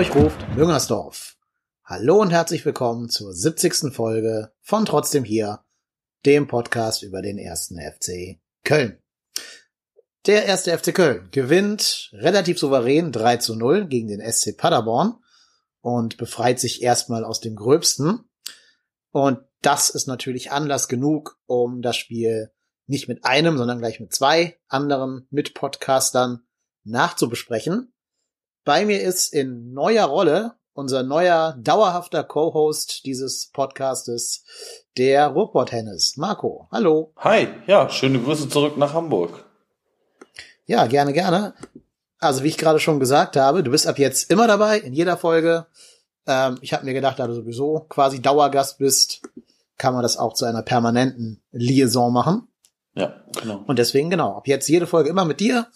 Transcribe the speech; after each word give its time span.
Hamburg 0.00 0.16
ruft 0.16 0.56
Müngersdorf. 0.56 1.36
Hallo 1.84 2.22
und 2.22 2.30
herzlich 2.30 2.64
willkommen 2.64 3.10
zur 3.10 3.34
70. 3.34 3.92
Folge 3.94 4.50
von 4.62 4.86
Trotzdem 4.86 5.24
hier, 5.24 5.62
dem 6.24 6.48
Podcast 6.48 7.02
über 7.02 7.20
den 7.20 7.36
ersten 7.36 7.78
FC 7.78 8.40
Köln. 8.64 8.98
Der 10.24 10.46
erste 10.46 10.78
FC 10.78 10.94
Köln 10.94 11.28
gewinnt 11.32 12.08
relativ 12.14 12.58
souverän 12.58 13.12
3 13.12 13.36
zu 13.36 13.56
0 13.56 13.88
gegen 13.88 14.08
den 14.08 14.22
SC 14.22 14.56
Paderborn 14.56 15.18
und 15.82 16.16
befreit 16.16 16.60
sich 16.60 16.80
erstmal 16.80 17.22
aus 17.22 17.40
dem 17.40 17.54
Gröbsten. 17.54 18.20
Und 19.10 19.40
das 19.60 19.90
ist 19.90 20.06
natürlich 20.06 20.50
Anlass 20.50 20.88
genug, 20.88 21.38
um 21.44 21.82
das 21.82 21.98
Spiel 21.98 22.50
nicht 22.86 23.06
mit 23.06 23.26
einem, 23.26 23.58
sondern 23.58 23.80
gleich 23.80 24.00
mit 24.00 24.14
zwei 24.14 24.58
anderen 24.66 25.26
Mitpodcastern 25.28 26.40
nachzubesprechen. 26.84 27.92
Bei 28.64 28.84
mir 28.84 29.00
ist 29.00 29.32
in 29.32 29.72
neuer 29.72 30.04
Rolle 30.04 30.54
unser 30.74 31.02
neuer 31.02 31.56
dauerhafter 31.58 32.24
Co-Host 32.24 33.06
dieses 33.06 33.46
Podcastes, 33.46 34.44
der 34.98 35.28
Ruhrport 35.28 35.72
Hennes. 35.72 36.18
Marco, 36.18 36.68
hallo. 36.70 37.12
Hi, 37.16 37.48
ja, 37.66 37.88
schöne 37.88 38.20
Grüße 38.20 38.50
zurück 38.50 38.76
nach 38.76 38.92
Hamburg. 38.92 39.46
Ja, 40.66 40.86
gerne, 40.86 41.14
gerne. 41.14 41.54
Also 42.18 42.44
wie 42.44 42.48
ich 42.48 42.58
gerade 42.58 42.80
schon 42.80 43.00
gesagt 43.00 43.36
habe, 43.36 43.62
du 43.62 43.70
bist 43.70 43.86
ab 43.86 43.98
jetzt 43.98 44.30
immer 44.30 44.46
dabei, 44.46 44.78
in 44.78 44.92
jeder 44.92 45.16
Folge. 45.16 45.66
Ähm, 46.26 46.58
ich 46.60 46.74
habe 46.74 46.84
mir 46.84 46.92
gedacht, 46.92 47.18
da 47.18 47.26
du 47.26 47.34
sowieso 47.34 47.86
quasi 47.88 48.20
Dauergast 48.20 48.76
bist, 48.78 49.22
kann 49.78 49.94
man 49.94 50.02
das 50.02 50.18
auch 50.18 50.34
zu 50.34 50.44
einer 50.44 50.62
permanenten 50.62 51.42
Liaison 51.50 52.12
machen. 52.12 52.46
Ja, 52.94 53.24
genau. 53.40 53.64
Und 53.66 53.78
deswegen, 53.78 54.10
genau, 54.10 54.36
ab 54.36 54.46
jetzt 54.46 54.68
jede 54.68 54.86
Folge 54.86 55.08
immer 55.08 55.24
mit 55.24 55.40
dir 55.40 55.66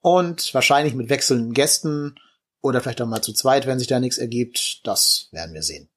und 0.00 0.52
wahrscheinlich 0.52 0.94
mit 0.94 1.08
wechselnden 1.08 1.54
Gästen 1.54 2.16
oder 2.64 2.80
vielleicht 2.80 3.02
auch 3.02 3.06
mal 3.06 3.20
zu 3.20 3.34
zweit, 3.34 3.66
wenn 3.66 3.78
sich 3.78 3.88
da 3.88 4.00
nichts 4.00 4.16
ergibt. 4.16 4.80
Das 4.86 5.28
werden 5.32 5.52
wir 5.54 5.62
sehen. 5.62 5.90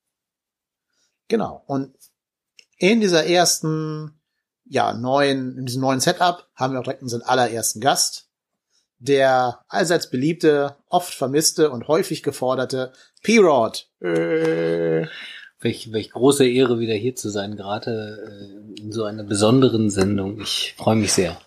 Genau. 1.30 1.64
Und 1.66 1.96
in 2.78 3.00
dieser 3.00 3.26
ersten, 3.26 4.20
ja, 4.66 4.94
neuen, 4.94 5.58
in 5.58 5.66
diesem 5.66 5.82
neuen 5.82 6.02
Setup 6.02 6.45
haben 6.56 6.73
wir 6.73 6.82
auch 6.82 6.84
direkt 6.84 7.04
unseren 7.04 7.22
allerersten 7.22 7.80
Gast. 7.80 8.28
Der 9.00 9.64
allseits 9.70 10.10
beliebte, 10.10 10.76
oft 10.90 11.14
vermisste 11.14 11.72
und 11.72 11.88
häufig 11.88 12.22
geforderte 12.22 12.92
P-Rod. 13.23 13.90
Äh. 14.02 15.08
Welch, 15.60 15.92
welch 15.94 16.12
große 16.12 16.48
Ehre, 16.48 16.80
wieder 16.80 16.95
hier 16.95 17.16
zu 17.16 17.30
sein, 17.30 17.56
gerade 17.56 18.73
äh, 18.76 18.82
in 18.82 18.92
so 18.92 19.06
einer 19.06 19.23
besonderen 19.23 19.90
Sendung. 19.90 20.42
Ich 20.42 20.76
freue 20.78 20.98
mich 20.98 21.14
sehr. 21.14 21.40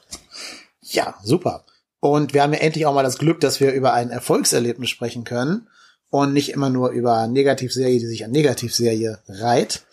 Ja, 0.81 1.15
super. 1.23 1.65
Und 2.01 2.33
wir 2.33 2.43
haben 2.43 2.53
ja 2.55 2.61
endlich 2.61 2.87
auch 2.87 2.95
mal 2.95 3.03
das 3.03 3.19
Glück, 3.19 3.41
dass 3.41 3.61
wir 3.61 3.73
über 3.73 3.93
ein 3.93 4.11
Erfolgserlebnis 4.11 4.89
sprechen 4.89 5.25
können 5.25 5.69
und 6.09 6.33
nicht 6.33 6.51
immer 6.51 6.71
nur 6.71 6.91
über 6.91 7.27
Negativserie, 7.27 8.01
die 8.01 8.07
sich 8.07 8.25
an 8.25 8.31
Negativserie 8.31 9.19
reiht. 9.29 9.85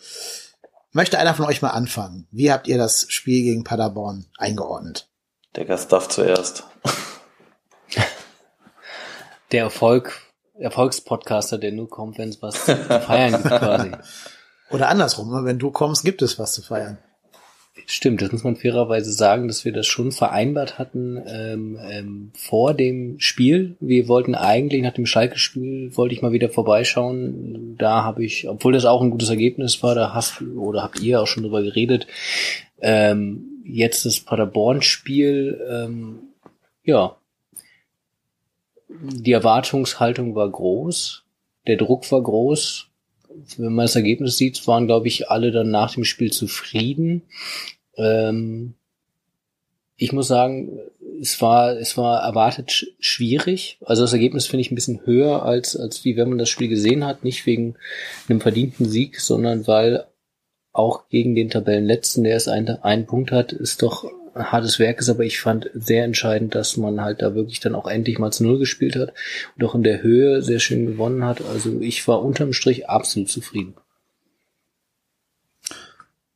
Möchte 0.92 1.18
einer 1.18 1.34
von 1.34 1.44
euch 1.44 1.60
mal 1.60 1.70
anfangen? 1.70 2.26
Wie 2.30 2.50
habt 2.50 2.66
ihr 2.66 2.78
das 2.78 3.06
Spiel 3.08 3.42
gegen 3.42 3.62
Paderborn 3.62 4.26
eingeordnet? 4.38 5.08
Der 5.54 5.66
Gast 5.66 5.92
darf 5.92 6.08
zuerst. 6.08 6.64
Der 9.52 9.62
Erfolg, 9.62 10.20
Erfolgspodcaster, 10.58 11.56
der 11.56 11.72
nur 11.72 11.88
kommt, 11.88 12.18
wenn 12.18 12.28
es 12.28 12.42
was 12.42 12.66
zu 12.66 12.76
feiern 12.76 13.32
gibt 13.32 13.46
quasi. 13.46 13.92
Oder 14.70 14.90
andersrum, 14.90 15.46
wenn 15.46 15.58
du 15.58 15.70
kommst, 15.70 16.04
gibt 16.04 16.20
es 16.20 16.38
was 16.38 16.52
zu 16.52 16.60
feiern. 16.60 16.98
Stimmt, 17.86 18.20
das 18.20 18.32
muss 18.32 18.44
man 18.44 18.56
fairerweise 18.56 19.12
sagen, 19.12 19.48
dass 19.48 19.64
wir 19.64 19.72
das 19.72 19.86
schon 19.86 20.12
vereinbart 20.12 20.78
hatten 20.78 21.22
ähm, 21.26 21.78
ähm, 21.82 22.30
vor 22.34 22.74
dem 22.74 23.18
Spiel. 23.18 23.76
Wir 23.80 24.08
wollten 24.08 24.34
eigentlich 24.34 24.82
nach 24.82 24.92
dem 24.92 25.06
Schalke-Spiel 25.06 25.96
wollte 25.96 26.14
ich 26.14 26.22
mal 26.22 26.32
wieder 26.32 26.50
vorbeischauen. 26.50 27.76
Da 27.78 28.04
habe 28.04 28.24
ich, 28.24 28.48
obwohl 28.48 28.72
das 28.72 28.84
auch 28.84 29.00
ein 29.00 29.10
gutes 29.10 29.30
Ergebnis 29.30 29.82
war, 29.82 29.94
da 29.94 30.14
hast 30.14 30.42
oder 30.42 30.82
habt 30.82 31.00
ihr 31.00 31.20
auch 31.20 31.26
schon 31.26 31.44
drüber 31.44 31.62
geredet. 31.62 32.06
Ähm, 32.80 33.62
jetzt 33.64 34.04
das 34.04 34.20
Paderborn-Spiel, 34.20 35.60
ähm, 35.70 36.18
ja, 36.84 37.16
die 38.88 39.32
Erwartungshaltung 39.32 40.34
war 40.34 40.48
groß, 40.48 41.24
der 41.66 41.76
Druck 41.76 42.10
war 42.10 42.22
groß. 42.22 42.87
Wenn 43.56 43.72
man 43.72 43.84
das 43.84 43.96
Ergebnis 43.96 44.36
sieht, 44.36 44.66
waren, 44.66 44.86
glaube 44.86 45.08
ich, 45.08 45.30
alle 45.30 45.50
dann 45.50 45.70
nach 45.70 45.94
dem 45.94 46.04
Spiel 46.04 46.32
zufrieden. 46.32 47.22
Ähm, 47.96 48.74
ich 49.96 50.12
muss 50.12 50.28
sagen, 50.28 50.78
es 51.20 51.40
war, 51.42 51.76
es 51.76 51.96
war 51.96 52.22
erwartet 52.22 52.86
schwierig. 53.00 53.78
Also 53.84 54.02
das 54.02 54.12
Ergebnis 54.12 54.46
finde 54.46 54.60
ich 54.60 54.70
ein 54.70 54.76
bisschen 54.76 55.04
höher 55.04 55.42
als, 55.42 55.76
als 55.76 56.04
wie 56.04 56.16
wenn 56.16 56.28
man 56.28 56.38
das 56.38 56.48
Spiel 56.48 56.68
gesehen 56.68 57.04
hat. 57.04 57.24
Nicht 57.24 57.46
wegen 57.46 57.74
einem 58.28 58.40
verdienten 58.40 58.88
Sieg, 58.88 59.20
sondern 59.20 59.66
weil 59.66 60.06
auch 60.72 61.08
gegen 61.08 61.34
den 61.34 61.50
Tabellenletzten, 61.50 62.22
der 62.22 62.36
es 62.36 62.46
einen 62.46 63.06
Punkt 63.06 63.32
hat, 63.32 63.52
ist 63.52 63.82
doch 63.82 64.04
hartes 64.34 64.78
Werk 64.78 65.00
ist, 65.00 65.08
aber 65.08 65.24
ich 65.24 65.40
fand 65.40 65.70
sehr 65.74 66.04
entscheidend, 66.04 66.54
dass 66.54 66.76
man 66.76 67.00
halt 67.00 67.22
da 67.22 67.34
wirklich 67.34 67.60
dann 67.60 67.74
auch 67.74 67.86
endlich 67.86 68.18
mal 68.18 68.32
zu 68.32 68.44
Null 68.44 68.58
gespielt 68.58 68.96
hat 68.96 69.12
und 69.56 69.64
auch 69.64 69.74
in 69.74 69.82
der 69.82 70.02
Höhe 70.02 70.42
sehr 70.42 70.58
schön 70.58 70.86
gewonnen 70.86 71.24
hat. 71.24 71.42
Also 71.42 71.80
ich 71.80 72.06
war 72.08 72.22
unterm 72.22 72.52
Strich 72.52 72.88
absolut 72.88 73.30
zufrieden. 73.30 73.74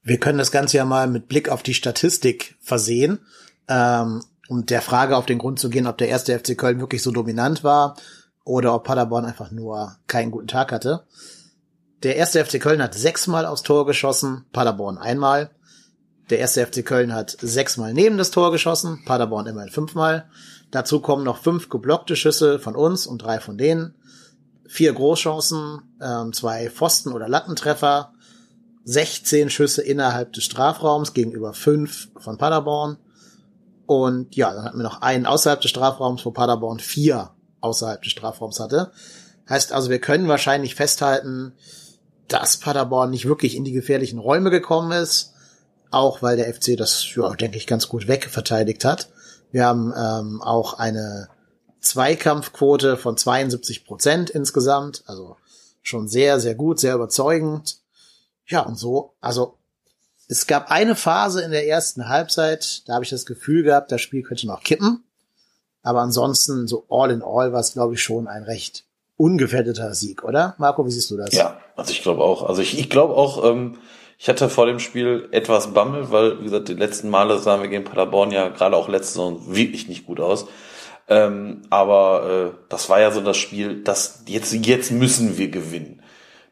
Wir 0.02 0.18
können 0.18 0.38
das 0.38 0.50
Ganze 0.50 0.78
ja 0.78 0.84
mal 0.84 1.06
mit 1.06 1.28
Blick 1.28 1.48
auf 1.48 1.62
die 1.62 1.74
Statistik 1.74 2.56
versehen, 2.60 3.20
ähm, 3.68 4.22
um 4.48 4.66
der 4.66 4.82
Frage 4.82 5.16
auf 5.16 5.26
den 5.26 5.38
Grund 5.38 5.60
zu 5.60 5.70
gehen, 5.70 5.86
ob 5.86 5.98
der 5.98 6.08
erste 6.08 6.36
FC 6.38 6.58
Köln 6.58 6.80
wirklich 6.80 7.02
so 7.02 7.12
dominant 7.12 7.62
war 7.62 7.96
oder 8.44 8.74
ob 8.74 8.84
Paderborn 8.84 9.24
einfach 9.24 9.50
nur 9.52 9.96
keinen 10.08 10.32
guten 10.32 10.48
Tag 10.48 10.72
hatte. 10.72 11.06
Der 12.02 12.16
erste 12.16 12.44
FC 12.44 12.60
Köln 12.60 12.82
hat 12.82 12.94
sechsmal 12.94 13.46
aufs 13.46 13.62
Tor 13.62 13.86
geschossen, 13.86 14.44
Paderborn 14.52 14.98
einmal. 14.98 15.50
Der 16.30 16.38
erste 16.38 16.64
FC 16.64 16.84
Köln 16.84 17.12
hat 17.12 17.36
sechsmal 17.40 17.92
neben 17.92 18.16
das 18.16 18.30
Tor 18.30 18.52
geschossen, 18.52 19.02
Paderborn 19.04 19.46
immerhin 19.46 19.70
fünfmal. 19.70 20.28
Dazu 20.70 21.00
kommen 21.00 21.24
noch 21.24 21.42
fünf 21.42 21.68
geblockte 21.68 22.16
Schüsse 22.16 22.58
von 22.58 22.76
uns 22.76 23.06
und 23.06 23.18
drei 23.18 23.40
von 23.40 23.58
denen. 23.58 23.94
Vier 24.66 24.92
Großchancen, 24.92 25.82
ähm, 26.00 26.32
zwei 26.32 26.70
Pfosten- 26.70 27.12
oder 27.12 27.28
Lattentreffer, 27.28 28.12
16 28.84 29.50
Schüsse 29.50 29.82
innerhalb 29.82 30.32
des 30.32 30.44
Strafraums 30.44 31.12
gegenüber 31.12 31.52
fünf 31.52 32.08
von 32.16 32.38
Paderborn. 32.38 32.96
Und 33.86 34.34
ja, 34.34 34.54
dann 34.54 34.64
hatten 34.64 34.78
wir 34.78 34.84
noch 34.84 35.02
einen 35.02 35.26
außerhalb 35.26 35.60
des 35.60 35.70
Strafraums, 35.70 36.24
wo 36.24 36.30
Paderborn 36.30 36.78
vier 36.78 37.30
außerhalb 37.60 38.00
des 38.02 38.12
Strafraums 38.12 38.60
hatte. 38.60 38.92
Heißt 39.48 39.72
also, 39.72 39.90
wir 39.90 39.98
können 39.98 40.28
wahrscheinlich 40.28 40.74
festhalten, 40.74 41.52
dass 42.28 42.56
Paderborn 42.56 43.10
nicht 43.10 43.26
wirklich 43.26 43.56
in 43.56 43.64
die 43.64 43.72
gefährlichen 43.72 44.18
Räume 44.18 44.50
gekommen 44.50 44.92
ist 44.92 45.31
auch 45.92 46.22
weil 46.22 46.36
der 46.36 46.52
FC 46.52 46.76
das, 46.76 47.14
ja, 47.14 47.30
denke 47.34 47.56
ich, 47.56 47.66
ganz 47.66 47.88
gut 47.88 48.08
wegverteidigt 48.08 48.84
hat. 48.84 49.10
Wir 49.50 49.66
haben 49.66 49.92
ähm, 49.96 50.42
auch 50.42 50.74
eine 50.74 51.28
Zweikampfquote 51.80 52.96
von 52.96 53.16
72 53.16 53.84
Prozent 53.84 54.30
insgesamt, 54.30 55.02
also 55.06 55.36
schon 55.82 56.08
sehr, 56.08 56.40
sehr 56.40 56.54
gut, 56.54 56.80
sehr 56.80 56.94
überzeugend. 56.94 57.78
Ja, 58.46 58.60
und 58.60 58.76
so, 58.76 59.14
also 59.20 59.58
es 60.28 60.46
gab 60.46 60.70
eine 60.70 60.96
Phase 60.96 61.42
in 61.42 61.50
der 61.50 61.66
ersten 61.66 62.08
Halbzeit, 62.08 62.88
da 62.88 62.94
habe 62.94 63.04
ich 63.04 63.10
das 63.10 63.26
Gefühl 63.26 63.62
gehabt, 63.64 63.92
das 63.92 64.00
Spiel 64.00 64.22
könnte 64.22 64.46
noch 64.46 64.62
kippen. 64.62 65.04
Aber 65.82 66.00
ansonsten, 66.00 66.68
so 66.68 66.86
all 66.88 67.10
in 67.10 67.22
all, 67.22 67.52
war 67.52 67.60
es, 67.60 67.72
glaube 67.72 67.94
ich, 67.94 68.02
schon 68.02 68.28
ein 68.28 68.44
recht 68.44 68.84
ungefährdeter 69.16 69.94
Sieg, 69.94 70.24
oder? 70.24 70.54
Marco, 70.58 70.86
wie 70.86 70.90
siehst 70.90 71.10
du 71.10 71.16
das? 71.16 71.32
Ja, 71.32 71.60
also 71.76 71.92
ich 71.92 72.02
glaube 72.02 72.22
auch. 72.22 72.48
Also 72.48 72.62
ich, 72.62 72.78
ich 72.78 72.88
glaube 72.88 73.14
auch, 73.14 73.44
ähm, 73.44 73.78
ich 74.22 74.28
hatte 74.28 74.48
vor 74.48 74.66
dem 74.66 74.78
Spiel 74.78 75.28
etwas 75.32 75.74
Bammel, 75.74 76.12
weil, 76.12 76.38
wie 76.38 76.44
gesagt, 76.44 76.68
die 76.68 76.74
letzten 76.74 77.10
Male 77.10 77.40
sahen 77.40 77.60
wir 77.60 77.68
gegen 77.68 77.82
Paderborn 77.82 78.30
ja 78.30 78.50
gerade 78.50 78.76
auch 78.76 78.88
letzte 78.88 79.14
Saison 79.14 79.52
wirklich 79.52 79.88
nicht 79.88 80.06
gut 80.06 80.20
aus. 80.20 80.46
Ähm, 81.08 81.62
aber 81.70 82.52
äh, 82.54 82.58
das 82.68 82.88
war 82.88 83.00
ja 83.00 83.10
so 83.10 83.20
das 83.20 83.36
Spiel, 83.36 83.82
das 83.82 84.22
jetzt, 84.28 84.52
jetzt 84.52 84.92
müssen 84.92 85.38
wir 85.38 85.48
gewinnen. 85.48 86.04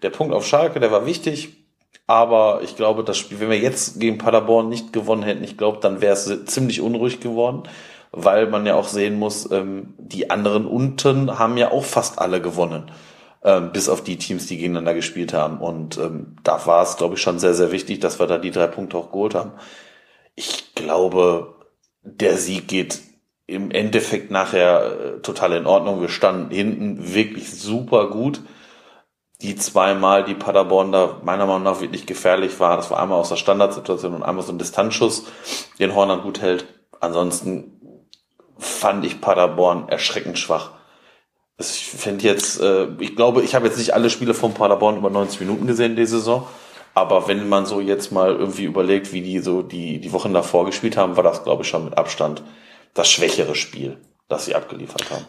Der 0.02 0.10
Punkt 0.10 0.34
auf 0.34 0.44
Schalke, 0.44 0.80
der 0.80 0.90
war 0.90 1.06
wichtig, 1.06 1.64
aber 2.08 2.60
ich 2.64 2.74
glaube, 2.74 3.04
das 3.04 3.16
Spiel, 3.16 3.38
wenn 3.38 3.50
wir 3.50 3.60
jetzt 3.60 4.00
gegen 4.00 4.18
Paderborn 4.18 4.68
nicht 4.68 4.92
gewonnen 4.92 5.22
hätten, 5.22 5.44
ich 5.44 5.56
glaube, 5.56 5.78
dann 5.80 6.00
wäre 6.00 6.14
es 6.14 6.44
ziemlich 6.46 6.80
unruhig 6.80 7.20
geworden, 7.20 7.68
weil 8.10 8.48
man 8.48 8.66
ja 8.66 8.74
auch 8.74 8.88
sehen 8.88 9.16
muss, 9.16 9.48
ähm, 9.52 9.94
die 9.96 10.28
anderen 10.28 10.66
unten 10.66 11.38
haben 11.38 11.56
ja 11.56 11.70
auch 11.70 11.84
fast 11.84 12.18
alle 12.18 12.42
gewonnen 12.42 12.90
ähm, 13.42 13.72
bis 13.72 13.88
auf 13.88 14.02
die 14.02 14.16
Teams, 14.16 14.46
die 14.46 14.58
gegeneinander 14.58 14.94
gespielt 14.94 15.32
haben. 15.32 15.58
Und 15.58 15.96
ähm, 15.98 16.36
da 16.42 16.64
war 16.66 16.82
es, 16.82 16.96
glaube 16.96 17.14
ich, 17.14 17.22
schon 17.22 17.38
sehr, 17.38 17.54
sehr 17.54 17.72
wichtig, 17.72 18.00
dass 18.00 18.18
wir 18.18 18.26
da 18.26 18.38
die 18.38 18.50
drei 18.50 18.66
Punkte 18.66 18.98
auch 18.98 19.12
geholt 19.12 19.34
haben. 19.34 19.52
Ich 20.34 20.74
glaube, 20.74 21.54
der 22.02 22.36
Sieg 22.36 22.68
geht 22.68 23.00
im 23.46 23.70
Endeffekt 23.70 24.30
nachher 24.30 25.16
äh, 25.16 25.20
total 25.22 25.54
in 25.54 25.66
Ordnung. 25.66 26.00
Wir 26.00 26.08
standen 26.08 26.54
hinten 26.54 27.14
wirklich 27.14 27.50
super 27.50 28.08
gut. 28.10 28.42
Die 29.40 29.56
zweimal, 29.56 30.24
die 30.24 30.34
Paderborn 30.34 30.92
da 30.92 31.18
meiner 31.24 31.46
Meinung 31.46 31.62
nach 31.62 31.80
wirklich 31.80 32.04
gefährlich 32.04 32.60
war, 32.60 32.76
das 32.76 32.90
war 32.90 33.00
einmal 33.00 33.18
aus 33.18 33.30
der 33.30 33.36
Standardsituation 33.36 34.12
und 34.12 34.22
einmal 34.22 34.44
so 34.44 34.52
ein 34.52 34.58
Distanzschuss, 34.58 35.24
den 35.78 35.94
Horner 35.94 36.18
gut 36.18 36.42
hält. 36.42 36.66
Ansonsten 37.00 37.80
fand 38.58 39.02
ich 39.06 39.22
Paderborn 39.22 39.88
erschreckend 39.88 40.38
schwach 40.38 40.72
Ich 41.60 41.86
finde 41.86 42.24
jetzt, 42.24 42.60
äh, 42.60 42.88
ich 42.98 43.16
glaube, 43.16 43.42
ich 43.42 43.54
habe 43.54 43.66
jetzt 43.66 43.78
nicht 43.78 43.94
alle 43.94 44.10
Spiele 44.10 44.34
von 44.34 44.54
Paderborn 44.54 44.96
über 44.96 45.10
90 45.10 45.40
Minuten 45.40 45.66
gesehen 45.66 45.96
die 45.96 46.06
Saison. 46.06 46.46
Aber 46.94 47.28
wenn 47.28 47.48
man 47.48 47.66
so 47.66 47.80
jetzt 47.80 48.10
mal 48.10 48.30
irgendwie 48.34 48.64
überlegt, 48.64 49.12
wie 49.12 49.22
die 49.22 49.38
so 49.38 49.62
die, 49.62 50.00
die 50.00 50.12
Wochen 50.12 50.32
davor 50.32 50.66
gespielt 50.66 50.96
haben, 50.96 51.16
war 51.16 51.22
das, 51.22 51.44
glaube 51.44 51.62
ich, 51.62 51.68
schon 51.68 51.84
mit 51.84 51.96
Abstand 51.96 52.42
das 52.94 53.08
schwächere 53.08 53.54
Spiel, 53.54 53.98
das 54.28 54.46
sie 54.46 54.54
abgeliefert 54.54 55.10
haben. 55.10 55.24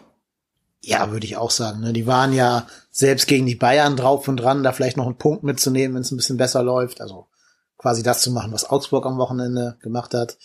Ja, 0.80 1.12
würde 1.12 1.26
ich 1.26 1.36
auch 1.36 1.52
sagen. 1.52 1.80
Ne? 1.80 1.92
Die 1.92 2.08
waren 2.08 2.32
ja 2.32 2.66
selbst 2.90 3.28
gegen 3.28 3.46
die 3.46 3.54
Bayern 3.54 3.94
drauf 3.94 4.26
und 4.26 4.38
dran, 4.38 4.64
da 4.64 4.72
vielleicht 4.72 4.96
noch 4.96 5.06
einen 5.06 5.18
Punkt 5.18 5.44
mitzunehmen, 5.44 5.94
wenn 5.94 6.02
es 6.02 6.10
ein 6.10 6.16
bisschen 6.16 6.38
besser 6.38 6.64
läuft. 6.64 7.00
Also 7.00 7.28
quasi 7.78 8.02
das 8.02 8.22
zu 8.22 8.32
machen, 8.32 8.52
was 8.52 8.68
Augsburg 8.68 9.06
am 9.06 9.18
Wochenende 9.18 9.78
gemacht 9.80 10.14
hat. 10.14 10.38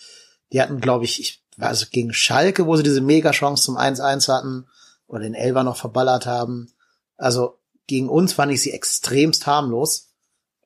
Die 0.52 0.62
hatten, 0.62 0.80
glaube 0.80 1.04
ich, 1.04 1.20
ich 1.20 1.42
also 1.58 1.86
gegen 1.90 2.12
Schalke, 2.12 2.66
wo 2.66 2.76
sie 2.76 2.84
diese 2.84 3.00
Mega-Chance 3.00 3.64
zum 3.64 3.76
1-1 3.76 4.32
hatten 4.32 4.66
oder 5.08 5.20
den 5.20 5.34
Elver 5.34 5.64
noch 5.64 5.76
verballert 5.76 6.26
haben. 6.26 6.72
Also 7.16 7.58
gegen 7.86 8.08
uns 8.08 8.34
fand 8.34 8.52
ich 8.52 8.62
sie 8.62 8.72
extremst 8.72 9.46
harmlos, 9.46 10.14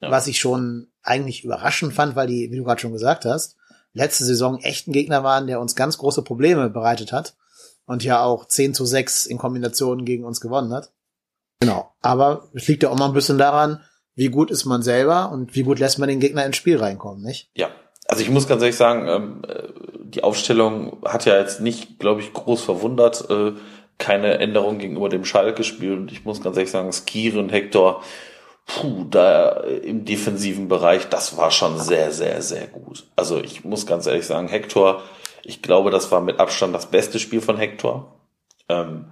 ja. 0.01 0.11
was 0.11 0.27
ich 0.27 0.39
schon 0.39 0.89
eigentlich 1.03 1.45
überraschend 1.45 1.95
fand, 1.95 2.15
weil 2.17 2.27
die, 2.27 2.51
wie 2.51 2.57
du 2.57 2.65
gerade 2.65 2.81
schon 2.81 2.93
gesagt 2.93 3.25
hast, 3.25 3.57
letzte 3.95 4.25
Saison 4.25 4.59
echt 4.61 4.89
ein 4.89 4.93
Gegner 4.93 5.25
waren, 5.25 5.47
der 5.47 5.61
uns 5.61 5.77
ganz 5.77 5.99
große 5.99 6.23
Probleme 6.23 6.69
bereitet 6.69 7.13
hat 7.13 7.37
und 7.87 8.05
ja 8.05 8.23
auch 8.23 8.47
10 8.47 8.75
zu 8.75 8.85
6 8.85 9.27
in 9.27 9.39
Kombination 9.39 10.05
gegen 10.05 10.25
uns 10.25 10.41
gewonnen 10.41 10.73
hat. 10.73 10.93
Genau. 11.61 11.95
Aber 12.01 12.49
es 12.55 12.67
liegt 12.67 12.83
ja 12.83 12.91
auch 12.91 12.99
mal 12.99 13.07
ein 13.07 13.15
bisschen 13.15 13.39
daran, 13.39 13.81
wie 14.15 14.29
gut 14.29 14.51
ist 14.51 14.65
man 14.65 14.83
selber 14.83 15.31
und 15.31 15.55
wie 15.55 15.63
gut 15.63 15.79
lässt 15.79 15.99
man 15.99 16.09
den 16.09 16.21
Gegner 16.21 16.45
ins 16.45 16.57
Spiel 16.57 16.79
reinkommen, 16.79 17.23
nicht? 17.23 17.51
Ja. 17.55 17.69
Also 18.09 18.23
ich 18.23 18.31
muss 18.31 18.49
ganz 18.49 18.61
ehrlich 18.63 18.77
sagen, 18.77 19.09
ähm, 19.09 19.43
äh, 19.49 19.69
die 20.05 20.23
Aufstellung 20.23 20.99
hat 21.05 21.25
ja 21.25 21.39
jetzt 21.39 21.61
nicht, 21.61 21.99
glaube 21.99 22.21
ich, 22.21 22.33
groß 22.33 22.63
verwundert. 22.63 23.31
Äh, 23.31 23.53
keine 24.03 24.39
Änderung 24.39 24.79
gegenüber 24.79 25.09
dem 25.09 25.25
Schalke-Spiel. 25.25 25.93
Und 25.93 26.13
ich 26.13 26.25
muss 26.25 26.43
ganz 26.43 26.57
ehrlich 26.57 26.73
sagen, 26.73 26.93
Skiri 26.93 27.39
und 27.39 27.53
Hector, 27.53 28.03
puh, 28.67 29.05
da 29.09 29.61
im 29.61 30.05
defensiven 30.05 30.67
Bereich, 30.69 31.09
das 31.09 31.37
war 31.37 31.53
schon 31.53 31.79
sehr, 31.79 32.11
sehr, 32.11 32.43
sehr 32.43 32.67
gut. 32.67 33.05
Also 33.15 33.39
ich 33.39 33.65
muss 33.65 33.87
ganz 33.87 34.07
ehrlich 34.07 34.27
sagen, 34.27 34.49
Hector, 34.49 35.03
ich 35.45 35.63
glaube, 35.63 35.91
das 35.91 36.11
war 36.11 36.21
mit 36.21 36.41
Abstand 36.41 36.75
das 36.75 36.87
beste 36.87 37.21
Spiel 37.21 37.41
von 37.41 37.57
Hector. 37.57 38.17
Ähm, 38.69 39.07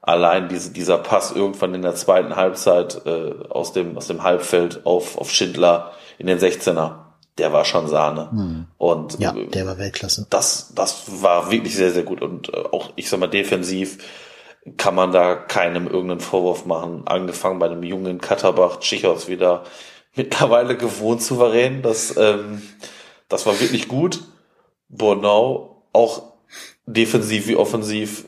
allein 0.00 0.48
diese, 0.48 0.72
dieser 0.72 0.98
Pass 0.98 1.32
irgendwann 1.32 1.74
in 1.74 1.82
der 1.82 1.96
zweiten 1.96 2.36
Halbzeit 2.36 3.02
äh, 3.06 3.34
aus, 3.50 3.72
dem, 3.72 3.96
aus 3.96 4.06
dem 4.06 4.22
Halbfeld 4.22 4.86
auf, 4.86 5.18
auf 5.18 5.32
Schindler 5.32 5.92
in 6.18 6.28
den 6.28 6.38
16er, 6.38 6.94
der 7.38 7.52
war 7.52 7.64
schon 7.64 7.88
Sahne. 7.88 8.30
Hm. 8.30 8.66
Und 8.78 9.18
ja, 9.18 9.32
der 9.32 9.66
war 9.66 9.78
Weltklasse. 9.78 10.26
Das, 10.30 10.72
das 10.74 11.22
war 11.22 11.50
wirklich 11.50 11.74
sehr, 11.74 11.90
sehr 11.90 12.04
gut. 12.04 12.22
Und 12.22 12.52
äh, 12.54 12.56
auch, 12.70 12.90
ich 12.94 13.08
sag 13.08 13.18
mal, 13.18 13.26
defensiv 13.26 13.98
kann 14.76 14.94
man 14.94 15.12
da 15.12 15.34
keinem 15.34 15.86
irgendeinen 15.86 16.20
Vorwurf 16.20 16.66
machen. 16.66 17.02
Angefangen 17.06 17.58
bei 17.58 17.66
einem 17.66 17.82
jungen 17.82 18.20
Katterbach, 18.20 18.80
Tschichos 18.80 19.28
wieder 19.28 19.64
mittlerweile 20.14 20.76
gewohnt 20.76 21.22
souverän. 21.22 21.82
Das, 21.82 22.16
ähm, 22.16 22.62
das 23.28 23.46
war 23.46 23.60
wirklich 23.60 23.88
gut. 23.88 24.24
Bornau 24.88 25.84
auch 25.92 26.22
defensiv 26.86 27.46
wie 27.46 27.56
offensiv 27.56 28.26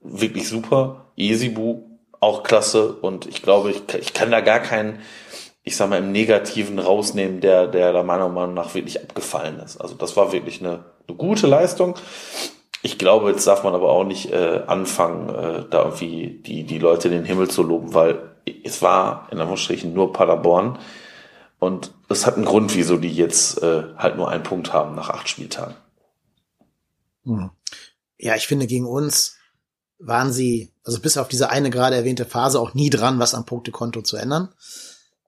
wirklich 0.00 0.48
super. 0.48 1.06
Easybu 1.16 1.82
auch 2.20 2.42
klasse. 2.42 2.92
Und 2.92 3.26
ich 3.26 3.42
glaube, 3.42 3.70
ich, 3.70 3.82
ich 4.00 4.14
kann 4.14 4.30
da 4.30 4.40
gar 4.40 4.60
keinen, 4.60 5.00
ich 5.62 5.76
sag 5.76 5.90
mal, 5.90 5.98
im 5.98 6.12
Negativen 6.12 6.78
rausnehmen, 6.78 7.40
der, 7.40 7.66
der 7.66 7.92
da 7.92 8.02
meiner 8.02 8.28
Meinung 8.28 8.54
nach 8.54 8.74
wirklich 8.74 9.02
abgefallen 9.02 9.58
ist. 9.60 9.80
Also 9.80 9.94
das 9.94 10.16
war 10.16 10.32
wirklich 10.32 10.60
eine, 10.60 10.84
eine 11.06 11.16
gute 11.16 11.46
Leistung. 11.46 11.94
Ich 12.84 12.98
glaube, 12.98 13.30
jetzt 13.30 13.46
darf 13.46 13.64
man 13.64 13.74
aber 13.74 13.88
auch 13.88 14.04
nicht 14.04 14.30
äh, 14.30 14.62
anfangen, 14.66 15.30
äh, 15.30 15.64
da 15.70 15.84
irgendwie 15.84 16.42
die, 16.44 16.64
die 16.64 16.78
Leute 16.78 17.08
in 17.08 17.14
den 17.14 17.24
Himmel 17.24 17.48
zu 17.48 17.62
loben, 17.62 17.94
weil 17.94 18.36
es 18.62 18.82
war 18.82 19.26
in 19.30 19.38
Anführungsstrichen 19.38 19.94
nur 19.94 20.12
Paderborn. 20.12 20.78
Und 21.58 21.94
es 22.10 22.26
hat 22.26 22.36
einen 22.36 22.44
Grund, 22.44 22.76
wieso 22.76 22.98
die 22.98 23.10
jetzt 23.10 23.62
äh, 23.62 23.84
halt 23.96 24.18
nur 24.18 24.28
einen 24.28 24.42
Punkt 24.42 24.74
haben 24.74 24.94
nach 24.94 25.08
acht 25.08 25.30
Spieltagen. 25.30 25.74
Hm. 27.24 27.48
Ja, 28.18 28.36
ich 28.36 28.46
finde, 28.46 28.66
gegen 28.66 28.84
uns 28.84 29.38
waren 29.98 30.30
sie, 30.30 30.70
also 30.84 31.00
bis 31.00 31.16
auf 31.16 31.28
diese 31.28 31.48
eine 31.48 31.70
gerade 31.70 31.96
erwähnte 31.96 32.26
Phase, 32.26 32.60
auch 32.60 32.74
nie 32.74 32.90
dran, 32.90 33.18
was 33.18 33.32
am 33.32 33.46
Punktekonto 33.46 34.02
zu 34.02 34.18
ändern. 34.18 34.50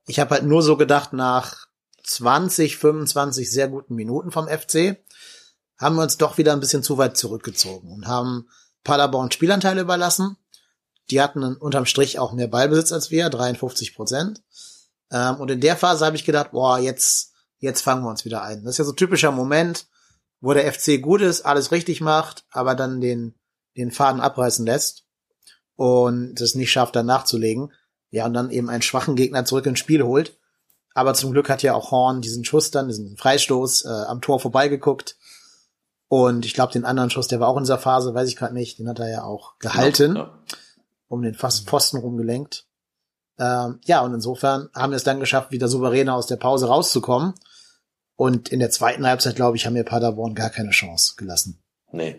Ich 0.06 0.20
habe 0.20 0.34
halt 0.34 0.44
nur 0.44 0.60
so 0.60 0.76
gedacht, 0.76 1.14
nach 1.14 1.68
20, 2.04 2.76
25 2.76 3.50
sehr 3.50 3.68
guten 3.68 3.94
Minuten 3.94 4.30
vom 4.30 4.46
FC 4.46 4.98
haben 5.78 5.96
wir 5.96 6.02
uns 6.02 6.16
doch 6.16 6.38
wieder 6.38 6.52
ein 6.52 6.60
bisschen 6.60 6.82
zu 6.82 6.98
weit 6.98 7.16
zurückgezogen 7.16 7.90
und 7.92 8.06
haben 8.06 8.48
Paderborn 8.84 9.30
Spielanteile 9.30 9.82
überlassen. 9.82 10.36
Die 11.10 11.20
hatten 11.20 11.56
unterm 11.56 11.86
Strich 11.86 12.18
auch 12.18 12.32
mehr 12.32 12.48
Ballbesitz 12.48 12.92
als 12.92 13.10
wir, 13.10 13.28
53 13.30 13.94
Prozent. 13.94 14.42
Ähm, 15.10 15.36
und 15.36 15.50
in 15.50 15.60
der 15.60 15.76
Phase 15.76 16.04
habe 16.04 16.16
ich 16.16 16.24
gedacht, 16.24 16.52
boah, 16.52 16.78
jetzt, 16.78 17.32
jetzt 17.58 17.82
fangen 17.82 18.02
wir 18.02 18.10
uns 18.10 18.24
wieder 18.24 18.42
ein. 18.42 18.64
Das 18.64 18.74
ist 18.74 18.78
ja 18.78 18.84
so 18.84 18.92
typischer 18.92 19.30
Moment, 19.30 19.86
wo 20.40 20.52
der 20.52 20.72
FC 20.72 21.00
gut 21.00 21.20
ist, 21.20 21.42
alles 21.42 21.72
richtig 21.72 22.00
macht, 22.00 22.44
aber 22.50 22.74
dann 22.74 23.00
den, 23.00 23.34
den 23.76 23.90
Faden 23.90 24.20
abreißen 24.20 24.66
lässt 24.66 25.04
und 25.76 26.40
es 26.40 26.54
nicht 26.54 26.72
schafft, 26.72 26.96
dann 26.96 27.06
nachzulegen. 27.06 27.72
Ja, 28.10 28.26
und 28.26 28.34
dann 28.34 28.50
eben 28.50 28.70
einen 28.70 28.82
schwachen 28.82 29.16
Gegner 29.16 29.44
zurück 29.44 29.66
ins 29.66 29.78
Spiel 29.78 30.02
holt. 30.02 30.38
Aber 30.94 31.12
zum 31.14 31.32
Glück 31.32 31.50
hat 31.50 31.62
ja 31.62 31.74
auch 31.74 31.90
Horn 31.90 32.22
diesen 32.22 32.44
Schuss 32.44 32.70
dann, 32.70 32.88
diesen 32.88 33.16
Freistoß 33.16 33.84
äh, 33.84 33.88
am 33.88 34.22
Tor 34.22 34.40
vorbeigeguckt 34.40 35.16
und 36.08 36.44
ich 36.44 36.54
glaube, 36.54 36.72
den 36.72 36.84
anderen 36.84 37.10
Schuss, 37.10 37.28
der 37.28 37.40
war 37.40 37.48
auch 37.48 37.56
in 37.56 37.64
dieser 37.64 37.78
Phase, 37.78 38.14
weiß 38.14 38.28
ich 38.28 38.36
gerade 38.36 38.54
nicht, 38.54 38.78
den 38.78 38.88
hat 38.88 38.98
er 38.98 39.10
ja 39.10 39.24
auch 39.24 39.58
gehalten, 39.58 40.16
ja. 40.16 40.38
um 41.08 41.22
den 41.22 41.34
fast 41.34 41.68
Pfosten 41.68 41.98
rumgelenkt. 41.98 42.66
Ähm, 43.38 43.80
ja, 43.84 44.00
und 44.00 44.14
insofern 44.14 44.68
haben 44.74 44.92
wir 44.92 44.96
es 44.96 45.04
dann 45.04 45.20
geschafft, 45.20 45.50
wieder 45.50 45.68
souveräner 45.68 46.14
aus 46.14 46.26
der 46.26 46.36
Pause 46.36 46.68
rauszukommen. 46.68 47.34
Und 48.14 48.48
in 48.48 48.60
der 48.60 48.70
zweiten 48.70 49.06
Halbzeit, 49.06 49.36
glaube 49.36 49.56
ich, 49.56 49.66
haben 49.66 49.74
wir 49.74 49.84
Paderborn 49.84 50.34
gar 50.34 50.48
keine 50.48 50.70
Chance 50.70 51.14
gelassen. 51.16 51.62
Nee. 51.92 52.16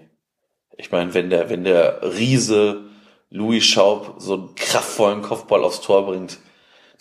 Ich 0.77 0.91
meine, 0.91 1.13
wenn 1.15 1.31
der, 1.31 1.49
wenn 1.49 1.63
der 1.63 2.01
Riese 2.03 2.83
Louis 3.29 3.65
Schaub 3.65 4.15
so 4.19 4.33
einen 4.33 4.55
kraftvollen 4.55 5.23
Kopfball 5.23 5.63
aufs 5.63 5.81
Tor 5.81 6.05
bringt, 6.05 6.37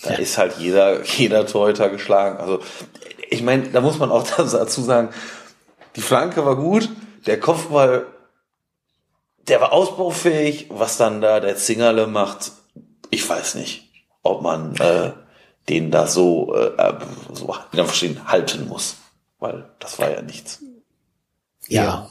da 0.03 0.13
ja. 0.13 0.19
ist 0.19 0.39
halt 0.39 0.57
jeder, 0.59 1.05
jeder 1.05 1.47
Torhüter 1.47 1.91
geschlagen. 1.91 2.39
Also, 2.39 2.61
ich 3.29 3.43
meine, 3.43 3.69
da 3.69 3.81
muss 3.83 3.99
man 3.99 4.11
auch 4.11 4.27
dazu 4.37 4.81
sagen, 4.83 5.11
die 5.97 6.01
Flanke 6.01 6.45
war 6.45 6.57
gut, 6.57 6.89
der 7.27 7.41
Kopfball, 7.41 8.07
der 9.49 9.61
war 9.61 9.73
ausbaufähig. 9.73 10.67
Was 10.71 10.97
dann 10.97 11.21
da 11.21 11.41
der 11.41 11.57
Zingerle 11.57 12.07
macht, 12.07 12.53
ich 13.11 13.29
weiß 13.29 13.57
nicht, 13.57 13.91
ob 14.23 14.43
man 14.43 14.77
äh, 14.77 15.13
den 15.69 15.91
da 15.91 16.07
so, 16.07 16.55
äh, 16.55 16.95
so 17.33 17.55
verstehen, 17.73 18.29
halten 18.29 18.69
muss. 18.69 18.97
Weil 19.39 19.71
das 19.79 19.99
war 19.99 20.11
ja 20.11 20.23
nichts. 20.23 20.63
Ja. 21.69 21.85
ja 21.85 22.11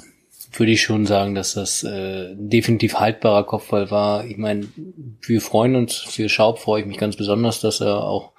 würde 0.60 0.72
ich 0.72 0.82
schon 0.82 1.06
sagen, 1.06 1.36
dass 1.36 1.54
das 1.54 1.84
äh, 1.84 2.34
definitiv 2.36 2.96
haltbarer 2.96 3.44
Kopfball 3.44 3.92
war. 3.92 4.26
Ich 4.26 4.38
meine, 4.38 4.68
wir 5.22 5.42
freuen 5.42 5.76
uns, 5.76 5.96
für 5.96 6.30
Schaub 6.30 6.60
freue 6.60 6.82
ich 6.82 6.88
mich 6.88 6.98
ganz 6.98 7.16
besonders, 7.16 7.60
dass 7.60 7.82
er 7.82 8.04
auch 8.04 8.32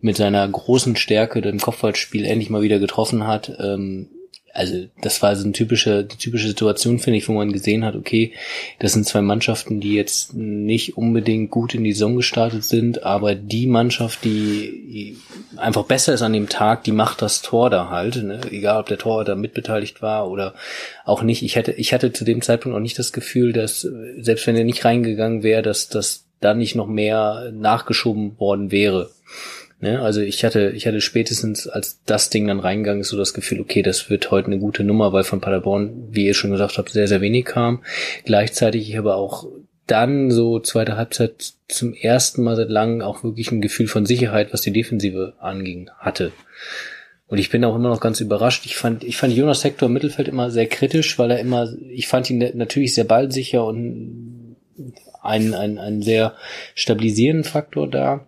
mit 0.00 0.16
seiner 0.16 0.46
großen 0.46 0.96
Stärke 0.96 1.40
den 1.40 1.60
Kopfballspiel 1.60 2.24
endlich 2.24 2.50
mal 2.50 2.62
wieder 2.62 2.78
getroffen 2.78 3.26
hat. 3.26 3.52
Ähm, 3.58 4.10
also 4.54 4.86
das 5.02 5.20
war 5.20 5.34
so 5.34 5.42
eine 5.42 5.52
typische, 5.52 6.04
die 6.04 6.16
typische 6.16 6.46
Situation, 6.46 7.00
finde 7.00 7.18
ich, 7.18 7.28
wo 7.28 7.32
man 7.32 7.52
gesehen 7.52 7.84
hat, 7.84 7.96
okay, 7.96 8.32
das 8.78 8.92
sind 8.92 9.04
zwei 9.04 9.20
Mannschaften, 9.20 9.80
die 9.80 9.94
jetzt 9.94 10.32
nicht 10.34 10.96
unbedingt 10.96 11.50
gut 11.50 11.74
in 11.74 11.82
die 11.82 11.92
Saison 11.92 12.14
gestartet 12.14 12.62
sind, 12.62 13.02
aber 13.02 13.34
die 13.34 13.66
Mannschaft, 13.66 14.24
die 14.24 15.16
einfach 15.56 15.84
besser 15.84 16.14
ist 16.14 16.22
an 16.22 16.32
dem 16.32 16.48
Tag, 16.48 16.84
die 16.84 16.92
macht 16.92 17.20
das 17.20 17.42
Tor 17.42 17.68
da 17.68 17.90
halt, 17.90 18.22
ne? 18.22 18.40
egal 18.52 18.80
ob 18.80 18.86
der 18.86 18.98
Tor 18.98 19.24
da 19.24 19.34
mitbeteiligt 19.34 20.02
war 20.02 20.30
oder 20.30 20.54
auch 21.04 21.22
nicht. 21.22 21.42
Ich 21.42 21.56
hätte, 21.56 21.72
ich 21.72 21.92
hatte 21.92 22.12
zu 22.12 22.24
dem 22.24 22.40
Zeitpunkt 22.40 22.76
auch 22.76 22.80
nicht 22.80 22.98
das 22.98 23.12
Gefühl, 23.12 23.52
dass 23.52 23.80
selbst 24.18 24.46
wenn 24.46 24.56
er 24.56 24.64
nicht 24.64 24.84
reingegangen 24.84 25.42
wäre, 25.42 25.62
dass 25.62 25.88
das 25.88 26.26
da 26.38 26.54
nicht 26.54 26.76
noch 26.76 26.86
mehr 26.86 27.50
nachgeschoben 27.52 28.38
worden 28.38 28.70
wäre. 28.70 29.10
Ne? 29.84 30.00
Also 30.00 30.22
ich 30.22 30.42
hatte, 30.46 30.72
ich 30.74 30.86
hatte 30.86 31.02
spätestens, 31.02 31.68
als 31.68 32.00
das 32.06 32.30
Ding 32.30 32.46
dann 32.46 32.58
reingegangen 32.58 33.02
ist, 33.02 33.10
so 33.10 33.18
das 33.18 33.34
Gefühl, 33.34 33.60
okay, 33.60 33.82
das 33.82 34.08
wird 34.08 34.30
heute 34.30 34.46
eine 34.46 34.58
gute 34.58 34.82
Nummer, 34.82 35.12
weil 35.12 35.24
von 35.24 35.42
Paderborn, 35.42 36.08
wie 36.10 36.24
ihr 36.24 36.32
schon 36.32 36.52
gesagt 36.52 36.78
habt, 36.78 36.88
sehr, 36.88 37.06
sehr 37.06 37.20
wenig 37.20 37.44
kam. 37.44 37.84
Gleichzeitig 38.24 38.88
ich 38.88 38.96
aber 38.96 39.16
auch 39.16 39.46
dann 39.86 40.30
so 40.30 40.58
zweite 40.58 40.96
Halbzeit 40.96 41.52
zum 41.68 41.92
ersten 41.92 42.42
Mal 42.42 42.56
seit 42.56 42.70
langem 42.70 43.02
auch 43.02 43.24
wirklich 43.24 43.52
ein 43.52 43.60
Gefühl 43.60 43.86
von 43.86 44.06
Sicherheit, 44.06 44.54
was 44.54 44.62
die 44.62 44.72
Defensive 44.72 45.34
anging, 45.38 45.90
hatte. 45.98 46.32
Und 47.26 47.36
ich 47.36 47.50
bin 47.50 47.62
auch 47.62 47.76
immer 47.76 47.90
noch 47.90 48.00
ganz 48.00 48.22
überrascht. 48.22 48.64
Ich 48.64 48.76
fand, 48.76 49.04
ich 49.04 49.18
fand 49.18 49.34
Jonas 49.34 49.64
Hector 49.64 49.88
im 49.88 49.92
Mittelfeld 49.92 50.28
immer 50.28 50.50
sehr 50.50 50.66
kritisch, 50.66 51.18
weil 51.18 51.30
er 51.30 51.40
immer, 51.40 51.70
ich 51.90 52.08
fand 52.08 52.30
ihn 52.30 52.38
natürlich 52.54 52.94
sehr 52.94 53.04
ballsicher 53.04 53.66
und 53.66 54.56
einen, 55.20 55.52
einen, 55.52 55.76
einen 55.76 56.00
sehr 56.00 56.32
stabilisierenden 56.74 57.44
Faktor 57.44 57.90
da. 57.90 58.26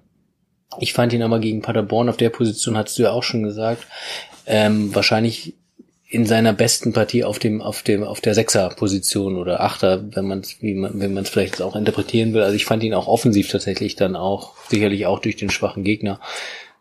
Ich 0.80 0.92
fand 0.92 1.12
ihn 1.12 1.22
aber 1.22 1.38
gegen 1.38 1.62
Paderborn 1.62 2.08
auf 2.08 2.16
der 2.16 2.30
Position, 2.30 2.76
hast 2.76 2.98
du 2.98 3.04
ja 3.04 3.12
auch 3.12 3.22
schon 3.22 3.42
gesagt, 3.42 3.86
ähm, 4.46 4.94
wahrscheinlich 4.94 5.54
in 6.08 6.24
seiner 6.24 6.52
besten 6.52 6.92
Partie 6.92 7.24
auf 7.24 7.38
dem 7.38 7.60
auf 7.60 7.82
dem 7.82 8.04
auf 8.04 8.20
der 8.20 8.34
Sechser-Position 8.34 9.36
oder 9.36 9.60
Achter, 9.60 10.04
wenn 10.14 10.26
man 10.26 10.40
es 10.40 10.62
wie 10.62 10.74
man 10.74 11.00
wenn 11.00 11.12
man 11.12 11.24
es 11.24 11.30
vielleicht 11.30 11.60
auch 11.60 11.74
interpretieren 11.74 12.32
will. 12.32 12.42
Also 12.42 12.54
ich 12.54 12.64
fand 12.64 12.82
ihn 12.84 12.94
auch 12.94 13.08
offensiv 13.08 13.50
tatsächlich 13.50 13.96
dann 13.96 14.14
auch 14.14 14.54
sicherlich 14.68 15.06
auch 15.06 15.18
durch 15.18 15.36
den 15.36 15.50
schwachen 15.50 15.82
Gegner 15.82 16.20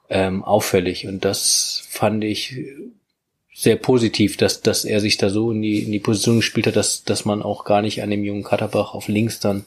ähm, 0.10 0.44
auffällig 0.44 1.08
und 1.08 1.26
das 1.26 1.84
fand 1.90 2.24
ich 2.24 2.56
sehr 3.56 3.78
positiv, 3.78 4.38
dass 4.38 4.62
dass 4.62 4.86
er 4.86 5.00
sich 5.00 5.18
da 5.18 5.30
so 5.30 5.52
in 5.52 5.62
die 5.64 5.80
in 5.80 5.92
die 5.92 6.00
Position 6.00 6.38
gespielt 6.38 6.68
hat, 6.68 6.76
dass 6.76 7.04
dass 7.04 7.26
man 7.26 7.42
auch 7.42 7.66
gar 7.66 7.82
nicht 7.82 8.04
an 8.04 8.12
dem 8.12 8.24
jungen 8.24 8.44
Katterbach 8.44 8.94
auf 8.94 9.08
links 9.08 9.40
dann 9.40 9.66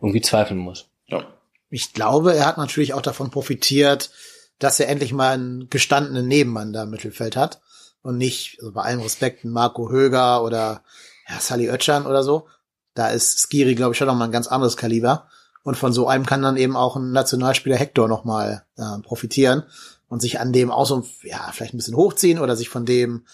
irgendwie 0.00 0.20
zweifeln 0.20 0.60
muss. 0.60 0.88
Ja. 1.08 1.26
Ich 1.70 1.94
glaube, 1.94 2.34
er 2.34 2.46
hat 2.46 2.58
natürlich 2.58 2.94
auch 2.94 3.02
davon 3.02 3.30
profitiert, 3.30 4.10
dass 4.58 4.78
er 4.78 4.88
endlich 4.88 5.12
mal 5.12 5.34
einen 5.34 5.70
gestandenen 5.70 6.28
Nebenmann 6.28 6.72
da 6.72 6.82
im 6.82 6.90
Mittelfeld 6.90 7.36
hat 7.36 7.60
und 8.02 8.18
nicht, 8.18 8.58
also 8.60 8.72
bei 8.72 8.82
allem 8.82 9.00
Respekt, 9.00 9.44
Marco 9.44 9.90
Höger 9.90 10.42
oder 10.42 10.82
ja, 11.28 11.40
Sally 11.40 11.70
Oetschan 11.70 12.06
oder 12.06 12.22
so. 12.22 12.48
Da 12.94 13.08
ist 13.08 13.38
Skiri, 13.38 13.74
glaube 13.74 13.92
ich, 13.92 13.98
schon 13.98 14.08
nochmal 14.08 14.28
ein 14.28 14.32
ganz 14.32 14.48
anderes 14.48 14.76
Kaliber. 14.76 15.28
Und 15.62 15.76
von 15.76 15.92
so 15.92 16.08
einem 16.08 16.26
kann 16.26 16.42
dann 16.42 16.56
eben 16.56 16.76
auch 16.76 16.96
ein 16.96 17.12
Nationalspieler 17.12 17.76
Hector 17.76 18.08
nochmal 18.08 18.64
äh, 18.76 18.98
profitieren 19.02 19.64
und 20.08 20.20
sich 20.20 20.40
an 20.40 20.52
dem 20.52 20.70
auch 20.70 20.86
so, 20.86 21.06
ja, 21.22 21.50
vielleicht 21.52 21.74
ein 21.74 21.76
bisschen 21.76 21.96
hochziehen 21.96 22.38
oder 22.38 22.56
sich 22.56 22.68
von 22.68 22.84
dem 22.84 23.26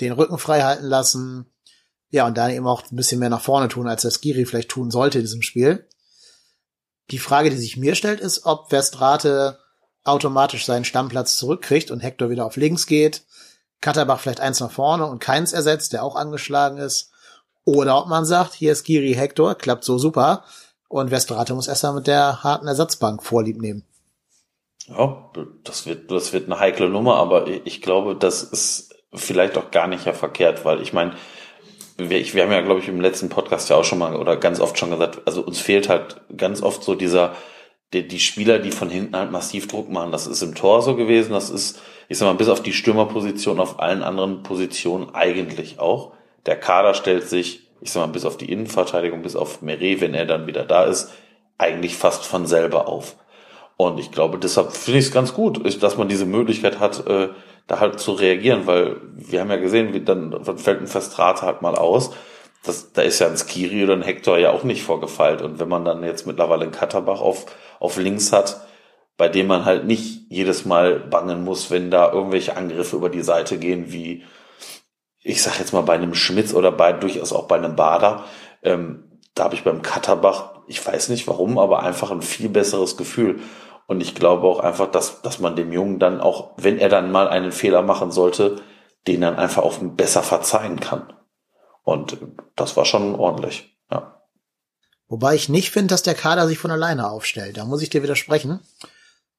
den 0.00 0.12
Rücken 0.12 0.38
frei 0.38 0.62
halten 0.62 0.86
lassen. 0.86 1.46
Ja, 2.10 2.26
und 2.26 2.36
dann 2.36 2.50
eben 2.50 2.66
auch 2.66 2.82
ein 2.90 2.96
bisschen 2.96 3.20
mehr 3.20 3.30
nach 3.30 3.40
vorne 3.40 3.68
tun, 3.68 3.86
als 3.86 4.02
der 4.02 4.10
Skiri 4.10 4.44
vielleicht 4.44 4.70
tun 4.70 4.90
sollte 4.90 5.18
in 5.18 5.24
diesem 5.24 5.42
Spiel. 5.42 5.86
Die 7.10 7.18
Frage, 7.18 7.50
die 7.50 7.56
sich 7.56 7.76
mir 7.76 7.94
stellt, 7.94 8.20
ist, 8.20 8.46
ob 8.46 8.72
Westrate 8.72 9.58
automatisch 10.04 10.64
seinen 10.66 10.84
Stammplatz 10.84 11.36
zurückkriegt 11.36 11.90
und 11.90 12.00
Hector 12.00 12.30
wieder 12.30 12.46
auf 12.46 12.56
links 12.56 12.86
geht 12.86 13.24
Katterbach 13.84 14.18
vielleicht 14.18 14.40
eins 14.40 14.60
nach 14.60 14.70
vorne 14.70 15.04
und 15.04 15.18
keins 15.18 15.52
ersetzt, 15.52 15.92
der 15.92 16.02
auch 16.02 16.16
angeschlagen 16.16 16.78
ist. 16.78 17.12
Oder 17.66 17.98
ob 17.98 18.08
man 18.08 18.24
sagt, 18.24 18.54
hier 18.54 18.72
ist 18.72 18.84
Giri 18.84 19.12
Hector, 19.12 19.54
klappt 19.54 19.84
so 19.84 19.98
super. 19.98 20.44
Und 20.88 21.10
Westerate 21.10 21.54
muss 21.54 21.68
erst 21.68 21.82
mal 21.82 21.92
mit 21.92 22.06
der 22.06 22.42
harten 22.42 22.66
Ersatzbank 22.66 23.22
Vorlieb 23.22 23.60
nehmen. 23.60 23.84
Ja, 24.86 25.30
das 25.64 25.84
wird, 25.84 26.10
das 26.10 26.32
wird 26.32 26.46
eine 26.46 26.58
heikle 26.58 26.88
Nummer, 26.88 27.16
aber 27.16 27.46
ich 27.46 27.82
glaube, 27.82 28.16
das 28.16 28.42
ist 28.42 28.94
vielleicht 29.12 29.58
auch 29.58 29.70
gar 29.70 29.86
nicht 29.86 30.06
ja 30.06 30.14
verkehrt, 30.14 30.64
weil 30.64 30.80
ich 30.80 30.94
meine, 30.94 31.14
wir, 31.96 32.34
wir 32.34 32.42
haben 32.42 32.52
ja, 32.52 32.60
glaube 32.60 32.80
ich, 32.80 32.88
im 32.88 33.00
letzten 33.00 33.28
Podcast 33.28 33.70
ja 33.70 33.76
auch 33.76 33.84
schon 33.84 33.98
mal 33.98 34.16
oder 34.16 34.36
ganz 34.36 34.60
oft 34.60 34.78
schon 34.78 34.90
gesagt, 34.90 35.22
also 35.26 35.42
uns 35.42 35.60
fehlt 35.60 35.88
halt 35.88 36.20
ganz 36.36 36.62
oft 36.62 36.82
so 36.82 36.94
dieser, 36.94 37.34
die, 37.92 38.06
die 38.06 38.20
Spieler, 38.20 38.58
die 38.58 38.72
von 38.72 38.90
hinten 38.90 39.16
halt 39.16 39.30
massiv 39.30 39.68
Druck 39.68 39.90
machen. 39.90 40.12
Das 40.12 40.26
ist 40.26 40.42
im 40.42 40.54
Tor 40.54 40.82
so 40.82 40.96
gewesen, 40.96 41.32
das 41.32 41.50
ist 41.50 41.80
ich 42.08 42.18
sag 42.18 42.26
mal, 42.26 42.34
bis 42.34 42.48
auf 42.48 42.62
die 42.62 42.72
Stürmerposition, 42.72 43.60
auf 43.60 43.80
allen 43.80 44.02
anderen 44.02 44.42
Positionen 44.42 45.14
eigentlich 45.14 45.78
auch. 45.78 46.12
Der 46.46 46.56
Kader 46.56 46.94
stellt 46.94 47.28
sich, 47.28 47.68
ich 47.80 47.90
sag 47.92 48.00
mal, 48.00 48.12
bis 48.12 48.24
auf 48.24 48.36
die 48.36 48.50
Innenverteidigung, 48.50 49.22
bis 49.22 49.36
auf 49.36 49.62
Meret, 49.62 50.00
wenn 50.00 50.14
er 50.14 50.26
dann 50.26 50.46
wieder 50.46 50.64
da 50.64 50.84
ist, 50.84 51.12
eigentlich 51.58 51.96
fast 51.96 52.24
von 52.24 52.46
selber 52.46 52.88
auf. 52.88 53.16
Und 53.76 53.98
ich 53.98 54.12
glaube, 54.12 54.38
deshalb 54.38 54.72
finde 54.72 55.00
ich 55.00 55.06
es 55.06 55.12
ganz 55.12 55.34
gut, 55.34 55.60
dass 55.82 55.96
man 55.96 56.08
diese 56.08 56.26
Möglichkeit 56.26 56.78
hat, 56.78 57.06
äh, 57.06 57.28
da 57.66 57.80
halt 57.80 58.00
zu 58.00 58.12
reagieren, 58.12 58.66
weil 58.66 58.96
wir 59.14 59.40
haben 59.40 59.50
ja 59.50 59.56
gesehen, 59.56 59.94
wie 59.94 60.00
dann, 60.00 60.30
dann 60.30 60.58
fällt 60.58 60.80
ein 60.80 60.86
Festrate 60.86 61.42
halt 61.42 61.62
mal 61.62 61.74
aus. 61.74 62.10
Das, 62.62 62.92
da 62.92 63.02
ist 63.02 63.18
ja 63.18 63.26
ein 63.26 63.36
Skiri 63.36 63.84
oder 63.84 63.94
ein 63.94 64.02
Hector 64.02 64.38
ja 64.38 64.50
auch 64.50 64.64
nicht 64.64 64.82
vorgefeilt. 64.82 65.42
Und 65.42 65.58
wenn 65.58 65.68
man 65.68 65.84
dann 65.84 66.02
jetzt 66.02 66.26
mittlerweile 66.26 66.62
einen 66.62 66.72
Katterbach 66.72 67.20
auf, 67.20 67.46
auf 67.80 67.96
links 67.96 68.32
hat, 68.32 68.66
bei 69.16 69.28
dem 69.28 69.46
man 69.46 69.64
halt 69.64 69.86
nicht 69.86 70.26
jedes 70.28 70.64
Mal 70.64 70.98
bangen 70.98 71.44
muss, 71.44 71.70
wenn 71.70 71.90
da 71.90 72.12
irgendwelche 72.12 72.56
Angriffe 72.56 72.96
über 72.96 73.10
die 73.10 73.22
Seite 73.22 73.58
gehen, 73.58 73.92
wie 73.92 74.24
ich 75.24 75.42
sag 75.42 75.58
jetzt 75.58 75.72
mal 75.72 75.82
bei 75.82 75.94
einem 75.94 76.14
Schmitz 76.14 76.52
oder 76.52 76.70
bei 76.70 76.92
durchaus 76.92 77.32
auch 77.32 77.48
bei 77.48 77.56
einem 77.56 77.76
Bader. 77.76 78.24
Ähm, 78.62 79.04
da 79.34 79.44
habe 79.44 79.54
ich 79.54 79.64
beim 79.64 79.82
Katterbach, 79.82 80.60
ich 80.68 80.86
weiß 80.86 81.08
nicht 81.08 81.26
warum, 81.26 81.58
aber 81.58 81.82
einfach 81.82 82.10
ein 82.10 82.22
viel 82.22 82.48
besseres 82.48 82.96
Gefühl. 82.96 83.40
Und 83.86 84.00
ich 84.00 84.14
glaube 84.14 84.46
auch 84.46 84.60
einfach, 84.60 84.90
dass, 84.90 85.22
dass 85.22 85.38
man 85.38 85.56
dem 85.56 85.72
Jungen 85.72 85.98
dann 85.98 86.20
auch, 86.20 86.52
wenn 86.56 86.78
er 86.78 86.88
dann 86.88 87.12
mal 87.12 87.28
einen 87.28 87.52
Fehler 87.52 87.82
machen 87.82 88.12
sollte, 88.12 88.62
den 89.06 89.20
dann 89.20 89.36
einfach 89.36 89.62
auch 89.62 89.76
besser 89.78 90.22
verzeihen 90.22 90.80
kann. 90.80 91.12
Und 91.82 92.16
das 92.56 92.76
war 92.76 92.86
schon 92.86 93.14
ordentlich, 93.14 93.76
ja. 93.90 94.22
Wobei 95.06 95.34
ich 95.34 95.50
nicht 95.50 95.70
finde, 95.70 95.92
dass 95.92 96.02
der 96.02 96.14
Kader 96.14 96.46
sich 96.46 96.58
von 96.58 96.70
alleine 96.70 97.10
aufstellt. 97.10 97.58
Da 97.58 97.66
muss 97.66 97.82
ich 97.82 97.90
dir 97.90 98.02
widersprechen. 98.02 98.60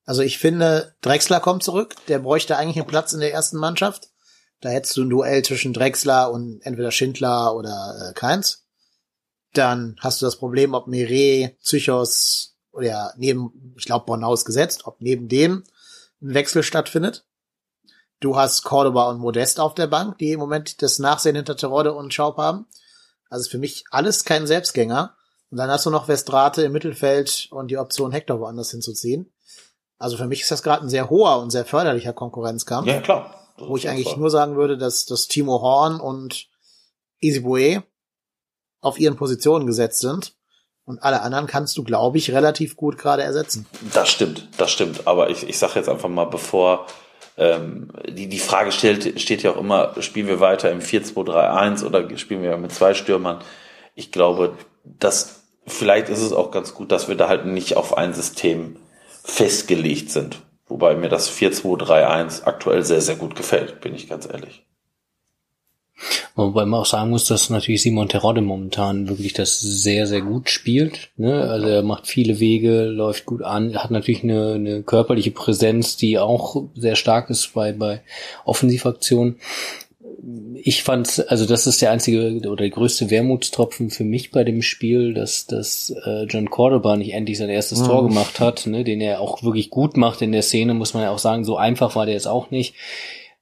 Also 0.06 0.22
ich 0.22 0.38
finde, 0.38 0.96
Drexler 1.02 1.40
kommt 1.40 1.64
zurück. 1.64 1.96
Der 2.08 2.20
bräuchte 2.20 2.56
eigentlich 2.58 2.78
einen 2.78 2.88
Platz 2.88 3.14
in 3.14 3.20
der 3.20 3.34
ersten 3.34 3.58
Mannschaft. 3.58 4.10
Da 4.62 4.70
hättest 4.70 4.96
du 4.96 5.04
ein 5.04 5.10
Duell 5.10 5.44
zwischen 5.44 5.74
Drexler 5.74 6.32
und 6.32 6.62
entweder 6.62 6.92
Schindler 6.92 7.56
oder 7.56 8.10
äh, 8.10 8.14
Keins. 8.14 8.66
Dann 9.54 9.96
hast 10.00 10.22
du 10.22 10.26
das 10.26 10.38
Problem, 10.38 10.74
ob 10.76 10.88
Meret, 10.88 11.60
Psychos 11.62 12.55
oder 12.76 13.14
neben, 13.18 13.74
ich 13.78 13.86
glaube, 13.86 14.06
Bornaus 14.06 14.46
gesetzt, 14.46 14.86
ob 14.86 15.02
neben 15.02 15.28
dem 15.28 15.64
ein 16.22 16.34
Wechsel 16.34 16.64
stattfindet. 16.64 17.26
Du 18.20 18.36
hast 18.36 18.64
Cordoba 18.64 19.10
und 19.10 19.20
Modest 19.20 19.60
auf 19.60 19.74
der 19.74 19.88
Bank, 19.88 20.18
die 20.18 20.32
im 20.32 20.40
Moment 20.40 20.82
das 20.82 21.00
Nachsehen 21.00 21.36
hinter 21.36 21.58
Terodde 21.58 21.94
und 21.94 22.14
Schaub 22.14 22.38
haben. 22.38 22.66
Also 23.30 23.50
für 23.50 23.58
mich 23.58 23.86
alles 23.92 24.24
kein 24.24 24.48
Selbstgänger. 24.48 25.16
Und 25.52 25.58
dann 25.58 25.70
hast 25.70 25.86
du 25.86 25.90
noch 25.90 26.08
Westrate 26.08 26.64
im 26.64 26.72
Mittelfeld 26.72 27.48
und 27.52 27.70
die 27.70 27.78
Option 27.78 28.12
Hector 28.12 28.40
woanders 28.40 28.72
hinzuziehen. 28.72 29.32
Also 29.98 30.18
für 30.18 30.28
mich 30.28 30.42
ist 30.42 30.52
das 30.52 30.64
gerade 30.64 30.84
ein 30.84 30.90
sehr 30.90 31.10
hoher 31.10 31.40
und 31.40 31.52
sehr 31.52 31.66
förderlicher 31.66 32.14
Konkurrenzkampf. 32.14 32.88
Ja, 32.88 33.02
klar. 33.02 33.54
Wo 33.58 33.78
ich 33.78 33.88
eigentlich 33.88 34.18
nur 34.18 34.30
sagen 34.30 34.58
würde, 34.58 34.78
dass, 34.78 35.06
dass 35.06 35.28
Timo 35.28 35.62
Horn 35.62 36.00
und 36.00 36.50
Easy 37.22 37.42
Bue 37.42 37.84
auf 38.82 39.00
ihren 39.00 39.16
Positionen 39.16 39.66
gesetzt 39.66 40.00
sind. 40.00 40.36
Und 40.86 41.02
alle 41.02 41.22
anderen 41.22 41.48
kannst 41.48 41.76
du, 41.78 41.84
glaube 41.84 42.18
ich, 42.20 42.32
relativ 42.32 42.76
gut 42.76 42.98
gerade 42.98 43.24
ersetzen. 43.24 43.66
Das 43.94 44.10
stimmt, 44.10 44.48
das 44.58 44.72
stimmt. 44.72 45.08
Aber 45.08 45.30
ich, 45.30 45.48
ich 45.48 45.58
sage 45.58 45.74
jetzt 45.76 45.90
einfach 45.90 46.10
mal, 46.10 46.26
bevor 46.26 46.86
ähm, 47.38 47.90
die, 48.08 48.28
die 48.28 48.40
Frage 48.40 48.72
stellt, 48.72 49.20
steht 49.20 49.44
ja 49.44 49.52
auch 49.52 49.58
immer, 49.58 50.00
spielen 50.02 50.28
wir 50.28 50.40
weiter 50.40 50.72
im 50.72 50.80
4-2-3-1 50.80 51.84
oder 51.84 52.18
spielen 52.18 52.44
wir 52.44 52.56
mit 52.58 52.72
zwei 52.72 52.94
Stürmern? 52.94 53.40
Ich 53.96 54.12
glaube, 54.12 54.54
dass 54.84 55.44
vielleicht 55.66 56.10
ist 56.10 56.22
es 56.22 56.34
auch 56.34 56.52
ganz 56.52 56.74
gut, 56.74 56.92
dass 56.92 57.08
wir 57.08 57.16
da 57.16 57.28
halt 57.28 57.46
nicht 57.46 57.78
auf 57.78 57.98
ein 57.98 58.14
System 58.14 58.78
festgelegt 59.24 60.12
sind. 60.12 60.42
Wobei 60.68 60.96
mir 60.96 61.10
das 61.10 61.32
4-2-3-1 61.32 62.44
aktuell 62.44 62.84
sehr, 62.84 63.02
sehr 63.02 63.16
gut 63.16 63.36
gefällt, 63.36 63.82
bin 63.82 63.96
ich 63.96 64.08
ganz 64.08 64.28
ehrlich. 64.32 64.66
Wobei 66.36 66.66
man 66.66 66.82
auch 66.82 66.86
sagen 66.86 67.12
muss, 67.12 67.28
dass 67.28 67.50
natürlich 67.50 67.82
Simon 67.82 68.10
Terodde 68.10 68.42
momentan 68.42 69.08
wirklich 69.08 69.34
das 69.34 69.60
sehr, 69.60 70.06
sehr 70.08 70.22
gut 70.22 70.50
spielt. 70.50 71.12
Ne? 71.16 71.42
Also 71.42 71.68
er 71.68 71.84
macht 71.84 72.08
viele 72.08 72.40
Wege, 72.40 72.86
läuft 72.86 73.26
gut 73.26 73.42
an, 73.42 73.76
hat 73.76 73.92
natürlich 73.92 74.24
eine, 74.24 74.54
eine 74.54 74.84
körperliche 74.84 75.32
Präsenz, 75.32 75.96
die 75.96 76.20
auch 76.20 76.64
sehr 76.76 76.96
stark 76.96 77.30
ist 77.30 77.54
bei, 77.54 77.72
bei 77.72 78.02
Offensivaktionen 78.44 79.38
ich 80.56 80.82
fand, 80.82 81.26
also 81.30 81.46
das 81.46 81.68
ist 81.68 81.82
der 81.84 81.92
einzige 81.92 82.40
oder 82.48 82.56
der 82.56 82.72
größte 82.72 83.12
Wermutstropfen 83.12 83.92
für 83.92 84.04
mich 84.04 84.32
bei 84.32 84.44
dem 84.44 84.64
Spiel, 84.64 85.14
dass, 85.14 85.46
dass 85.46 85.94
äh, 86.04 86.24
John 86.24 86.50
Cordoba 86.50 86.96
nicht 86.98 87.14
endlich 87.14 87.38
sein 87.38 87.50
erstes 87.50 87.82
mhm. 87.82 87.86
Tor 87.86 88.08
gemacht 88.08 88.40
hat, 88.40 88.66
ne, 88.66 88.84
den 88.84 89.02
er 89.02 89.22
auch 89.22 89.44
wirklich 89.44 89.70
gut 89.70 89.98
macht 89.98 90.24
in 90.24 90.32
der 90.32 90.42
Szene, 90.42 90.74
muss 90.74 90.96
man 90.96 91.04
ja 91.04 91.12
auch 91.12 91.20
sagen. 91.20 91.46
So 91.46 91.58
einfach 91.58 91.96
war 91.96 92.08
der 92.08 92.16
jetzt 92.16 92.28
auch 92.28 92.50
nicht. 92.50 92.74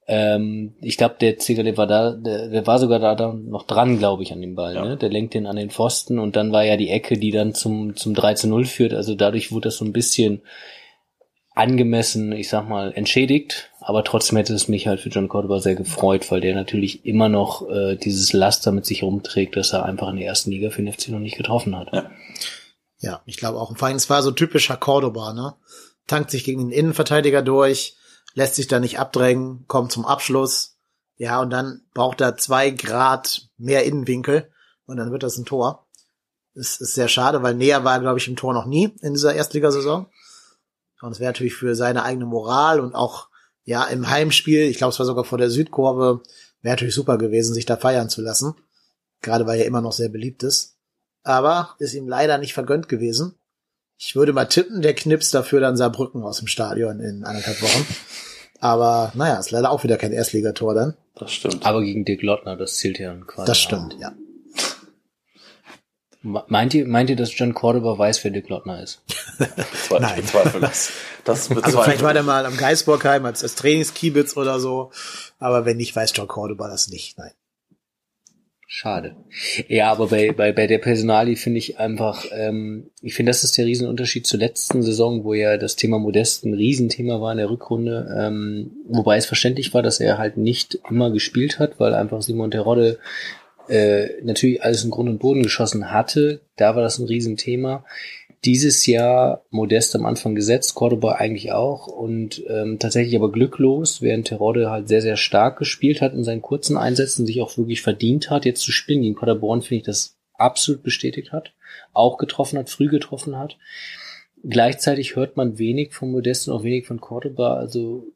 Ähm, 0.06 0.74
ich 0.80 0.96
glaube, 0.96 1.16
der 1.20 1.38
Ziegler 1.38 1.76
war 1.76 1.86
da, 1.86 2.12
der, 2.12 2.48
der 2.48 2.66
war 2.66 2.78
sogar 2.78 2.98
da, 2.98 3.14
da 3.14 3.32
noch 3.32 3.66
dran, 3.66 3.98
glaube 3.98 4.22
ich, 4.22 4.32
an 4.32 4.40
dem 4.40 4.54
Ball. 4.54 4.74
Ja. 4.74 4.84
Ne? 4.84 4.96
Der 4.96 5.08
lenkt 5.08 5.34
den 5.34 5.46
an 5.46 5.56
den 5.56 5.70
Pfosten 5.70 6.18
und 6.18 6.36
dann 6.36 6.52
war 6.52 6.64
ja 6.64 6.76
die 6.76 6.90
Ecke, 6.90 7.18
die 7.18 7.30
dann 7.30 7.54
zum, 7.54 7.96
zum 7.96 8.14
3 8.14 8.34
zu 8.34 8.48
0 8.48 8.66
führt. 8.66 8.92
Also 8.92 9.14
dadurch 9.14 9.50
wurde 9.50 9.68
das 9.68 9.76
so 9.76 9.84
ein 9.84 9.92
bisschen 9.92 10.42
angemessen, 11.54 12.32
ich 12.32 12.48
sag 12.48 12.68
mal, 12.68 12.92
entschädigt. 12.92 13.70
Aber 13.80 14.04
trotzdem 14.04 14.36
hätte 14.36 14.54
es 14.54 14.68
mich 14.68 14.86
halt 14.86 15.00
für 15.00 15.08
John 15.08 15.28
Cordoba 15.28 15.60
sehr 15.60 15.76
gefreut, 15.76 16.30
weil 16.30 16.40
der 16.40 16.54
natürlich 16.54 17.06
immer 17.06 17.28
noch 17.28 17.68
äh, 17.70 17.96
dieses 17.96 18.32
Laster 18.32 18.72
mit 18.72 18.84
sich 18.84 19.02
rumträgt, 19.02 19.56
dass 19.56 19.72
er 19.72 19.84
einfach 19.84 20.08
in 20.08 20.16
der 20.16 20.26
ersten 20.26 20.50
Liga 20.50 20.70
für 20.70 20.82
den 20.82 20.92
FC 20.92 21.08
noch 21.08 21.18
nicht 21.18 21.36
getroffen 21.36 21.76
hat. 21.76 21.88
Ja, 21.92 22.10
ja 22.98 23.22
ich 23.24 23.36
glaube 23.36 23.58
auch. 23.58 23.76
Vor 23.76 23.88
allem, 23.88 23.96
es 23.96 24.10
war 24.10 24.22
so 24.22 24.32
typischer 24.32 24.76
Cordoba, 24.76 25.32
ne? 25.32 25.54
Tankt 26.06 26.30
sich 26.30 26.44
gegen 26.44 26.68
den 26.68 26.70
Innenverteidiger 26.70 27.40
durch, 27.40 27.96
lässt 28.34 28.56
sich 28.56 28.66
da 28.66 28.80
nicht 28.80 28.98
abdrängen, 28.98 29.64
kommt 29.66 29.92
zum 29.92 30.04
Abschluss. 30.04 30.76
Ja, 31.16 31.40
und 31.40 31.50
dann 31.50 31.82
braucht 31.94 32.20
er 32.20 32.36
zwei 32.36 32.70
Grad 32.70 33.48
mehr 33.56 33.84
Innenwinkel 33.84 34.50
und 34.86 34.96
dann 34.96 35.12
wird 35.12 35.22
das 35.22 35.38
ein 35.38 35.44
Tor. 35.44 35.86
Das 36.54 36.80
ist 36.80 36.94
sehr 36.94 37.08
schade, 37.08 37.42
weil 37.42 37.54
näher 37.54 37.84
war, 37.84 38.00
glaube 38.00 38.18
ich, 38.18 38.28
im 38.28 38.36
Tor 38.36 38.52
noch 38.52 38.66
nie 38.66 38.94
in 39.00 39.14
dieser 39.14 39.34
Erstligasaison. 39.34 40.06
Und 41.00 41.12
es 41.12 41.20
wäre 41.20 41.30
natürlich 41.30 41.54
für 41.54 41.74
seine 41.74 42.04
eigene 42.04 42.26
Moral 42.26 42.80
und 42.80 42.94
auch 42.94 43.28
ja 43.64 43.84
im 43.84 44.08
Heimspiel, 44.08 44.62
ich 44.62 44.78
glaube, 44.78 44.92
es 44.92 44.98
war 44.98 45.06
sogar 45.06 45.24
vor 45.24 45.38
der 45.38 45.50
Südkurve, 45.50 46.22
wäre 46.62 46.74
natürlich 46.74 46.94
super 46.94 47.18
gewesen, 47.18 47.54
sich 47.54 47.66
da 47.66 47.76
feiern 47.76 48.08
zu 48.08 48.22
lassen. 48.22 48.54
Gerade 49.20 49.46
weil 49.46 49.60
er 49.60 49.66
immer 49.66 49.80
noch 49.80 49.92
sehr 49.92 50.08
beliebt 50.08 50.42
ist. 50.42 50.76
Aber 51.22 51.74
ist 51.78 51.94
ihm 51.94 52.08
leider 52.08 52.38
nicht 52.38 52.54
vergönnt 52.54 52.88
gewesen. 52.88 53.38
Ich 54.06 54.14
würde 54.14 54.34
mal 54.34 54.44
tippen, 54.44 54.82
der 54.82 54.94
knips 54.94 55.30
dafür 55.30 55.60
dann 55.60 55.78
Saarbrücken 55.78 56.22
aus 56.24 56.38
dem 56.38 56.46
Stadion 56.46 57.00
in 57.00 57.24
anderthalb 57.24 57.62
Wochen. 57.62 57.86
Aber 58.60 59.12
naja, 59.14 59.38
ist 59.38 59.50
leider 59.50 59.70
auch 59.70 59.82
wieder 59.82 59.96
kein 59.96 60.12
Erstligator 60.12 60.74
dann. 60.74 60.94
Das 61.14 61.32
stimmt. 61.32 61.64
Aber 61.64 61.80
gegen 61.80 62.04
Dirk 62.04 62.22
Lottner, 62.22 62.56
das 62.56 62.76
zählt 62.76 62.98
ja 62.98 63.14
quasi. 63.14 63.46
Das 63.46 63.58
stimmt, 63.58 63.96
ja. 63.98 64.12
Meint 66.22 66.74
ihr, 66.74 66.86
meint 66.86 67.08
ihr, 67.08 67.16
dass 67.16 67.36
John 67.36 67.54
Cordoba 67.54 67.98
weiß, 67.98 68.22
wer 68.24 68.30
Dirk 68.30 68.50
Lottner 68.50 68.82
ist? 68.82 69.02
Nein. 69.90 70.18
Ich 70.18 70.22
bezweifle 70.22 70.60
das. 70.60 70.90
Das 71.24 71.50
Also 71.50 71.54
bezweifle 71.54 71.82
vielleicht 71.82 72.02
war 72.02 72.12
der 72.12 72.22
mal 72.22 72.44
am 72.44 72.58
Geisbockheim 72.58 73.24
als, 73.24 73.42
als 73.42 73.54
Trainingskiebitz 73.54 74.36
oder 74.36 74.60
so. 74.60 74.90
Aber 75.38 75.64
wenn 75.64 75.78
nicht, 75.78 75.96
weiß 75.96 76.12
John 76.14 76.28
Cordoba 76.28 76.68
das 76.68 76.88
nicht. 76.88 77.16
Nein. 77.16 77.32
Schade. 78.76 79.14
Ja, 79.68 79.92
aber 79.92 80.08
bei, 80.08 80.32
bei, 80.32 80.50
bei 80.50 80.66
der 80.66 80.78
Personalie 80.78 81.36
finde 81.36 81.58
ich 81.58 81.78
einfach, 81.78 82.24
ähm, 82.32 82.90
ich 83.02 83.14
finde, 83.14 83.30
das 83.30 83.44
ist 83.44 83.56
der 83.56 83.66
Riesenunterschied 83.66 84.26
zur 84.26 84.40
letzten 84.40 84.82
Saison, 84.82 85.22
wo 85.22 85.32
ja 85.32 85.58
das 85.58 85.76
Thema 85.76 86.00
Modest 86.00 86.44
ein 86.44 86.54
Riesenthema 86.54 87.20
war 87.20 87.30
in 87.30 87.38
der 87.38 87.50
Rückrunde, 87.50 88.12
ähm, 88.18 88.72
wobei 88.88 89.16
es 89.16 89.26
verständlich 89.26 89.72
war, 89.74 89.82
dass 89.84 90.00
er 90.00 90.18
halt 90.18 90.38
nicht 90.38 90.80
immer 90.90 91.12
gespielt 91.12 91.60
hat, 91.60 91.78
weil 91.78 91.94
einfach 91.94 92.20
Simon 92.20 92.50
Terodde 92.50 92.98
äh, 93.68 94.08
natürlich 94.24 94.64
alles 94.64 94.82
in 94.82 94.90
Grund 94.90 95.08
und 95.08 95.20
Boden 95.20 95.44
geschossen 95.44 95.92
hatte. 95.92 96.40
Da 96.56 96.74
war 96.74 96.82
das 96.82 96.98
ein 96.98 97.06
Riesenthema. 97.06 97.84
Dieses 98.44 98.86
Jahr 98.86 99.44
Modest 99.50 99.94
am 99.96 100.04
Anfang 100.04 100.34
gesetzt, 100.34 100.74
Cordoba 100.74 101.12
eigentlich 101.12 101.52
auch 101.52 101.86
und 101.86 102.42
ähm, 102.48 102.78
tatsächlich 102.78 103.16
aber 103.16 103.32
glücklos, 103.32 104.02
während 104.02 104.26
Terodde 104.26 104.70
halt 104.70 104.88
sehr, 104.88 105.00
sehr 105.00 105.16
stark 105.16 105.58
gespielt 105.58 106.02
hat 106.02 106.12
in 106.12 106.24
seinen 106.24 106.42
kurzen 106.42 106.76
Einsätzen, 106.76 107.26
sich 107.26 107.40
auch 107.40 107.56
wirklich 107.56 107.80
verdient 107.80 108.30
hat, 108.30 108.44
jetzt 108.44 108.60
zu 108.60 108.72
spielen. 108.72 109.02
Gegen 109.02 109.14
Paderborn 109.14 109.62
finde 109.62 109.76
ich 109.76 109.84
das 109.84 110.18
absolut 110.34 110.82
bestätigt 110.82 111.32
hat, 111.32 111.52
auch 111.92 112.18
getroffen 112.18 112.58
hat, 112.58 112.68
früh 112.68 112.88
getroffen 112.88 113.38
hat. 113.38 113.56
Gleichzeitig 114.46 115.16
hört 115.16 115.38
man 115.38 115.58
wenig 115.58 115.94
von 115.94 116.10
Modest 116.10 116.48
und 116.48 116.54
auch 116.54 116.64
wenig 116.64 116.86
von 116.86 117.00
Cordoba. 117.00 117.54
Also 117.54 118.12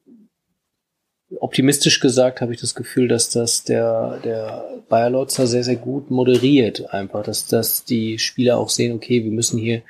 optimistisch 1.40 2.00
gesagt 2.00 2.40
habe 2.40 2.54
ich 2.54 2.61
das 2.61 2.75
Gefühl, 2.75 3.08
dass 3.08 3.30
das 3.30 3.64
der, 3.64 4.18
der 4.25 4.82
Bayer 4.88 5.11
Lotzer 5.11 5.47
sehr, 5.47 5.64
sehr 5.64 5.76
gut 5.76 6.11
moderiert 6.11 6.90
einfach, 6.90 7.23
dass, 7.23 7.47
dass 7.47 7.85
die 7.85 8.18
Spieler 8.18 8.58
auch 8.58 8.70
sehen, 8.70 8.94
okay, 8.94 9.25
wir 9.25 9.32
müssen 9.32 9.58
hier 9.58 9.82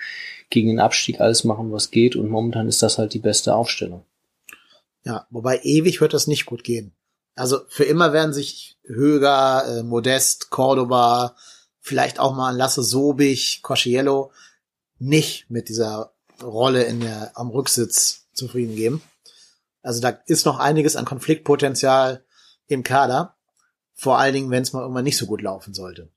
gegen 0.51 0.69
den 0.69 0.81
Abstieg 0.81 1.21
alles 1.21 1.45
machen, 1.45 1.73
was 1.73 1.91
geht 1.91 2.17
und 2.17 2.29
momentan 2.29 2.69
ist 2.69 2.83
das 2.83 2.99
halt 2.99 3.15
die 3.15 3.19
beste 3.19 3.55
Aufstellung. 3.55 4.05
Ja, 5.05 5.27
wobei 5.31 5.61
ewig 5.63 6.01
wird 6.01 6.13
das 6.13 6.27
nicht 6.27 6.47
gut 6.47 6.65
gehen. 6.65 6.93
Also 7.35 7.61
für 7.69 7.85
immer 7.85 8.13
werden 8.13 8.33
sich 8.33 8.79
Höger, 8.85 9.65
äh, 9.69 9.83
Modest, 9.83 10.51
Cordoba, 10.51 11.37
vielleicht 11.81 12.19
auch 12.19 12.35
mal 12.35 12.57
Lasse 12.57 12.83
Sobich, 12.83 13.61
Cosciello 13.63 14.33
nicht 14.99 15.49
mit 15.49 15.69
dieser 15.69 16.13
Rolle 16.43 16.83
in 16.83 17.01
der, 17.01 17.33
am 17.35 17.51
Rücksitz 17.51 18.27
zufrieden 18.33 18.75
geben. 18.75 19.03
Also 19.83 20.01
da 20.01 20.19
ist 20.27 20.47
noch 20.47 20.59
einiges 20.59 20.97
an 20.97 21.05
Konfliktpotenzial 21.05 22.25
im 22.67 22.83
Kader. 22.83 23.37
Vor 23.95 24.19
allen 24.19 24.35
Dingen, 24.35 24.51
wenn 24.51 24.63
es 24.63 24.73
mal 24.73 24.83
irgendwann 24.83 25.05
nicht 25.05 25.17
so 25.19 25.27
gut 25.27 25.43
laufen 25.43 25.75
sollte. 25.75 26.11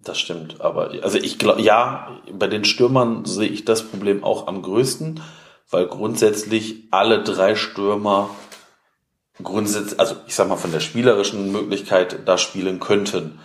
Das 0.00 0.18
stimmt, 0.18 0.60
aber 0.60 0.90
also 1.02 1.16
ich 1.16 1.38
glaube, 1.38 1.62
ja, 1.62 2.20
bei 2.30 2.46
den 2.46 2.64
Stürmern 2.64 3.24
sehe 3.24 3.48
ich 3.48 3.64
das 3.64 3.82
Problem 3.82 4.22
auch 4.22 4.46
am 4.48 4.60
größten, 4.60 5.22
weil 5.70 5.86
grundsätzlich 5.86 6.88
alle 6.90 7.22
drei 7.22 7.54
Stürmer 7.54 8.28
grundsätzlich, 9.42 9.98
also 9.98 10.16
ich 10.26 10.34
sag 10.34 10.48
mal 10.48 10.56
von 10.56 10.72
der 10.72 10.80
spielerischen 10.80 11.50
Möglichkeit 11.50 12.20
da 12.26 12.38
spielen 12.38 12.80
könnten. 12.80 13.40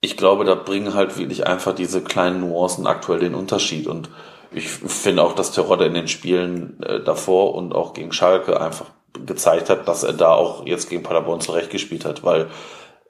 Ich 0.00 0.16
glaube, 0.16 0.44
da 0.44 0.54
bringen 0.54 0.94
halt 0.94 1.18
wirklich 1.18 1.46
einfach 1.46 1.74
diese 1.74 2.02
kleinen 2.02 2.40
Nuancen 2.40 2.86
aktuell 2.86 3.18
den 3.18 3.34
Unterschied 3.34 3.88
und 3.88 4.08
ich 4.52 4.68
finde 4.68 5.22
auch, 5.22 5.34
dass 5.34 5.52
Terodde 5.52 5.86
in 5.86 5.94
den 5.94 6.08
Spielen 6.08 6.82
äh, 6.82 7.00
davor 7.00 7.54
und 7.54 7.74
auch 7.74 7.94
gegen 7.94 8.12
Schalke 8.12 8.60
einfach 8.60 8.86
gezeigt 9.26 9.70
hat, 9.70 9.88
dass 9.88 10.04
er 10.04 10.12
da 10.12 10.32
auch 10.32 10.66
jetzt 10.66 10.88
gegen 10.88 11.02
Paderborn 11.02 11.40
zurechtgespielt 11.40 12.04
hat, 12.04 12.24
weil 12.24 12.48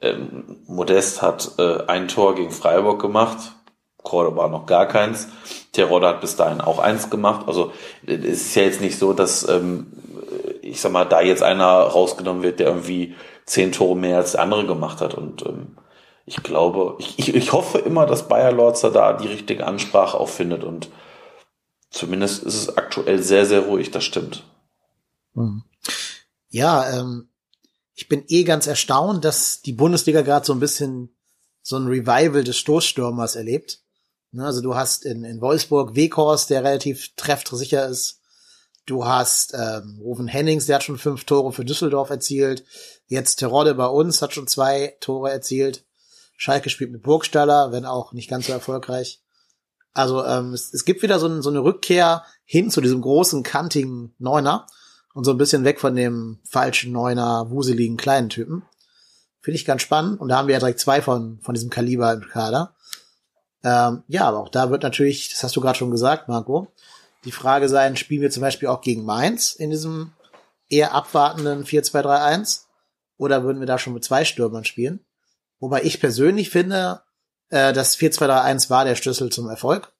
ähm, 0.00 0.56
Modest 0.66 1.22
hat 1.22 1.52
äh, 1.58 1.84
ein 1.86 2.08
Tor 2.08 2.34
gegen 2.34 2.50
Freiburg 2.50 3.00
gemacht, 3.00 3.36
Cordoba 4.02 4.48
noch 4.48 4.66
gar 4.66 4.86
keins. 4.86 5.28
Terodde 5.72 6.08
hat 6.08 6.20
bis 6.20 6.36
dahin 6.36 6.60
auch 6.60 6.78
eins 6.78 7.10
gemacht. 7.10 7.46
Also 7.46 7.72
äh, 8.06 8.14
es 8.14 8.46
ist 8.46 8.54
ja 8.54 8.62
jetzt 8.62 8.80
nicht 8.80 8.98
so, 8.98 9.12
dass 9.12 9.48
ähm, 9.48 9.86
ich 10.62 10.80
sag 10.80 10.92
mal, 10.92 11.04
da 11.04 11.20
jetzt 11.20 11.42
einer 11.42 11.66
rausgenommen 11.66 12.42
wird, 12.42 12.60
der 12.60 12.68
irgendwie 12.68 13.14
zehn 13.44 13.72
Tore 13.72 13.96
mehr 13.96 14.18
als 14.18 14.32
der 14.32 14.42
andere 14.42 14.66
gemacht 14.66 15.00
hat. 15.00 15.14
Und 15.14 15.44
ähm, 15.46 15.76
ich 16.26 16.42
glaube, 16.42 16.96
ich, 16.98 17.18
ich, 17.18 17.34
ich 17.34 17.52
hoffe 17.52 17.78
immer, 17.78 18.06
dass 18.06 18.28
Bayer 18.28 18.52
Lorzer 18.52 18.90
da 18.90 19.14
die 19.14 19.28
richtige 19.28 19.66
Ansprache 19.66 20.18
auch 20.18 20.28
findet 20.28 20.64
und 20.64 20.90
zumindest 21.90 22.42
ist 22.42 22.54
es 22.54 22.76
aktuell 22.76 23.22
sehr, 23.22 23.46
sehr 23.46 23.60
ruhig, 23.60 23.90
das 23.90 24.04
stimmt. 24.04 24.44
Mhm. 25.34 25.64
Ja, 26.50 26.98
ähm, 26.98 27.28
ich 27.94 28.08
bin 28.08 28.24
eh 28.28 28.44
ganz 28.44 28.66
erstaunt, 28.66 29.24
dass 29.24 29.60
die 29.62 29.72
Bundesliga 29.72 30.22
gerade 30.22 30.46
so 30.46 30.52
ein 30.52 30.60
bisschen 30.60 31.14
so 31.62 31.76
ein 31.76 31.86
Revival 31.86 32.44
des 32.44 32.56
Stoßstürmers 32.56 33.36
erlebt. 33.36 33.80
Ne, 34.30 34.44
also 34.44 34.60
du 34.60 34.74
hast 34.74 35.04
in, 35.04 35.24
in 35.24 35.40
Wolfsburg 35.40 35.94
Weghorst, 35.94 36.50
der 36.50 36.62
relativ 36.64 37.14
treffsicher 37.16 37.86
ist. 37.86 38.20
Du 38.86 39.04
hast 39.04 39.54
ähm, 39.54 39.98
Rufen 40.00 40.28
Hennings, 40.28 40.66
der 40.66 40.76
hat 40.76 40.84
schon 40.84 40.96
fünf 40.96 41.24
Tore 41.24 41.52
für 41.52 41.64
Düsseldorf 41.64 42.08
erzielt. 42.08 42.64
Jetzt 43.06 43.36
Terodde 43.36 43.74
bei 43.74 43.86
uns 43.86 44.22
hat 44.22 44.32
schon 44.32 44.46
zwei 44.46 44.96
Tore 45.00 45.30
erzielt. 45.30 45.84
Schalke 46.36 46.70
spielt 46.70 46.92
mit 46.92 47.02
Burgstaller, 47.02 47.72
wenn 47.72 47.84
auch 47.84 48.12
nicht 48.12 48.30
ganz 48.30 48.46
so 48.46 48.52
erfolgreich. 48.52 49.20
Also 49.94 50.24
ähm, 50.24 50.52
es, 50.52 50.72
es 50.72 50.84
gibt 50.84 51.02
wieder 51.02 51.18
so, 51.18 51.26
ein, 51.26 51.42
so 51.42 51.50
eine 51.50 51.60
Rückkehr 51.60 52.24
hin 52.44 52.70
zu 52.70 52.80
diesem 52.80 53.00
großen, 53.00 53.42
kantigen 53.42 54.14
Neuner 54.18 54.66
und 55.14 55.24
so 55.24 55.32
ein 55.32 55.38
bisschen 55.38 55.64
weg 55.64 55.80
von 55.80 55.96
dem 55.96 56.38
falschen 56.44 56.92
Neuner, 56.92 57.50
wuseligen 57.50 57.96
kleinen 57.96 58.28
Typen. 58.28 58.62
Finde 59.40 59.56
ich 59.56 59.64
ganz 59.64 59.82
spannend. 59.82 60.20
Und 60.20 60.28
da 60.28 60.38
haben 60.38 60.48
wir 60.48 60.52
ja 60.52 60.58
direkt 60.58 60.80
zwei 60.80 61.02
von, 61.02 61.40
von 61.40 61.54
diesem 61.54 61.70
Kaliber 61.70 62.12
im 62.12 62.20
Kader. 62.20 62.74
Ähm, 63.64 64.04
ja, 64.06 64.24
aber 64.24 64.38
auch 64.38 64.48
da 64.48 64.70
wird 64.70 64.82
natürlich, 64.82 65.30
das 65.30 65.42
hast 65.42 65.56
du 65.56 65.60
gerade 65.60 65.78
schon 65.78 65.90
gesagt, 65.90 66.28
Marco, 66.28 66.68
die 67.24 67.32
Frage 67.32 67.68
sein, 67.68 67.96
spielen 67.96 68.22
wir 68.22 68.30
zum 68.30 68.42
Beispiel 68.42 68.68
auch 68.68 68.80
gegen 68.80 69.04
Mainz 69.04 69.52
in 69.52 69.70
diesem 69.70 70.12
eher 70.68 70.94
abwartenden 70.94 71.64
4-2-3-1? 71.64 72.62
Oder 73.16 73.42
würden 73.42 73.58
wir 73.58 73.66
da 73.66 73.78
schon 73.78 73.94
mit 73.94 74.04
zwei 74.04 74.24
Stürmern 74.24 74.64
spielen? 74.64 75.00
Wobei 75.58 75.82
ich 75.82 76.00
persönlich 76.00 76.50
finde, 76.50 77.02
äh, 77.50 77.72
das 77.72 77.98
4-2-3-1 77.98 78.70
war 78.70 78.84
der 78.84 78.96
Schlüssel 78.96 79.30
zum 79.30 79.48
Erfolg, 79.48 79.92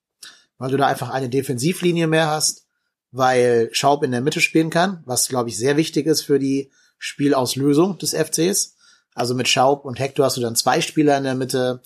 weil 0.59 0.71
du 0.71 0.77
da 0.77 0.87
einfach 0.87 1.11
eine 1.11 1.29
Defensivlinie 1.29 2.07
mehr 2.07 2.29
hast, 2.29 2.67
weil 3.11 3.71
Schaub 3.73 4.03
in 4.03 4.11
der 4.11 4.21
Mitte 4.21 4.41
spielen 4.41 4.71
kann, 4.71 5.03
was 5.07 5.29
glaube 5.29 5.49
ich 5.49 5.57
sehr 5.57 5.77
wichtig 5.77 6.07
ist 6.07 6.23
für 6.23 6.39
die 6.39 6.71
Spielauslösung 6.99 7.99
des 7.99 8.13
FCs. 8.13 8.77
Also 9.15 9.35
mit 9.35 9.49
Schaub 9.49 9.85
und 9.85 9.99
Hector 9.99 10.27
hast 10.27 10.37
du 10.37 10.41
dann 10.41 10.57
zwei 10.57 10.81
Spieler 10.81 11.17
in 11.17 11.25
der 11.25 11.35
Mitte, 11.35 11.83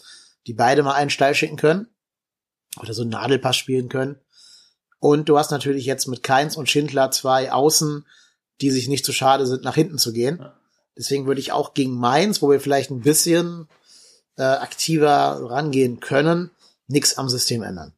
die 0.46 0.54
beide 0.54 0.82
mal 0.82 0.94
einen 0.94 1.10
Steil 1.10 1.34
schicken 1.34 1.56
können 1.56 1.88
oder 2.80 2.94
so 2.94 3.02
einen 3.02 3.10
Nadelpass 3.10 3.56
spielen 3.56 3.88
können. 3.88 4.18
Und 4.98 5.28
du 5.28 5.38
hast 5.38 5.50
natürlich 5.50 5.84
jetzt 5.84 6.06
mit 6.06 6.22
Keins 6.22 6.56
und 6.56 6.68
Schindler 6.68 7.10
zwei 7.10 7.52
Außen, 7.52 8.06
die 8.60 8.70
sich 8.70 8.88
nicht 8.88 9.04
zu 9.04 9.12
schade 9.12 9.46
sind, 9.46 9.64
nach 9.64 9.74
hinten 9.74 9.98
zu 9.98 10.12
gehen. 10.12 10.44
Deswegen 10.96 11.26
würde 11.26 11.40
ich 11.40 11.52
auch 11.52 11.74
gegen 11.74 11.94
Mainz, 11.94 12.42
wo 12.42 12.50
wir 12.50 12.60
vielleicht 12.60 12.90
ein 12.90 13.00
bisschen 13.00 13.68
äh, 14.36 14.42
aktiver 14.42 15.40
rangehen 15.42 16.00
können, 16.00 16.50
nichts 16.88 17.18
am 17.18 17.28
System 17.28 17.62
ändern. 17.62 17.92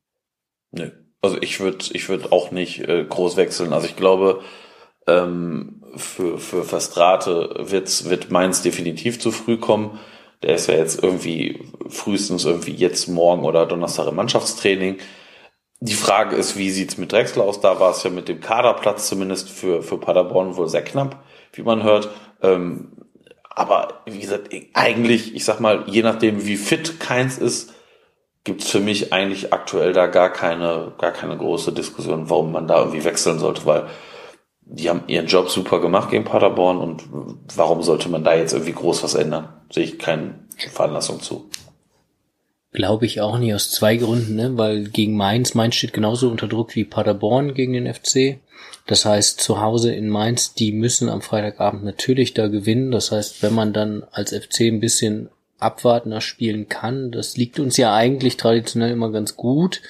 Nö. 0.73 0.91
Also 1.23 1.41
ich 1.41 1.59
würde 1.61 1.87
ich 1.93 2.09
würd 2.09 2.33
auch 2.33 2.51
nicht 2.51 2.81
äh, 2.81 3.03
groß 3.03 3.37
wechseln. 3.37 3.73
Also 3.73 3.87
ich 3.87 3.97
glaube, 3.97 4.43
ähm, 5.07 5.83
für, 5.97 6.39
für 6.39 6.65
Verstrate 6.65 7.55
wird's, 7.59 8.11
wird 8.11 8.31
Mainz 8.31 8.63
definitiv 8.63 9.19
zu 9.19 9.31
früh 9.31 9.57
kommen. 9.57 9.99
Der 10.43 10.57
ist 10.57 10.67
ja 10.67 10.75
jetzt 10.75 11.03
irgendwie 11.03 11.63
frühestens 11.89 12.45
irgendwie 12.45 12.75
jetzt 12.75 13.09
morgen 13.09 13.45
oder 13.45 13.65
Donnerstag 13.65 14.09
im 14.09 14.17
Mannschaftstraining. 14.17 14.99
Die 15.81 15.95
Frage 15.95 16.37
ist, 16.37 16.57
wie 16.57 16.71
sieht's 16.71 16.99
mit 16.99 17.13
Drexler 17.13 17.45
aus? 17.45 17.61
Da 17.61 17.81
war 17.81 17.93
es 17.93 18.03
ja 18.03 18.11
mit 18.11 18.29
dem 18.29 18.41
Kaderplatz 18.41 19.09
zumindest 19.09 19.49
für, 19.49 19.83
für 19.83 19.99
Paderborn 19.99 20.57
wohl 20.57 20.69
sehr 20.69 20.85
knapp, 20.85 21.25
wie 21.53 21.63
man 21.63 21.83
hört. 21.83 22.11
Ähm, 22.43 23.04
aber 23.55 24.01
wie 24.07 24.19
gesagt, 24.19 24.51
eigentlich, 24.75 25.35
ich 25.35 25.45
sag 25.45 25.61
mal, 25.61 25.85
je 25.87 26.03
nachdem, 26.03 26.45
wie 26.47 26.57
fit 26.57 26.99
keins 27.01 27.39
ist, 27.39 27.73
gibt's 28.45 28.71
für 28.71 28.81
mich 28.81 29.13
eigentlich 29.13 29.53
aktuell 29.53 29.93
da 29.93 30.07
gar 30.07 30.31
keine, 30.31 30.93
gar 30.99 31.13
keine 31.13 31.37
große 31.37 31.73
Diskussion, 31.73 32.29
warum 32.29 32.53
man 32.53 32.67
da 32.67 32.79
irgendwie 32.79 33.05
wechseln 33.05 33.39
sollte, 33.39 33.65
weil 33.65 33.87
die 34.67 34.89
haben 34.89 35.05
ihren 35.07 35.27
Job 35.27 35.51
super 35.51 35.81
gemacht 35.81 36.11
gegen 36.11 36.25
Paderborn 36.25 36.79
und 36.79 37.05
warum 37.55 37.83
sollte 37.83 38.09
man 38.09 38.25
da 38.25 38.35
jetzt 38.35 38.53
irgendwie 38.53 38.73
groß 38.73 39.03
was 39.03 39.15
ändern? 39.15 39.49
Sehe 39.71 39.85
ich 39.85 39.99
keine 39.99 40.47
Veranlassung 40.73 41.21
zu. 41.21 41.51
Glaube 42.75 43.07
ich 43.07 43.21
auch 43.21 43.39
nicht 43.39 43.55
aus 43.55 43.71
zwei 43.71 43.97
Gründen, 43.97 44.35
ne? 44.35 44.59
weil 44.59 44.85
gegen 44.85 45.17
Mainz, 45.17 45.55
Mainz 45.55 45.77
steht 45.77 45.93
genauso 45.93 46.29
unter 46.29 46.49
Druck 46.49 46.75
wie 46.75 46.85
Paderborn 46.85 47.55
gegen 47.55 47.73
den 47.73 47.93
FC. 47.93 48.41
Das 48.87 49.07
heißt, 49.07 49.41
zu 49.41 49.61
Hause 49.61 49.95
in 49.95 50.11
Mainz, 50.11 50.55
die 50.55 50.73
müssen 50.73 51.09
am 51.09 51.23
Freitagabend 51.23 51.85
natürlich 51.85 52.35
da 52.35 52.49
gewinnen. 52.49 52.91
Das 52.91 53.13
heißt, 53.13 53.43
wenn 53.43 53.55
man 53.55 53.73
dann 53.73 54.05
als 54.11 54.35
FC 54.35 54.63
ein 54.63 54.81
bisschen 54.81 55.31
abwartender 55.59 56.21
spielen 56.21 56.69
kann, 56.69 57.11
das 57.11 57.37
liegt 57.37 57.59
uns 57.59 57.77
ja 57.77 57.95
eigentlich 57.95 58.37
traditionell 58.37 58.91
immer 58.91 59.11
ganz 59.11 59.37
gut. 59.37 59.81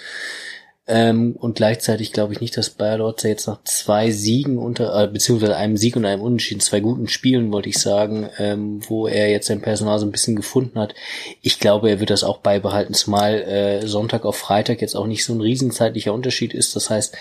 Ähm, 0.86 1.34
und 1.38 1.56
gleichzeitig 1.56 2.12
glaube 2.12 2.34
ich 2.34 2.42
nicht, 2.42 2.56
dass 2.58 2.68
Bayer 2.68 2.98
Lorzer 2.98 3.28
jetzt 3.28 3.46
nach 3.46 3.62
zwei 3.64 4.10
Siegen 4.10 4.58
unter, 4.58 5.02
äh, 5.02 5.08
beziehungsweise 5.08 5.56
einem 5.56 5.78
Sieg 5.78 5.96
und 5.96 6.04
einem 6.04 6.20
Unentschieden, 6.20 6.60
zwei 6.60 6.80
guten 6.80 7.08
Spielen, 7.08 7.50
wollte 7.52 7.70
ich 7.70 7.78
sagen, 7.78 8.28
ähm, 8.38 8.80
wo 8.86 9.06
er 9.06 9.30
jetzt 9.30 9.46
sein 9.46 9.62
Personal 9.62 9.98
so 9.98 10.04
ein 10.04 10.12
bisschen 10.12 10.36
gefunden 10.36 10.78
hat. 10.78 10.94
Ich 11.40 11.58
glaube, 11.58 11.88
er 11.88 12.00
wird 12.00 12.10
das 12.10 12.22
auch 12.22 12.38
beibehalten, 12.38 12.92
zumal 12.92 13.34
äh, 13.42 13.86
Sonntag 13.86 14.26
auf 14.26 14.36
Freitag 14.36 14.82
jetzt 14.82 14.94
auch 14.94 15.06
nicht 15.06 15.24
so 15.24 15.32
ein 15.32 15.40
riesenzeitlicher 15.40 16.12
Unterschied 16.12 16.52
ist. 16.52 16.76
Das 16.76 16.90
heißt, 16.90 17.16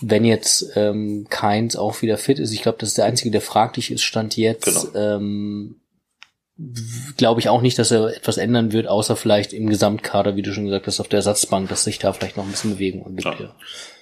wenn 0.00 0.24
jetzt 0.24 0.72
ähm, 0.74 1.26
Keins 1.28 1.76
auch 1.76 2.00
wieder 2.00 2.16
fit 2.16 2.38
ist, 2.38 2.52
ich 2.52 2.62
glaube, 2.62 2.78
das 2.80 2.90
ist 2.90 2.98
der 2.98 3.04
Einzige, 3.04 3.30
der 3.30 3.42
fraglich 3.42 3.90
ist, 3.90 4.02
stand 4.02 4.36
jetzt, 4.38 4.92
genau. 4.92 5.16
ähm, 5.16 5.76
glaube 7.16 7.40
ich 7.40 7.48
auch 7.48 7.62
nicht, 7.62 7.78
dass 7.78 7.90
er 7.90 8.16
etwas 8.16 8.36
ändern 8.36 8.72
wird, 8.72 8.86
außer 8.86 9.16
vielleicht 9.16 9.52
im 9.52 9.68
Gesamtkader, 9.68 10.36
wie 10.36 10.42
du 10.42 10.52
schon 10.52 10.66
gesagt 10.66 10.86
hast, 10.86 11.00
auf 11.00 11.08
der 11.08 11.18
Ersatzbank, 11.18 11.68
dass 11.68 11.84
sich 11.84 11.98
da 11.98 12.12
vielleicht 12.12 12.36
noch 12.36 12.44
ein 12.44 12.50
bisschen 12.50 12.74
Bewegung 12.74 13.16
gibt. 13.16 13.40
Ja. 13.40 13.54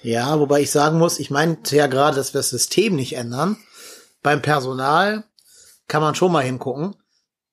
ja, 0.03 0.39
wobei 0.39 0.61
ich 0.61 0.69
sagen 0.69 0.99
muss, 0.99 1.19
ich 1.19 1.31
meinte 1.31 1.75
ja 1.75 1.87
gerade, 1.87 2.15
dass 2.15 2.33
wir 2.33 2.39
das 2.39 2.51
System 2.51 2.95
nicht 2.95 3.15
ändern. 3.15 3.57
Beim 4.21 4.41
Personal 4.41 5.23
kann 5.87 6.01
man 6.01 6.15
schon 6.15 6.31
mal 6.31 6.43
hingucken. 6.43 6.95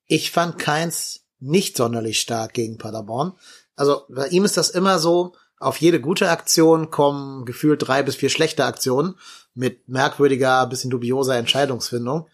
Ich 0.07 0.31
fand 0.31 0.59
keins 0.59 1.25
nicht 1.39 1.77
sonderlich 1.77 2.21
stark 2.21 2.53
gegen 2.53 2.77
Paderborn. 2.77 3.33
Also 3.77 4.03
bei 4.11 4.29
ihm 4.29 4.45
ist 4.45 4.59
das 4.59 4.69
immer 4.69 4.99
so, 4.99 5.33
auf 5.59 5.79
jede 5.79 6.01
gute 6.01 6.31
Aktion 6.31 6.91
kommen 6.91 7.45
gefühlt 7.45 7.87
drei 7.87 8.03
bis 8.03 8.17
vier 8.17 8.31
schlechte 8.31 8.65
Aktionen 8.65 9.15
mit 9.55 9.89
merkwürdiger, 9.89 10.67
bisschen 10.67 10.91
dubioser 10.91 11.37
Entscheidungsfindung. 11.37 12.29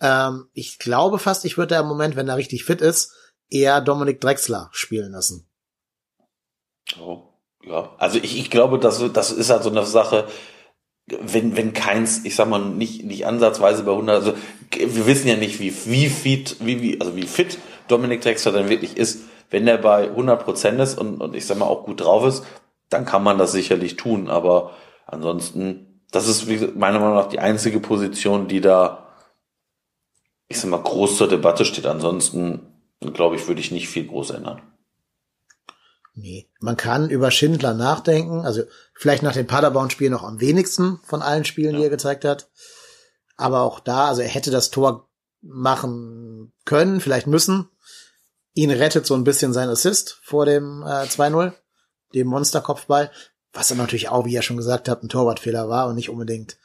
Ähm, 0.00 0.48
ich 0.52 0.78
glaube 0.78 1.18
fast, 1.18 1.44
ich 1.44 1.58
würde 1.58 1.74
da 1.74 1.80
im 1.80 1.86
Moment, 1.86 2.16
wenn 2.16 2.28
er 2.28 2.36
richtig 2.36 2.64
fit 2.64 2.80
ist, 2.80 3.12
eher 3.50 3.80
Dominik 3.80 4.20
Drexler 4.20 4.68
spielen 4.72 5.12
lassen. 5.12 5.48
Oh, 7.00 7.22
ja. 7.64 7.94
Also 7.98 8.18
ich, 8.18 8.38
ich 8.38 8.50
glaube, 8.50 8.78
das, 8.78 9.02
das 9.12 9.32
ist 9.32 9.50
halt 9.50 9.62
so 9.62 9.70
eine 9.70 9.84
Sache, 9.84 10.28
wenn, 11.06 11.56
wenn 11.56 11.72
keins, 11.72 12.24
ich 12.24 12.36
sag 12.36 12.48
mal, 12.48 12.60
nicht, 12.60 13.04
nicht 13.04 13.26
ansatzweise 13.26 13.82
bei 13.82 13.92
100, 13.92 14.16
also 14.16 14.34
wir 14.70 15.06
wissen 15.06 15.28
ja 15.28 15.36
nicht, 15.36 15.60
wie, 15.60 15.72
wie 15.86 16.08
fit, 16.08 16.56
wie, 16.60 16.82
wie, 16.82 17.00
also 17.00 17.16
wie 17.16 17.26
fit 17.26 17.58
Dominik 17.88 18.20
Drexler 18.20 18.52
dann 18.52 18.68
wirklich 18.68 18.96
ist. 18.96 19.22
Wenn 19.50 19.64
der 19.64 19.78
bei 19.78 20.04
100 20.08 20.44
Prozent 20.44 20.80
ist 20.80 20.98
und, 20.98 21.20
und 21.22 21.34
ich 21.34 21.46
sag 21.46 21.56
mal 21.56 21.66
auch 21.66 21.84
gut 21.84 22.02
drauf 22.02 22.26
ist, 22.26 22.44
dann 22.90 23.06
kann 23.06 23.22
man 23.22 23.38
das 23.38 23.52
sicherlich 23.52 23.96
tun. 23.96 24.28
Aber 24.28 24.72
ansonsten, 25.06 26.02
das 26.10 26.28
ist 26.28 26.46
meiner 26.76 26.98
Meinung 26.98 27.14
nach 27.14 27.28
die 27.28 27.38
einzige 27.38 27.80
Position, 27.80 28.48
die 28.48 28.60
da 28.60 29.07
ich 30.48 30.58
sag 30.60 30.70
mal, 30.70 30.82
groß 30.82 31.16
zur 31.16 31.28
Debatte 31.28 31.64
steht. 31.64 31.86
Ansonsten, 31.86 32.60
glaube 33.00 33.36
ich, 33.36 33.46
würde 33.46 33.60
ich 33.60 33.70
nicht 33.70 33.88
viel 33.88 34.06
groß 34.06 34.30
ändern. 34.30 34.62
Nee, 36.14 36.48
man 36.58 36.76
kann 36.76 37.10
über 37.10 37.30
Schindler 37.30 37.74
nachdenken. 37.74 38.40
Also 38.40 38.62
vielleicht 38.94 39.22
nach 39.22 39.34
dem 39.34 39.46
Paderborn-Spiel 39.46 40.10
noch 40.10 40.24
am 40.24 40.40
wenigsten 40.40 40.98
von 41.04 41.22
allen 41.22 41.44
Spielen, 41.44 41.74
ja. 41.74 41.78
die 41.78 41.84
er 41.84 41.90
gezeigt 41.90 42.24
hat. 42.24 42.48
Aber 43.36 43.60
auch 43.60 43.78
da, 43.78 44.08
also 44.08 44.22
er 44.22 44.28
hätte 44.28 44.50
das 44.50 44.70
Tor 44.70 45.08
machen 45.40 46.52
können, 46.64 47.00
vielleicht 47.00 47.28
müssen. 47.28 47.68
Ihn 48.54 48.72
rettet 48.72 49.06
so 49.06 49.14
ein 49.14 49.22
bisschen 49.22 49.52
sein 49.52 49.68
Assist 49.68 50.18
vor 50.24 50.44
dem 50.44 50.82
äh, 50.82 51.04
2-0, 51.04 51.52
dem 52.14 52.26
Monsterkopfball, 52.26 53.12
was 53.52 53.68
dann 53.68 53.78
natürlich 53.78 54.08
auch, 54.08 54.24
wie 54.24 54.32
ihr 54.32 54.42
schon 54.42 54.56
gesagt 54.56 54.88
habt, 54.88 55.04
ein 55.04 55.08
Torwartfehler 55.08 55.68
war 55.68 55.86
und 55.86 55.94
nicht 55.94 56.10
unbedingt 56.10 56.58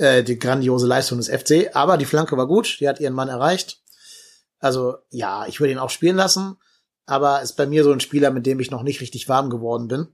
äh, 0.00 0.24
die 0.24 0.38
grandiose 0.38 0.86
Leistung 0.86 1.18
des 1.18 1.28
FC. 1.28 1.70
Aber 1.74 1.98
die 1.98 2.06
Flanke 2.06 2.36
war 2.36 2.46
gut, 2.46 2.78
die 2.80 2.88
hat 2.88 3.00
ihren 3.00 3.14
Mann 3.14 3.28
erreicht. 3.28 3.82
Also 4.58 4.96
ja, 5.10 5.46
ich 5.46 5.60
würde 5.60 5.72
ihn 5.72 5.78
auch 5.78 5.90
spielen 5.90 6.16
lassen, 6.16 6.56
aber 7.06 7.42
ist 7.42 7.56
bei 7.56 7.66
mir 7.66 7.84
so 7.84 7.92
ein 7.92 8.00
Spieler, 8.00 8.30
mit 8.30 8.46
dem 8.46 8.60
ich 8.60 8.70
noch 8.70 8.82
nicht 8.82 9.00
richtig 9.00 9.28
warm 9.28 9.50
geworden 9.50 9.88
bin. 9.88 10.08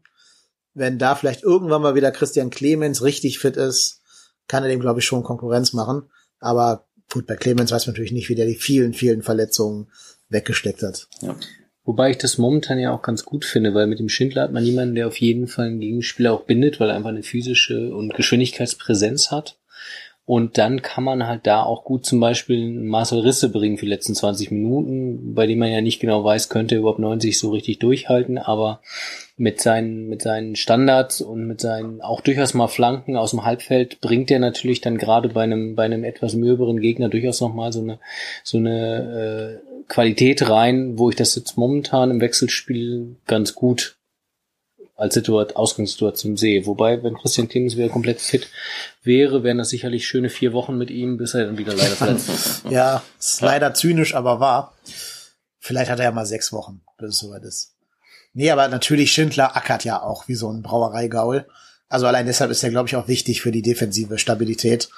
Wenn 0.75 0.99
da 0.99 1.15
vielleicht 1.15 1.43
irgendwann 1.43 1.83
mal 1.83 1.95
wieder 1.95 2.11
Christian 2.11 2.51
Clemens 2.51 3.03
richtig 3.03 3.39
fit 3.39 3.57
ist, 3.57 4.03
kann 4.49 4.63
er 4.63 4.69
dem, 4.69 4.81
glaube 4.81 5.01
ich, 5.01 5.07
schon 5.07 5.23
Konkurrenz 5.23 5.73
machen. 5.73 6.11
Aber 6.39 6.87
gut, 7.13 7.27
bei 7.27 7.37
Clemens 7.37 7.73
weiß 7.73 7.87
man 7.87 7.95
natürlich 7.95 8.13
nicht, 8.13 8.29
wie 8.29 8.35
der 8.35 8.47
die 8.47 8.57
vielen, 8.57 8.93
vielen 8.93 9.23
Verletzungen 9.23 9.91
weggesteckt 10.29 10.83
hat. 10.83 11.09
Ja. 11.23 11.37
Wobei 11.85 12.11
ich 12.11 12.19
das 12.19 12.39
momentan 12.39 12.81
ja 12.81 12.93
auch 12.93 13.03
ganz 13.03 13.25
gut 13.25 13.45
finde, 13.45 13.73
weil 13.73 13.87
mit 13.87 14.01
dem 14.01 14.09
Schindler 14.09 14.43
hat 14.43 14.53
man 14.53 14.65
jemanden, 14.65 14.97
der 14.97 15.07
auf 15.07 15.21
jeden 15.21 15.47
Fall 15.47 15.67
einen 15.67 15.81
Gegenspieler 15.81 16.33
auch 16.33 16.43
bindet, 16.43 16.81
weil 16.81 16.91
er 16.91 16.97
einfach 16.97 17.11
eine 17.11 17.23
physische 17.23 17.95
und 17.95 18.15
Geschwindigkeitspräsenz 18.15 19.31
hat. 19.31 19.59
Und 20.27 20.59
dann 20.59 20.83
kann 20.83 21.05
man 21.05 21.29
halt 21.29 21.47
da 21.47 21.63
auch 21.63 21.85
gut 21.85 22.05
zum 22.05 22.19
Beispiel 22.19 22.73
Marcel 22.73 23.21
Risse 23.21 23.49
bringen 23.49 23.79
für 23.79 23.85
die 23.85 23.93
letzten 23.93 24.17
20 24.17 24.51
Minuten, 24.51 25.35
bei 25.35 25.47
dem 25.47 25.61
man 25.61 25.71
ja 25.71 25.81
nicht 25.81 26.01
genau 26.01 26.25
weiß, 26.25 26.49
könnte 26.49 26.75
er 26.75 26.81
überhaupt 26.81 26.99
90 26.99 27.39
so 27.39 27.51
richtig 27.51 27.79
durchhalten, 27.79 28.37
aber 28.37 28.81
mit 29.37 29.61
seinen, 29.61 30.09
mit 30.09 30.23
seinen 30.23 30.57
Standards 30.57 31.21
und 31.21 31.47
mit 31.47 31.61
seinen 31.61 32.01
auch 32.01 32.21
durchaus 32.23 32.55
mal 32.55 32.67
Flanken 32.67 33.17
aus 33.17 33.31
dem 33.31 33.45
Halbfeld 33.45 34.01
bringt 34.01 34.31
er 34.33 34.41
natürlich 34.41 34.81
dann 34.81 34.99
gerade 34.99 35.29
bei 35.29 35.45
einem, 35.45 35.77
bei 35.77 35.85
einem 35.85 36.03
etwas 36.03 36.35
mürberen 36.35 36.81
Gegner 36.81 37.09
durchaus 37.09 37.41
nochmal 37.41 37.73
so 37.73 37.81
eine, 37.81 38.01
so 38.43 38.59
eine 38.59 39.61
äh, 39.63 39.83
Qualität 39.89 40.49
rein, 40.49 40.99
wo 40.99 41.09
ich 41.09 41.17
das 41.17 41.37
jetzt 41.37 41.57
momentan 41.57 42.11
im 42.11 42.21
Wechselspiel 42.21 43.15
ganz 43.27 43.55
gut 43.55 43.96
als 44.97 45.15
Situat 45.15 45.57
Ausgangssituation 45.57 46.37
sehe. 46.37 46.67
Wobei, 46.67 47.03
wenn 47.03 47.17
Christian 47.17 47.49
Clemens 47.49 47.77
wieder 47.77 47.91
komplett 47.91 48.21
fit 48.21 48.49
wäre, 49.03 49.43
wären 49.43 49.59
das 49.59 49.69
sicherlich 49.69 50.07
schöne 50.07 50.31
vier 50.31 50.53
Wochen 50.53 50.77
mit 50.77 50.91
ihm, 50.91 51.19
bis 51.19 51.35
er 51.35 51.47
dann 51.47 51.59
wieder 51.59 51.75
leider 51.75 51.97
verletzt 51.97 52.29
ist. 52.29 52.63
ja, 52.71 53.03
ist 53.19 53.43
leider 53.43 53.75
zynisch, 53.75 54.15
aber 54.15 54.41
wahr. 54.41 54.75
Vielleicht 55.59 55.91
hat 55.91 55.99
er 55.99 56.07
ja 56.07 56.13
mal 56.13 56.27
sechs 56.27 56.53
Wochen, 56.53 56.81
bis 56.99 57.11
es 57.11 57.19
soweit 57.19 57.43
ist. 57.43 57.75
Nee, 58.33 58.51
aber 58.51 58.69
natürlich 58.69 59.13
Schindler 59.13 59.57
ackert 59.57 59.85
ja 59.85 60.03
auch 60.03 60.29
wie 60.29 60.35
so 60.35 60.51
ein 60.51 60.63
Brauereigaul. 60.63 61.47
Also 61.89 62.07
allein 62.07 62.27
deshalb 62.27 62.51
ist 62.51 62.63
er, 62.63 62.71
glaube 62.71 62.89
ich, 62.89 62.97
auch 62.97 63.09
wichtig 63.09 63.43
für 63.43 63.53
die 63.53 63.63
defensive 63.63 64.19
Stabilität. 64.19 64.89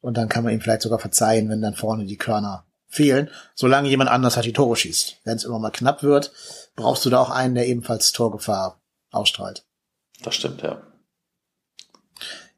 Und 0.00 0.16
dann 0.16 0.28
kann 0.28 0.44
man 0.44 0.52
ihm 0.52 0.60
vielleicht 0.60 0.82
sogar 0.82 0.98
verzeihen, 0.98 1.48
wenn 1.48 1.60
dann 1.60 1.74
vorne 1.74 2.06
die 2.06 2.16
Körner 2.16 2.64
fehlen, 2.88 3.30
solange 3.54 3.88
jemand 3.88 4.10
anders 4.10 4.36
hat 4.36 4.44
die 4.44 4.52
Tore 4.52 4.74
schießt. 4.74 5.18
Wenn 5.24 5.36
es 5.36 5.44
immer 5.44 5.58
mal 5.58 5.70
knapp 5.70 6.02
wird, 6.02 6.32
brauchst 6.74 7.04
du 7.04 7.10
da 7.10 7.20
auch 7.20 7.30
einen, 7.30 7.54
der 7.54 7.68
ebenfalls 7.68 8.12
Torgefahr 8.12 8.79
ausstrahlt. 9.10 9.64
Das 10.22 10.34
stimmt, 10.34 10.62
ja. 10.62 10.82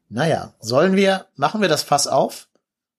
Naja, 0.09 0.53
sollen 0.59 0.95
wir, 0.95 1.25
machen 1.35 1.61
wir 1.61 1.69
das 1.69 1.83
Fass 1.83 2.07
auf? 2.07 2.47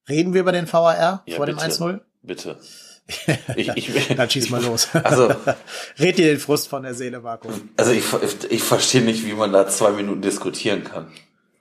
Reden 0.09 0.35
wir 0.35 0.41
über 0.41 0.53
den 0.53 0.71
VAR 0.71 1.23
ja, 1.27 1.37
vor 1.37 1.47
dem 1.47 1.59
1-0? 1.59 2.01
Bitte. 2.23 2.59
ich, 3.57 3.69
ich, 3.69 4.17
Dann 4.17 4.31
schieß 4.31 4.51
mal 4.51 4.63
los. 4.63 4.89
Also, 5.05 5.29
Red 5.99 6.19
dir 6.19 6.27
den 6.27 6.39
Frust 6.39 6.69
von 6.69 6.83
der 6.83 6.95
Seele, 6.95 7.21
Marco. 7.21 7.49
Also 7.77 7.93
ich, 7.93 8.05
ich, 8.51 8.63
verstehe 8.63 9.03
nicht, 9.03 9.27
wie 9.27 9.35
man 9.35 9.53
da 9.53 9.69
zwei 9.69 9.91
Minuten 9.91 10.23
diskutieren 10.23 10.85
kann. 10.85 11.13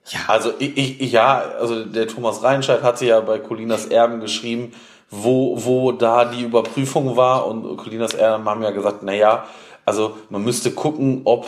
Ja. 0.08 0.20
Also 0.28 0.52
ich, 0.58 1.00
ich, 1.00 1.12
ja, 1.12 1.38
also 1.38 1.84
der 1.84 2.08
Thomas 2.08 2.42
Reinscheid 2.42 2.82
hat 2.82 2.98
sich 2.98 3.08
ja 3.08 3.20
bei 3.20 3.38
Colinas 3.38 3.86
Erben 3.86 4.20
geschrieben, 4.20 4.72
wo, 5.10 5.64
wo 5.64 5.92
da 5.92 6.24
die 6.24 6.42
Überprüfung 6.42 7.16
war 7.16 7.46
und 7.46 7.76
Colinas 7.76 8.14
Erben 8.14 8.44
haben 8.46 8.62
ja 8.62 8.70
gesagt, 8.70 9.02
na 9.02 9.12
ja, 9.14 9.46
also 9.84 10.18
man 10.30 10.42
müsste 10.42 10.72
gucken, 10.72 11.22
ob 11.24 11.46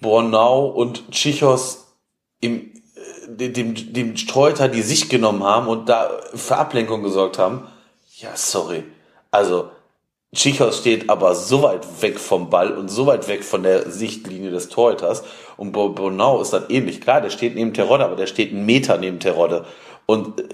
Bornau 0.00 0.66
und 0.66 1.10
Tschichos 1.10 1.94
im, 2.40 2.72
äh, 3.38 3.48
dem, 3.48 3.74
dem 3.92 4.16
Streuter 4.16 4.68
die 4.68 4.82
Sicht 4.82 5.10
genommen 5.10 5.44
haben 5.44 5.68
und 5.68 5.88
da 5.88 6.10
für 6.34 6.56
Ablenkung 6.56 7.02
gesorgt 7.02 7.38
haben. 7.38 7.66
Ja, 8.18 8.30
sorry. 8.34 8.84
Also, 9.30 9.70
Tschichos 10.34 10.78
steht 10.78 11.10
aber 11.10 11.34
so 11.34 11.62
weit 11.62 12.02
weg 12.02 12.18
vom 12.18 12.50
Ball 12.50 12.76
und 12.76 12.88
so 12.88 13.06
weit 13.06 13.26
weg 13.28 13.42
von 13.42 13.62
der 13.62 13.90
Sichtlinie 13.90 14.50
des 14.50 14.68
Torhüters. 14.68 15.24
Und 15.56 15.72
Bornau 15.72 16.40
ist 16.40 16.52
dann 16.52 16.68
ähnlich. 16.68 17.00
Klar, 17.00 17.20
der 17.20 17.30
steht 17.30 17.54
neben 17.56 17.74
Terodde, 17.74 18.04
aber 18.04 18.16
der 18.16 18.26
steht 18.26 18.52
einen 18.52 18.64
Meter 18.64 18.96
neben 18.96 19.18
Terodde. 19.18 19.66
Und, 20.06 20.40
äh, 20.40 20.44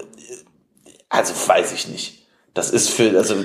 also 1.09 1.33
weiß 1.47 1.73
ich 1.73 1.87
nicht. 1.87 2.25
Das 2.53 2.71
ist 2.71 2.89
für, 2.89 3.15
also, 3.17 3.35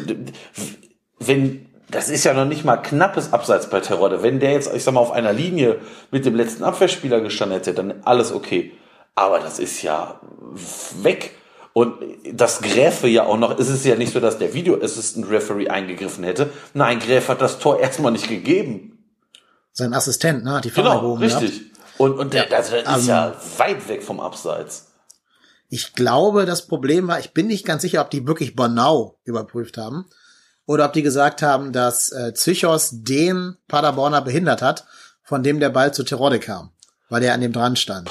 wenn, 1.18 1.66
das 1.92 2.08
ist 2.08 2.24
ja 2.24 2.32
noch 2.32 2.46
nicht 2.46 2.64
mal 2.64 2.78
knappes 2.78 3.32
Abseits 3.32 3.68
bei 3.68 3.80
Terodde. 3.80 4.22
Wenn 4.22 4.40
der 4.40 4.52
jetzt, 4.52 4.74
ich 4.74 4.82
sag 4.82 4.94
mal, 4.94 5.00
auf 5.00 5.12
einer 5.12 5.32
Linie 5.32 5.78
mit 6.10 6.24
dem 6.24 6.34
letzten 6.34 6.64
Abwehrspieler 6.64 7.20
gestanden 7.20 7.58
hätte, 7.58 7.74
dann 7.74 8.02
alles 8.04 8.32
okay. 8.32 8.72
Aber 9.14 9.38
das 9.38 9.58
ist 9.58 9.82
ja 9.82 10.20
weg. 11.02 11.36
Und 11.74 11.94
das 12.32 12.60
Gräfe 12.60 13.08
ja 13.08 13.24
auch 13.24 13.36
noch, 13.36 13.58
ist 13.58 13.68
es 13.68 13.84
ja 13.84 13.94
nicht 13.94 14.12
so, 14.12 14.20
dass 14.20 14.38
der 14.38 14.54
Video 14.54 14.80
Assistant 14.82 15.30
Referee 15.30 15.68
eingegriffen 15.68 16.24
hätte. 16.24 16.50
Nein, 16.74 16.98
Gräf 16.98 17.28
hat 17.28 17.40
das 17.40 17.58
Tor 17.58 17.78
erstmal 17.78 18.12
nicht 18.12 18.28
gegeben. 18.28 18.98
Sein 19.72 19.94
Assistent, 19.94 20.44
ne, 20.44 20.54
hat 20.54 20.64
die 20.64 20.70
Fahne 20.70 20.88
genau, 20.88 21.00
gehoben. 21.00 21.22
Richtig. 21.22 21.58
Gehabt. 21.58 21.98
Und, 21.98 22.18
und 22.18 22.34
der, 22.34 22.46
das, 22.46 22.70
das 22.70 23.00
ist 23.00 23.06
ja 23.06 23.28
ähm, 23.28 23.34
weit 23.58 23.88
weg 23.88 24.02
vom 24.02 24.20
Abseits. 24.20 24.92
Ich 25.68 25.94
glaube, 25.94 26.44
das 26.46 26.66
Problem 26.66 27.08
war, 27.08 27.20
ich 27.20 27.32
bin 27.32 27.46
nicht 27.46 27.64
ganz 27.64 27.82
sicher, 27.82 28.02
ob 28.02 28.10
die 28.10 28.26
wirklich 28.26 28.56
Bornau 28.56 29.18
überprüft 29.24 29.78
haben 29.78 30.06
oder 30.66 30.84
ob 30.86 30.92
die 30.92 31.02
gesagt 31.02 31.42
haben, 31.42 31.72
dass 31.72 32.12
äh, 32.12 32.34
Zychos 32.34 32.90
den 32.92 33.56
Paderborner 33.68 34.22
behindert 34.22 34.62
hat, 34.62 34.84
von 35.22 35.42
dem 35.42 35.60
der 35.60 35.70
Ball 35.70 35.92
zu 35.94 36.02
Terodde 36.04 36.38
kam, 36.40 36.70
weil 37.08 37.20
der 37.20 37.34
an 37.34 37.40
dem 37.40 37.52
dran 37.52 37.76
stand 37.76 38.10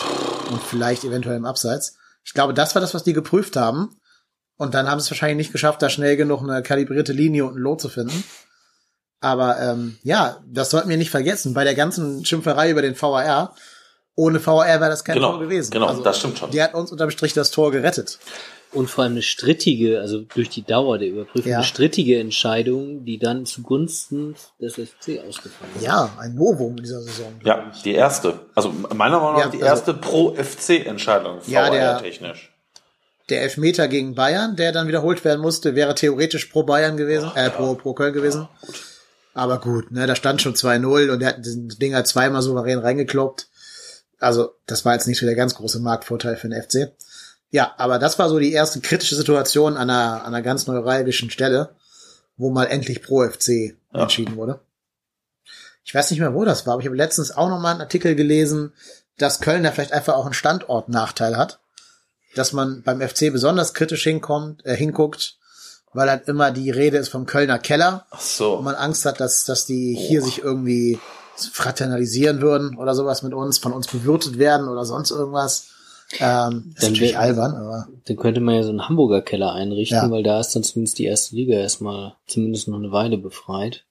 und 0.50 0.62
vielleicht 0.62 1.04
eventuell 1.04 1.38
im 1.38 1.46
Abseits. 1.46 1.98
Ich 2.24 2.34
glaube, 2.34 2.54
das 2.54 2.76
war 2.76 2.82
das, 2.82 2.94
was 2.94 3.04
die 3.04 3.14
geprüft 3.14 3.56
haben. 3.56 3.98
Und 4.58 4.76
dann 4.76 4.88
haben 4.88 5.00
sie 5.00 5.06
es 5.06 5.12
wahrscheinlich 5.12 5.38
nicht 5.48 5.52
geschafft, 5.52 5.82
da 5.82 5.90
schnell 5.90 6.18
genug 6.18 6.44
eine 6.44 6.62
kalibrierte 6.62 7.14
Linie 7.14 7.46
und 7.46 7.56
ein 7.56 7.62
Lot 7.62 7.82
zu 7.82 7.90
finden. 7.90 8.24
Aber 9.20 9.60
ähm, 9.60 9.98
ja, 10.04 10.38
das 10.46 10.70
sollten 10.70 10.90
wir 10.90 10.98
nicht 10.98 11.10
vergessen. 11.10 11.54
Bei 11.56 11.64
der 11.64 11.74
ganzen 11.74 12.26
Schimpferei 12.26 12.70
über 12.70 12.82
den 12.84 13.00
VAR 13.00 13.56
ohne 14.16 14.40
VR 14.40 14.80
wäre 14.80 14.90
das 14.90 15.04
kein 15.04 15.16
Genau, 15.16 15.32
Tor 15.32 15.40
gewesen. 15.40 15.72
genau, 15.72 15.88
also, 15.88 16.04
das 16.04 16.20
stimmt 16.20 16.38
schon. 16.38 16.52
Der 16.52 16.66
hat 16.66 16.74
uns 16.76 16.92
unterm 16.92 17.10
Strich 17.10 17.34
das 17.34 17.50
Tor 17.50 17.72
gerettet. 17.72 18.20
Und 18.74 18.90
vor 18.90 19.04
allem 19.04 19.14
eine 19.14 19.22
strittige, 19.22 20.00
also 20.00 20.22
durch 20.22 20.48
die 20.50 20.64
Dauer 20.64 20.98
der 20.98 21.10
Überprüfung, 21.10 21.52
Ja. 21.52 21.58
eine 21.58 21.66
strittige 21.66 22.20
Entscheidung, 22.20 23.04
die 23.04 23.18
dann 23.20 23.46
zugunsten 23.46 24.36
des 24.62 24.76
FC 24.76 25.20
ausgefallen 25.28 25.72
ist. 25.76 25.84
Ja, 25.84 26.10
ein 26.18 26.36
Novum 26.36 26.78
in 26.78 26.84
dieser 26.84 27.02
Saison. 27.02 27.34
Ja, 27.44 27.70
die 27.84 27.94
erste. 27.94 28.40
Also 28.56 28.70
meiner 28.96 29.20
Meinung 29.20 29.34
nach 29.34 29.40
Ja, 29.40 29.50
die 29.50 29.58
also- 29.64 29.66
erste 29.66 29.94
Pro-FC-Entscheidung, 29.96 31.40
Ja, 31.48 31.70
der- 31.70 31.98
technisch. 32.02 32.54
Der 33.30 33.42
Elfmeter 33.44 33.88
gegen 33.88 34.16
Bayern, 34.16 34.56
der 34.56 34.72
dann 34.72 34.88
wiederholt 34.88 35.24
werden 35.26 35.42
musste, 35.42 35.76
wäre 35.76 35.96
theoretisch 35.96 36.46
pro 36.46 36.64
Bayern 36.64 36.98
gewesen, 36.98 37.32
äh, 37.36 37.50
pro, 37.50 37.76
pro 37.76 37.94
Köln 37.94 38.14
gewesen. 38.14 38.48
Aber 39.34 39.60
gut, 39.60 39.92
ne, 39.92 40.08
da 40.08 40.16
stand 40.16 40.42
schon 40.42 40.56
2-0 40.56 41.10
und 41.10 41.22
er 41.22 41.30
hat 41.30 41.46
den 41.46 41.70
Dinger 41.70 42.04
zweimal 42.04 42.42
souverän 42.42 42.80
reingekloppt. 42.80 43.48
Also, 44.20 44.50
das 44.66 44.84
war 44.86 44.94
jetzt 44.94 45.08
nicht 45.08 45.20
so 45.20 45.26
der 45.26 45.36
ganz 45.36 45.56
große 45.56 45.80
Marktvorteil 45.80 46.36
für 46.36 46.50
den 46.50 46.62
FC. 46.62 46.92
Ja, 47.52 47.74
aber 47.78 48.00
das 48.00 48.18
war 48.18 48.30
so 48.30 48.40
die 48.40 48.54
erste 48.54 48.80
kritische 48.80 49.16
Situation 49.16 49.76
an 49.78 49.90
einer, 49.90 50.22
an 50.24 50.34
einer 50.34 50.42
ganz 50.42 50.68
neuralgischen 50.68 51.30
Stelle, 51.30 51.76
wo 52.38 52.50
mal 52.50 52.66
endlich 52.66 53.04
pro 53.04 53.24
FC 53.24 53.76
Ja. 53.94 54.04
entschieden 54.04 54.36
wurde. 54.38 54.60
Ich 55.84 55.94
weiß 55.94 56.12
nicht 56.12 56.20
mehr, 56.20 56.34
wo 56.34 56.46
das 56.46 56.66
war, 56.66 56.74
aber 56.74 56.82
ich 56.82 56.88
habe 56.88 56.96
letztens 56.96 57.32
auch 57.36 57.50
noch 57.50 57.60
mal 57.60 57.72
einen 57.72 57.82
Artikel 57.82 58.16
gelesen, 58.16 58.72
dass 59.18 59.42
Köln 59.42 59.64
da 59.64 59.72
vielleicht 59.72 59.92
einfach 59.94 60.14
auch 60.16 60.26
einen 60.26 60.34
Standortnachteil 60.34 61.38
hat. 61.38 61.60
Dass 62.36 62.54
man 62.54 62.82
beim 62.84 63.02
FC 63.02 63.32
besonders 63.32 63.74
kritisch 63.74 64.04
hinkommt, 64.04 64.66
äh, 64.66 64.74
hinguckt, 64.76 65.38
weil 65.92 66.10
halt 66.10 66.30
immer 66.30 66.52
die 66.52 66.70
Rede 66.72 66.98
ist 66.98 67.10
vom 67.10 67.26
Kölner 67.26 67.60
Keller 67.60 68.06
Ach 68.12 68.22
so. 68.22 68.54
und 68.56 68.64
man 68.64 68.76
Angst 68.76 69.06
hat, 69.06 69.20
dass, 69.20 69.44
dass 69.44 69.66
die 69.66 69.94
hier 69.94 70.22
sich 70.22 70.42
irgendwie 70.42 70.98
fraternalisieren 71.36 72.40
würden 72.42 72.78
oder 72.78 72.96
sowas 72.96 73.22
mit 73.24 73.34
uns, 73.34 73.58
von 73.58 73.74
uns 73.74 73.88
bewirtet 73.88 74.38
werden 74.38 74.70
oder 74.70 74.86
sonst 74.86 75.12
irgendwas. 75.12 75.68
Ähm, 76.20 76.74
ist 76.76 76.84
Dann 76.84 76.92
natürlich 76.94 77.14
wär- 77.14 77.20
albern, 77.20 77.56
aber 77.56 77.88
Dann 78.06 78.18
könnte 78.18 78.42
man 78.42 78.56
ja 78.56 78.64
so 78.64 78.70
einen 78.70 78.88
Hamburger 78.90 79.22
Keller 79.22 79.54
einrichten, 79.54 79.98
Ja. 79.98 80.12
weil 80.12 80.24
da 80.24 80.40
ist 80.40 80.54
dann 80.56 80.64
zumindest 80.64 81.00
die 81.00 81.06
erste 81.06 81.36
Liga 81.36 81.56
erstmal 81.58 82.16
zumindest 82.28 82.68
noch 82.68 82.78
eine 82.78 82.92
Weile 82.92 83.18
befreit. 83.18 83.86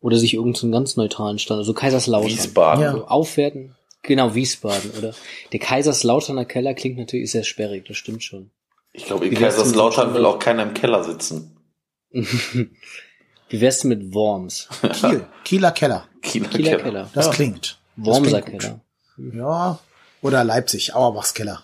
Oder 0.00 0.16
sich 0.16 0.34
irgendeinen 0.34 0.70
ganz 0.70 0.96
neutralen 0.96 1.40
Stand, 1.40 1.58
also 1.58 1.74
Kaiserslautern. 1.74 2.30
Wiesbaden. 2.30 2.84
Ja. 2.84 2.92
So 2.92 3.06
aufwerten. 3.06 3.74
Genau, 4.02 4.34
Wiesbaden, 4.36 4.92
oder? 4.96 5.12
Der 5.52 5.58
Kaiserslauterner 5.58 6.44
Keller 6.44 6.74
klingt 6.74 6.98
natürlich 6.98 7.32
sehr 7.32 7.42
sperrig, 7.42 7.84
das 7.88 7.96
stimmt 7.96 8.22
schon. 8.22 8.50
Ich 8.92 9.06
glaube, 9.06 9.26
in 9.26 9.34
Kaiserslautern 9.34 10.14
will 10.14 10.24
auch 10.24 10.38
keiner 10.38 10.62
im 10.62 10.74
Keller 10.74 11.02
sitzen. 11.02 11.56
Wie 12.12 13.60
wär's 13.60 13.80
denn 13.80 13.88
mit 13.88 14.14
Worms? 14.14 14.68
Kiel, 15.00 15.26
Kieler 15.44 15.72
Keller, 15.72 16.04
Kieler, 16.22 16.48
Kieler 16.48 16.70
Keller. 16.70 16.82
Keller. 16.82 17.10
das 17.14 17.30
klingt. 17.30 17.78
Wormser 17.96 18.42
klingt 18.42 18.62
gut. 18.62 18.80
Keller. 19.16 19.34
Ja, 19.36 19.78
oder 20.22 20.44
Leipzig, 20.44 20.94
Auerbachs 20.94 21.34
Keller. 21.34 21.62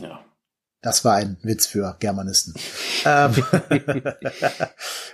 Ja. 0.00 0.22
Das 0.82 1.04
war 1.04 1.14
ein 1.16 1.38
Witz 1.42 1.66
für 1.66 1.96
Germanisten. 1.98 2.54
ähm, 3.04 3.34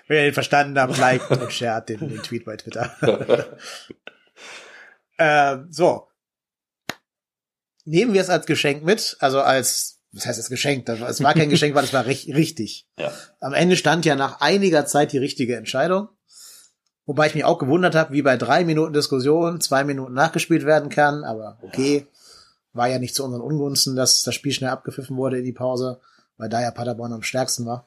wer 0.08 0.26
ihn 0.28 0.34
verstanden 0.34 0.78
hat, 0.78 0.96
liked 0.98 1.30
und 1.30 1.52
shared 1.52 1.88
den, 1.88 2.00
den 2.00 2.22
Tweet 2.22 2.44
bei 2.44 2.56
Twitter. 2.56 2.94
ähm, 5.18 5.68
so. 5.70 6.08
Nehmen 7.84 8.12
wir 8.14 8.20
es 8.20 8.28
als 8.30 8.46
Geschenk 8.46 8.84
mit, 8.84 9.16
also 9.20 9.40
als, 9.40 10.00
was 10.12 10.26
heißt 10.26 10.48
Geschenk? 10.50 10.86
Das 10.86 11.00
war- 11.00 11.08
Es 11.08 11.22
war 11.22 11.34
kein 11.34 11.50
Geschenk, 11.50 11.74
weil 11.74 11.84
es 11.84 11.92
war 11.92 12.06
richtig. 12.06 12.86
Ja. 12.96 13.12
Am 13.40 13.54
Ende 13.54 13.76
stand 13.76 14.04
ja 14.04 14.14
nach 14.14 14.40
einiger 14.40 14.86
Zeit 14.86 15.12
die 15.12 15.18
richtige 15.18 15.56
Entscheidung. 15.56 16.08
Wobei 17.04 17.26
ich 17.26 17.34
mich 17.34 17.44
auch 17.44 17.58
gewundert 17.58 17.94
habe, 17.94 18.12
wie 18.12 18.22
bei 18.22 18.36
drei 18.36 18.64
Minuten 18.64 18.92
Diskussion 18.92 19.60
zwei 19.60 19.82
Minuten 19.84 20.14
nachgespielt 20.14 20.64
werden 20.64 20.88
kann, 20.88 21.24
aber 21.24 21.58
okay. 21.62 22.06
War 22.74 22.88
ja 22.88 22.98
nicht 22.98 23.14
zu 23.14 23.24
unseren 23.24 23.42
Ungunsten, 23.42 23.96
dass 23.96 24.22
das 24.22 24.34
Spiel 24.34 24.52
schnell 24.52 24.70
abgepfiffen 24.70 25.16
wurde 25.16 25.38
in 25.38 25.44
die 25.44 25.52
Pause, 25.52 26.00
weil 26.38 26.48
da 26.48 26.62
ja 26.62 26.70
Paderborn 26.70 27.12
am 27.12 27.22
stärksten 27.22 27.66
war. 27.66 27.86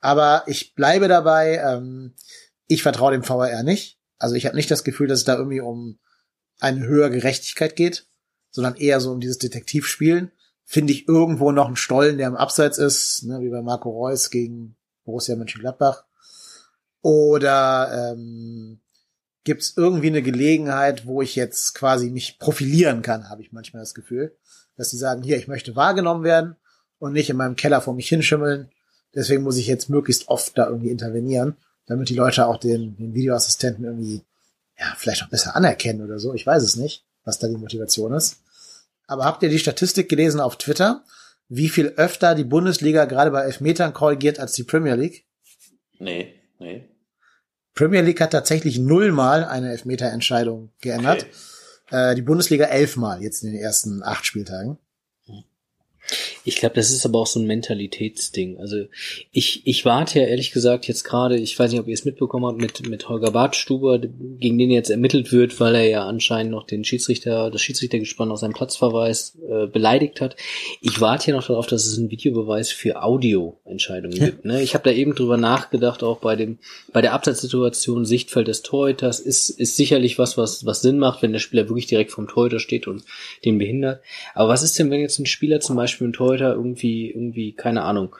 Aber 0.00 0.44
ich 0.46 0.74
bleibe 0.74 1.08
dabei, 1.08 1.56
ähm, 1.58 2.14
ich 2.68 2.82
vertraue 2.82 3.12
dem 3.12 3.28
VAR 3.28 3.62
nicht. 3.62 3.98
Also 4.18 4.34
ich 4.34 4.46
habe 4.46 4.56
nicht 4.56 4.70
das 4.70 4.84
Gefühl, 4.84 5.08
dass 5.08 5.20
es 5.20 5.24
da 5.24 5.36
irgendwie 5.36 5.60
um 5.60 5.98
eine 6.60 6.86
höhere 6.86 7.10
Gerechtigkeit 7.10 7.76
geht, 7.76 8.06
sondern 8.50 8.76
eher 8.76 9.00
so 9.00 9.12
um 9.12 9.20
dieses 9.20 9.38
Detektivspielen. 9.38 10.32
Finde 10.64 10.92
ich 10.92 11.08
irgendwo 11.08 11.52
noch 11.52 11.66
einen 11.66 11.76
Stollen, 11.76 12.18
der 12.18 12.28
im 12.28 12.36
Abseits 12.36 12.78
ist, 12.78 13.24
ne, 13.24 13.40
wie 13.40 13.50
bei 13.50 13.62
Marco 13.62 13.90
Reus 13.90 14.30
gegen 14.30 14.76
Borussia 15.04 15.36
Mönchengladbach. 15.36 16.04
Oder 17.08 18.12
ähm, 18.12 18.80
gibt 19.42 19.62
es 19.62 19.78
irgendwie 19.78 20.08
eine 20.08 20.20
Gelegenheit, 20.20 21.06
wo 21.06 21.22
ich 21.22 21.36
jetzt 21.36 21.74
quasi 21.74 22.10
mich 22.10 22.38
profilieren 22.38 23.00
kann, 23.00 23.30
habe 23.30 23.40
ich 23.40 23.50
manchmal 23.50 23.80
das 23.80 23.94
Gefühl. 23.94 24.36
Dass 24.76 24.90
sie 24.90 24.98
sagen, 24.98 25.22
hier, 25.22 25.38
ich 25.38 25.48
möchte 25.48 25.74
wahrgenommen 25.74 26.22
werden 26.22 26.56
und 26.98 27.14
nicht 27.14 27.30
in 27.30 27.38
meinem 27.38 27.56
Keller 27.56 27.80
vor 27.80 27.94
mich 27.94 28.10
hinschimmeln. 28.10 28.68
Deswegen 29.14 29.42
muss 29.42 29.56
ich 29.56 29.68
jetzt 29.68 29.88
möglichst 29.88 30.28
oft 30.28 30.58
da 30.58 30.66
irgendwie 30.66 30.90
intervenieren, 30.90 31.56
damit 31.86 32.10
die 32.10 32.14
Leute 32.14 32.46
auch 32.46 32.58
den, 32.58 32.94
den 32.98 33.14
Videoassistenten 33.14 33.86
irgendwie, 33.86 34.20
ja, 34.78 34.92
vielleicht 34.98 35.22
auch 35.22 35.30
besser 35.30 35.56
anerkennen 35.56 36.04
oder 36.04 36.18
so. 36.18 36.34
Ich 36.34 36.46
weiß 36.46 36.62
es 36.62 36.76
nicht, 36.76 37.06
was 37.24 37.38
da 37.38 37.48
die 37.48 37.56
Motivation 37.56 38.12
ist. 38.12 38.36
Aber 39.06 39.24
habt 39.24 39.42
ihr 39.42 39.48
die 39.48 39.58
Statistik 39.58 40.10
gelesen 40.10 40.40
auf 40.40 40.58
Twitter, 40.58 41.04
wie 41.48 41.70
viel 41.70 41.86
öfter 41.96 42.34
die 42.34 42.44
Bundesliga 42.44 43.06
gerade 43.06 43.30
bei 43.30 43.44
Elfmetern 43.44 43.94
korrigiert 43.94 44.38
als 44.38 44.52
die 44.52 44.64
Premier 44.64 44.94
League? 44.94 45.24
Nee, 45.98 46.34
nee. 46.58 46.86
Premier 47.78 48.02
League 48.02 48.20
hat 48.20 48.32
tatsächlich 48.32 48.76
nullmal 48.80 49.44
eine 49.44 49.70
Elfmeterentscheidung 49.70 50.72
geändert. 50.80 51.26
Äh, 51.92 52.16
die 52.16 52.22
Bundesliga 52.22 52.64
elfmal 52.64 53.22
jetzt 53.22 53.44
in 53.44 53.52
den 53.52 53.60
ersten 53.60 54.02
acht 54.02 54.26
Spieltagen. 54.26 54.78
Ich 56.44 56.56
glaube, 56.56 56.74
das 56.76 56.90
ist 56.90 57.04
aber 57.04 57.18
auch 57.18 57.26
so 57.26 57.38
ein 57.40 57.46
Mentalitätsding. 57.46 58.58
Also 58.58 58.84
ich, 59.32 59.66
ich 59.66 59.84
warte 59.84 60.20
ja 60.20 60.26
ehrlich 60.26 60.52
gesagt 60.52 60.86
jetzt 60.88 61.04
gerade, 61.04 61.36
ich 61.36 61.58
weiß 61.58 61.70
nicht, 61.70 61.80
ob 61.80 61.88
ihr 61.88 61.94
es 61.94 62.04
mitbekommen 62.04 62.46
habt, 62.46 62.58
mit, 62.58 62.88
mit 62.88 63.08
Holger 63.08 63.30
Bartstuber, 63.30 63.98
gegen 63.98 64.58
den 64.58 64.70
jetzt 64.70 64.90
ermittelt 64.90 65.30
wird, 65.32 65.60
weil 65.60 65.74
er 65.74 65.88
ja 65.88 66.06
anscheinend 66.06 66.52
noch 66.52 66.66
den 66.66 66.84
Schiedsrichter, 66.84 67.50
das 67.50 67.60
Schiedsrichtergespann 67.60 68.30
auf 68.30 68.38
seinen 68.38 68.54
Platzverweis 68.54 69.36
äh, 69.48 69.66
beleidigt 69.66 70.20
hat. 70.20 70.36
Ich 70.80 71.00
warte 71.00 71.30
ja 71.30 71.36
noch 71.36 71.46
darauf, 71.46 71.66
dass 71.66 71.86
es 71.86 71.98
einen 71.98 72.10
Videobeweis 72.10 72.70
für 72.70 73.02
Audioentscheidungen 73.02 74.18
gibt. 74.18 74.44
Ne? 74.44 74.62
Ich 74.62 74.74
habe 74.74 74.84
da 74.84 74.90
eben 74.90 75.14
drüber 75.14 75.36
nachgedacht, 75.36 76.02
auch 76.02 76.18
bei 76.18 76.36
dem, 76.36 76.58
bei 76.92 77.02
der 77.02 77.12
Absatzsituation, 77.12 78.06
Sichtfeld 78.06 78.48
des 78.48 78.62
Torhüters 78.62 79.20
ist, 79.20 79.50
ist 79.50 79.76
sicherlich 79.76 80.18
was, 80.18 80.38
was, 80.38 80.64
was 80.64 80.80
Sinn 80.80 80.98
macht, 80.98 81.22
wenn 81.22 81.32
der 81.32 81.40
Spieler 81.40 81.68
wirklich 81.68 81.86
direkt 81.86 82.10
vom 82.10 82.28
Torhüter 82.28 82.60
steht 82.60 82.86
und 82.86 83.04
den 83.44 83.58
behindert. 83.58 84.00
Aber 84.34 84.48
was 84.48 84.62
ist 84.62 84.78
denn, 84.78 84.90
wenn 84.90 85.00
jetzt 85.00 85.18
ein 85.18 85.26
Spieler 85.26 85.60
zum 85.60 85.76
Beispiel 85.76 85.97
ein 86.04 86.12
Torhüter 86.12 86.54
irgendwie, 86.54 87.10
irgendwie, 87.10 87.52
keine 87.52 87.82
Ahnung, 87.82 88.14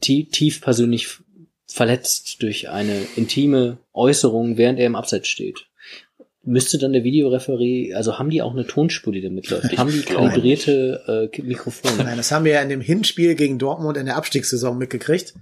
tief, 0.00 0.30
tief 0.30 0.60
persönlich 0.60 1.08
verletzt 1.66 2.42
durch 2.42 2.68
eine 2.68 2.94
intime 3.16 3.78
Äußerung, 3.92 4.56
während 4.58 4.78
er 4.78 4.86
im 4.86 4.96
Abseits 4.96 5.28
steht? 5.28 5.66
Müsste 6.44 6.76
dann 6.78 6.92
der 6.92 7.04
Videoreferee, 7.04 7.94
also 7.94 8.18
haben 8.18 8.28
die 8.30 8.42
auch 8.42 8.52
eine 8.52 8.66
Tonspur, 8.66 9.12
die 9.12 9.20
da 9.20 9.30
mitläuft? 9.30 9.72
Ich 9.72 9.78
haben 9.78 9.92
die 9.92 10.02
kalibrierte 10.02 11.30
äh, 11.32 11.42
Mikrofone? 11.42 12.02
Nein, 12.04 12.16
das 12.16 12.32
haben 12.32 12.44
wir 12.44 12.52
ja 12.54 12.62
in 12.62 12.68
dem 12.68 12.80
Hinspiel 12.80 13.36
gegen 13.36 13.58
Dortmund 13.60 13.96
in 13.96 14.06
der 14.06 14.16
Abstiegssaison 14.16 14.76
mitgekriegt, 14.76 15.34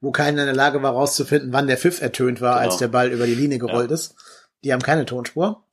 wo 0.00 0.10
keiner 0.10 0.40
in 0.42 0.46
der 0.46 0.56
Lage 0.56 0.82
war 0.82 0.92
rauszufinden, 0.92 1.52
wann 1.52 1.68
der 1.68 1.78
Pfiff 1.78 2.00
ertönt 2.02 2.40
war, 2.40 2.58
Genau. 2.58 2.70
als 2.70 2.78
der 2.78 2.88
Ball 2.88 3.10
über 3.12 3.26
die 3.26 3.36
Linie 3.36 3.58
gerollt 3.58 3.90
Ja. 3.90 3.94
ist. 3.94 4.16
Die 4.64 4.72
haben 4.72 4.82
keine 4.82 5.06
Tonspur. 5.06 5.64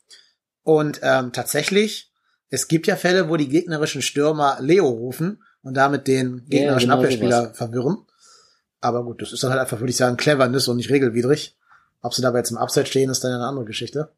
Und 0.62 1.00
ähm, 1.04 1.32
tatsächlich, 1.34 2.12
es 2.50 2.68
gibt 2.68 2.88
ja 2.88 2.96
Fälle, 2.96 3.30
wo 3.30 3.38
die 3.38 3.50
gegnerischen 3.50 4.02
Stürmer 4.02 4.58
Leo 4.60 4.88
rufen 4.88 5.44
und 5.64 5.76
damit 5.76 6.08
den 6.08 6.46
gegnerischen 6.48 6.90
genau 6.90 7.00
Abwehrspieler 7.02 7.54
verwirren. 7.54 7.98
Aber 8.82 9.04
gut, 9.04 9.22
das 9.22 9.34
ist 9.34 9.44
dann 9.44 9.52
halt 9.52 9.62
einfach, 9.62 9.80
würde 9.80 9.90
ich 9.90 9.98
sagen, 9.98 10.16
Cleverness 10.18 10.68
und 10.68 10.78
nicht 10.78 10.90
regelwidrig. 10.92 11.58
Ob 12.02 12.14
sie 12.14 12.22
dabei 12.22 12.40
jetzt 12.40 12.52
im 12.52 12.58
Abseits 12.58 12.90
stehen, 12.90 13.10
ist 13.10 13.24
dann 13.24 13.32
eine 13.34 13.46
andere 13.48 13.66
Geschichte. 13.66 14.12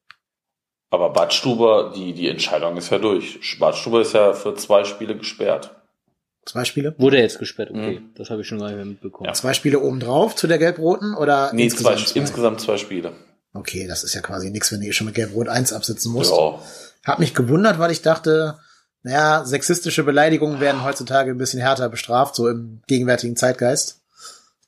Aber 0.90 1.12
Badstuber, 1.12 1.94
die, 1.96 2.13
die 2.13 2.28
Entscheidung 2.30 2.76
ist 2.78 2.90
ja 2.90 2.98
durch. 3.00 3.40
Badstuber 3.60 4.02
ist 4.02 4.13
ja 4.13 4.34
für 4.34 4.56
zwei 4.56 4.84
Spiele 4.84 5.18
gesperrt. 5.18 5.74
Zwei 6.46 6.63
Spiele. 6.63 6.96
Wurde 6.98 7.18
er 7.18 7.24
jetzt 7.24 7.40
gesperrt? 7.40 7.72
Okay, 7.72 8.00
Mhm. 8.00 8.12
das 8.16 8.30
habe 8.30 8.42
ich 8.42 8.48
schon 8.48 8.60
gar 8.60 8.68
nicht 8.68 8.78
mehr 8.78 8.86
mitbekommen. 8.86 9.28
Ja. 9.28 9.34
Zwei 9.34 9.54
Spiele 9.54 9.82
obendrauf 9.82 10.36
zu 10.36 10.48
der 10.48 10.58
Gelb-Roten 10.58 11.13
oder 11.13 11.52
Nee, 11.54 11.68
zwei, 11.70 11.92
insgesamt 11.94 12.08
zwei? 12.08 12.20
insgesamt 12.22 12.62
zwei 12.62 12.78
Spiele. 12.78 13.12
Okay, 13.58 13.88
das 13.88 14.04
ist 14.04 14.13
ja 14.13 14.22
quasi 14.22 14.52
nichts, 14.52 14.72
wenn 14.72 14.82
du 14.82 14.88
eh 14.88 14.93
schon 14.93 15.06
mit 15.06 15.15
Gelb-Rot 15.15 15.50
1 15.50 15.74
absitzen 15.74 16.12
musst. 16.12 16.32
Ja. 16.32 16.60
Hab 17.04 17.20
mich 17.20 17.34
gewundert, 17.34 17.80
weil 17.80 17.91
ich 17.91 18.02
dachte, 18.02 18.60
naja, 19.04 19.46
sexistische 19.46 20.04
Beleidigungen 20.04 20.60
werden 20.60 20.84
heutzutage 20.84 21.32
ein 21.32 21.38
bisschen 21.38 21.60
härter 21.60 21.89
bestraft, 21.89 22.36
so 22.36 22.48
im 22.48 22.82
gegenwärtigen 22.88 23.36
Zeitgeist. 23.36 24.02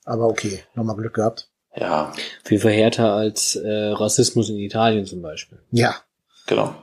Aber 0.05 0.27
okay, 0.27 0.63
nochmal 0.73 0.95
Glück 0.95 1.13
gehabt. 1.13 1.49
Ja, 1.75 2.13
Viel 2.43 2.59
verhärter 2.59 3.13
als 3.13 3.55
äh, 3.55 3.89
Rassismus 3.91 4.49
in 4.49 4.57
Italien 4.57 5.05
zum 5.05 5.21
Beispiel. 5.21 5.59
Ja, 5.71 5.95
genau. 6.47 6.73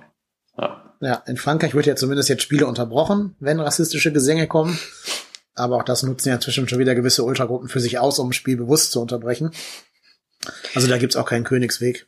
Ja. 0.59 0.95
ja, 1.01 1.23
in 1.27 1.37
Frankreich 1.37 1.75
wird 1.75 1.87
ja 1.87 1.97
zumindest 1.97 2.29
jetzt 2.29 2.43
Spiele 2.43 2.67
unterbrochen, 2.67 3.35
wenn 3.41 3.59
rassistische 3.59 4.13
Gesänge 4.13 4.47
kommen. 4.47 4.79
Aber 5.55 5.77
auch 5.77 5.83
das 5.83 6.03
nutzen 6.03 6.29
ja 6.29 6.37
inzwischen 6.37 6.69
schon 6.69 6.79
wieder 6.79 6.95
gewisse 6.95 7.25
Ultragruppen 7.25 7.69
für 7.69 7.81
sich 7.81 7.99
aus, 7.99 8.19
um 8.19 8.29
ein 8.29 8.33
Spiel 8.33 8.57
bewusst 8.57 8.93
zu 8.93 9.01
unterbrechen. 9.01 9.51
Also 10.75 10.89
da 10.89 10.99
gibt's 10.99 11.17
auch 11.17 11.27
keinen 11.27 11.45
Königsweg. 11.45 12.07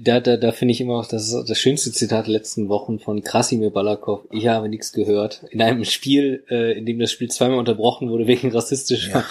Da, 0.00 0.18
da, 0.18 0.36
da 0.36 0.50
finde 0.50 0.72
ich 0.72 0.80
immer 0.80 0.94
auch 0.94 1.06
das, 1.06 1.32
das 1.46 1.58
schönste 1.60 1.92
Zitat 1.92 2.26
der 2.26 2.32
letzten 2.32 2.68
Wochen 2.68 2.98
von 2.98 3.22
Krasimir 3.22 3.70
Balakov. 3.70 4.24
Ich 4.32 4.48
habe 4.48 4.68
nichts 4.68 4.92
gehört. 4.92 5.44
In 5.50 5.62
einem 5.62 5.84
Spiel, 5.84 6.44
äh, 6.50 6.76
in 6.76 6.86
dem 6.86 6.98
das 6.98 7.12
Spiel 7.12 7.30
zweimal 7.30 7.58
unterbrochen 7.58 8.10
wurde 8.10 8.26
wegen 8.26 8.50
rassistischer 8.50 9.24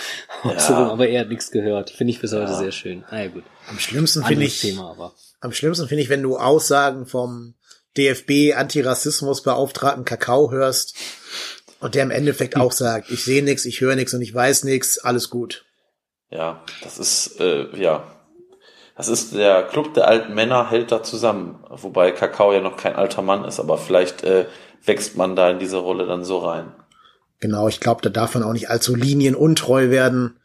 ja. 0.43 0.51
Ja. 0.69 0.91
aber 0.91 1.09
er 1.09 1.21
hat 1.21 1.29
nichts 1.29 1.51
gehört. 1.51 1.89
Finde 1.89 2.11
ich 2.11 2.21
bis 2.21 2.31
heute 2.31 2.51
ja. 2.51 2.57
sehr 2.57 2.71
schön. 2.71 3.03
Naja, 3.11 3.27
gut. 3.27 3.43
Am 3.67 3.79
schlimmsten 3.79 4.23
finde 4.23 4.45
ich, 4.45 4.61
Thema, 4.61 4.91
aber. 4.91 5.13
am 5.41 5.51
schlimmsten 5.51 5.89
finde 5.89 6.03
ich, 6.03 6.09
wenn 6.09 6.23
du 6.23 6.37
Aussagen 6.37 7.05
vom 7.05 7.55
DFB 7.97 8.55
Antirassismusbeauftragten 8.55 10.05
Kakao 10.05 10.51
hörst 10.51 10.95
und 11.81 11.95
der 11.95 12.03
im 12.03 12.11
Endeffekt 12.11 12.55
auch 12.55 12.71
sagt, 12.71 13.11
ich 13.11 13.25
sehe 13.25 13.43
nichts, 13.43 13.65
ich 13.65 13.81
höre 13.81 13.95
nichts 13.95 14.13
und 14.13 14.21
ich 14.21 14.33
weiß 14.33 14.63
nichts, 14.63 14.99
alles 14.99 15.29
gut. 15.29 15.64
Ja, 16.35 16.61
das 16.83 16.99
ist, 16.99 17.39
äh, 17.39 17.67
ja, 17.81 18.03
das 18.97 19.07
ist 19.07 19.33
der 19.33 19.63
Club 19.63 19.93
der 19.93 20.09
alten 20.09 20.33
Männer 20.33 20.69
hält 20.69 20.91
da 20.91 21.01
zusammen, 21.01 21.63
wobei 21.69 22.11
Kakao 22.11 22.51
ja 22.51 22.59
noch 22.59 22.75
kein 22.75 22.95
alter 22.95 23.21
Mann 23.21 23.45
ist, 23.45 23.61
aber 23.61 23.77
vielleicht 23.77 24.25
äh, 24.25 24.45
wächst 24.83 25.15
man 25.15 25.37
da 25.37 25.49
in 25.49 25.59
diese 25.59 25.77
Rolle 25.77 26.05
dann 26.05 26.25
so 26.25 26.39
rein. 26.39 26.73
Genau, 27.39 27.69
ich 27.69 27.79
glaube, 27.79 28.01
da 28.01 28.09
darf 28.09 28.33
man 28.33 28.43
auch 28.43 28.51
nicht 28.51 28.69
allzu 28.69 28.95
linienuntreu 28.95 29.89
werden, 29.89 30.41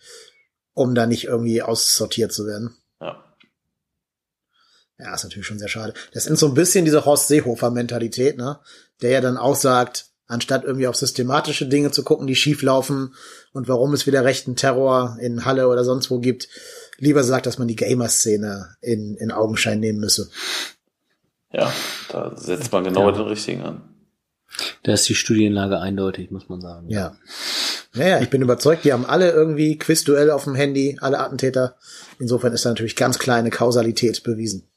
um 0.74 0.94
da 0.94 1.07
nicht 1.07 1.24
irgendwie 1.24 1.61
aussortiert 1.61 2.33
zu 2.33 2.46
werden. 2.46 2.76
Ja. 3.00 3.24
Ja, 4.96 5.14
ist 5.14 5.24
natürlich 5.24 5.46
schon 5.46 5.59
sehr 5.59 5.68
schade. 5.68 5.94
Das 6.12 6.26
ist 6.26 6.38
so 6.38 6.46
ein 6.46 6.55
bisschen 6.55 6.85
diese 6.85 7.05
Horst 7.05 7.26
Seehofer-Mentalität, 7.26 8.37
ne? 8.37 8.61
Der 9.03 9.11
ja 9.11 9.20
dann 9.20 9.38
auch 9.38 9.57
sagt, 9.57 10.10
anstatt 10.30 10.64
irgendwie 10.64 10.86
auf 10.86 10.96
systematische 10.96 11.66
Dinge 11.66 11.90
zu 11.90 12.02
gucken, 12.02 12.26
die 12.26 12.36
schief 12.36 12.62
laufen 12.62 13.14
und 13.52 13.68
warum 13.68 13.92
es 13.92 14.06
wieder 14.06 14.24
rechten 14.24 14.56
Terror 14.56 15.16
in 15.20 15.44
Halle 15.44 15.68
oder 15.68 15.84
sonst 15.84 16.10
wo 16.10 16.18
gibt, 16.20 16.48
lieber 16.98 17.24
sagt, 17.24 17.46
dass 17.46 17.58
man 17.58 17.68
die 17.68 17.76
Gamer-Szene 17.76 18.76
in, 18.80 19.16
in 19.16 19.32
Augenschein 19.32 19.80
nehmen 19.80 19.98
müsse. 20.00 20.30
Ja, 21.52 21.72
da 22.10 22.36
setzt 22.36 22.70
man 22.72 22.84
genau 22.84 23.10
ja. 23.10 23.16
den 23.16 23.26
richtigen 23.26 23.62
an. 23.62 23.82
Da 24.82 24.92
ist 24.92 25.08
die 25.08 25.14
Studienlage 25.14 25.80
eindeutig, 25.80 26.30
muss 26.30 26.48
man 26.48 26.60
sagen. 26.60 26.88
Ja. 26.88 27.16
Naja, 27.92 28.20
ich 28.20 28.30
bin 28.30 28.42
überzeugt, 28.42 28.84
die 28.84 28.92
haben 28.92 29.04
alle 29.04 29.30
irgendwie 29.30 29.76
Quizduell 29.78 30.30
auf 30.30 30.44
dem 30.44 30.54
Handy, 30.54 30.96
alle 31.00 31.18
Attentäter. 31.18 31.76
Insofern 32.18 32.52
ist 32.52 32.64
da 32.64 32.68
natürlich 32.68 32.96
ganz 32.96 33.18
kleine 33.18 33.50
Kausalität 33.50 34.22
bewiesen. 34.22 34.69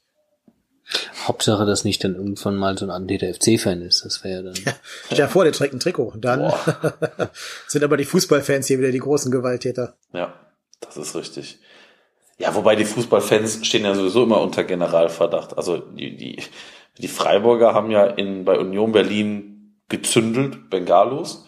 Hauptsache, 1.26 1.64
dass 1.64 1.84
nicht 1.84 2.04
dann 2.04 2.14
irgendwann 2.14 2.56
mal 2.56 2.76
so 2.76 2.86
ein 2.86 2.90
Attentäter 2.90 3.32
FC-Fan 3.32 3.80
ist. 3.82 4.04
Das 4.04 4.22
wäre 4.22 4.36
ja 4.36 4.42
dann. 4.42 4.54
Ja, 4.64 4.74
stell 5.06 5.16
dir 5.16 5.28
vor, 5.28 5.44
der 5.44 5.52
trägt 5.52 5.74
ein 5.74 5.80
Trikot. 5.80 6.12
Und 6.14 6.24
dann 6.24 6.52
sind 7.66 7.84
aber 7.84 7.96
die 7.96 8.04
Fußballfans 8.04 8.66
hier 8.66 8.78
wieder 8.78 8.92
die 8.92 8.98
großen 8.98 9.30
Gewalttäter. 9.32 9.96
Ja, 10.12 10.34
das 10.80 10.96
ist 10.96 11.14
richtig. 11.16 11.58
Ja, 12.38 12.54
wobei 12.54 12.76
die 12.76 12.84
Fußballfans 12.84 13.66
stehen 13.66 13.84
ja 13.84 13.94
sowieso 13.94 14.24
immer 14.24 14.40
unter 14.40 14.64
Generalverdacht. 14.64 15.56
Also 15.56 15.78
die, 15.78 16.16
die, 16.16 16.42
die 16.98 17.08
Freiburger 17.08 17.74
haben 17.74 17.90
ja 17.90 18.04
in, 18.04 18.44
bei 18.44 18.58
Union 18.58 18.92
Berlin 18.92 19.78
gezündelt, 19.88 20.70
Bengalos. 20.70 21.46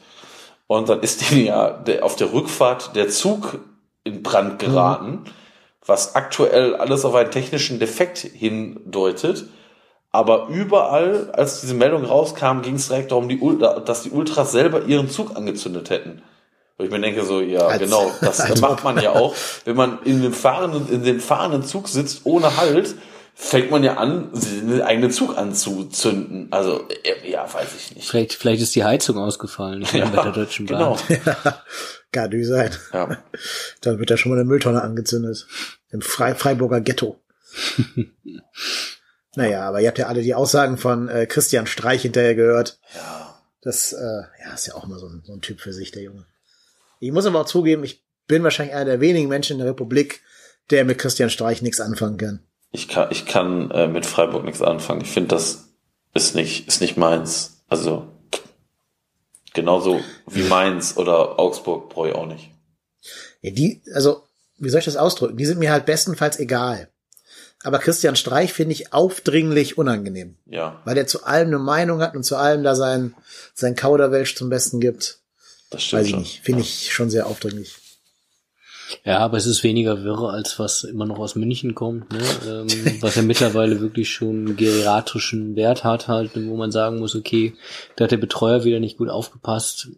Und 0.67 0.89
dann 0.89 1.01
ist 1.01 1.31
denen 1.31 1.47
ja 1.47 1.71
der, 1.71 2.05
auf 2.05 2.17
der 2.17 2.33
Rückfahrt 2.33 2.97
der 2.97 3.09
Zug 3.09 3.59
in 4.05 4.23
Brand 4.23 4.59
geraten, 4.59 5.11
mhm. 5.11 5.25
Was 5.87 6.15
aktuell 6.15 6.75
alles 6.75 7.05
auf 7.05 7.15
einen 7.15 7.31
technischen 7.31 7.79
Defekt 7.79 8.19
hindeutet. 8.19 9.47
Aber 10.13 10.49
überall, 10.49 11.31
als 11.33 11.61
diese 11.61 11.75
Meldung 11.75 12.05
rauskam, 12.05 12.63
ging 12.63 12.77
es 12.77 12.89
direkt 12.89 13.13
darum, 13.13 13.29
die, 13.29 13.41
dass 13.85 14.03
die 14.03 14.11
Ultras 14.11 14.53
selber 14.53 14.85
ihren 14.85 15.11
Zug 15.11 15.37
angezündet 15.37 15.91
hätten. 15.91 16.23
Wo 16.79 16.85
ich 16.85 16.91
mir 16.91 17.01
denke 17.01 17.25
so, 17.25 17.41
ja, 17.41 17.67
als, 17.67 17.83
genau, 17.83 18.11
das 18.21 18.61
macht 18.61 18.85
man 18.85 19.01
ja 19.01 19.13
auch. 19.13 19.35
Wenn 19.65 19.77
man 19.77 19.99
in 20.05 20.23
dem 20.23 20.33
fahrenden, 20.33 20.89
in 20.91 21.05
dem 21.05 21.21
fahrenden 21.21 21.65
Zug 21.65 21.89
sitzt, 21.89 22.23
ohne 22.25 22.57
Halt, 22.57 22.95
fängt 23.35 23.71
man 23.71 23.85
ja 23.85 23.95
an, 23.95 24.31
den 24.33 24.81
eigenen 24.83 25.11
Zug 25.11 25.37
anzuzünden. 25.37 26.49
Also, 26.51 26.85
äh, 27.03 27.31
ja, 27.31 27.47
weiß 27.53 27.69
ich 27.79 27.95
nicht. 27.95 28.09
Vielleicht, 28.09 28.33
vielleicht 28.33 28.63
ist 28.63 28.75
die 28.75 28.85
Heizung 28.85 29.19
ausgefallen 29.19 29.87
ja, 29.93 30.07
bei 30.07 30.23
der 30.23 30.33
Deutschen 30.33 30.67
Bahn. 30.67 30.79
Genau. 30.79 30.99
Ja, 31.27 31.61
kann 32.17 32.31
du 32.31 32.45
sein. 32.45 32.71
Ja. 32.93 33.19
Dann 33.83 33.99
wird 33.99 34.11
ja 34.11 34.17
schon 34.17 34.31
mal 34.31 34.39
eine 34.39 34.49
Mülltonne 34.49 34.83
angezündet. 34.83 35.47
Im 35.91 36.01
Fre 36.01 36.35
Freiburger 36.35 36.81
Ghetto. 36.81 37.21
naja, 39.37 39.69
aber 39.69 39.81
ihr 39.81 39.89
habt 39.89 39.99
ja 39.99 40.07
alle 40.07 40.23
die 40.23 40.35
Aussagen 40.35 40.79
von 40.79 41.09
äh, 41.09 41.27
Christian 41.27 41.67
Streich 41.67 42.03
hinterher 42.03 42.35
gehört. 42.35 42.79
Ja. 42.95 43.41
Das 43.63 43.93
äh, 43.93 44.23
ja, 44.45 44.55
ist 44.55 44.67
ja 44.67 44.75
auch 44.75 44.85
immer 44.85 44.99
so 44.99 45.09
ein, 45.09 45.23
so 45.25 45.33
ein 45.33 45.41
Typ 45.41 45.61
für 45.61 45.73
sich, 45.73 45.91
der 45.91 46.03
Junge. 46.03 46.27
Ich 47.01 47.13
muss 47.13 47.27
aber 47.27 47.41
auch 47.41 47.47
zugeben, 47.47 47.85
ich 47.85 48.03
bin 48.27 48.43
wahrscheinlich 48.43 48.75
einer 48.75 48.85
der 48.85 49.01
wenigen 49.01 49.29
Menschen 49.29 49.55
in 49.55 49.59
der 49.59 49.69
Republik, 49.69 50.23
der 50.71 50.85
mit 50.85 50.99
Christian 50.99 51.31
Streich 51.31 51.63
nichts 51.63 51.81
anfangen 51.81 52.17
kann. 52.17 52.41
Ich 52.71 52.89
kann, 52.89 53.09
ich 53.11 53.27
kann 53.27 53.71
äh, 53.71 53.89
mit 53.89 54.07
Freiburg 54.07 54.45
nichts 54.45 54.63
anfangen. 54.63 55.03
Ich 55.03 55.11
finde, 55.11 55.29
das 55.29 55.69
ist 56.15 56.35
nicht, 56.35 56.67
ist 56.67 56.81
nicht 56.81 56.97
meins. 56.97 57.65
Also 57.69 58.09
genauso 59.57 60.01
wie 60.29 60.45
Mainz 60.45 60.97
oder 60.97 61.41
Augsburg 61.41 61.89
brauche 61.89 62.11
ich 62.11 62.15
auch 62.15 62.27
nicht. 62.27 62.51
Ja, 63.43 63.51
die, 63.51 63.83
also, 63.93 64.23
wie 64.59 64.69
soll 64.69 64.79
ich 64.79 64.85
das 64.85 64.97
ausdrücken? 64.97 65.37
Die 65.37 65.45
sind 65.47 65.59
mir 65.59 65.73
halt 65.73 65.87
bestenfalls 65.87 66.39
egal. 66.39 66.89
Aber 67.65 67.81
Christian 67.81 68.15
Streich 68.15 68.53
finde 68.53 68.75
ich 68.75 68.93
aufdringlich 68.93 69.77
unangenehm. 69.77 70.37
Ja. 70.47 70.81
Weil 70.85 70.97
er 70.97 71.09
zu 71.09 71.25
allem 71.25 71.49
eine 71.49 71.59
Meinung 71.59 72.01
hat 72.01 72.15
und 72.15 72.23
zu 72.23 72.37
allem 72.37 72.63
da 72.63 72.77
sein, 72.77 73.15
sein 73.55 73.75
Kauderwelsch 73.75 74.37
zum 74.37 74.51
Besten 74.51 74.79
gibt. 74.79 75.19
Das 75.71 75.83
stimmt 75.83 76.01
Weiß 76.01 76.07
ich 76.07 76.11
schon. 76.13 76.21
nicht. 76.21 76.41
Finde 76.43 76.61
ich 76.61 76.93
schon 76.93 77.11
sehr 77.11 77.27
aufdringlich. 77.27 77.75
Ja, 79.05 79.19
aber 79.19 79.37
es 79.37 79.47
ist 79.47 79.65
weniger 79.65 80.05
wirre, 80.05 80.31
als 80.31 80.59
was 80.59 80.85
immer 80.85 81.07
noch 81.07 81.19
aus 81.19 81.35
München 81.35 81.75
kommt, 81.75 82.13
ne? 82.13 82.19
ähm, 82.49 82.99
was 83.01 83.17
ja 83.17 83.23
mittlerweile 83.23 83.81
wirklich 83.81 84.11
schon 84.11 84.57
geriatrischen 84.57 85.57
Wert 85.57 85.85
hat, 85.85 86.09
halt, 86.09 86.31
wo 86.35 86.57
man 86.57 86.71
sagen 86.71 86.99
muss, 86.99 87.15
okay, 87.17 87.55
da 87.97 88.05
hat 88.05 88.13
der 88.13 88.17
Betreuer 88.17 88.65
wieder 88.65 88.81
nicht 88.81 88.99
gut 88.99 89.09
aufgepasst. 89.09 89.89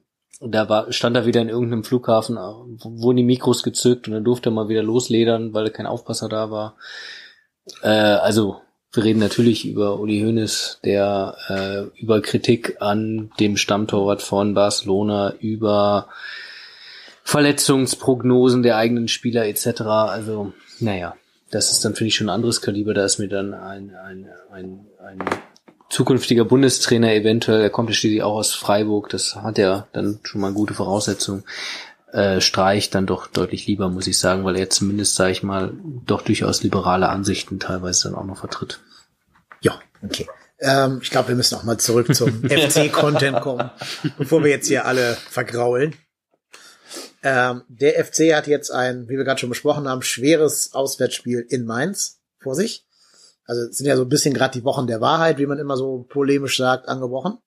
Da 0.40 0.68
war, 0.68 0.92
stand 0.92 1.16
er 1.16 1.26
wieder 1.26 1.42
in 1.42 1.48
irgendeinem 1.48 1.84
Flughafen, 1.84 2.36
wurden 2.36 3.16
die 3.16 3.24
Mikros 3.24 3.62
gezückt 3.62 4.06
und 4.06 4.14
dann 4.14 4.24
durfte 4.24 4.50
er 4.50 4.52
mal 4.52 4.68
wieder 4.68 4.82
losledern, 4.82 5.52
weil 5.52 5.70
kein 5.70 5.86
Aufpasser 5.86 6.28
da 6.28 6.50
war. 6.50 6.76
Äh, 7.82 7.88
also 7.88 8.60
wir 8.92 9.04
reden 9.04 9.20
natürlich 9.20 9.66
über 9.66 10.00
Uli 10.00 10.20
Hoeneß, 10.20 10.80
der 10.82 11.36
äh, 11.48 12.00
über 12.00 12.22
Kritik 12.22 12.76
an 12.80 13.30
dem 13.38 13.56
Stammtorwart 13.56 14.22
von 14.22 14.54
Barcelona, 14.54 15.34
über 15.40 16.08
Verletzungsprognosen 17.28 18.62
der 18.62 18.78
eigenen 18.78 19.06
Spieler 19.06 19.44
etc. 19.44 19.82
Also, 19.82 20.54
naja, 20.80 21.14
das 21.50 21.72
ist 21.72 21.84
dann, 21.84 21.94
finde 21.94 22.08
ich, 22.08 22.14
schon 22.14 22.30
ein 22.30 22.34
anderes 22.34 22.62
Kaliber. 22.62 22.94
Da 22.94 23.04
ist 23.04 23.18
mir 23.18 23.28
dann 23.28 23.52
ein, 23.52 23.94
ein, 23.94 24.30
ein, 24.50 24.86
ein 25.04 25.18
zukünftiger 25.90 26.46
Bundestrainer 26.46 27.12
eventuell, 27.12 27.60
er 27.60 27.68
kommt 27.68 27.90
ja 27.90 27.94
schließlich 27.94 28.22
auch 28.22 28.36
aus 28.36 28.54
Freiburg, 28.54 29.10
das 29.10 29.36
hat 29.36 29.58
ja 29.58 29.88
dann 29.92 30.20
schon 30.22 30.40
mal 30.40 30.54
gute 30.54 30.72
Voraussetzungen. 30.72 31.44
Äh, 32.14 32.40
Streich 32.40 32.88
dann 32.88 33.04
doch 33.04 33.26
deutlich 33.26 33.66
lieber, 33.66 33.90
muss 33.90 34.06
ich 34.06 34.18
sagen, 34.18 34.46
weil 34.46 34.56
er 34.56 34.70
zumindest, 34.70 35.14
sage 35.14 35.32
ich 35.32 35.42
mal, 35.42 35.74
doch 36.06 36.22
durchaus 36.22 36.62
liberale 36.62 37.10
Ansichten 37.10 37.60
teilweise 37.60 38.08
dann 38.08 38.18
auch 38.18 38.24
noch 38.24 38.38
vertritt. 38.38 38.80
Ja, 39.60 39.78
okay. 40.02 40.26
Ähm, 40.60 41.00
ich 41.02 41.10
glaube, 41.10 41.28
wir 41.28 41.34
müssen 41.34 41.56
auch 41.56 41.64
mal 41.64 41.76
zurück 41.76 42.14
zum 42.14 42.42
FC-Content 42.48 43.42
kommen, 43.42 43.70
bevor 44.16 44.42
wir 44.42 44.50
jetzt 44.50 44.68
hier 44.68 44.86
alle 44.86 45.14
vergraulen. 45.28 45.94
Ähm, 47.22 47.62
der 47.68 48.04
FC 48.04 48.34
hat 48.34 48.46
jetzt 48.46 48.70
ein, 48.70 49.08
wie 49.08 49.16
wir 49.16 49.24
gerade 49.24 49.40
schon 49.40 49.48
besprochen 49.48 49.88
haben, 49.88 50.02
schweres 50.02 50.72
Auswärtsspiel 50.72 51.44
in 51.48 51.64
Mainz 51.64 52.20
vor 52.38 52.54
sich. 52.54 52.86
Also 53.44 53.62
es 53.62 53.78
sind 53.78 53.86
ja 53.86 53.96
so 53.96 54.02
ein 54.02 54.08
bisschen 54.08 54.34
gerade 54.34 54.58
die 54.58 54.64
Wochen 54.64 54.86
der 54.86 55.00
Wahrheit, 55.00 55.38
wie 55.38 55.46
man 55.46 55.58
immer 55.58 55.76
so 55.76 56.06
polemisch 56.08 56.56
sagt, 56.58 56.86
angebrochen. 56.86 57.38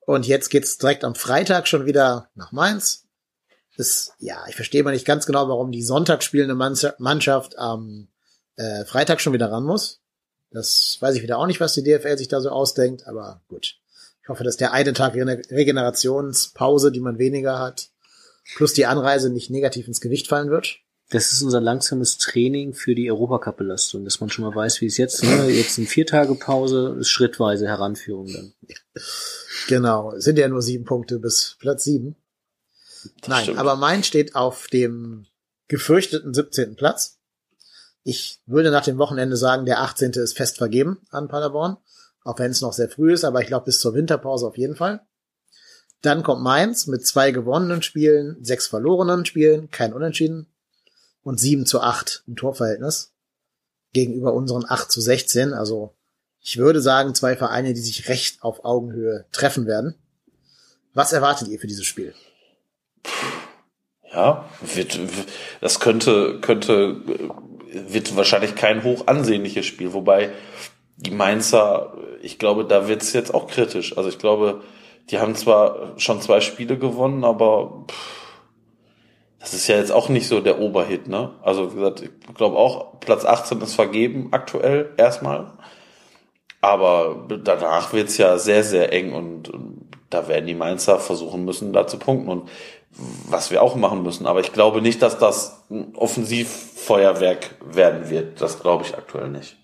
Und 0.00 0.26
jetzt 0.26 0.48
geht's 0.48 0.78
direkt 0.78 1.04
am 1.04 1.14
Freitag 1.14 1.68
schon 1.68 1.84
wieder 1.84 2.30
nach 2.34 2.52
Mainz. 2.52 3.04
Das, 3.76 4.12
ja, 4.18 4.44
ich 4.48 4.56
verstehe 4.56 4.82
mal 4.82 4.92
nicht 4.92 5.06
ganz 5.06 5.26
genau, 5.26 5.48
warum 5.48 5.72
die 5.72 5.82
Sonntag 5.82 6.22
spielende 6.22 6.54
Mannschaft 6.54 7.58
am 7.58 8.08
äh, 8.56 8.84
Freitag 8.84 9.20
schon 9.20 9.32
wieder 9.32 9.50
ran 9.50 9.64
muss. 9.64 10.00
Das 10.50 10.98
weiß 11.00 11.14
ich 11.16 11.22
wieder 11.22 11.38
auch 11.38 11.46
nicht, 11.46 11.60
was 11.60 11.74
die 11.74 11.82
DFL 11.82 12.18
sich 12.18 12.28
da 12.28 12.40
so 12.40 12.50
ausdenkt, 12.50 13.06
aber 13.06 13.40
gut. 13.48 13.76
Ich 14.22 14.28
hoffe, 14.28 14.44
dass 14.44 14.56
der 14.56 14.72
eine 14.72 14.92
Tag 14.92 15.14
Regenerationspause, 15.14 16.92
die 16.92 17.00
man 17.00 17.18
weniger 17.18 17.58
hat, 17.58 17.88
plus 18.54 18.72
die 18.72 18.86
Anreise 18.86 19.30
nicht 19.30 19.50
negativ 19.50 19.86
ins 19.88 20.00
Gewicht 20.00 20.28
fallen 20.28 20.50
wird. 20.50 20.80
Das 21.10 21.32
ist 21.32 21.42
unser 21.42 21.60
langsames 21.60 22.18
Training 22.18 22.72
für 22.72 22.94
die 22.94 23.10
Europacup-Belastung, 23.10 24.04
dass 24.04 24.20
man 24.20 24.30
schon 24.30 24.44
mal 24.44 24.54
weiß, 24.54 24.80
wie 24.80 24.86
es 24.86 24.96
jetzt, 24.96 25.24
ne? 25.24 25.48
jetzt 25.50 25.76
in 25.76 25.86
vier 25.86 26.06
Tage 26.06 26.36
Pause, 26.36 26.96
ist 27.00 27.08
schrittweise 27.08 27.66
Heranführung 27.66 28.32
dann. 28.32 28.52
Genau, 29.66 30.12
es 30.12 30.24
sind 30.24 30.38
ja 30.38 30.48
nur 30.48 30.62
sieben 30.62 30.84
Punkte 30.84 31.18
bis 31.18 31.56
Platz 31.58 31.82
sieben. 31.82 32.14
Das 33.20 33.28
Nein, 33.28 33.42
stimmt. 33.42 33.58
aber 33.58 33.74
mein 33.74 34.04
steht 34.04 34.36
auf 34.36 34.68
dem 34.68 35.26
gefürchteten 35.66 36.32
17. 36.32 36.76
Platz. 36.76 37.18
Ich 38.04 38.40
würde 38.46 38.70
nach 38.70 38.84
dem 38.84 38.98
Wochenende 38.98 39.36
sagen, 39.36 39.66
der 39.66 39.80
18. 39.80 40.12
ist 40.12 40.36
fest 40.36 40.58
vergeben 40.58 40.98
an 41.10 41.28
Paderborn, 41.28 41.76
auch 42.22 42.38
wenn 42.38 42.52
es 42.52 42.60
noch 42.60 42.72
sehr 42.72 42.88
früh 42.88 43.12
ist, 43.12 43.24
aber 43.24 43.40
ich 43.40 43.48
glaube 43.48 43.66
bis 43.66 43.80
zur 43.80 43.94
Winterpause 43.94 44.46
auf 44.46 44.56
jeden 44.56 44.76
Fall. 44.76 45.00
Dann 46.02 46.22
kommt 46.22 46.42
Mainz 46.42 46.86
mit 46.86 47.06
zwei 47.06 47.30
gewonnenen 47.30 47.82
Spielen, 47.82 48.36
sechs 48.42 48.66
verlorenen 48.66 49.24
Spielen, 49.26 49.70
kein 49.70 49.92
Unentschieden 49.92 50.46
und 51.22 51.38
sieben 51.38 51.66
zu 51.66 51.80
acht 51.80 52.24
im 52.26 52.36
Torverhältnis. 52.36 53.12
gegenüber 53.92 54.34
unseren 54.34 54.64
8 54.68 54.90
zu 54.90 55.00
16. 55.00 55.52
Also 55.52 55.94
ich 56.40 56.56
würde 56.56 56.80
sagen, 56.80 57.14
zwei 57.14 57.36
Vereine, 57.36 57.74
die 57.74 57.80
sich 57.80 58.08
recht 58.08 58.42
auf 58.42 58.64
Augenhöhe 58.64 59.26
treffen 59.32 59.66
werden. 59.66 59.94
Was 60.94 61.12
erwartet 61.12 61.48
ihr 61.48 61.58
für 61.58 61.66
dieses 61.66 61.86
Spiel? 61.86 62.14
Ja, 64.12 64.48
wird, 64.60 64.98
das 65.60 65.78
könnte, 65.80 66.40
könnte, 66.40 67.00
wird 67.72 68.16
wahrscheinlich 68.16 68.56
kein 68.56 68.82
hoch 68.82 69.06
ansehnliches 69.06 69.66
Spiel, 69.66 69.92
wobei 69.92 70.32
die 70.96 71.12
Mainzer, 71.12 71.96
ich 72.22 72.38
glaube, 72.38 72.64
da 72.64 72.88
wird's 72.88 73.12
jetzt 73.12 73.32
auch 73.32 73.46
kritisch. 73.46 73.96
Also 73.96 74.08
ich 74.08 74.18
glaube, 74.18 74.62
die 75.08 75.18
haben 75.18 75.34
zwar 75.34 75.98
schon 75.98 76.20
zwei 76.20 76.40
Spiele 76.40 76.78
gewonnen, 76.78 77.24
aber 77.24 77.86
das 79.40 79.54
ist 79.54 79.66
ja 79.68 79.76
jetzt 79.76 79.90
auch 79.92 80.08
nicht 80.08 80.28
so 80.28 80.40
der 80.40 80.60
Oberhit, 80.60 81.08
ne? 81.08 81.32
Also 81.42 81.72
wie 81.72 81.76
gesagt, 81.76 82.02
ich 82.02 82.34
glaube 82.34 82.56
auch, 82.56 83.00
Platz 83.00 83.24
18 83.24 83.60
ist 83.62 83.74
vergeben 83.74 84.28
aktuell 84.32 84.92
erstmal. 84.96 85.52
Aber 86.60 87.26
danach 87.42 87.92
wird's 87.94 88.18
ja 88.18 88.36
sehr, 88.36 88.62
sehr 88.62 88.92
eng 88.92 89.14
und, 89.14 89.48
und 89.48 89.88
da 90.10 90.28
werden 90.28 90.46
die 90.46 90.54
Mainzer 90.54 90.98
versuchen 90.98 91.44
müssen, 91.46 91.72
da 91.72 91.86
zu 91.86 91.98
punkten. 91.98 92.28
Und 92.28 92.50
was 92.90 93.50
wir 93.50 93.62
auch 93.62 93.76
machen 93.76 94.02
müssen. 94.02 94.26
Aber 94.26 94.40
ich 94.40 94.52
glaube 94.52 94.82
nicht, 94.82 95.00
dass 95.00 95.18
das 95.18 95.64
ein 95.70 95.94
Offensivfeuerwerk 95.94 97.56
werden 97.64 98.10
wird. 98.10 98.40
Das 98.40 98.60
glaube 98.60 98.84
ich 98.84 98.96
aktuell 98.96 99.28
nicht. 99.28 99.56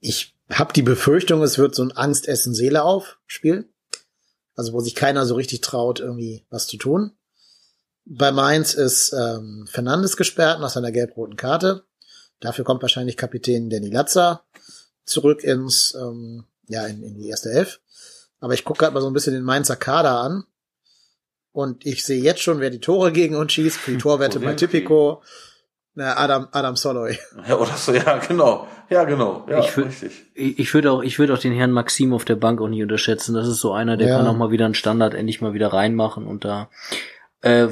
Ich 0.00 0.35
habe 0.50 0.72
die 0.72 0.82
Befürchtung, 0.82 1.42
es 1.42 1.58
wird 1.58 1.74
so 1.74 1.82
ein 1.82 1.92
Angst 1.92 2.28
essen 2.28 2.54
Seele 2.54 2.82
auf 2.82 3.18
Spiel. 3.26 3.68
Also 4.54 4.72
wo 4.72 4.80
sich 4.80 4.94
keiner 4.94 5.26
so 5.26 5.34
richtig 5.34 5.60
traut, 5.60 6.00
irgendwie 6.00 6.46
was 6.48 6.66
zu 6.66 6.78
tun. 6.78 7.12
Bei 8.04 8.32
Mainz 8.32 8.74
ist 8.74 9.12
ähm, 9.12 9.66
Fernandes 9.70 10.16
gesperrt 10.16 10.60
nach 10.60 10.70
seiner 10.70 10.92
gelb-roten 10.92 11.36
Karte. 11.36 11.84
Dafür 12.40 12.64
kommt 12.64 12.82
wahrscheinlich 12.82 13.16
Kapitän 13.16 13.68
Danny 13.68 13.90
Latza 13.90 14.44
zurück 15.04 15.42
ins, 15.42 15.94
ähm, 16.00 16.44
ja, 16.68 16.86
in, 16.86 17.02
in 17.02 17.16
die 17.16 17.28
erste 17.28 17.50
Elf. 17.50 17.80
Aber 18.40 18.54
ich 18.54 18.64
gucke 18.64 18.80
gerade 18.80 18.94
mal 18.94 19.00
so 19.00 19.08
ein 19.08 19.12
bisschen 19.12 19.34
den 19.34 19.42
Mainzer 19.42 19.76
Kader 19.76 20.20
an. 20.20 20.44
Und 21.52 21.86
ich 21.86 22.04
sehe 22.04 22.22
jetzt 22.22 22.42
schon, 22.42 22.60
wer 22.60 22.70
die 22.70 22.80
Tore 22.80 23.12
gegen 23.12 23.34
uns 23.34 23.52
schießt. 23.52 23.78
Für 23.78 23.92
die 23.92 23.98
Torwette 23.98 24.40
bei 24.40 24.54
Tipico. 24.54 25.22
Na, 25.98 26.14
Adam, 26.18 26.48
Adam 26.52 26.76
Soloy. 26.76 27.18
Ja, 27.48 27.56
oder 27.56 27.74
so, 27.74 27.92
ja, 27.94 28.18
genau. 28.18 28.68
Ja, 28.90 29.04
genau. 29.04 29.46
Ja, 29.48 29.60
ich 29.60 29.74
würde 29.76 29.90
ich 30.34 30.74
würde 30.74 30.92
auch, 30.92 31.02
ich 31.02 31.18
würde 31.18 31.32
auch 31.32 31.38
den 31.38 31.54
Herrn 31.54 31.72
Maxim 31.72 32.12
auf 32.12 32.26
der 32.26 32.36
Bank 32.36 32.60
auch 32.60 32.68
nicht 32.68 32.82
unterschätzen. 32.82 33.34
Das 33.34 33.48
ist 33.48 33.60
so 33.60 33.72
einer, 33.72 33.96
der 33.96 34.08
ja. 34.08 34.16
kann 34.18 34.26
auch 34.26 34.36
mal 34.36 34.50
wieder 34.50 34.66
einen 34.66 34.74
Standard 34.74 35.14
endlich 35.14 35.40
mal 35.40 35.54
wieder 35.54 35.72
reinmachen 35.72 36.26
und 36.26 36.44
da, 36.44 36.68
äh, 37.40 37.68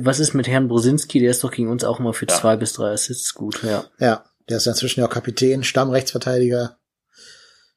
was 0.00 0.18
ist 0.18 0.34
mit 0.34 0.48
Herrn 0.48 0.66
Brosinski? 0.66 1.20
Der 1.20 1.30
ist 1.30 1.44
doch 1.44 1.52
gegen 1.52 1.70
uns 1.70 1.84
auch 1.84 2.00
mal 2.00 2.12
für 2.12 2.26
ja. 2.26 2.34
zwei 2.34 2.56
bis 2.56 2.72
drei 2.72 2.90
Assists 2.90 3.32
gut, 3.32 3.62
ja. 3.62 3.84
Ja, 4.00 4.24
der 4.48 4.56
ist 4.56 4.66
inzwischen 4.66 5.00
ja 5.00 5.06
auch 5.06 5.10
Kapitän, 5.10 5.62
Stammrechtsverteidiger. 5.62 6.78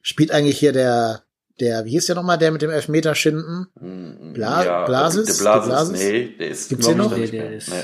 Spielt 0.02 0.32
eigentlich 0.32 0.58
hier 0.58 0.74
der, 0.74 1.22
der, 1.60 1.86
wie 1.86 1.92
hieß 1.92 2.08
der 2.08 2.16
nochmal, 2.16 2.40
der 2.40 2.52
mit 2.52 2.64
dem 2.64 2.72
Elfmeter 2.72 3.14
schinden? 3.14 3.68
Mm, 3.80 4.34
Bla 4.34 4.64
ja, 4.64 4.86
Blasis? 4.86 5.38
Der 5.38 5.44
Blasis? 5.44 5.68
Der 5.68 5.76
Blasis? 5.76 6.00
Nee, 6.00 6.36
der 6.40 6.48
ist, 6.50 6.70
Gibt's 6.70 6.88
den 6.88 6.98
noch? 6.98 7.14
Der, 7.14 7.28
der, 7.28 7.54
ist, 7.54 7.70
nee. 7.70 7.84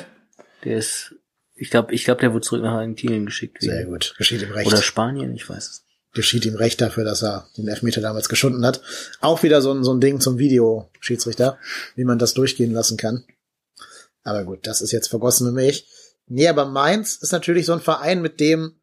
der 0.64 0.78
ist, 0.78 1.16
ich 1.56 1.70
glaube, 1.70 1.94
ich 1.94 2.04
glaube, 2.04 2.22
der 2.22 2.34
wurde 2.34 2.46
zurück 2.46 2.62
nach 2.62 2.74
Argentinien 2.74 3.26
geschickt. 3.26 3.58
Sehr 3.62 3.86
gut, 3.86 4.14
geschieht 4.18 4.42
ihm 4.42 4.52
recht. 4.52 4.68
Oder 4.68 4.82
Spanien, 4.82 5.34
ich 5.34 5.50
weiß 5.50 5.68
es. 5.68 5.86
Geschieht 6.14 6.46
ihm 6.46 6.56
recht 6.56 6.80
dafür, 6.80 7.04
dass 7.04 7.24
er 7.24 7.50
den 7.58 7.68
Elfmeter 7.68 8.02
damals 8.02 8.30
geschunden 8.30 8.66
hat. 8.66 8.82
Auch 9.20 9.44
wieder 9.44 9.62
so 9.62 9.74
ein, 9.74 9.84
so 9.84 9.94
ein 9.94 10.00
Ding 10.00 10.20
zum 10.20 10.38
Videoschiedsrichter, 10.38 11.58
wie 11.96 12.06
man 12.06 12.20
das 12.20 12.34
durchgehen 12.34 12.72
lassen 12.72 12.98
kann. 12.98 13.26
Aber 14.24 14.44
gut, 14.44 14.66
das 14.66 14.82
ist 14.82 14.92
jetzt 14.92 15.10
vergossene 15.10 15.52
Milch. 15.52 15.88
Nee, 16.28 16.48
aber 16.48 16.66
Mainz 16.66 17.16
ist 17.16 17.32
natürlich 17.32 17.66
so 17.66 17.74
ein 17.74 17.82
Verein, 17.82 18.22
mit 18.22 18.40
dem 18.40 18.80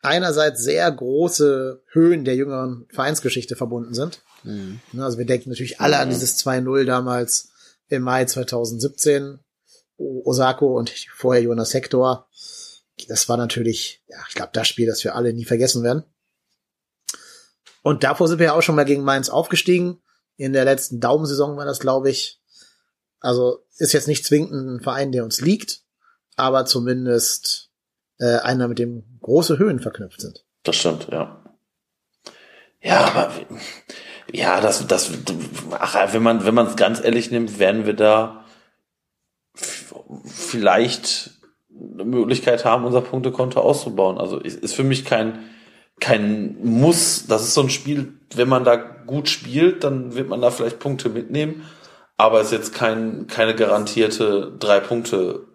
einerseits 0.00 0.62
sehr 0.62 0.90
große 0.90 1.82
Höhen 1.92 2.24
der 2.24 2.36
jüngeren 2.36 2.86
Vereinsgeschichte 2.90 3.56
verbunden 3.56 3.94
sind. 3.94 4.22
Mhm. 4.44 4.80
Also 4.98 5.18
wir 5.18 5.26
denken 5.26 5.50
natürlich 5.50 5.80
alle 5.80 5.98
an 5.98 6.10
dieses 6.10 6.38
2-0 6.38 6.84
damals 6.84 7.50
im 7.88 8.02
Mai 8.02 8.24
2017. 8.24 9.40
Osako 9.98 10.76
und 10.76 10.90
vorher 11.14 11.42
Jonas 11.42 11.74
Hector. 11.74 12.28
Das 13.08 13.28
war 13.28 13.36
natürlich, 13.36 14.02
ja, 14.08 14.18
ich 14.28 14.34
glaube, 14.34 14.50
das 14.52 14.68
Spiel, 14.68 14.86
das 14.86 15.04
wir 15.04 15.14
alle 15.14 15.32
nie 15.32 15.44
vergessen 15.44 15.82
werden. 15.82 16.04
Und 17.82 18.02
davor 18.02 18.26
sind 18.26 18.38
wir 18.38 18.46
ja 18.46 18.52
auch 18.54 18.62
schon 18.62 18.74
mal 18.74 18.84
gegen 18.84 19.04
Mainz 19.04 19.28
aufgestiegen. 19.28 20.02
In 20.36 20.52
der 20.52 20.64
letzten 20.64 21.00
Daumensaison 21.00 21.56
war 21.56 21.64
das, 21.64 21.78
glaube 21.78 22.10
ich. 22.10 22.40
Also 23.20 23.64
ist 23.78 23.92
jetzt 23.92 24.08
nicht 24.08 24.24
zwingend 24.24 24.52
ein 24.52 24.80
Verein, 24.82 25.12
der 25.12 25.24
uns 25.24 25.40
liegt, 25.40 25.82
aber 26.36 26.66
zumindest 26.66 27.70
äh, 28.18 28.38
einer, 28.38 28.68
mit 28.68 28.78
dem 28.78 29.18
große 29.20 29.58
Höhen 29.58 29.80
verknüpft 29.80 30.20
sind. 30.20 30.44
Das 30.62 30.76
stimmt, 30.76 31.08
ja. 31.10 31.42
Ja, 32.80 33.04
aber 33.06 33.32
ja, 34.32 34.60
das, 34.60 34.86
das, 34.86 35.10
ach, 35.72 36.12
wenn 36.12 36.22
man, 36.22 36.44
wenn 36.44 36.54
man 36.54 36.66
es 36.66 36.76
ganz 36.76 37.02
ehrlich 37.02 37.30
nimmt, 37.30 37.58
werden 37.58 37.86
wir 37.86 37.94
da 37.94 38.45
vielleicht 40.24 41.30
eine 41.70 42.04
Möglichkeit 42.04 42.64
haben, 42.64 42.84
unser 42.84 43.00
Punktekonto 43.00 43.60
auszubauen. 43.60 44.18
Also 44.18 44.38
ist 44.38 44.74
für 44.74 44.84
mich 44.84 45.04
kein, 45.04 45.50
kein 46.00 46.56
Muss. 46.62 47.26
Das 47.26 47.42
ist 47.42 47.54
so 47.54 47.62
ein 47.62 47.70
Spiel, 47.70 48.14
wenn 48.34 48.48
man 48.48 48.64
da 48.64 48.76
gut 48.76 49.28
spielt, 49.28 49.84
dann 49.84 50.14
wird 50.14 50.28
man 50.28 50.40
da 50.40 50.50
vielleicht 50.50 50.78
Punkte 50.78 51.08
mitnehmen. 51.08 51.64
Aber 52.16 52.40
es 52.40 52.46
ist 52.46 52.52
jetzt 52.52 52.74
kein, 52.74 53.26
keine 53.26 53.54
garantierte 53.54 54.52
drei 54.58 54.80
Punkte 54.80 55.46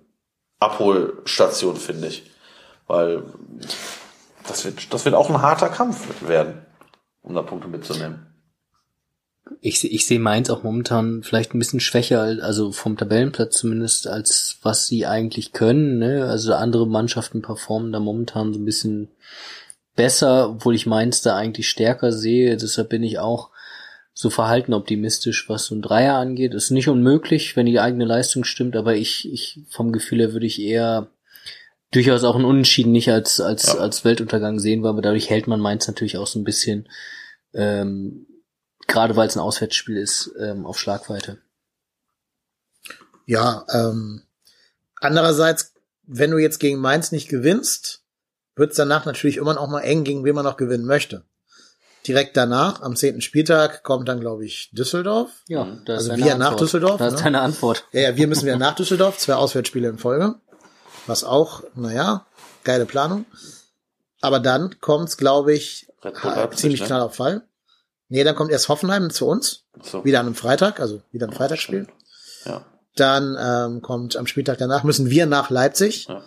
Abholstation, 0.60 1.76
finde 1.76 2.08
ich. 2.08 2.30
Weil 2.88 3.24
das 4.48 4.66
wird, 4.66 4.94
das 4.94 5.06
wird 5.06 5.16
auch 5.16 5.30
ein 5.30 5.42
harter 5.42 5.70
Kampf 5.70 6.28
werden, 6.28 6.66
um 7.24 7.34
da 7.34 7.42
Punkte 7.42 7.68
mitzunehmen 7.68 8.31
ich, 9.60 9.84
ich 9.92 10.06
sehe 10.06 10.20
Mainz 10.20 10.50
auch 10.50 10.64
momentan 10.64 11.24
vielleicht 11.24 11.54
ein 11.54 11.60
bisschen 11.60 11.80
schwächer, 11.80 12.22
also 12.22 12.72
vom 12.72 12.98
Tabellenplatz 12.98 13.58
zumindest, 13.58 14.08
als 14.08 14.58
was 14.62 14.88
sie 14.88 15.06
eigentlich 15.06 15.52
können. 15.52 16.00
Ne? 16.00 16.26
Also 16.26 16.54
andere 16.54 16.88
Mannschaften 16.88 17.42
performen 17.42 17.92
da 17.92 18.00
momentan 18.00 18.54
so 18.54 18.60
ein 18.60 18.66
bisschen 18.66 19.10
besser, 19.96 20.50
obwohl 20.50 20.76
ich 20.76 20.86
Mainz 20.86 21.22
da 21.22 21.36
eigentlich 21.36 21.70
stärker 21.70 22.12
sehe. 22.12 22.58
Deshalb 22.58 22.90
bin 22.90 23.04
ich 23.04 23.20
auch 23.20 23.50
so 24.14 24.30
verhalten 24.30 24.74
optimistisch, 24.74 25.50
was 25.50 25.66
so 25.66 25.76
ein 25.76 25.82
Dreier 25.82 26.16
angeht. 26.16 26.54
Ist 26.54 26.72
nicht 26.72 26.88
unmöglich, 26.88 27.56
wenn 27.56 27.66
die 27.66 27.80
eigene 27.80 28.06
Leistung 28.06 28.44
stimmt, 28.44 28.76
aber 28.76 28.96
ich, 28.96 29.32
ich 29.32 29.60
vom 29.70 29.92
Gefühl 29.92 30.20
her 30.20 30.34
würde 30.34 30.46
ich 30.46 30.62
eher 30.62 31.10
durchaus 31.92 32.24
auch 32.24 32.36
einen 32.36 32.46
Unentschieden 32.46 32.92
nicht 32.92 33.12
als, 33.12 33.42
als, 33.42 33.68
ja. 33.68 33.80
als 33.80 34.06
Weltuntergang 34.06 34.60
sehen, 34.60 34.84
weil 34.84 35.00
dadurch 35.02 35.30
hält 35.30 35.48
man 35.48 35.60
Mainz 35.60 35.88
natürlich 35.88 36.18
auch 36.18 36.28
so 36.28 36.40
ein 36.40 36.46
bisschen 36.46 36.88
ähm, 37.54 38.28
gerade 38.92 39.16
weil 39.16 39.28
es 39.28 39.36
ein 39.36 39.42
Auswärtsspiel 39.42 39.98
ist, 39.98 40.32
ähm, 40.40 40.66
auf 40.66 40.80
Schlagweite. 40.80 41.38
Ja, 43.26 43.66
ähm, 43.72 44.24
andererseits, 45.00 45.74
wenn 46.04 46.32
du 46.32 46.38
jetzt 46.38 46.60
gegen 46.60 46.80
Mainz 46.80 47.12
nicht 47.12 47.30
gewinnst, 47.30 48.04
wird 48.56 48.72
es 48.72 48.78
danach 48.78 49.06
natürlich 49.06 49.38
immer 49.38 49.54
noch 49.54 49.68
mal 49.68 49.82
eng, 49.82 50.04
gegen 50.04 50.26
wen 50.26 50.36
man 50.36 50.44
noch 50.44 50.58
gewinnen 50.58 50.86
möchte. 50.86 51.24
Direkt 52.08 52.36
danach, 52.36 52.82
am 52.82 52.96
zehnten 52.96 53.22
Spieltag, 53.22 53.84
kommt 53.84 54.10
dann, 54.10 54.20
glaube 54.20 54.46
ich, 54.46 54.72
Düsseldorf. 54.74 55.30
Ja, 55.48 55.66
das 55.86 56.00
also 56.10 56.14
ist 56.14 56.26
wir 56.26 56.36
nach 56.36 56.56
Düsseldorf. 56.56 56.98
Das 56.98 57.14
ist 57.14 57.20
ne? 57.20 57.26
deine 57.26 57.42
Antwort. 57.42 57.86
Ja, 57.92 58.02
ja, 58.02 58.18
wir 58.18 58.28
müssen 58.28 58.44
wieder 58.44 58.58
nach 58.58 58.76
Düsseldorf, 58.76 59.18
zwei 59.20 59.36
Auswärtsspiele 59.36 59.88
in 59.88 60.00
Folge. 60.00 60.36
Was 61.06 61.24
auch, 61.24 61.64
naja, 61.76 62.26
geile 62.64 62.86
Planung. 62.86 63.26
Aber 64.20 64.40
dann 64.40 64.80
kommt's, 64.80 65.18
glaube 65.18 65.54
ich, 65.54 65.88
ziemlich 66.56 66.82
ne? 66.82 66.88
klar 66.88 67.06
auf 67.06 67.16
Fall. 67.16 67.44
Nee, 68.12 68.26
dann 68.26 68.36
kommt 68.36 68.52
erst 68.52 68.68
Hoffenheim 68.68 69.10
zu 69.10 69.26
uns. 69.26 69.64
So. 69.82 70.04
Wieder 70.04 70.20
an 70.20 70.26
einem 70.26 70.36
Freitag, 70.36 70.82
also 70.82 71.02
wieder 71.14 71.28
ein 71.28 71.34
Freitagsspiel. 71.34 71.88
Ja. 72.44 72.66
Dann 72.98 73.38
ähm, 73.40 73.82
kommt 73.82 74.18
am 74.18 74.28
Spieltag 74.28 74.58
danach, 74.58 74.84
müssen 74.84 75.10
wir 75.10 75.26
nach 75.28 75.50
Leipzig. 75.50 76.08
Ja. 76.08 76.22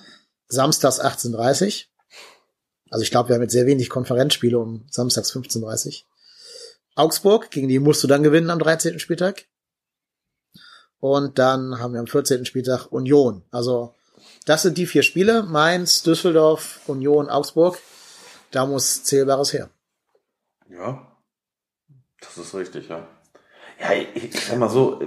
Samstags 0.48 0.98
18.30 0.98 1.88
Also 2.88 3.02
ich 3.02 3.10
glaube, 3.10 3.28
wir 3.28 3.34
haben 3.34 3.42
jetzt 3.42 3.52
sehr 3.52 3.66
wenig 3.66 3.90
Konferenzspiele 3.90 4.58
um 4.58 4.86
samstags 4.90 5.30
15.30 5.34 6.04
Augsburg, 6.94 7.50
gegen 7.50 7.68
die 7.68 7.78
musst 7.78 8.02
du 8.02 8.06
dann 8.06 8.22
gewinnen 8.22 8.48
am 8.48 8.60
13. 8.60 8.98
Spieltag. 8.98 9.44
Und 11.00 11.38
dann 11.38 11.80
haben 11.80 11.92
wir 11.92 12.00
am 12.00 12.06
14. 12.06 12.46
Spieltag 12.46 12.86
Union. 12.92 13.44
Also 13.50 13.94
das 14.46 14.62
sind 14.62 14.78
die 14.78 14.86
vier 14.86 15.02
Spiele. 15.02 15.42
Mainz, 15.42 16.02
Düsseldorf, 16.02 16.80
Union, 16.86 17.28
Augsburg. 17.28 17.78
Da 18.52 18.64
muss 18.64 19.04
Zählbares 19.04 19.52
her. 19.52 19.68
Ja, 20.70 21.13
das 22.26 22.46
ist 22.46 22.54
richtig, 22.54 22.88
ja. 22.88 23.06
Ja, 23.80 23.92
ich, 24.14 24.34
ich 24.34 24.44
sag 24.44 24.58
mal 24.58 24.68
so, 24.68 25.00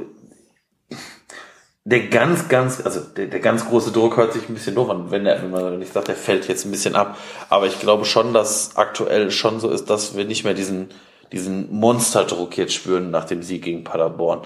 der 1.86 2.08
ganz, 2.08 2.50
ganz, 2.50 2.82
also 2.84 3.00
der, 3.00 3.28
der 3.28 3.40
ganz 3.40 3.66
große 3.66 3.92
Druck 3.92 4.18
hört 4.18 4.34
sich 4.34 4.50
ein 4.50 4.54
bisschen 4.54 4.76
doof 4.76 4.90
an, 4.90 5.10
wenn, 5.10 5.24
der, 5.24 5.42
wenn 5.42 5.52
man 5.52 5.80
nicht 5.80 5.94
sagt, 5.94 6.10
der 6.10 6.16
fällt 6.16 6.48
jetzt 6.50 6.66
ein 6.66 6.72
bisschen 6.72 6.96
ab. 6.96 7.18
Aber 7.50 7.66
ich 7.66 7.80
glaube 7.80 8.04
schon, 8.04 8.34
dass 8.34 8.76
aktuell 8.76 9.32
schon 9.32 9.62
so 9.62 9.70
ist, 9.70 9.90
dass 9.90 10.18
wir 10.18 10.26
nicht 10.26 10.44
mehr 10.44 10.54
diesen, 10.54 10.90
diesen 11.32 11.74
Monsterdruck 11.74 12.58
jetzt 12.58 12.74
spüren 12.74 13.10
nach 13.10 13.24
dem 13.24 13.42
Sieg 13.42 13.64
gegen 13.64 13.86
Paderborn. 13.86 14.42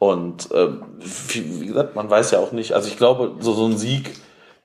Und 0.00 0.50
äh, 0.50 0.68
wie, 1.28 1.60
wie 1.60 1.66
gesagt, 1.66 1.94
man 1.94 2.10
weiß 2.10 2.32
ja 2.32 2.40
auch 2.40 2.50
nicht, 2.50 2.72
also 2.72 2.88
ich 2.88 2.96
glaube, 2.96 3.36
so, 3.38 3.52
so 3.52 3.66
ein 3.66 3.78
Sieg 3.78 4.10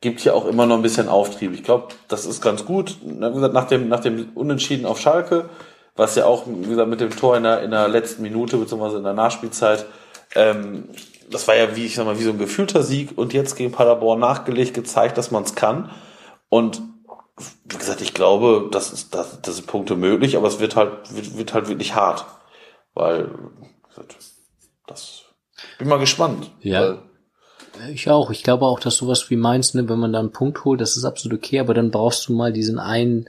gibt 0.02 0.22
hier 0.22 0.36
auch 0.36 0.48
immer 0.48 0.66
noch 0.66 0.78
ein 0.78 0.82
bisschen 0.82 1.10
Auftrieb. 1.10 1.54
Ich 1.54 1.64
glaube, 1.64 1.90
das 2.08 2.26
ist 2.26 2.42
ganz 2.42 2.66
gut. 2.66 2.98
Wie 3.04 3.20
gesagt, 3.20 3.54
nach 3.54 3.68
dem, 3.68 3.88
nach 3.88 4.00
dem 4.00 4.30
Unentschieden 4.34 4.88
auf 4.88 5.00
Schalke, 5.00 5.48
was 5.96 6.16
ja 6.16 6.26
auch, 6.26 6.44
wie 6.48 6.70
gesagt, 6.70 6.90
mit 6.90 7.00
dem 7.00 7.16
Tor 7.16 7.38
in 7.38 7.44
der, 7.44 7.62
in 7.62 7.72
der 7.72 7.88
letzten 7.88 8.22
Minute, 8.22 8.58
beziehungsweise 8.58 8.98
in 8.98 9.04
der 9.04 9.14
Nachspielzeit, 9.14 9.86
ähm, 10.36 10.90
das 11.30 11.48
war 11.48 11.56
ja 11.56 11.76
wie, 11.76 11.86
ich 11.86 11.96
sag 11.96 12.06
mal, 12.06 12.20
wie 12.20 12.24
so 12.24 12.32
ein 12.32 12.38
gefühlter 12.38 12.84
Sieg 12.84 13.18
und 13.18 13.34
jetzt 13.34 13.56
gegen 13.56 13.72
Paderborn 13.72 14.20
nachgelegt, 14.20 14.74
gezeigt, 14.74 15.18
dass 15.18 15.32
man 15.32 15.44
es 15.44 15.56
kann. 15.56 15.90
Und 16.50 16.82
wie 17.66 17.78
gesagt, 17.78 18.02
ich 18.02 18.14
glaube, 18.14 18.70
das 18.72 18.94
ist, 18.94 19.16
das, 19.16 19.42
das 19.42 19.56
sind 19.56 19.68
Punkte 19.68 19.96
möglich, 19.96 20.38
aber 20.38 20.48
es 20.48 20.60
wird 20.60 20.76
halt, 20.76 21.16
wird, 21.16 21.38
wird 21.38 21.54
halt 21.54 21.68
wirklich 21.68 21.96
hart. 21.96 22.26
Weil, 22.94 23.30
das, 24.88 25.24
bin 25.78 25.88
mal 25.88 26.00
gespannt. 26.00 26.52
Ja. 26.62 27.00
Ich 27.92 28.10
auch. 28.10 28.32
Ich 28.32 28.44
glaube 28.44 28.66
auch, 28.66 28.80
dass 28.80 28.96
sowas 28.96 29.30
wie 29.30 29.36
Mainz, 29.36 29.74
ne, 29.74 29.90
wenn 29.90 30.00
man 30.00 30.14
da 30.14 30.20
einen 30.20 30.32
Punkt 30.32 30.64
holt, 30.64 30.80
das 30.80 30.96
ist 30.96 31.04
absolut 31.04 31.40
okay, 31.40 31.60
aber 31.60 31.74
dann 31.74 31.92
brauchst 31.92 32.28
du 32.28 32.34
mal 32.34 32.54
diesen 32.54 32.80
einen, 32.80 33.28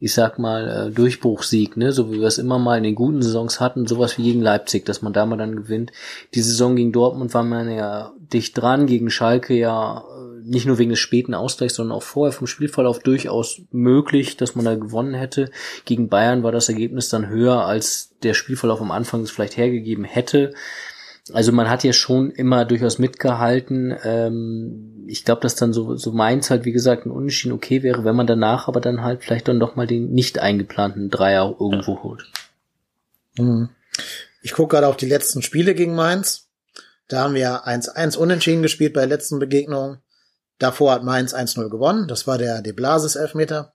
ich 0.00 0.14
sag 0.14 0.38
mal, 0.38 0.68
äh, 0.68 0.90
Durchbruchsieg, 0.92 1.76
ne, 1.76 1.92
so 1.92 2.12
wie 2.12 2.20
wir 2.20 2.26
es 2.26 2.38
immer 2.38 2.58
mal 2.58 2.78
in 2.78 2.84
den 2.84 2.94
guten 2.94 3.20
Saisons 3.20 3.60
hatten, 3.60 3.86
sowas 3.86 4.16
wie 4.16 4.22
gegen 4.22 4.40
Leipzig, 4.40 4.84
dass 4.84 5.02
man 5.02 5.12
da 5.12 5.26
mal 5.26 5.36
dann 5.36 5.56
gewinnt. 5.56 5.92
Die 6.34 6.40
Saison 6.40 6.76
gegen 6.76 6.92
Dortmund 6.92 7.34
war 7.34 7.42
man 7.42 7.70
ja 7.70 8.12
dicht 8.32 8.56
dran, 8.56 8.86
gegen 8.86 9.10
Schalke 9.10 9.54
ja 9.54 9.98
äh, 9.98 10.48
nicht 10.48 10.66
nur 10.66 10.78
wegen 10.78 10.90
des 10.90 11.00
späten 11.00 11.34
Ausgleichs, 11.34 11.74
sondern 11.74 11.96
auch 11.96 12.02
vorher 12.02 12.32
vom 12.32 12.46
Spielverlauf 12.46 13.00
durchaus 13.00 13.60
möglich, 13.72 14.36
dass 14.36 14.54
man 14.54 14.64
da 14.64 14.76
gewonnen 14.76 15.14
hätte. 15.14 15.50
Gegen 15.84 16.08
Bayern 16.08 16.44
war 16.44 16.52
das 16.52 16.68
Ergebnis 16.68 17.08
dann 17.08 17.28
höher, 17.28 17.64
als 17.64 18.14
der 18.22 18.34
Spielverlauf 18.34 18.80
am 18.80 18.92
Anfang 18.92 19.22
es 19.22 19.30
vielleicht 19.32 19.56
hergegeben 19.56 20.04
hätte. 20.04 20.54
Also 21.32 21.52
man 21.52 21.68
hat 21.68 21.84
ja 21.84 21.92
schon 21.92 22.30
immer 22.30 22.64
durchaus 22.64 22.98
mitgehalten. 22.98 23.96
Ähm, 24.02 25.04
ich 25.06 25.24
glaube, 25.24 25.40
dass 25.42 25.54
dann 25.54 25.72
so, 25.72 25.96
so 25.96 26.12
Mainz 26.12 26.50
halt, 26.50 26.64
wie 26.64 26.72
gesagt, 26.72 27.06
ein 27.06 27.10
Unentschieden 27.10 27.52
okay 27.52 27.82
wäre, 27.82 28.04
wenn 28.04 28.16
man 28.16 28.26
danach 28.26 28.68
aber 28.68 28.80
dann 28.80 29.02
halt 29.02 29.24
vielleicht 29.24 29.48
dann 29.48 29.60
doch 29.60 29.76
mal 29.76 29.86
den 29.86 30.10
nicht 30.10 30.38
eingeplanten 30.38 31.10
Dreier 31.10 31.56
irgendwo 31.58 32.02
holt. 32.02 32.24
Mhm. 33.36 33.70
Ich 34.42 34.52
gucke 34.52 34.76
gerade 34.76 34.86
auf 34.86 34.96
die 34.96 35.06
letzten 35.06 35.42
Spiele 35.42 35.74
gegen 35.74 35.94
Mainz. 35.94 36.48
Da 37.08 37.20
haben 37.20 37.34
wir 37.34 37.66
1-1 37.66 38.16
unentschieden 38.16 38.62
gespielt 38.62 38.92
bei 38.94 39.00
der 39.00 39.08
letzten 39.08 39.38
Begegnung. 39.38 39.98
Davor 40.58 40.92
hat 40.92 41.04
Mainz 41.04 41.34
1-0 41.34 41.68
gewonnen. 41.70 42.08
Das 42.08 42.26
war 42.26 42.38
der 42.38 42.62
De 42.62 42.72
Blasis 42.72 43.16
Elfmeter. 43.16 43.74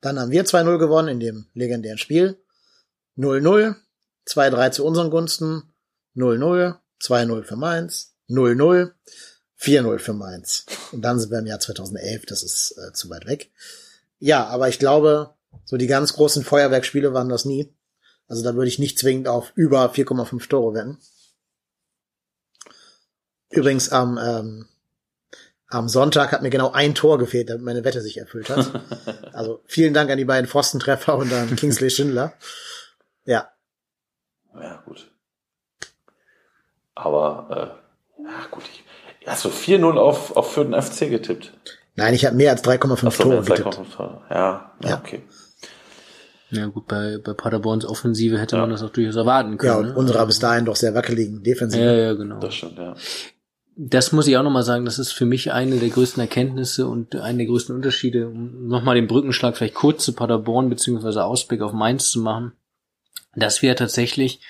Dann 0.00 0.18
haben 0.18 0.30
wir 0.30 0.44
2-0 0.44 0.78
gewonnen 0.78 1.08
in 1.08 1.20
dem 1.20 1.46
legendären 1.54 1.98
Spiel. 1.98 2.38
0-0, 3.16 3.76
2-3 4.26 4.70
zu 4.72 4.84
unseren 4.84 5.10
Gunsten. 5.10 5.71
0-0, 6.16 6.76
2-0 7.00 7.42
für 7.44 7.56
Mainz, 7.56 8.14
0-0, 8.28 8.92
4-0 9.60 9.98
für 9.98 10.12
Mainz. 10.12 10.66
Und 10.92 11.02
dann 11.02 11.18
sind 11.18 11.30
wir 11.30 11.38
im 11.38 11.46
Jahr 11.46 11.60
2011, 11.60 12.26
das 12.26 12.42
ist 12.42 12.76
äh, 12.78 12.92
zu 12.92 13.08
weit 13.10 13.26
weg. 13.26 13.50
Ja, 14.18 14.46
aber 14.46 14.68
ich 14.68 14.78
glaube, 14.78 15.34
so 15.64 15.76
die 15.76 15.86
ganz 15.86 16.12
großen 16.14 16.44
Feuerwerkspiele 16.44 17.12
waren 17.12 17.28
das 17.28 17.44
nie. 17.44 17.74
Also 18.28 18.42
da 18.42 18.54
würde 18.54 18.68
ich 18.68 18.78
nicht 18.78 18.98
zwingend 18.98 19.28
auf 19.28 19.52
über 19.54 19.92
4,5 19.92 20.48
Tore 20.48 20.74
wetten. 20.74 20.98
Übrigens 23.50 23.90
am, 23.90 24.18
ähm, 24.18 24.68
am 25.68 25.88
Sonntag 25.88 26.32
hat 26.32 26.42
mir 26.42 26.50
genau 26.50 26.72
ein 26.72 26.94
Tor 26.94 27.18
gefehlt, 27.18 27.50
damit 27.50 27.64
meine 27.64 27.84
Wette 27.84 28.00
sich 28.00 28.18
erfüllt 28.18 28.48
hat. 28.48 28.80
Also 29.32 29.62
vielen 29.64 29.94
Dank 29.94 30.10
an 30.10 30.18
die 30.18 30.26
beiden 30.26 30.46
Pfostentreffer 30.46 31.16
und 31.16 31.32
an 31.32 31.56
Kingsley 31.56 31.88
Schindler. 31.88 32.34
Ja, 33.24 33.50
ja, 34.54 34.82
gut. 34.84 35.11
Aber, 36.94 37.46
äh, 38.18 38.22
ja, 38.24 38.30
gut. 38.50 38.62
Ich, 39.20 39.26
hast 39.26 39.44
du 39.44 39.48
4-0 39.48 39.96
auf, 39.98 40.36
auf 40.36 40.52
für 40.52 40.64
den 40.64 40.80
FC 40.80 41.08
getippt? 41.10 41.52
nein, 41.94 42.14
ich 42.14 42.24
habe 42.24 42.36
mehr 42.36 42.50
als 42.50 42.64
3,5 42.64 43.04
Ach 43.06 43.12
so, 43.12 43.22
Tore 43.22 43.42
getippt. 43.42 43.78
Ja, 43.98 44.22
ja, 44.30 44.72
Ja. 44.84 44.98
okay. 44.98 45.22
Ja 46.50 46.66
gut, 46.66 46.86
bei, 46.86 47.16
bei 47.16 47.32
Paderborns 47.32 47.86
Offensive 47.86 48.38
hätte 48.38 48.56
Ja. 48.56 48.62
man 48.62 48.70
das 48.70 48.82
auch 48.82 48.90
durchaus 48.90 49.16
erwarten 49.16 49.52
Ja, 49.52 49.56
können. 49.56 49.76
und 49.78 49.88
ne? 49.88 49.94
unserer 49.94 50.26
bis 50.26 50.38
dahin 50.38 50.66
doch 50.66 50.76
sehr 50.76 50.94
wackeligen 50.94 51.42
Defensive. 51.42 51.82
Ja, 51.82 51.92
ja, 51.92 52.12
genau. 52.12 52.40
Das 52.40 52.54
stimmt, 52.54 52.76
ja. 52.78 52.94
das 53.76 54.12
muss 54.12 54.26
ich 54.26 54.36
auch 54.36 54.42
nochmal 54.42 54.62
sagen, 54.62 54.84
das 54.84 54.98
ist 54.98 55.12
für 55.12 55.24
mich 55.24 55.50
eine 55.52 55.76
der 55.78 55.88
größten 55.88 56.20
Erkenntnisse 56.20 56.86
und 56.86 57.16
eine 57.16 57.38
der 57.38 57.46
größten 57.46 57.74
Unterschiede, 57.74 58.28
um 58.28 58.68
nochmal 58.68 58.96
den 58.96 59.06
Brückenschlag 59.06 59.56
vielleicht 59.56 59.72
kurz 59.74 60.04
zu 60.04 60.12
Paderborn 60.12 60.68
beziehungsweise 60.68 61.24
Ausblick 61.24 61.62
auf 61.62 61.72
Mainz 61.72 62.10
zu 62.10 62.20
machen, 62.20 62.52
dass 63.34 63.62
wir 63.62 63.74
tatsächlich, 63.74 64.40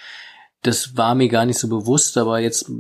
das 0.63 0.97
war 0.97 1.17
mir 1.17 1.29
gar 1.29 1.45
nicht 1.45 1.59
so 1.59 1.69
bewusst, 1.69 2.17
aber 2.17 2.39
jetzt 2.39 2.71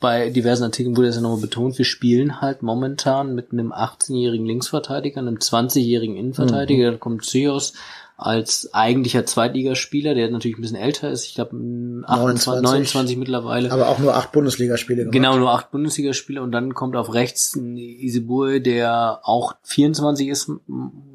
bei 0.00 0.30
diversen 0.30 0.64
Artikeln 0.64 0.96
wurde 0.96 1.08
es 1.08 1.16
ja 1.16 1.20
nochmal 1.20 1.42
betont, 1.42 1.76
wir 1.76 1.84
spielen 1.84 2.40
halt 2.40 2.62
momentan 2.62 3.34
mit 3.34 3.52
einem 3.52 3.70
18-jährigen 3.70 4.46
Linksverteidiger, 4.46 5.20
einem 5.20 5.36
20-jährigen 5.36 6.16
Innenverteidiger, 6.16 6.92
da 6.92 6.96
kommt 6.96 7.26
Zios 7.26 7.74
als 8.16 8.72
eigentlicher 8.72 9.26
Zweitligaspieler, 9.26 10.14
der 10.14 10.30
natürlich 10.30 10.56
ein 10.56 10.60
bisschen 10.60 10.76
älter 10.76 11.10
ist, 11.10 11.24
ich 11.26 11.34
glaube 11.34 11.56
28, 12.06 12.46
29. 12.46 12.62
29 12.62 13.16
mittlerweile. 13.16 13.72
Aber 13.72 13.88
auch 13.88 13.98
nur 13.98 14.14
acht 14.14 14.32
Bundesligaspiele 14.32 15.02
gemacht. 15.02 15.12
Genau, 15.12 15.36
nur 15.36 15.52
acht 15.52 15.70
Bundesligaspiele 15.70 16.40
und 16.40 16.52
dann 16.52 16.74
kommt 16.74 16.94
auf 16.94 17.14
rechts 17.14 17.56
ein 17.56 17.76
Isibur, 17.76 18.60
der 18.60 19.20
auch 19.24 19.54
24 19.64 20.28
ist, 20.28 20.50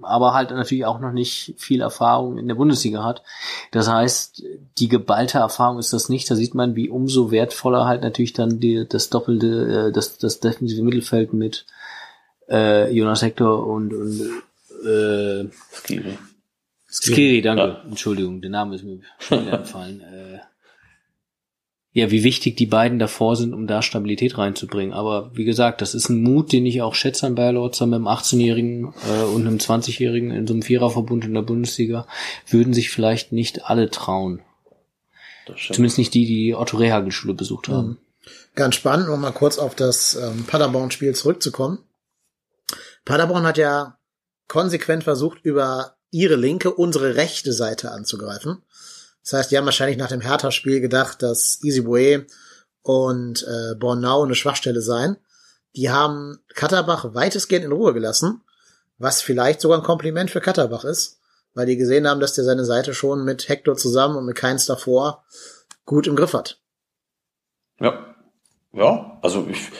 aber 0.01 0.33
halt 0.33 0.51
natürlich 0.51 0.85
auch 0.85 0.99
noch 0.99 1.11
nicht 1.11 1.53
viel 1.57 1.81
Erfahrung 1.81 2.37
in 2.37 2.47
der 2.47 2.55
Bundesliga 2.55 3.03
hat. 3.03 3.23
Das 3.71 3.89
heißt, 3.89 4.43
die 4.77 4.89
geballte 4.89 5.37
Erfahrung 5.37 5.79
ist 5.79 5.93
das 5.93 6.09
nicht. 6.09 6.29
Da 6.29 6.35
sieht 6.35 6.55
man, 6.55 6.75
wie 6.75 6.89
umso 6.89 7.31
wertvoller 7.31 7.85
halt 7.85 8.01
natürlich 8.01 8.33
dann 8.33 8.59
die, 8.59 8.85
das 8.87 9.09
doppelte, 9.09 9.87
äh, 9.87 9.91
das, 9.91 10.17
das 10.17 10.39
defensive 10.39 10.83
Mittelfeld 10.83 11.31
mit 11.31 11.65
äh, 12.49 12.91
Jonas 12.91 13.21
Hector 13.21 13.65
und, 13.65 13.93
und 13.93 14.21
äh, 14.85 15.49
Skiri. 15.71 16.17
Skiri, 17.01 17.41
danke. 17.41 17.63
Ja. 17.63 17.83
Entschuldigung, 17.87 18.41
der 18.41 18.49
Name 18.49 18.75
ist 18.75 18.83
mir 18.83 18.99
schon 19.19 19.45
wieder 19.45 19.59
entfallen. 19.59 20.01
Äh, 20.11 20.39
ja, 21.93 22.11
wie 22.11 22.23
wichtig 22.23 22.55
die 22.57 22.67
beiden 22.67 22.99
davor 22.99 23.35
sind, 23.35 23.55
um 23.55 23.65
da 23.65 23.81
Stabilität 23.81 24.37
reinzubringen. 24.37 24.93
Aber 24.93 25.31
wie 25.33 25.45
gesagt, 25.45 25.81
das 25.81 25.95
ist 25.95 26.09
ein 26.09 26.21
Mut, 26.21 26.51
den 26.51 26.63
ich 26.67 26.83
auch 26.83 26.93
schätze 26.93 27.25
an 27.25 27.33
Bayer 27.33 27.53
Lorz, 27.53 27.79
mit 27.81 27.95
einem 27.95 28.07
18-Jährigen 28.07 28.93
äh, 29.09 29.23
und 29.23 29.47
einem 29.47 29.57
20-Jährigen 29.57 30.29
in 30.29 30.45
so 30.45 30.53
einem 30.53 30.61
Viererverbund 30.61 31.25
in 31.25 31.33
der 31.33 31.41
Bundesliga, 31.41 32.05
würden 32.47 32.75
sich 32.75 32.91
vielleicht 32.91 33.31
nicht 33.31 33.65
alle 33.65 33.89
trauen. 33.89 34.41
Zumindest 35.55 35.97
nicht 35.97 36.13
die, 36.13 36.27
die 36.27 36.53
Otto 36.53 36.77
Rehagel-Schule 36.77 37.33
besucht 37.33 37.67
haben. 37.67 37.97
Ganz 38.53 38.75
spannend, 38.75 39.09
um 39.09 39.19
mal 39.19 39.31
kurz 39.31 39.57
auf 39.57 39.73
das 39.73 40.15
ähm, 40.15 40.45
Paderborn-Spiel 40.45 41.15
zurückzukommen. 41.15 41.79
Paderborn 43.05 43.47
hat 43.47 43.57
ja 43.57 43.97
konsequent 44.47 45.03
versucht, 45.03 45.39
über 45.43 45.96
ihre 46.11 46.35
linke, 46.35 46.73
unsere 46.73 47.15
rechte 47.15 47.53
Seite 47.53 47.91
anzugreifen. 47.91 48.63
Das 49.23 49.33
heißt, 49.33 49.51
die 49.51 49.57
haben 49.57 49.65
wahrscheinlich 49.65 49.97
nach 49.97 50.07
dem 50.07 50.21
Hertha-Spiel 50.21 50.79
gedacht, 50.79 51.21
dass 51.21 51.61
Easy 51.63 52.25
und 52.81 53.43
äh, 53.43 53.75
Bornau 53.75 54.23
eine 54.23 54.35
Schwachstelle 54.35 54.81
seien. 54.81 55.17
Die 55.75 55.89
haben 55.89 56.39
Katterbach 56.55 57.13
weitestgehend 57.13 57.65
in 57.65 57.73
Ruhe 57.73 57.93
gelassen, 57.93 58.41
was 58.97 59.21
vielleicht 59.21 59.59
sogar 59.61 59.77
ein 59.77 59.83
Kompliment 59.83 60.31
für 60.31 60.39
Katterbach 60.41 60.85
ist, 60.85 61.19
weil 61.53 61.65
die 61.65 61.75
gesehen 61.75 62.07
haben, 62.07 62.21
dass 62.21 62.33
der 62.33 62.45
seine 62.45 62.63
Seite 62.63 62.93
schon 62.93 63.25
mit 63.25 63.49
Hector 63.49 63.75
zusammen 63.75 64.15
und 64.15 64.25
mit 64.25 64.37
Keins 64.37 64.65
davor 64.65 65.25
gut 65.85 66.07
im 66.07 66.15
Griff 66.15 66.33
hat. 66.33 66.61
Ja. 67.79 68.15
Ja, 68.73 69.17
also 69.21 69.47
ich, 69.49 69.71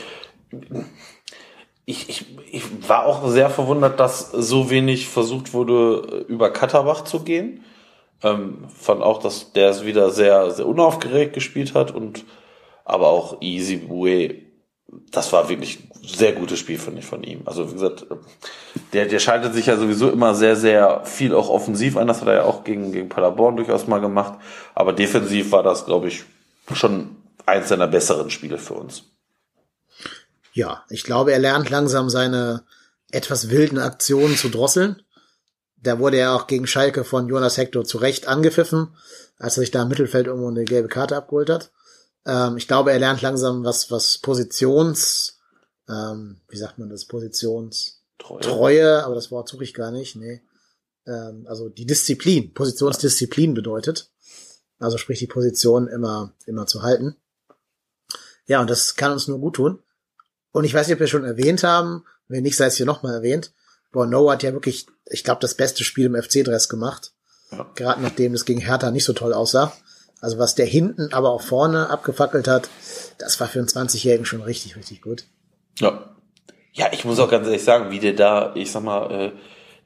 ich, 1.90 2.10
ich, 2.10 2.26
ich 2.52 2.64
war 2.90 3.06
auch 3.06 3.26
sehr 3.30 3.50
verwundert, 3.50 3.98
dass 4.00 4.30
so 4.30 4.70
wenig 4.70 5.08
versucht 5.08 5.54
wurde, 5.54 6.26
über 6.28 6.52
Katterbach 6.52 7.06
zu 7.06 7.22
gehen. 7.22 7.64
Ähm, 8.22 8.66
fand 8.68 9.02
auch, 9.02 9.22
dass 9.22 9.54
der 9.54 9.70
es 9.70 9.86
wieder 9.86 10.10
sehr, 10.10 10.52
sehr 10.52 10.68
unaufgeregt 10.68 11.34
gespielt 11.34 11.74
hat 11.76 11.92
und 11.92 12.26
aber 12.84 13.08
auch 13.08 13.42
Easy 13.42 13.78
Bue, 13.78 14.36
das 15.12 15.32
war 15.32 15.48
wirklich 15.48 15.80
ein 15.80 15.90
sehr 16.04 16.34
gutes 16.34 16.60
Spiel, 16.60 16.78
finde 16.78 17.00
ich, 17.00 17.06
von 17.06 17.24
ihm. 17.24 17.44
Also 17.46 17.70
wie 17.70 17.74
gesagt, 17.74 18.06
der, 18.92 19.06
der 19.06 19.20
schaltet 19.20 19.54
sich 19.54 19.68
ja 19.68 19.78
sowieso 19.78 20.10
immer 20.10 20.36
sehr, 20.36 20.58
sehr 20.58 21.06
viel 21.06 21.34
auch 21.34 21.50
offensiv 21.50 21.96
an. 21.96 22.08
Das 22.08 22.20
hat 22.20 22.28
er 22.28 22.36
ja 22.36 22.44
auch 22.44 22.66
gegen, 22.66 22.92
gegen 22.92 23.08
Paderborn 23.08 23.56
durchaus 23.56 23.88
mal 23.88 24.00
gemacht. 24.00 24.40
Aber 24.76 24.92
defensiv 24.92 25.54
war 25.54 25.64
das, 25.64 25.86
glaube 25.86 26.10
ich, 26.10 26.26
schon 26.74 27.16
eins 27.46 27.70
seiner 27.70 27.88
besseren 27.88 28.30
Spiele 28.30 28.58
für 28.58 28.74
uns. 28.74 29.17
Ja, 30.58 30.84
ich 30.90 31.04
glaube, 31.04 31.34
er 31.34 31.38
lernt 31.38 31.70
langsam 31.70 32.10
seine 32.10 32.64
etwas 33.12 33.52
wilden 33.52 33.78
Aktionen 33.78 34.36
zu 34.36 34.50
drosseln. 34.50 35.04
Da 35.76 36.00
wurde 36.00 36.18
er 36.18 36.34
auch 36.34 36.48
gegen 36.48 36.66
Schalke 36.66 37.04
von 37.04 37.28
Jonas 37.28 37.58
Hector 37.58 37.86
zu 37.86 38.00
Recht 38.00 38.28
angepfiffen, 38.28 38.88
als 39.38 39.56
er 39.56 39.62
sich 39.62 39.70
da 39.70 39.84
im 39.84 39.90
Mittelfeld 39.90 40.26
irgendwo 40.26 40.48
eine 40.48 40.64
gelbe 40.64 40.88
Karte 40.88 41.16
abgeholt 41.16 41.52
hat. 41.52 41.72
Ähm, 42.26 42.58
ich 42.58 42.68
glaube, 42.68 42.92
er 42.92 42.98
lernt 42.98 43.22
langsam 43.22 43.66
was, 43.66 43.92
was 43.92 44.18
Positions, 44.18 45.38
ähm, 45.88 46.42
wie 46.50 46.58
sagt 46.58 46.80
man 46.80 46.90
das, 46.90 47.06
Positions 47.06 48.02
Treue. 48.18 48.42
Treue, 48.42 49.04
aber 49.04 49.14
das 49.14 49.30
Wort 49.30 49.48
suche 49.50 49.64
ich 49.64 49.76
gar 49.76 49.92
nicht, 49.92 50.16
nee. 50.16 50.42
Ähm, 51.06 51.46
also 51.48 51.70
die 51.70 51.86
Disziplin, 51.86 52.56
Positionsdisziplin 52.56 53.54
bedeutet. 53.54 54.10
Also 54.80 54.98
sprich 54.98 55.20
die 55.20 55.28
Position 55.28 55.88
immer, 55.88 56.34
immer 56.48 56.66
zu 56.66 56.82
halten. 56.82 57.16
Ja, 58.48 58.60
und 58.60 58.72
das 58.72 58.96
kann 58.96 59.12
uns 59.12 59.28
nur 59.28 59.38
gut 59.38 59.58
tun. 59.58 59.84
Und 60.58 60.64
ich 60.64 60.74
weiß 60.74 60.88
nicht, 60.88 60.96
ob 60.96 61.02
wir 61.02 61.08
schon 61.08 61.24
erwähnt 61.24 61.64
haben, 61.64 62.04
wenn 62.28 62.42
nicht, 62.42 62.58
sei 62.58 62.66
es 62.66 62.78
hier 62.78 62.88
nochmal 62.88 63.14
erwähnt. 63.14 63.52
Bono 63.92 64.32
hat 64.32 64.42
ja 64.42 64.54
wirklich, 64.54 64.88
ich 65.06 65.24
glaube, 65.24 65.40
das 65.40 65.54
beste 65.54 65.84
Spiel 65.84 66.08
im 66.08 66.20
FC-Dress 66.20 66.68
gemacht. 66.68 67.12
Ja. 67.52 67.68
Gerade 67.76 68.02
nachdem 68.02 68.34
es 68.34 68.44
gegen 68.44 68.62
Hertha 68.62 68.90
nicht 68.90 69.06
so 69.06 69.14
toll 69.14 69.36
aussah. 69.36 69.72
Also 70.20 70.40
was 70.40 70.56
der 70.56 70.66
hinten, 70.66 71.14
aber 71.14 71.30
auch 71.30 71.44
vorne 71.44 71.92
abgefackelt 71.92 72.48
hat, 72.48 72.70
das 73.20 73.40
war 73.40 73.48
für 73.48 73.60
einen 73.60 73.68
20-Jährigen 73.68 74.26
schon 74.26 74.42
richtig, 74.42 74.76
richtig 74.76 75.04
gut. 75.04 75.26
Ja. 75.78 76.10
Ja, 76.74 76.88
ich 76.92 77.06
muss 77.06 77.20
auch 77.20 77.30
ganz 77.30 77.46
ehrlich 77.46 77.64
sagen, 77.64 77.92
wie 77.92 78.00
der 78.00 78.14
da, 78.14 78.56
ich 78.56 78.72
sag 78.72 78.82
mal, 78.82 79.12
äh, 79.12 79.32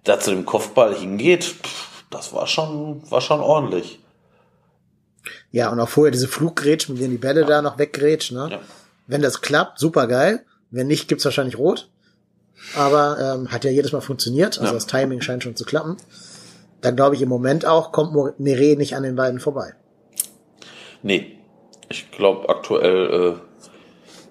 da 0.05 0.21
zu 0.21 0.31
dem 0.31 0.45
Kopfball 0.45 0.95
hingeht, 0.95 1.43
pff, 1.43 2.05
das 2.09 2.31
war 2.31 2.47
schon, 2.47 3.11
war 3.11 3.19
schon 3.19 3.41
ordentlich. 3.41 3.99
Ja, 5.51 5.69
und 5.69 5.81
auch 5.81 5.89
vorher 5.89 6.11
diese 6.11 6.29
Fluggrätschen, 6.29 6.95
mit 6.95 7.03
denen 7.03 7.11
die 7.11 7.17
Bälle 7.17 7.41
ja. 7.41 7.47
da 7.47 7.61
noch 7.61 7.77
weggrätschen, 7.77 8.37
ne? 8.37 8.51
Ja. 8.51 8.59
Wenn 9.07 9.21
das 9.21 9.41
klappt, 9.41 9.77
super 9.77 10.07
geil. 10.07 10.45
Wenn 10.71 10.87
nicht, 10.87 11.07
gibt's 11.07 11.25
wahrscheinlich 11.25 11.57
rot. 11.57 11.89
Aber 12.75 13.17
ähm, 13.19 13.51
hat 13.51 13.65
ja 13.65 13.71
jedes 13.71 13.91
Mal 13.91 14.01
funktioniert. 14.01 14.59
Also 14.59 14.71
ja. 14.71 14.73
das 14.73 14.87
Timing 14.87 15.21
scheint 15.21 15.43
schon 15.43 15.55
zu 15.55 15.65
klappen. 15.65 15.97
Dann 16.81 16.95
glaube 16.95 17.15
ich 17.15 17.21
im 17.21 17.29
Moment 17.29 17.65
auch, 17.65 17.91
kommt 17.91 18.39
Mire 18.39 18.75
nicht 18.75 18.95
an 18.95 19.03
den 19.03 19.15
beiden 19.15 19.39
vorbei. 19.39 19.73
Nee. 21.03 21.37
Ich 21.89 22.09
glaube, 22.11 22.49
aktuell 22.49 23.37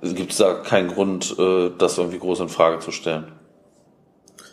äh, 0.03 0.13
gibt 0.15 0.33
es 0.33 0.39
da 0.39 0.55
keinen 0.55 0.89
Grund, 0.89 1.37
äh, 1.39 1.71
das 1.77 1.99
irgendwie 1.99 2.19
groß 2.19 2.41
in 2.41 2.49
Frage 2.49 2.79
zu 2.79 2.91
stellen. 2.91 3.33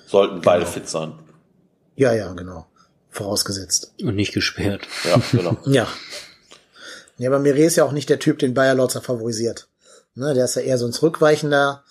Sollten 0.07 0.35
genau. 0.35 0.45
beide 0.45 0.65
fit 0.65 0.89
sein. 0.89 1.13
Ja, 1.95 2.13
ja, 2.13 2.31
genau. 2.33 2.67
Vorausgesetzt. 3.09 3.93
Und 4.01 4.15
nicht 4.15 4.33
gesperrt. 4.33 4.87
Ja, 5.05 5.21
genau. 5.31 5.57
ja. 5.65 5.87
Ja, 7.17 7.29
aber 7.29 7.39
Mire 7.39 7.63
ist 7.63 7.77
ja 7.77 7.83
auch 7.83 7.93
nicht 7.93 8.09
der 8.09 8.19
Typ, 8.19 8.39
den 8.39 8.53
Bayer 8.53 8.75
Lorzer 8.75 9.01
favorisiert. 9.01 9.67
Ne, 10.17 10.33
der 10.33 10.45
ist 10.45 10.55
ja 10.55 10.63
eher 10.63 10.79
so 10.79 10.87
ein 10.87 10.93
zurückweichender 10.93 11.83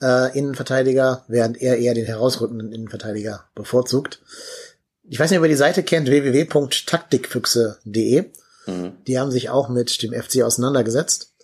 äh, 0.00 0.34
Innenverteidiger, 0.36 1.26
während 1.28 1.60
er 1.60 1.76
eher 1.76 1.92
den 1.92 2.06
herausrückenden 2.06 2.72
Innenverteidiger 2.72 3.50
bevorzugt. 3.54 4.22
Ich 5.02 5.20
weiß 5.20 5.30
nicht, 5.30 5.38
ob 5.38 5.44
ihr 5.44 5.50
die 5.50 5.56
Seite 5.56 5.82
kennt, 5.82 6.08
www.taktikfüchse.de. 6.08 8.32
Mhm. 8.66 9.04
Die 9.06 9.18
haben 9.18 9.30
sich 9.30 9.50
auch 9.50 9.68
mit 9.68 10.02
dem 10.02 10.14
FC 10.14 10.42
auseinandergesetzt. 10.42 11.34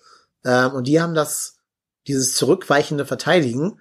Ähm, 0.42 0.72
und 0.72 0.86
die 0.86 1.02
haben 1.02 1.14
das, 1.14 1.58
dieses 2.06 2.34
zurückweichende 2.34 3.04
Verteidigen, 3.04 3.78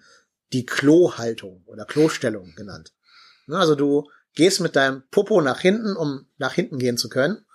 die 0.52 0.66
Klo-Haltung 0.66 1.64
oder 1.68 1.86
Klostellung 1.86 2.54
genannt. 2.58 2.92
Ne, 3.48 3.60
also 3.60 3.76
du 3.76 4.10
gehst 4.36 4.60
mit 4.60 4.76
deinem 4.76 5.04
Popo 5.10 5.40
nach 5.40 5.62
hinten, 5.62 5.96
um 5.96 6.26
nach 6.38 6.52
hinten 6.52 6.80
gehen 6.80 6.98
zu 6.98 7.08
können. 7.08 7.46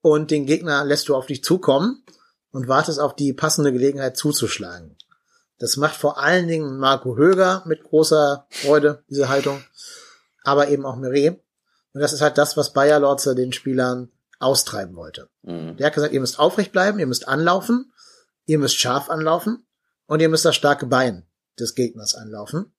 Und 0.00 0.32
den 0.32 0.44
Gegner 0.44 0.84
lässt 0.84 1.08
du 1.08 1.14
auf 1.14 1.26
dich 1.26 1.44
zukommen 1.44 2.02
und 2.54 2.68
wartest 2.68 3.00
auf 3.00 3.14
die 3.14 3.32
passende 3.32 3.72
Gelegenheit 3.72 4.16
zuzuschlagen. 4.16 4.96
Das 5.58 5.76
macht 5.76 5.96
vor 5.96 6.18
allen 6.18 6.48
Dingen 6.48 6.78
Marco 6.78 7.16
Höger 7.16 7.62
mit 7.66 7.84
großer 7.84 8.46
Freude, 8.50 9.04
diese 9.08 9.28
Haltung. 9.28 9.62
Aber 10.42 10.68
eben 10.68 10.86
auch 10.86 10.96
Meret. 10.96 11.42
Und 11.92 12.00
das 12.00 12.12
ist 12.12 12.20
halt 12.20 12.38
das, 12.38 12.56
was 12.56 12.72
Bayer 12.72 13.00
Lorze 13.00 13.34
den 13.34 13.52
Spielern 13.52 14.10
austreiben 14.38 14.96
wollte. 14.96 15.28
Mhm. 15.42 15.76
Der 15.76 15.86
hat 15.86 15.94
gesagt, 15.94 16.12
ihr 16.12 16.20
müsst 16.20 16.38
aufrecht 16.38 16.72
bleiben, 16.72 16.98
ihr 16.98 17.06
müsst 17.06 17.28
anlaufen, 17.28 17.92
ihr 18.46 18.58
müsst 18.58 18.76
scharf 18.76 19.10
anlaufen 19.10 19.66
und 20.06 20.20
ihr 20.20 20.28
müsst 20.28 20.44
das 20.44 20.56
starke 20.56 20.86
Bein 20.86 21.26
des 21.58 21.74
Gegners 21.74 22.14
anlaufen 22.14 22.74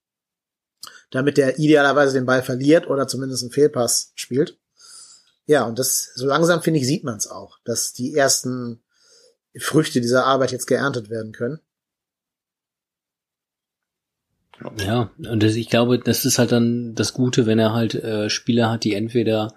damit 1.11 1.37
der 1.37 1.59
idealerweise 1.59 2.13
den 2.13 2.25
Ball 2.25 2.43
verliert 2.43 2.87
oder 2.87 3.07
zumindest 3.07 3.43
einen 3.43 3.51
Fehlpass 3.51 4.11
spielt. 4.15 4.57
Ja, 5.45 5.63
und 5.63 5.77
das, 5.77 6.11
so 6.15 6.25
langsam 6.25 6.61
finde 6.61 6.79
ich, 6.79 6.87
sieht 6.87 7.03
man 7.03 7.17
es 7.17 7.27
auch, 7.27 7.59
dass 7.63 7.93
die 7.93 8.15
ersten 8.15 8.81
Früchte 9.59 10.01
dieser 10.01 10.25
Arbeit 10.25 10.51
jetzt 10.51 10.67
geerntet 10.67 11.09
werden 11.09 11.31
können. 11.31 11.59
Ja, 14.77 15.11
und 15.17 15.43
das, 15.43 15.55
ich 15.55 15.69
glaube, 15.69 15.99
das 15.99 16.25
ist 16.25 16.39
halt 16.39 16.51
dann 16.51 16.95
das 16.95 17.13
Gute, 17.13 17.45
wenn 17.45 17.59
er 17.59 17.73
halt 17.73 17.95
äh, 17.95 18.29
Spieler 18.29 18.71
hat, 18.71 18.83
die 18.83 18.93
entweder 18.93 19.53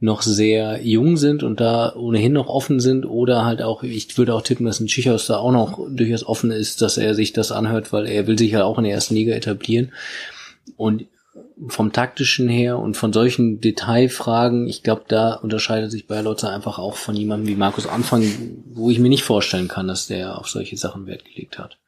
noch 0.00 0.22
sehr 0.22 0.80
jung 0.82 1.16
sind 1.16 1.44
und 1.44 1.60
da 1.60 1.94
ohnehin 1.94 2.32
noch 2.32 2.48
offen 2.48 2.80
sind 2.80 3.06
oder 3.06 3.44
halt 3.44 3.62
auch, 3.62 3.84
ich 3.84 4.18
würde 4.18 4.34
auch 4.34 4.42
tippen, 4.42 4.66
dass 4.66 4.80
ein 4.80 4.88
Schichhaus 4.88 5.26
da 5.26 5.36
auch 5.36 5.52
noch 5.52 5.78
durchaus 5.88 6.26
offen 6.26 6.50
ist, 6.50 6.82
dass 6.82 6.98
er 6.98 7.14
sich 7.14 7.32
das 7.32 7.52
anhört, 7.52 7.92
weil 7.92 8.06
er 8.06 8.26
will 8.26 8.36
sich 8.36 8.50
ja 8.50 8.64
auch 8.64 8.78
in 8.78 8.84
der 8.84 8.94
ersten 8.94 9.14
Liga 9.14 9.32
etablieren. 9.32 9.92
Und 10.76 11.06
vom 11.68 11.92
taktischen 11.92 12.48
her 12.48 12.78
und 12.78 12.96
von 12.96 13.12
solchen 13.12 13.60
Detailfragen, 13.60 14.66
ich 14.66 14.82
glaube, 14.82 15.04
da 15.08 15.34
unterscheidet 15.34 15.90
sich 15.90 16.06
Bayerlotzer 16.06 16.50
einfach 16.50 16.78
auch 16.78 16.96
von 16.96 17.14
jemandem 17.14 17.48
wie 17.48 17.56
Markus 17.56 17.86
Anfang, 17.86 18.22
wo 18.72 18.90
ich 18.90 18.98
mir 18.98 19.08
nicht 19.08 19.24
vorstellen 19.24 19.68
kann, 19.68 19.88
dass 19.88 20.06
der 20.06 20.38
auf 20.38 20.48
solche 20.48 20.76
Sachen 20.76 21.06
Wert 21.06 21.24
gelegt 21.24 21.58
hat. 21.58 21.78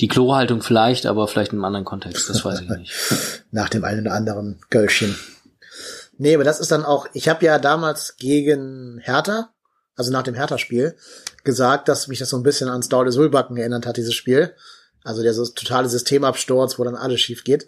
Die 0.00 0.08
Chlorhaltung 0.08 0.62
vielleicht, 0.62 1.06
aber 1.06 1.26
vielleicht 1.28 1.52
in 1.52 1.58
einem 1.58 1.64
anderen 1.64 1.84
Kontext, 1.84 2.28
das 2.28 2.44
weiß 2.44 2.60
ich 2.60 2.68
nicht. 2.68 2.92
Nach 3.50 3.68
dem 3.68 3.84
einen 3.84 4.02
oder 4.02 4.14
anderen 4.14 4.60
Gölschen. 4.70 5.16
Nee, 6.18 6.34
aber 6.34 6.44
das 6.44 6.60
ist 6.60 6.70
dann 6.70 6.84
auch, 6.84 7.06
ich 7.12 7.28
habe 7.28 7.44
ja 7.44 7.58
damals 7.58 8.16
gegen 8.16 8.98
Hertha, 9.02 9.50
also 9.96 10.12
nach 10.12 10.22
dem 10.22 10.34
Hertha-Spiel, 10.34 10.96
gesagt, 11.44 11.88
dass 11.88 12.08
mich 12.08 12.18
das 12.18 12.30
so 12.30 12.36
ein 12.36 12.42
bisschen 12.42 12.68
ans 12.68 12.88
Daude 12.88 13.12
Sulbacken 13.12 13.56
erinnert 13.56 13.86
hat, 13.86 13.96
dieses 13.96 14.14
Spiel. 14.14 14.54
Also 15.04 15.22
der 15.22 15.34
so 15.34 15.46
totale 15.46 15.88
Systemabsturz, 15.88 16.78
wo 16.78 16.84
dann 16.84 16.96
alles 16.96 17.20
schief 17.20 17.44
geht. 17.44 17.66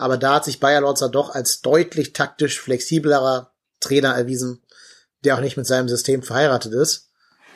Aber 0.00 0.16
da 0.16 0.36
hat 0.36 0.46
sich 0.46 0.60
Bayer 0.60 0.80
Lorzer 0.80 1.10
doch 1.10 1.34
als 1.34 1.60
deutlich 1.60 2.14
taktisch 2.14 2.58
flexiblerer 2.58 3.52
Trainer 3.80 4.14
erwiesen, 4.14 4.62
der 5.24 5.36
auch 5.36 5.40
nicht 5.40 5.58
mit 5.58 5.66
seinem 5.66 5.90
System 5.90 6.22
verheiratet 6.22 6.72
ist, 6.72 7.10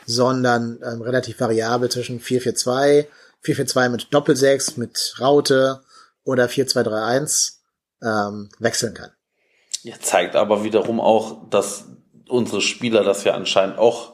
sondern 0.05 0.79
ähm, 0.85 1.01
relativ 1.01 1.41
variabel 1.41 1.91
zwischen 1.91 2.21
4-4-2, 2.21 3.07
4-4-2 3.43 3.89
mit 3.89 4.13
Doppelsechs, 4.13 4.77
mit 4.77 5.15
Raute 5.19 5.81
oder 6.23 6.45
4-2-3-1 6.45 7.53
ähm, 8.03 8.51
wechseln 8.59 8.93
kann. 8.93 9.11
Ja, 9.83 9.95
zeigt 9.99 10.37
aber 10.37 10.65
wiederum 10.65 11.01
auch, 11.01 11.49
dass 11.49 11.87
unsere 12.29 12.61
Spieler 12.61 13.05
das 13.05 13.25
ja 13.25 13.33
anscheinend 13.33 13.79
auch 13.79 14.13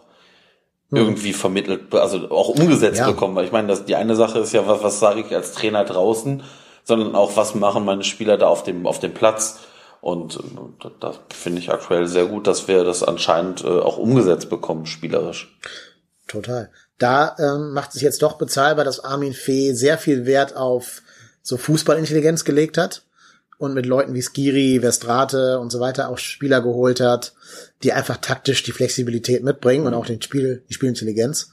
hm. 0.91 0.99
irgendwie 0.99 1.33
vermittelt, 1.33 1.93
also 1.95 2.31
auch 2.31 2.51
umgesetzt 2.51 2.99
ja. 2.99 3.11
bekommen. 3.11 3.35
Weil 3.35 3.47
ich 3.47 3.53
meine, 3.53 3.67
das, 3.67 3.87
die 3.87 3.97
eine 3.97 4.15
Sache 4.15 4.39
ist 4.39 4.53
ja, 4.53 4.69
was, 4.69 4.85
was 4.85 5.01
sage 5.01 5.21
ich 5.21 5.35
als 5.35 5.53
Trainer 5.53 5.85
draußen 5.85 6.45
sondern 6.91 7.15
auch, 7.15 7.37
was 7.37 7.55
machen 7.55 7.85
meine 7.85 8.03
Spieler 8.03 8.37
da 8.37 8.49
auf 8.49 8.65
dem, 8.65 8.87
auf 8.87 8.99
dem 8.99 9.15
Platz. 9.15 9.61
Und 10.01 10.37
äh, 10.37 10.89
das 10.99 11.21
finde 11.31 11.61
ich 11.61 11.71
aktuell 11.71 12.07
sehr 12.07 12.27
gut, 12.27 12.47
dass 12.47 12.67
wir 12.67 12.83
das 12.83 13.03
anscheinend 13.05 13.63
äh, 13.65 13.69
auch 13.69 13.97
umgesetzt 13.97 14.51
bekommen, 14.51 14.87
spielerisch. 14.87 15.57
Total. 16.27 16.71
Da 16.99 17.37
ähm, 17.39 17.73
macht 17.73 17.95
es 17.95 18.03
jetzt 18.03 18.23
doch 18.23 18.39
bezahlbar, 18.39 18.85
dass 18.85 19.05
Armin 19.05 19.33
Fee 19.33 19.73
sehr 19.73 19.99
viel 19.99 20.27
Wert 20.27 20.57
auf 20.57 21.03
so 21.43 21.57
Fußballintelligenz 21.57 22.45
gelegt 22.45 22.77
hat 22.77 23.05
und 23.59 23.73
mit 23.73 23.87
Leuten 23.87 24.15
wie 24.15 24.23
Skiri, 24.23 24.83
Westrate 24.83 25.61
und 25.61 25.71
so 25.71 25.79
weiter 25.79 26.09
auch 26.09 26.19
Spieler 26.19 26.61
geholt 26.61 27.01
hat, 27.01 27.35
die 27.85 27.93
einfach 27.93 28.17
taktisch 28.17 28.65
die 28.65 28.73
Flexibilität 28.73 29.45
mitbringen 29.45 29.87
und 29.87 29.95
auch 29.95 30.07
den 30.07 30.21
Spiel, 30.21 30.65
die 30.69 30.75
Spielintelligenz. 30.75 31.53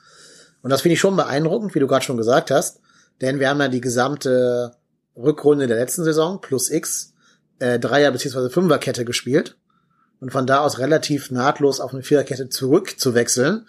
Und 0.63 0.71
das 0.71 0.81
finde 0.81 0.93
ich 0.93 0.99
schon 0.99 1.15
beeindruckend, 1.15 1.75
wie 1.75 1.79
du 1.79 1.88
gerade 1.88 2.03
schon 2.03 2.17
gesagt 2.17 2.49
hast, 2.49 2.79
denn 3.21 3.39
wir 3.39 3.49
haben 3.49 3.59
ja 3.59 3.67
die 3.67 3.81
gesamte 3.81 4.73
Rückrunde 5.18 5.68
der 5.68 5.78
letzten 5.78 6.03
Saison 6.03 6.39
plus 6.41 6.70
X 6.70 7.13
äh, 7.59 7.80
Dreier- 7.80 8.11
bzw. 8.11 8.49
Fünferkette 8.49 9.05
gespielt 9.05 9.57
und 10.20 10.32
von 10.32 10.47
da 10.47 10.59
aus 10.59 10.80
relativ 10.80 11.32
nahtlos 11.32 11.80
auf 11.80 11.93
eine 11.93 12.03
Viererkette 12.03 12.49
zurück 12.49 12.99
zu 12.99 13.13
wechseln, 13.13 13.65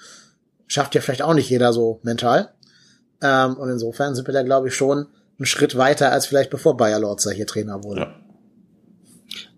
schafft 0.66 0.94
ja 0.94 1.00
vielleicht 1.00 1.22
auch 1.22 1.34
nicht 1.34 1.50
jeder 1.50 1.72
so 1.72 2.00
mental. 2.02 2.52
Ähm, 3.22 3.56
und 3.56 3.70
insofern 3.70 4.14
sind 4.14 4.26
wir 4.26 4.34
da, 4.34 4.42
glaube 4.42 4.68
ich, 4.68 4.74
schon 4.74 5.06
einen 5.38 5.46
Schritt 5.46 5.76
weiter 5.76 6.12
als 6.12 6.26
vielleicht 6.26 6.50
bevor 6.50 6.76
Bayer 6.76 7.00
Lorzer 7.00 7.32
hier 7.32 7.46
Trainer 7.46 7.82
wurde. 7.84 8.00
Ja. 8.00 8.14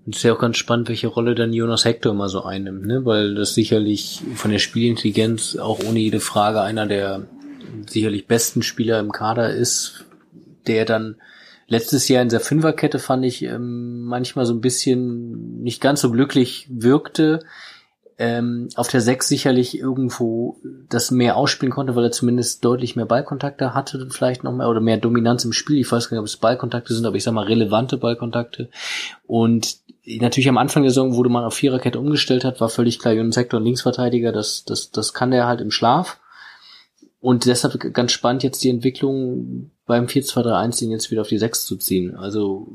Und 0.07 0.14
es 0.14 0.20
ist 0.20 0.24
ja 0.24 0.32
auch 0.32 0.38
ganz 0.38 0.57
spannend, 0.57 0.88
welche 0.88 1.09
Rolle 1.09 1.34
dann 1.34 1.53
Jonas 1.53 1.84
Hector 1.84 2.12
immer 2.12 2.28
so 2.28 2.43
einnimmt, 2.43 2.86
ne? 2.86 3.05
Weil 3.05 3.34
das 3.34 3.55
sicherlich 3.55 4.22
von 4.34 4.51
der 4.51 4.59
Spielintelligenz 4.59 5.57
auch 5.57 5.80
ohne 5.84 5.99
jede 5.99 6.20
Frage 6.20 6.62
einer 6.62 6.86
der 6.86 7.26
sicherlich 7.88 8.26
besten 8.26 8.62
Spieler 8.62 8.99
im 8.99 9.12
Kader 9.12 9.55
ist, 9.55 10.07
der 10.66 10.84
dann 10.84 11.16
letztes 11.70 12.08
Jahr 12.08 12.22
in 12.22 12.28
der 12.28 12.40
Fünferkette 12.40 12.98
fand 12.98 13.24
ich 13.24 13.42
ähm, 13.42 14.02
manchmal 14.02 14.44
so 14.44 14.52
ein 14.52 14.60
bisschen 14.60 15.62
nicht 15.62 15.80
ganz 15.80 16.00
so 16.02 16.10
glücklich 16.10 16.66
wirkte. 16.68 17.40
Ähm, 18.18 18.68
auf 18.74 18.88
der 18.88 19.00
Sechs 19.00 19.28
sicherlich 19.28 19.78
irgendwo 19.78 20.58
das 20.90 21.10
mehr 21.10 21.36
ausspielen 21.36 21.72
konnte, 21.72 21.94
weil 21.94 22.04
er 22.04 22.12
zumindest 22.12 22.62
deutlich 22.64 22.96
mehr 22.96 23.06
Ballkontakte 23.06 23.72
hatte, 23.72 24.08
vielleicht 24.10 24.44
noch 24.44 24.52
mehr 24.52 24.68
oder 24.68 24.80
mehr 24.80 24.98
Dominanz 24.98 25.44
im 25.46 25.54
Spiel. 25.54 25.78
Ich 25.78 25.90
weiß 25.90 26.10
gar 26.10 26.16
nicht, 26.16 26.20
ob 26.20 26.26
es 26.26 26.36
Ballkontakte 26.36 26.92
sind, 26.92 27.06
aber 27.06 27.16
ich 27.16 27.22
sag 27.22 27.32
mal 27.32 27.46
relevante 27.46 27.96
Ballkontakte. 27.96 28.68
Und 29.26 29.78
natürlich 30.04 30.50
am 30.50 30.58
Anfang 30.58 30.82
der 30.82 30.90
Saison, 30.90 31.14
wo 31.14 31.22
man 31.22 31.44
auf 31.44 31.54
Viererkette 31.54 32.00
umgestellt 32.00 32.44
hat, 32.44 32.60
war 32.60 32.68
völlig 32.68 32.98
klar, 32.98 33.14
Jonas 33.14 33.36
Sektor 33.36 33.58
und 33.58 33.64
Linksverteidiger, 33.64 34.32
das, 34.32 34.64
das, 34.64 34.90
das 34.90 35.14
kann 35.14 35.30
der 35.30 35.46
halt 35.46 35.60
im 35.60 35.70
Schlaf. 35.70 36.18
Und 37.20 37.46
deshalb 37.46 37.94
ganz 37.94 38.12
spannend 38.12 38.42
jetzt 38.42 38.64
die 38.64 38.70
Entwicklung 38.70 39.70
beim 39.91 40.07
4-2-3-1 40.07 40.78
den 40.78 40.91
jetzt 40.91 41.11
wieder 41.11 41.20
auf 41.20 41.28
die 41.28 41.38
6 41.38 41.66
zu 41.66 41.76
ziehen. 41.76 42.16
Also 42.16 42.68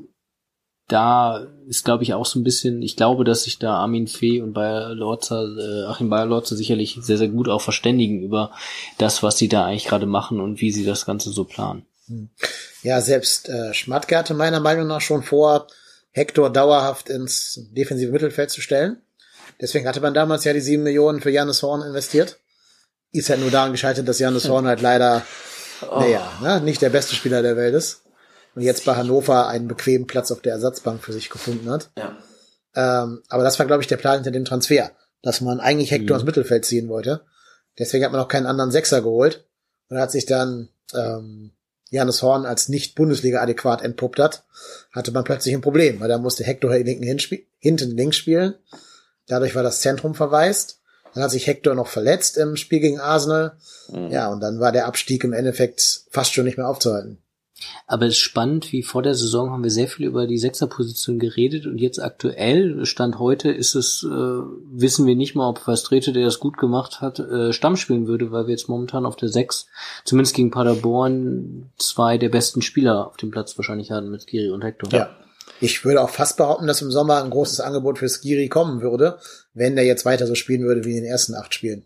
da 0.88 1.48
ist, 1.68 1.84
glaube 1.84 2.04
ich, 2.04 2.14
auch 2.14 2.26
so 2.26 2.38
ein 2.38 2.44
bisschen, 2.44 2.84
ich 2.84 2.96
glaube, 2.96 3.24
dass 3.24 3.46
sich 3.46 3.58
da 3.58 3.76
Armin 3.76 4.08
Fee 4.08 4.42
und 4.42 4.54
Bayer 4.54 4.94
Lorzer, 4.94 5.48
äh, 5.58 5.86
Achim 5.86 6.10
Bayer 6.10 6.28
Lorzer 6.28 6.56
sicherlich 6.56 7.00
sehr, 7.02 7.18
sehr 7.18 7.30
gut 7.30 7.50
auch 7.50 7.62
verständigen 7.62 8.22
über 8.22 8.52
das, 9.00 9.24
was 9.24 9.38
sie 9.38 9.48
da 9.48 9.66
eigentlich 9.66 9.86
gerade 9.86 10.06
machen 10.06 10.40
und 10.40 10.62
wie 10.62 10.72
sie 10.72 10.86
das 10.86 11.06
Ganze 11.06 11.32
so 11.32 11.46
planen. 11.46 11.86
Ja, 12.84 13.02
selbst 13.02 13.50
äh, 13.50 13.74
Schmatke 13.74 14.16
hatte 14.16 14.36
meiner 14.36 14.60
Meinung 14.60 14.86
nach 14.86 15.02
schon 15.02 15.24
vor, 15.24 15.68
Hector 16.12 16.52
dauerhaft 16.52 17.10
ins 17.10 17.62
defensive 17.72 18.12
Mittelfeld 18.12 18.52
zu 18.52 18.62
stellen. 18.62 19.02
Deswegen 19.60 19.88
hatte 19.88 20.02
man 20.02 20.14
damals 20.14 20.44
ja 20.44 20.54
die 20.54 20.62
sieben 20.62 20.84
Millionen 20.84 21.22
für 21.22 21.32
Janis 21.32 21.64
Horn 21.64 21.82
investiert. 21.82 22.38
Ist 23.12 23.30
halt 23.30 23.40
nur 23.40 23.52
daran 23.52 23.72
gescheitert, 23.72 24.08
dass 24.08 24.20
Janis 24.20 24.48
Horn 24.50 24.68
halt 24.68 24.82
leider, 24.82 25.24
oh. 25.82 26.00
naja, 26.00 26.32
ne, 26.42 26.62
nicht 26.62 26.82
der 26.82 26.90
beste 26.90 27.16
Spieler 27.16 27.42
der 27.42 27.58
Welt 27.58 27.76
ist. 27.76 28.02
Und 28.56 28.62
jetzt 28.62 28.86
bei 28.86 28.96
Hannover 28.96 29.48
einen 29.48 29.68
bequemen 29.68 30.08
Platz 30.08 30.32
auf 30.32 30.42
der 30.42 30.54
Ersatzbank 30.54 31.04
für 31.04 31.12
sich 31.12 31.30
gefunden 31.30 31.70
hat. 31.70 31.90
Ja. 31.98 32.16
Ähm, 32.76 33.22
aber 33.28 33.44
das 33.44 33.60
war, 33.60 33.66
glaube 33.66 33.84
ich, 33.84 33.88
der 33.88 33.98
Plan 33.98 34.16
hinter 34.16 34.32
dem 34.32 34.46
Transfer, 34.46 34.92
dass 35.22 35.42
man 35.42 35.60
eigentlich 35.60 35.92
Hector 35.92 36.16
mhm. 36.16 36.22
ins 36.22 36.26
Mittelfeld 36.26 36.66
ziehen 36.66 36.88
wollte. 36.88 37.22
Deswegen 37.78 38.06
hat 38.06 38.12
man 38.12 38.22
auch 38.22 38.30
keinen 38.30 38.46
anderen 38.46 38.72
Sechser 38.72 39.02
geholt 39.02 39.46
und 39.90 39.98
hat 39.98 40.12
sich 40.12 40.26
dann 40.26 40.70
ähm, 40.94 41.52
Janis 41.90 42.22
Horn 42.22 42.46
als 42.46 42.70
nicht 42.70 42.96
Bundesliga 42.96 43.42
adäquat 43.42 43.82
entpuppt 43.82 44.20
hat, 44.20 44.46
hatte 44.92 45.12
man 45.12 45.24
plötzlich 45.24 45.54
ein 45.54 45.62
Problem, 45.62 46.00
weil 46.00 46.10
da 46.10 46.18
musste 46.18 46.44
Hector 46.44 46.74
hinten 46.74 47.92
links 47.92 48.18
spielen. 48.18 48.56
Dadurch 49.28 49.56
war 49.56 49.64
das 49.64 49.82
Zentrum 49.82 50.16
verwaist. 50.16 50.82
Dann 51.16 51.24
hat 51.24 51.32
sich 51.32 51.48
Hector 51.48 51.74
noch 51.74 51.88
verletzt 51.88 52.38
im 52.38 52.56
Spiel 52.58 52.82
gegen 52.82 53.00
Arsenal. 53.00 53.58
Mhm. 53.92 54.12
Ja, 54.12 54.32
und 54.32 54.42
dann 54.42 54.60
war 54.60 54.72
der 54.72 54.86
Abstieg 54.86 55.24
im 55.24 55.34
Endeffekt 55.34 56.02
fast 56.12 56.34
schon 56.34 56.46
nicht 56.46 56.58
mehr 56.58 56.68
aufzuhalten. 56.68 57.18
Aber 57.88 58.06
es 58.06 58.14
ist 58.14 58.20
spannend, 58.20 58.74
wie 58.74 58.84
vor 58.84 59.02
der 59.02 59.16
Saison 59.16 59.52
haben 59.52 59.64
wir 59.64 59.72
sehr 59.72 59.88
viel 59.88 60.06
über 60.06 60.28
die 60.28 60.38
Sechserposition 60.38 61.20
geredet 61.20 61.66
und 61.66 61.78
jetzt 61.78 62.00
aktuell, 62.00 62.86
Stand 62.86 63.18
heute, 63.18 63.50
ist 63.50 63.76
es, 63.76 64.04
äh, 64.04 64.10
wissen 64.10 65.06
wir 65.06 65.16
nicht 65.16 65.36
mal, 65.36 65.50
ob 65.50 65.60
Verstrete, 65.60 66.12
der 66.12 66.26
das 66.26 66.40
gut 66.40 66.58
gemacht 66.58 67.00
hat, 67.00 67.20
äh, 67.20 67.54
Stamm 67.54 67.78
spielen 67.78 68.08
würde, 68.08 68.32
weil 68.32 68.48
wir 68.48 68.52
jetzt 68.52 68.68
momentan 68.68 69.06
auf 69.06 69.16
der 69.16 69.30
Sechs, 69.30 69.68
zumindest 70.04 70.36
gegen 70.36 70.52
Paderborn, 70.52 71.72
zwei 71.78 72.18
der 72.18 72.30
besten 72.30 72.62
Spieler 72.62 73.08
auf 73.08 73.18
dem 73.18 73.32
Platz 73.32 73.58
wahrscheinlich 73.58 73.92
haben 73.92 74.12
mit 74.12 74.24
Skiri 74.24 74.50
und 74.50 74.64
Hector. 74.64 74.92
Ja. 74.92 75.10
Ich 75.62 75.86
würde 75.86 76.02
auch 76.02 76.10
fast 76.10 76.36
behaupten, 76.36 76.68
dass 76.68 76.82
im 76.82 76.92
Sommer 76.92 77.24
ein 77.24 77.30
großes 77.30 77.62
Angebot 77.62 78.00
für 78.00 78.10
Skiri 78.10 78.50
kommen 78.50 78.82
würde, 78.82 79.20
wenn 79.56 79.76
der 79.76 79.86
jetzt 79.86 80.06
weiter 80.06 80.28
so 80.28 80.36
spielen 80.36 80.64
würde 80.64 80.86
wie 80.86 80.92
in 80.92 81.04
den 81.04 81.06
ersten 81.06 81.34
acht 81.34 81.54
Spielen. 81.54 81.86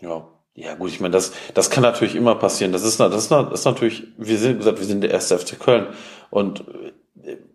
Ja, 0.00 0.26
ja, 0.54 0.74
gut, 0.74 0.90
ich 0.90 1.00
meine, 1.00 1.12
das, 1.12 1.32
das 1.54 1.70
kann 1.70 1.82
natürlich 1.82 2.14
immer 2.14 2.34
passieren. 2.34 2.72
Das 2.72 2.84
ist, 2.84 3.00
das 3.00 3.14
ist, 3.14 3.30
das 3.30 3.60
ist 3.60 3.64
natürlich, 3.64 4.04
wir 4.18 4.38
sind 4.38 4.58
gesagt, 4.58 4.78
wir 4.78 4.86
sind 4.86 5.00
der 5.00 5.10
erste 5.10 5.38
FC 5.38 5.58
Köln. 5.58 5.88
Und 6.30 6.64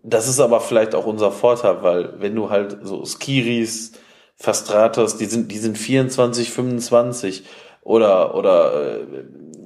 das 0.03 0.27
ist 0.27 0.39
aber 0.39 0.59
vielleicht 0.61 0.95
auch 0.95 1.05
unser 1.05 1.31
Vorteil, 1.31 1.83
weil 1.83 2.19
wenn 2.19 2.35
du 2.35 2.49
halt 2.49 2.77
so 2.83 3.05
Skiris, 3.05 3.93
Fastratos, 4.35 5.17
die 5.17 5.25
sind, 5.25 5.51
die 5.51 5.57
sind 5.57 5.77
24, 5.77 6.51
25 6.51 7.43
oder, 7.81 8.35
oder 8.35 8.99
äh, 8.99 9.05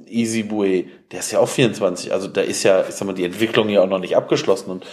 Easy 0.06 0.42
Bue, 0.42 0.84
der 1.10 1.20
ist 1.20 1.30
ja 1.32 1.40
auch 1.40 1.48
24. 1.48 2.12
Also 2.12 2.28
da 2.28 2.42
ist 2.42 2.62
ja, 2.62 2.84
ich 2.86 2.94
sag 2.94 3.06
mal, 3.06 3.14
die 3.14 3.24
Entwicklung 3.24 3.68
ja 3.68 3.82
auch 3.82 3.88
noch 3.88 3.98
nicht 3.98 4.16
abgeschlossen. 4.16 4.70
Und 4.70 4.86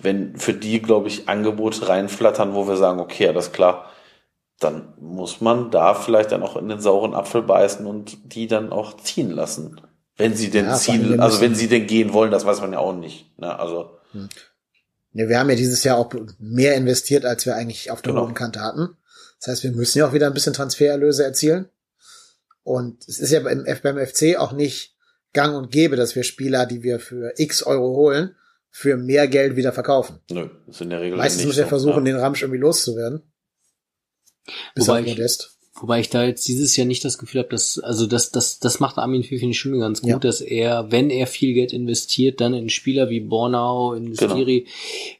wenn 0.00 0.36
für 0.36 0.52
die, 0.52 0.80
glaube 0.80 1.08
ich, 1.08 1.28
Angebote 1.28 1.88
reinflattern, 1.88 2.54
wo 2.54 2.68
wir 2.68 2.76
sagen, 2.76 3.00
okay, 3.00 3.28
alles 3.28 3.52
klar, 3.52 3.90
dann 4.58 4.94
muss 4.98 5.40
man 5.40 5.70
da 5.70 5.94
vielleicht 5.94 6.32
dann 6.32 6.42
auch 6.42 6.56
in 6.56 6.68
den 6.68 6.80
sauren 6.80 7.14
Apfel 7.14 7.42
beißen 7.42 7.86
und 7.86 8.34
die 8.34 8.46
dann 8.46 8.72
auch 8.72 8.96
ziehen 8.96 9.30
lassen. 9.30 9.80
Wenn 10.16 10.34
sie 10.34 10.50
denn 10.50 10.64
ja, 10.64 10.76
ziehen, 10.76 11.20
also 11.20 11.40
wenn 11.42 11.54
sie 11.54 11.68
denn 11.68 11.86
gehen 11.86 12.14
wollen, 12.14 12.30
das 12.30 12.46
weiß 12.46 12.60
man 12.62 12.72
ja 12.72 12.78
auch 12.78 12.94
nicht. 12.94 13.38
Ne? 13.38 13.58
Also. 13.58 13.98
Hm. 14.12 14.28
Ja, 15.12 15.28
wir 15.28 15.38
haben 15.38 15.50
ja 15.50 15.56
dieses 15.56 15.84
Jahr 15.84 15.98
auch 15.98 16.10
mehr 16.38 16.74
investiert, 16.74 17.24
als 17.24 17.44
wir 17.44 17.54
eigentlich 17.54 17.90
auf 17.90 18.02
der 18.02 18.12
genau. 18.12 18.24
hohen 18.24 18.34
Kante 18.34 18.60
hatten. 18.60 18.96
Das 19.40 19.48
heißt, 19.48 19.62
wir 19.62 19.72
müssen 19.72 19.98
ja 19.98 20.08
auch 20.08 20.12
wieder 20.12 20.26
ein 20.26 20.34
bisschen 20.34 20.54
Transfererlöse 20.54 21.24
erzielen. 21.24 21.68
Und 22.62 23.06
es 23.06 23.20
ist 23.20 23.30
ja 23.30 23.40
beim, 23.40 23.64
beim 23.82 24.06
FC 24.06 24.36
auch 24.38 24.52
nicht 24.52 24.96
gang 25.32 25.54
und 25.54 25.70
gäbe, 25.70 25.96
dass 25.96 26.16
wir 26.16 26.24
Spieler, 26.24 26.66
die 26.66 26.82
wir 26.82 26.98
für 26.98 27.32
x 27.36 27.62
Euro 27.62 27.94
holen, 27.94 28.34
für 28.70 28.96
mehr 28.96 29.28
Geld 29.28 29.56
wieder 29.56 29.72
verkaufen. 29.72 30.20
Nö, 30.30 30.48
das 30.66 30.76
ist 30.76 30.80
in 30.82 30.90
der 30.90 31.00
Regel 31.00 31.16
Meistens 31.16 31.44
muss 31.44 31.58
er 31.58 31.66
versuchen, 31.66 32.04
ja. 32.06 32.12
den 32.12 32.20
Ramsch 32.20 32.42
irgendwie 32.42 32.60
loszuwerden. 32.60 33.22
Wobei 34.74 35.02
ich, 35.02 35.18
wobei 35.80 36.00
ich 36.00 36.10
da 36.10 36.24
jetzt 36.24 36.46
dieses 36.48 36.76
Jahr 36.76 36.86
nicht 36.86 37.04
das 37.04 37.18
Gefühl 37.18 37.40
habe, 37.40 37.50
dass, 37.50 37.78
also 37.78 38.06
das, 38.06 38.30
das, 38.30 38.58
das 38.58 38.80
macht 38.80 38.98
Armin 38.98 39.22
ich 39.28 39.58
schon 39.58 39.78
ganz 39.78 40.00
gut, 40.02 40.10
ja. 40.10 40.18
dass 40.18 40.40
er, 40.40 40.90
wenn 40.90 41.10
er 41.10 41.26
viel 41.26 41.54
Geld 41.54 41.72
investiert, 41.72 42.40
dann 42.40 42.54
in 42.54 42.68
Spieler 42.68 43.10
wie 43.10 43.20
Bornau, 43.20 43.92
in 43.94 44.14
Skiri, 44.14 44.60
genau. 44.60 44.70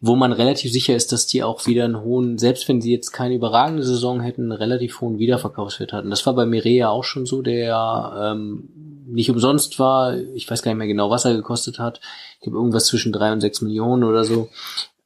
wo 0.00 0.16
man 0.16 0.32
relativ 0.32 0.72
sicher 0.72 0.96
ist, 0.96 1.12
dass 1.12 1.26
die 1.26 1.42
auch 1.42 1.66
wieder 1.66 1.84
einen 1.84 2.00
hohen, 2.00 2.38
selbst 2.38 2.68
wenn 2.68 2.80
sie 2.80 2.92
jetzt 2.92 3.10
keine 3.10 3.34
überragende 3.34 3.82
Saison 3.82 4.20
hätten, 4.20 4.42
einen 4.42 4.52
relativ 4.52 5.00
hohen 5.00 5.18
Wiederverkaufswert 5.18 5.92
hatten. 5.92 6.10
Das 6.10 6.24
war 6.26 6.34
bei 6.34 6.46
Mireia 6.46 6.88
auch 6.88 7.04
schon 7.04 7.26
so, 7.26 7.42
der 7.42 8.34
ähm, 8.34 8.68
nicht 9.06 9.30
umsonst 9.30 9.78
war, 9.78 10.16
ich 10.34 10.50
weiß 10.50 10.62
gar 10.62 10.72
nicht 10.72 10.78
mehr 10.78 10.86
genau, 10.86 11.10
was 11.10 11.24
er 11.24 11.34
gekostet 11.34 11.78
hat. 11.78 12.00
Ich 12.34 12.40
glaube 12.40 12.58
irgendwas 12.58 12.86
zwischen 12.86 13.12
drei 13.12 13.32
und 13.32 13.40
sechs 13.40 13.60
Millionen 13.60 14.04
oder 14.04 14.24
so. 14.24 14.48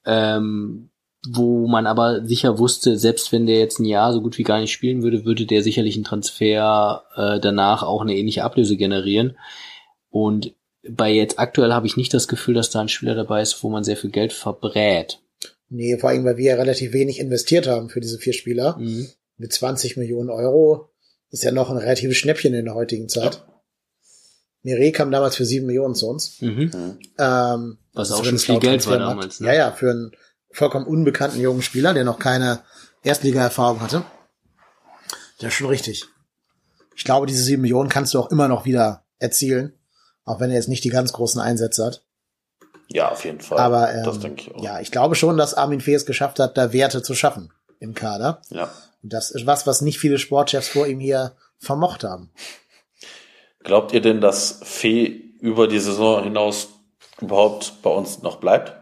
Ähm, 0.04 0.89
wo 1.28 1.66
man 1.66 1.86
aber 1.86 2.24
sicher 2.24 2.58
wusste, 2.58 2.98
selbst 2.98 3.30
wenn 3.30 3.46
der 3.46 3.58
jetzt 3.58 3.78
ein 3.78 3.84
Jahr 3.84 4.12
so 4.12 4.22
gut 4.22 4.38
wie 4.38 4.42
gar 4.42 4.60
nicht 4.60 4.72
spielen 4.72 5.02
würde, 5.02 5.24
würde 5.24 5.44
der 5.44 5.62
sicherlich 5.62 5.96
einen 5.96 6.04
Transfer 6.04 7.04
äh, 7.14 7.40
danach 7.40 7.82
auch 7.82 8.00
eine 8.00 8.16
ähnliche 8.16 8.44
Ablöse 8.44 8.76
generieren. 8.76 9.36
Und 10.08 10.54
bei 10.88 11.12
jetzt 11.12 11.38
aktuell 11.38 11.72
habe 11.72 11.86
ich 11.86 11.96
nicht 11.96 12.14
das 12.14 12.26
Gefühl, 12.26 12.54
dass 12.54 12.70
da 12.70 12.80
ein 12.80 12.88
Spieler 12.88 13.14
dabei 13.14 13.42
ist, 13.42 13.62
wo 13.62 13.68
man 13.68 13.84
sehr 13.84 13.98
viel 13.98 14.10
Geld 14.10 14.32
verbrät. 14.32 15.20
Nee, 15.68 15.98
vor 15.98 16.10
allem, 16.10 16.24
weil 16.24 16.38
wir 16.38 16.52
ja 16.52 16.56
relativ 16.56 16.92
wenig 16.92 17.20
investiert 17.20 17.68
haben 17.68 17.90
für 17.90 18.00
diese 18.00 18.18
vier 18.18 18.32
Spieler. 18.32 18.78
Mhm. 18.78 19.08
Mit 19.36 19.52
20 19.52 19.96
Millionen 19.98 20.30
Euro 20.30 20.90
ist 21.30 21.44
ja 21.44 21.52
noch 21.52 21.70
ein 21.70 21.76
relatives 21.76 22.16
Schnäppchen 22.16 22.54
in 22.54 22.64
der 22.64 22.74
heutigen 22.74 23.08
Zeit. 23.08 23.34
Ja. 23.34 23.60
Mire 24.62 24.92
kam 24.92 25.10
damals 25.10 25.36
für 25.36 25.44
sieben 25.44 25.66
Millionen 25.66 25.94
zu 25.94 26.08
uns. 26.08 26.40
Mhm. 26.40 26.98
Ähm, 27.18 27.78
Was 27.92 28.12
auch 28.12 28.24
schon 28.24 28.38
viel 28.38 28.58
Geld 28.58 28.86
war 28.86 28.98
damals. 28.98 29.40
Ne? 29.40 29.48
Ja, 29.48 29.54
ja, 29.54 29.72
für 29.72 29.90
einen 29.90 30.12
vollkommen 30.52 30.86
unbekannten 30.86 31.40
jungen 31.40 31.62
Spieler, 31.62 31.94
der 31.94 32.04
noch 32.04 32.18
keine 32.18 32.60
Erstliga-Erfahrung 33.02 33.80
hatte. 33.80 34.04
Das 35.38 35.48
ist 35.48 35.54
schon 35.54 35.68
richtig. 35.68 36.06
Ich 36.94 37.04
glaube, 37.04 37.26
diese 37.26 37.42
sieben 37.42 37.62
Millionen 37.62 37.88
kannst 37.88 38.12
du 38.14 38.18
auch 38.18 38.30
immer 38.30 38.48
noch 38.48 38.64
wieder 38.64 39.04
erzielen, 39.18 39.72
auch 40.24 40.40
wenn 40.40 40.50
er 40.50 40.56
jetzt 40.56 40.68
nicht 40.68 40.84
die 40.84 40.90
ganz 40.90 41.12
großen 41.12 41.40
Einsätze 41.40 41.86
hat. 41.86 42.04
Ja, 42.88 43.10
auf 43.10 43.24
jeden 43.24 43.40
Fall. 43.40 43.58
Aber 43.58 43.92
ähm, 43.94 44.04
das 44.04 44.18
denke 44.18 44.42
ich 44.42 44.54
auch. 44.54 44.62
ja, 44.62 44.80
ich 44.80 44.90
glaube 44.90 45.14
schon, 45.14 45.36
dass 45.36 45.54
Armin 45.54 45.80
Fee 45.80 45.94
es 45.94 46.06
geschafft 46.06 46.40
hat, 46.40 46.58
da 46.58 46.72
Werte 46.72 47.02
zu 47.02 47.14
schaffen 47.14 47.52
im 47.78 47.94
Kader. 47.94 48.42
Ja. 48.50 48.70
Und 49.02 49.12
das 49.12 49.30
ist 49.30 49.46
was, 49.46 49.66
was 49.66 49.80
nicht 49.80 49.98
viele 49.98 50.18
Sportchefs 50.18 50.68
vor 50.68 50.86
ihm 50.86 51.00
hier 51.00 51.36
vermocht 51.58 52.04
haben. 52.04 52.30
Glaubt 53.62 53.92
ihr 53.92 54.00
denn, 54.00 54.20
dass 54.20 54.60
Fee 54.62 55.06
über 55.40 55.68
die 55.68 55.78
Saison 55.78 56.22
hinaus 56.22 56.68
überhaupt 57.20 57.74
bei 57.82 57.90
uns 57.90 58.22
noch 58.22 58.36
bleibt? 58.36 58.79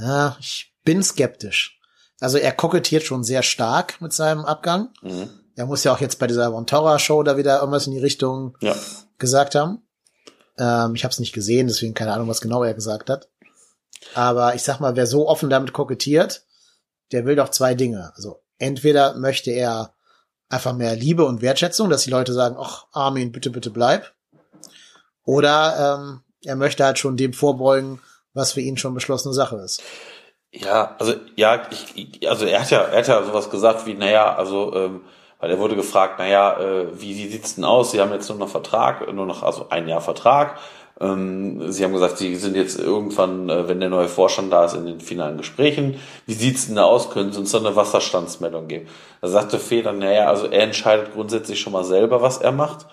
Ja, 0.00 0.36
ich 0.40 0.74
bin 0.84 1.02
skeptisch. 1.02 1.78
Also 2.20 2.38
er 2.38 2.52
kokettiert 2.52 3.02
schon 3.02 3.24
sehr 3.24 3.42
stark 3.42 4.00
mit 4.00 4.12
seinem 4.12 4.44
Abgang. 4.44 4.90
Mhm. 5.02 5.30
Er 5.56 5.66
muss 5.66 5.84
ja 5.84 5.92
auch 5.92 6.00
jetzt 6.00 6.18
bei 6.18 6.26
dieser 6.26 6.52
Vontora-Show 6.52 7.22
da 7.22 7.36
wieder 7.36 7.58
irgendwas 7.58 7.86
in 7.86 7.92
die 7.92 7.98
Richtung 7.98 8.56
ja. 8.60 8.74
gesagt 9.18 9.54
haben. 9.54 9.82
Ähm, 10.58 10.94
ich 10.94 11.04
habe 11.04 11.12
es 11.12 11.18
nicht 11.18 11.32
gesehen, 11.32 11.66
deswegen 11.66 11.94
keine 11.94 12.12
Ahnung, 12.12 12.28
was 12.28 12.40
genau 12.40 12.62
er 12.62 12.74
gesagt 12.74 13.10
hat. 13.10 13.28
Aber 14.14 14.54
ich 14.54 14.62
sag 14.62 14.80
mal, 14.80 14.96
wer 14.96 15.06
so 15.06 15.28
offen 15.28 15.50
damit 15.50 15.72
kokettiert, 15.72 16.44
der 17.12 17.26
will 17.26 17.36
doch 17.36 17.50
zwei 17.50 17.74
Dinge. 17.74 18.12
Also 18.14 18.42
entweder 18.58 19.14
möchte 19.16 19.50
er 19.50 19.94
einfach 20.48 20.74
mehr 20.74 20.96
Liebe 20.96 21.24
und 21.24 21.42
Wertschätzung, 21.42 21.90
dass 21.90 22.04
die 22.04 22.10
Leute 22.10 22.32
sagen, 22.32 22.56
ach 22.58 22.86
Armin, 22.92 23.32
bitte, 23.32 23.50
bitte 23.50 23.70
bleib. 23.70 24.12
Oder 25.24 25.98
ähm, 25.98 26.22
er 26.44 26.56
möchte 26.56 26.84
halt 26.84 26.98
schon 26.98 27.16
dem 27.16 27.32
vorbeugen, 27.32 28.00
was 28.34 28.52
für 28.52 28.60
ihn 28.60 28.76
schon 28.76 28.94
beschlossene 28.94 29.34
Sache 29.34 29.56
ist. 29.56 29.82
Ja, 30.52 30.96
also 30.98 31.14
ja, 31.36 31.62
ich, 31.70 32.28
also 32.28 32.44
er 32.46 32.60
hat 32.60 32.70
ja, 32.70 32.80
er 32.80 32.98
hat 32.98 33.08
ja 33.08 33.22
sowas 33.22 33.50
gesagt 33.50 33.86
wie, 33.86 33.94
naja, 33.94 34.34
also 34.34 34.74
ähm, 34.74 35.02
weil 35.38 35.50
er 35.50 35.58
wurde 35.58 35.76
gefragt, 35.76 36.18
naja, 36.18 36.58
äh, 36.60 37.00
wie, 37.00 37.16
wie 37.16 37.28
sieht's 37.28 37.54
denn 37.54 37.64
aus? 37.64 37.92
Sie 37.92 38.00
haben 38.00 38.12
jetzt 38.12 38.28
nur 38.28 38.38
noch 38.38 38.48
Vertrag, 38.48 39.12
nur 39.12 39.26
noch 39.26 39.42
also 39.42 39.68
ein 39.70 39.88
Jahr 39.88 40.00
Vertrag. 40.00 40.58
Ähm, 41.00 41.72
Sie 41.72 41.82
haben 41.82 41.94
gesagt, 41.94 42.18
Sie 42.18 42.36
sind 42.36 42.56
jetzt 42.56 42.78
irgendwann, 42.78 43.48
äh, 43.48 43.66
wenn 43.66 43.80
der 43.80 43.88
neue 43.88 44.08
Vorstand 44.08 44.52
da 44.52 44.66
ist, 44.66 44.74
in 44.74 44.84
den 44.84 45.00
finalen 45.00 45.38
Gesprächen. 45.38 45.98
Wie 46.26 46.34
sieht's 46.34 46.66
denn 46.66 46.76
da 46.76 46.84
aus? 46.84 47.10
Können 47.10 47.32
Sie 47.32 47.38
uns 47.38 47.50
so 47.50 47.58
eine 47.58 47.74
Wasserstandsmeldung 47.74 48.68
geben? 48.68 48.88
Da 49.22 49.28
sagte 49.28 49.58
Feder, 49.58 49.92
naja, 49.92 50.26
also 50.26 50.46
er 50.46 50.62
entscheidet 50.62 51.14
grundsätzlich 51.14 51.58
schon 51.58 51.72
mal 51.72 51.84
selber, 51.84 52.20
was 52.20 52.38
er 52.38 52.52
macht. 52.52 52.86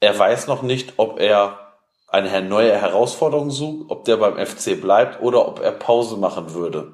Er 0.00 0.18
weiß 0.18 0.48
noch 0.48 0.62
nicht, 0.62 0.94
ob 0.98 1.18
er 1.18 1.65
eine 2.08 2.42
neue 2.42 2.72
Herausforderung 2.72 3.50
sucht, 3.50 3.86
ob 3.90 4.04
der 4.04 4.16
beim 4.16 4.34
FC 4.44 4.80
bleibt 4.80 5.22
oder 5.22 5.46
ob 5.48 5.60
er 5.60 5.72
Pause 5.72 6.16
machen 6.16 6.54
würde. 6.54 6.92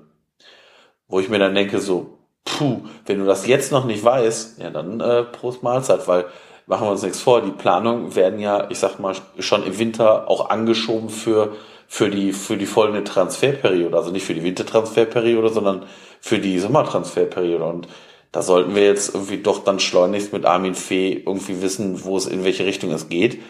Wo 1.09 1.21
ich 1.21 1.29
mir 1.29 1.39
dann 1.39 1.55
denke, 1.55 1.81
so, 1.81 2.19
puh, 2.45 2.81
wenn 3.07 3.19
du 3.19 3.27
das 3.27 3.47
jetzt 3.47 3.73
noch 3.73 3.85
nicht 3.85 4.05
weißt, 4.05 4.59
ja, 4.59 4.71
dann 4.71 5.01
äh, 5.01 5.25
Prost 5.25 5.63
Mahlzeit, 5.63 6.09
weil 6.09 6.27
machen 6.67 6.87
wir 6.87 6.93
uns 6.93 7.03
nichts 7.03 7.21
vor, 7.21 7.43
die 7.43 7.51
Planungen 7.51 8.15
werden 8.15 8.39
ja, 8.41 8.71
ich 8.71 8.79
sag 8.79 8.99
mal, 8.99 9.15
schon 9.39 9.65
im 9.65 9.79
Winter 9.79 10.29
auch 10.29 10.49
angeschoben 10.49 11.11
für, 11.11 11.57
für 11.87 12.09
die, 12.09 12.33
für 12.33 12.57
die 12.57 12.67
folgende 12.67 13.05
Transferperiode. 13.05 13.97
Also 13.97 14.11
nicht 14.11 14.25
für 14.25 14.35
die 14.35 14.45
Wintertransferperiode, 14.45 15.51
sondern 15.51 15.87
für 16.21 16.39
die 16.39 16.59
Sommertransferperiode. 16.59 17.65
Und 17.65 17.89
da 18.31 18.43
sollten 18.43 18.75
wir 18.75 18.85
jetzt 18.85 19.15
irgendwie 19.15 19.39
doch 19.39 19.65
dann 19.65 19.81
schleunigst 19.81 20.33
mit 20.33 20.47
Armin 20.47 20.75
Fee 20.75 21.23
irgendwie 21.27 21.61
wissen, 21.61 22.05
wo 22.05 22.17
es 22.17 22.27
in 22.27 22.45
welche 22.45 22.65
Richtung 22.65 22.91
es 22.93 23.09
geht. 23.09 23.43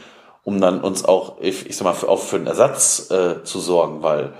Um 0.45 0.61
dann 0.61 0.81
uns 0.81 1.05
auch, 1.05 1.41
ich, 1.41 1.67
ich 1.67 1.77
sag 1.77 1.85
mal, 1.85 1.95
für, 1.95 2.09
auch 2.09 2.21
für 2.21 2.37
einen 2.37 2.47
Ersatz 2.47 3.11
äh, 3.11 3.45
zu 3.45 3.61
sorgen, 3.61 4.03
weil 4.03 4.35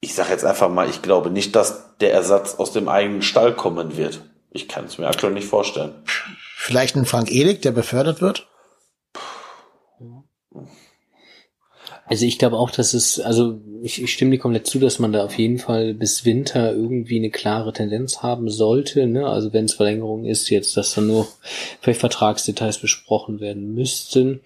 ich 0.00 0.14
sage 0.14 0.30
jetzt 0.30 0.44
einfach 0.44 0.68
mal, 0.68 0.88
ich 0.88 1.02
glaube 1.02 1.30
nicht, 1.30 1.54
dass 1.54 1.96
der 1.98 2.12
Ersatz 2.12 2.56
aus 2.56 2.72
dem 2.72 2.88
eigenen 2.88 3.22
Stall 3.22 3.54
kommen 3.54 3.96
wird. 3.96 4.22
Ich 4.50 4.68
kann 4.68 4.84
es 4.84 4.98
mir 4.98 5.06
aktuell 5.06 5.32
nicht 5.32 5.46
vorstellen. 5.46 6.02
Vielleicht 6.56 6.96
ein 6.96 7.06
Frank 7.06 7.30
Elig, 7.30 7.62
der 7.62 7.70
befördert 7.70 8.20
wird? 8.20 8.48
Also 12.06 12.26
ich 12.26 12.38
glaube 12.38 12.56
auch, 12.56 12.70
dass 12.70 12.94
es, 12.94 13.20
also 13.20 13.60
ich, 13.82 14.00
ich 14.00 14.12
stimme 14.12 14.30
dir 14.30 14.38
komplett 14.38 14.66
zu, 14.66 14.78
dass 14.78 14.98
man 14.98 15.12
da 15.12 15.24
auf 15.24 15.36
jeden 15.36 15.58
Fall 15.58 15.92
bis 15.92 16.24
Winter 16.24 16.72
irgendwie 16.72 17.16
eine 17.16 17.30
klare 17.30 17.72
Tendenz 17.72 18.22
haben 18.22 18.48
sollte. 18.48 19.06
Ne? 19.06 19.26
Also 19.26 19.52
wenn 19.52 19.64
es 19.64 19.74
Verlängerung 19.74 20.24
ist, 20.24 20.50
jetzt, 20.50 20.76
dass 20.76 20.94
dann 20.94 21.08
nur 21.08 21.26
vielleicht 21.80 22.00
Vertragsdetails 22.00 22.78
besprochen 22.78 23.40
werden 23.40 23.74
müssten. 23.74 24.40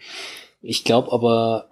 Ich 0.62 0.84
glaube 0.84 1.12
aber 1.12 1.68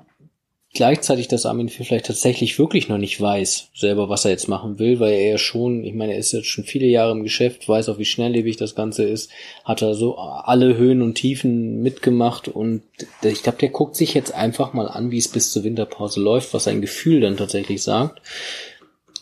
gleichzeitig, 0.75 1.29
dass 1.29 1.47
Armin 1.47 1.68
vielleicht 1.68 2.07
tatsächlich 2.07 2.59
wirklich 2.59 2.89
noch 2.89 2.99
nicht 2.99 3.20
weiß, 3.20 3.70
selber, 3.75 4.09
was 4.09 4.25
er 4.25 4.33
jetzt 4.33 4.49
machen 4.49 4.79
will, 4.81 4.99
weil 4.99 5.12
er 5.12 5.31
ja 5.31 5.39
schon, 5.39 5.85
ich 5.85 5.95
meine, 5.95 6.12
er 6.12 6.18
ist 6.18 6.33
jetzt 6.33 6.49
schon 6.49 6.64
viele 6.64 6.87
Jahre 6.87 7.12
im 7.12 7.22
Geschäft, 7.22 7.68
weiß 7.68 7.89
auch, 7.89 7.99
wie 7.99 8.05
schnelllebig 8.05 8.57
das 8.57 8.75
Ganze 8.75 9.05
ist, 9.05 9.31
hat 9.64 9.83
er 9.83 9.95
so 9.95 10.16
alle 10.16 10.77
Höhen 10.77 11.01
und 11.01 11.14
Tiefen 11.14 11.81
mitgemacht 11.81 12.49
und 12.49 12.83
ich 13.22 13.43
glaube, 13.45 13.59
der 13.59 13.68
guckt 13.70 13.95
sich 13.95 14.14
jetzt 14.14 14.35
einfach 14.35 14.72
mal 14.72 14.89
an, 14.89 15.12
wie 15.12 15.18
es 15.18 15.29
bis 15.29 15.53
zur 15.53 15.62
Winterpause 15.62 16.20
läuft, 16.20 16.53
was 16.53 16.64
sein 16.64 16.81
Gefühl 16.81 17.20
dann 17.20 17.37
tatsächlich 17.37 17.83
sagt. 17.83 18.20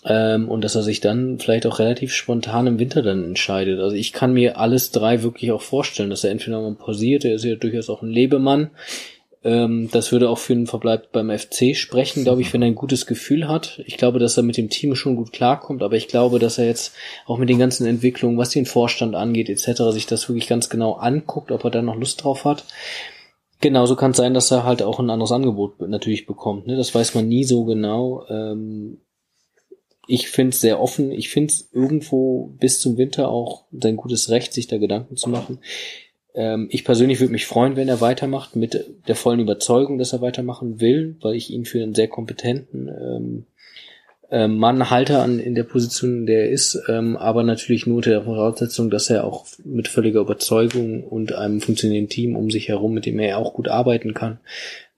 Ähm, 0.04 0.48
und 0.48 0.62
dass 0.62 0.74
er 0.74 0.82
sich 0.82 1.00
dann 1.00 1.38
vielleicht 1.38 1.64
auch 1.64 1.78
relativ 1.78 2.12
spontan 2.12 2.66
im 2.66 2.80
Winter 2.80 3.02
dann 3.02 3.22
entscheidet. 3.22 3.78
Also 3.78 3.94
ich 3.94 4.12
kann 4.12 4.32
mir 4.32 4.58
alles 4.58 4.90
drei 4.90 5.22
wirklich 5.22 5.52
auch 5.52 5.62
vorstellen, 5.62 6.10
dass 6.10 6.24
er 6.24 6.32
entweder 6.32 6.60
mal 6.60 6.74
pausiert, 6.74 7.24
er 7.24 7.34
ist 7.34 7.44
ja 7.44 7.54
durchaus 7.54 7.88
auch 7.88 8.02
ein 8.02 8.10
Lebemann, 8.10 8.70
ähm, 9.44 9.88
das 9.90 10.12
würde 10.12 10.30
auch 10.30 10.38
für 10.38 10.52
einen 10.52 10.66
Verbleib 10.66 11.10
beim 11.10 11.36
FC 11.36 11.74
sprechen, 11.74 12.22
glaube 12.22 12.42
ich, 12.42 12.52
wenn 12.52 12.62
er 12.62 12.68
ein 12.68 12.76
gutes 12.76 13.06
Gefühl 13.06 13.48
hat. 13.48 13.82
Ich 13.86 13.96
glaube, 13.96 14.18
dass 14.18 14.36
er 14.36 14.44
mit 14.44 14.56
dem 14.56 14.68
Team 14.68 14.94
schon 14.94 15.16
gut 15.16 15.32
klarkommt, 15.32 15.82
aber 15.82 15.96
ich 15.96 16.08
glaube, 16.08 16.38
dass 16.38 16.58
er 16.58 16.66
jetzt 16.66 16.94
auch 17.26 17.38
mit 17.38 17.48
den 17.48 17.58
ganzen 17.58 17.86
Entwicklungen, 17.86 18.38
was 18.38 18.50
den 18.50 18.66
Vorstand 18.66 19.14
angeht, 19.14 19.48
etc., 19.48 19.82
sich 19.90 20.06
das 20.06 20.28
wirklich 20.28 20.48
ganz 20.48 20.68
genau 20.68 20.94
anguckt, 20.94 21.50
ob 21.50 21.64
er 21.64 21.70
da 21.70 21.82
noch 21.82 21.96
Lust 21.96 22.22
drauf 22.22 22.44
hat. 22.44 22.64
Genauso 23.60 23.96
kann 23.96 24.12
es 24.12 24.16
sein, 24.16 24.34
dass 24.34 24.50
er 24.50 24.64
halt 24.64 24.82
auch 24.82 24.98
ein 24.98 25.10
anderes 25.10 25.32
Angebot 25.32 25.80
natürlich 25.80 26.26
bekommt. 26.26 26.66
Ne? 26.66 26.76
Das 26.76 26.94
weiß 26.94 27.14
man 27.14 27.28
nie 27.28 27.44
so 27.44 27.64
genau. 27.64 28.24
Ähm, 28.28 28.98
ich 30.06 30.28
finde 30.28 30.50
es 30.50 30.60
sehr 30.60 30.80
offen. 30.80 31.12
Ich 31.12 31.30
finde 31.30 31.52
es 31.52 31.68
irgendwo 31.72 32.54
bis 32.58 32.80
zum 32.80 32.96
Winter 32.96 33.28
auch 33.28 33.66
sein 33.72 33.96
gutes 33.96 34.30
Recht, 34.30 34.52
sich 34.52 34.66
da 34.66 34.78
Gedanken 34.78 35.16
zu 35.16 35.30
machen. 35.30 35.60
Ähm, 36.34 36.68
ich 36.70 36.84
persönlich 36.84 37.20
würde 37.20 37.32
mich 37.32 37.46
freuen, 37.46 37.76
wenn 37.76 37.88
er 37.88 38.00
weitermacht, 38.00 38.56
mit 38.56 38.84
der 39.06 39.16
vollen 39.16 39.40
Überzeugung, 39.40 39.98
dass 39.98 40.12
er 40.12 40.20
weitermachen 40.20 40.80
will, 40.80 41.16
weil 41.20 41.34
ich 41.34 41.50
ihn 41.50 41.64
für 41.64 41.82
einen 41.82 41.94
sehr 41.94 42.08
kompetenten 42.08 42.88
ähm, 42.88 43.46
äh, 44.30 44.48
Mann 44.48 44.88
halte 44.90 45.18
an, 45.18 45.38
in 45.38 45.54
der 45.54 45.64
Position, 45.64 46.20
in 46.20 46.26
der 46.26 46.44
er 46.44 46.50
ist, 46.50 46.82
ähm, 46.88 47.16
aber 47.16 47.42
natürlich 47.42 47.86
nur 47.86 47.98
unter 47.98 48.10
der 48.10 48.22
Voraussetzung, 48.22 48.90
dass 48.90 49.10
er 49.10 49.24
auch 49.24 49.46
mit 49.62 49.88
völliger 49.88 50.20
Überzeugung 50.20 51.04
und 51.04 51.34
einem 51.34 51.60
funktionierenden 51.60 52.08
Team 52.08 52.34
um 52.34 52.50
sich 52.50 52.68
herum, 52.68 52.94
mit 52.94 53.04
dem 53.04 53.18
er 53.18 53.36
auch 53.36 53.52
gut 53.52 53.68
arbeiten 53.68 54.14
kann, 54.14 54.38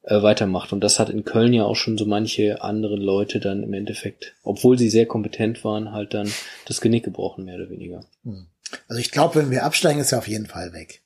äh, 0.05 0.23
weitermacht. 0.23 0.73
Und 0.73 0.85
das 0.85 1.01
hat 1.01 1.11
in 1.11 1.25
Köln 1.25 1.53
ja 1.53 1.65
auch 1.65 1.75
schon 1.75 1.99
so 1.99 2.07
manche 2.07 2.63
andere 2.63 2.95
Leute 2.95 3.41
dann 3.41 3.65
im 3.65 3.73
Endeffekt, 3.73 4.35
obwohl 4.45 4.79
sie 4.79 4.89
sehr 4.89 5.07
kompetent 5.07 5.65
waren, 5.65 5.91
halt 5.91 6.15
dann 6.15 6.31
das 6.67 6.81
Genick 6.81 7.05
gebrochen, 7.05 7.45
mehr 7.45 7.57
oder 7.57 7.71
weniger. 7.71 8.05
Hm. 8.23 8.47
Also 8.89 9.01
ich 9.01 9.11
glaube, 9.11 9.37
wenn 9.37 9.51
wir 9.51 9.65
absteigen, 9.65 10.01
ist 10.01 10.13
er 10.13 10.19
auf 10.19 10.29
jeden 10.29 10.47
Fall 10.47 10.73
weg. 10.73 11.01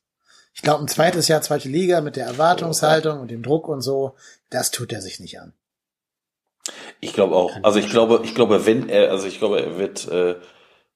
Ich 0.59 0.63
glaube, 0.63 0.83
ein 0.83 0.89
zweites 0.89 1.29
Jahr, 1.29 1.41
zweite 1.41 1.69
Liga 1.69 2.01
mit 2.01 2.17
der 2.17 2.27
Erwartungshaltung 2.27 3.21
und 3.21 3.31
dem 3.31 3.45
Druck 3.45 3.69
und 3.69 3.81
so, 3.81 4.17
das 4.51 4.73
tut 4.73 4.93
er 4.93 5.01
sich 5.01 5.21
nicht 5.21 5.39
an. 5.39 5.53
Ich 6.99 7.13
glaube 7.13 7.37
auch. 7.37 7.53
Also 7.63 7.79
ich 7.79 7.89
glaube, 7.89 8.23
ich 8.25 8.35
glaube, 8.35 8.67
wenn 8.67 8.89
er, 8.89 9.13
also 9.13 9.29
ich 9.29 9.39
glaube, 9.39 9.63
er 9.63 9.79
wird, 9.79 10.09
äh, 10.09 10.35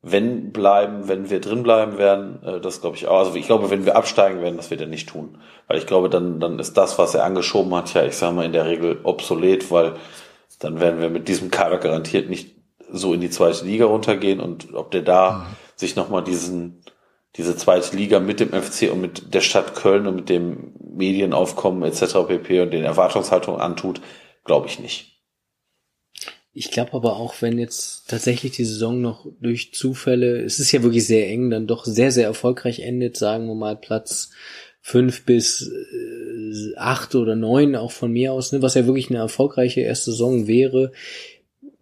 wenn 0.03 0.51
bleiben, 0.51 1.07
wenn 1.07 1.31
wir 1.31 1.41
drin 1.41 1.63
bleiben 1.63 1.97
werden, 1.97 2.43
äh, 2.43 2.61
das 2.61 2.81
glaube 2.81 2.97
ich 2.97 3.07
auch. 3.07 3.21
Also 3.21 3.37
ich 3.37 3.47
glaube, 3.47 3.71
wenn 3.71 3.87
wir 3.87 3.95
absteigen 3.95 4.43
werden, 4.43 4.57
das 4.57 4.73
wird 4.73 4.81
er 4.81 4.89
nicht 4.89 5.09
tun. 5.09 5.39
Weil 5.69 5.79
ich 5.79 5.87
glaube, 5.87 6.11
dann, 6.11 6.41
dann 6.41 6.59
ist 6.59 6.77
das, 6.77 6.99
was 6.99 7.15
er 7.15 7.23
angeschoben 7.23 7.73
hat, 7.73 7.95
ja, 7.95 8.05
ich 8.05 8.17
sage 8.17 8.35
mal, 8.35 8.45
in 8.45 8.53
der 8.53 8.67
Regel 8.67 8.99
obsolet, 9.05 9.71
weil 9.71 9.95
dann 10.59 10.81
werden 10.81 11.01
wir 11.01 11.09
mit 11.09 11.29
diesem 11.29 11.53
Kader 11.53 11.79
garantiert 11.79 12.29
nicht 12.29 12.57
so 12.91 13.15
in 13.15 13.21
die 13.21 13.31
zweite 13.31 13.65
Liga 13.65 13.87
runtergehen 13.87 14.41
und 14.41 14.75
ob 14.75 14.91
der 14.91 15.03
da 15.03 15.31
mhm. 15.31 15.57
sich 15.77 15.95
nochmal 15.95 16.25
diesen 16.25 16.83
diese 17.37 17.57
zweite 17.57 17.97
Liga 17.97 18.21
mit 18.21 18.41
dem 18.41 18.51
FC 18.51 18.93
und 18.93 19.01
mit 19.01 19.35
der 19.35 19.41
Stadt 19.41 19.75
Köln 19.75 20.07
und 20.07 20.17
mit 20.17 20.29
dem 20.29 20.75
Medienaufkommen 20.95 21.83
etc. 21.83 22.27
pp. 22.29 22.61
und 22.61 22.71
den 22.73 22.85
Erwartungshaltungen 22.85 23.61
antut, 23.61 24.01
glaube 24.45 24.67
ich 24.67 24.79
nicht. 24.79 25.13
Ich 26.55 26.71
glaube 26.71 26.93
aber 26.93 27.17
auch, 27.17 27.41
wenn 27.41 27.59
jetzt 27.59 28.11
tatsächlich 28.11 28.53
die 28.53 28.67
Saison 28.67 29.01
noch 29.01 29.27
durch 29.41 29.73
Zufälle, 29.73 30.43
es 30.43 30.59
ist 30.59 30.71
ja 30.73 30.83
wirklich 30.83 31.07
sehr 31.07 31.29
eng, 31.29 31.49
dann 31.49 31.67
doch 31.67 31.87
sehr, 31.87 32.13
sehr 32.13 32.27
erfolgreich 32.27 32.81
endet, 32.81 33.17
sagen 33.17 33.47
wir 33.47 33.55
mal 33.55 33.77
Platz 33.77 34.31
fünf 34.83 35.25
bis 35.25 35.71
äh, 35.71 36.77
acht 36.77 37.15
oder 37.15 37.37
neun 37.37 37.77
auch 37.77 37.93
von 37.93 38.13
mir 38.13 38.33
aus, 38.33 38.53
ne, 38.53 38.61
was 38.61 38.75
ja 38.75 38.85
wirklich 38.85 39.09
eine 39.09 39.21
erfolgreiche 39.21 39.81
erste 39.81 40.11
Saison 40.11 40.47
wäre, 40.47 40.93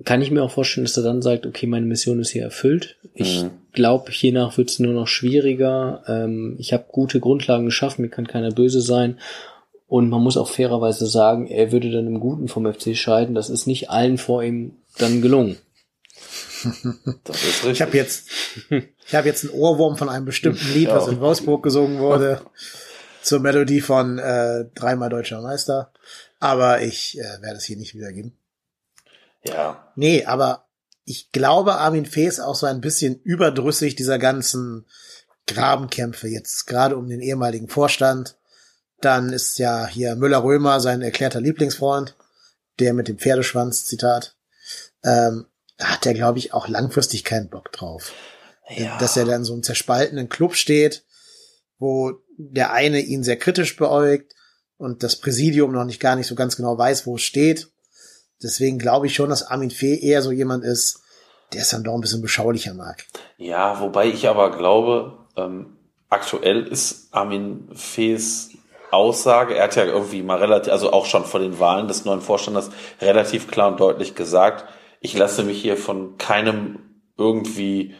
kann 0.04 0.22
ich 0.22 0.30
mir 0.30 0.42
auch 0.42 0.50
vorstellen, 0.50 0.84
dass 0.84 0.96
er 0.96 1.02
dann 1.02 1.22
sagt, 1.22 1.46
okay, 1.46 1.66
meine 1.66 1.86
Mission 1.86 2.20
ist 2.20 2.30
hier 2.30 2.42
erfüllt. 2.42 2.98
Ich 3.14 3.42
mhm. 3.42 3.50
Glaube, 3.72 4.10
hiernach 4.10 4.56
wird 4.58 4.70
es 4.70 4.78
nur 4.78 4.92
noch 4.92 5.06
schwieriger. 5.06 6.02
Ähm, 6.06 6.56
ich 6.58 6.72
habe 6.72 6.84
gute 6.88 7.20
Grundlagen 7.20 7.66
geschaffen, 7.66 8.02
mir 8.02 8.08
kann 8.08 8.26
keiner 8.26 8.50
böse 8.50 8.80
sein. 8.80 9.18
Und 9.86 10.08
man 10.08 10.22
muss 10.22 10.36
auch 10.36 10.48
fairerweise 10.48 11.06
sagen, 11.06 11.48
er 11.48 11.72
würde 11.72 11.90
dann 11.90 12.06
im 12.06 12.20
Guten 12.20 12.46
vom 12.46 12.72
FC 12.72 12.96
scheiden. 12.96 13.34
Das 13.34 13.50
ist 13.50 13.66
nicht 13.66 13.90
allen 13.90 14.18
vor 14.18 14.42
ihm 14.42 14.76
dann 14.98 15.20
gelungen. 15.22 15.56
Das 17.24 17.42
ist 17.42 17.64
richtig. 17.64 17.70
Ich 17.72 17.82
habe 17.82 17.96
jetzt, 17.96 18.28
ich 18.68 19.14
habe 19.14 19.26
jetzt 19.26 19.44
einen 19.44 19.54
Ohrwurm 19.54 19.96
von 19.96 20.10
einem 20.10 20.26
bestimmten 20.26 20.74
Lied, 20.74 20.90
was 20.90 21.08
in 21.08 21.18
Wolfsburg 21.18 21.62
gesungen 21.62 22.00
wurde, 22.00 22.42
zur 23.22 23.40
Melodie 23.40 23.80
von 23.80 24.18
äh, 24.18 24.66
dreimal 24.74 25.08
deutscher 25.08 25.40
Meister. 25.40 25.90
Aber 26.38 26.82
ich 26.82 27.18
äh, 27.18 27.42
werde 27.42 27.56
es 27.56 27.64
hier 27.64 27.78
nicht 27.78 27.94
wiedergeben. 27.94 28.34
Ja. 29.42 29.90
Nee, 29.96 30.24
aber 30.24 30.66
ich 31.10 31.32
glaube, 31.32 31.74
Armin 31.74 32.06
Fee 32.06 32.28
ist 32.28 32.38
auch 32.38 32.54
so 32.54 32.66
ein 32.66 32.80
bisschen 32.80 33.20
überdrüssig 33.22 33.96
dieser 33.96 34.20
ganzen 34.20 34.86
Grabenkämpfe 35.48 36.28
jetzt, 36.28 36.68
gerade 36.68 36.96
um 36.96 37.08
den 37.08 37.20
ehemaligen 37.20 37.66
Vorstand. 37.66 38.36
Dann 39.00 39.32
ist 39.32 39.58
ja 39.58 39.88
hier 39.88 40.14
Müller-Römer 40.14 40.78
sein 40.78 41.02
erklärter 41.02 41.40
Lieblingsfreund, 41.40 42.16
der 42.78 42.94
mit 42.94 43.08
dem 43.08 43.18
Pferdeschwanz, 43.18 43.86
Zitat. 43.86 44.36
Ähm, 45.02 45.46
da 45.78 45.86
hat 45.86 46.06
er, 46.06 46.14
glaube 46.14 46.38
ich, 46.38 46.54
auch 46.54 46.68
langfristig 46.68 47.24
keinen 47.24 47.48
Bock 47.48 47.72
drauf. 47.72 48.12
Ja. 48.68 48.96
Dass 48.98 49.16
er 49.16 49.24
dann 49.24 49.42
so 49.42 49.52
einem 49.52 49.64
zerspaltenen 49.64 50.28
Club 50.28 50.54
steht, 50.54 51.04
wo 51.80 52.12
der 52.36 52.72
eine 52.72 53.00
ihn 53.00 53.24
sehr 53.24 53.36
kritisch 53.36 53.74
beäugt 53.74 54.36
und 54.76 55.02
das 55.02 55.16
Präsidium 55.16 55.72
noch 55.72 55.84
nicht 55.84 55.98
gar 55.98 56.14
nicht 56.14 56.28
so 56.28 56.36
ganz 56.36 56.54
genau 56.54 56.78
weiß, 56.78 57.04
wo 57.04 57.16
es 57.16 57.22
steht. 57.22 57.72
Deswegen 58.42 58.78
glaube 58.78 59.06
ich 59.06 59.14
schon, 59.14 59.30
dass 59.30 59.46
Armin 59.46 59.70
Fee 59.70 59.98
eher 59.98 60.22
so 60.22 60.30
jemand 60.30 60.64
ist, 60.64 61.02
der 61.52 61.62
es 61.62 61.70
dann 61.70 61.84
doch 61.84 61.94
ein 61.94 62.00
bisschen 62.00 62.22
beschaulicher 62.22 62.74
mag. 62.74 63.04
Ja, 63.36 63.80
wobei 63.80 64.06
ich 64.06 64.28
aber 64.28 64.56
glaube, 64.56 65.18
ähm, 65.36 65.76
aktuell 66.08 66.66
ist 66.66 67.08
Armin 67.12 67.68
Fees 67.74 68.50
Aussage, 68.90 69.54
er 69.54 69.64
hat 69.64 69.76
ja 69.76 69.84
irgendwie 69.84 70.22
mal 70.22 70.38
relativ, 70.38 70.72
also 70.72 70.92
auch 70.92 71.06
schon 71.06 71.24
vor 71.24 71.40
den 71.40 71.60
Wahlen 71.60 71.86
des 71.86 72.04
neuen 72.04 72.20
Vorstandes 72.20 72.70
relativ 73.00 73.48
klar 73.48 73.68
und 73.68 73.78
deutlich 73.78 74.16
gesagt, 74.16 74.64
ich 75.00 75.16
lasse 75.16 75.44
mich 75.44 75.60
hier 75.62 75.76
von 75.76 76.18
keinem 76.18 76.80
irgendwie 77.16 77.94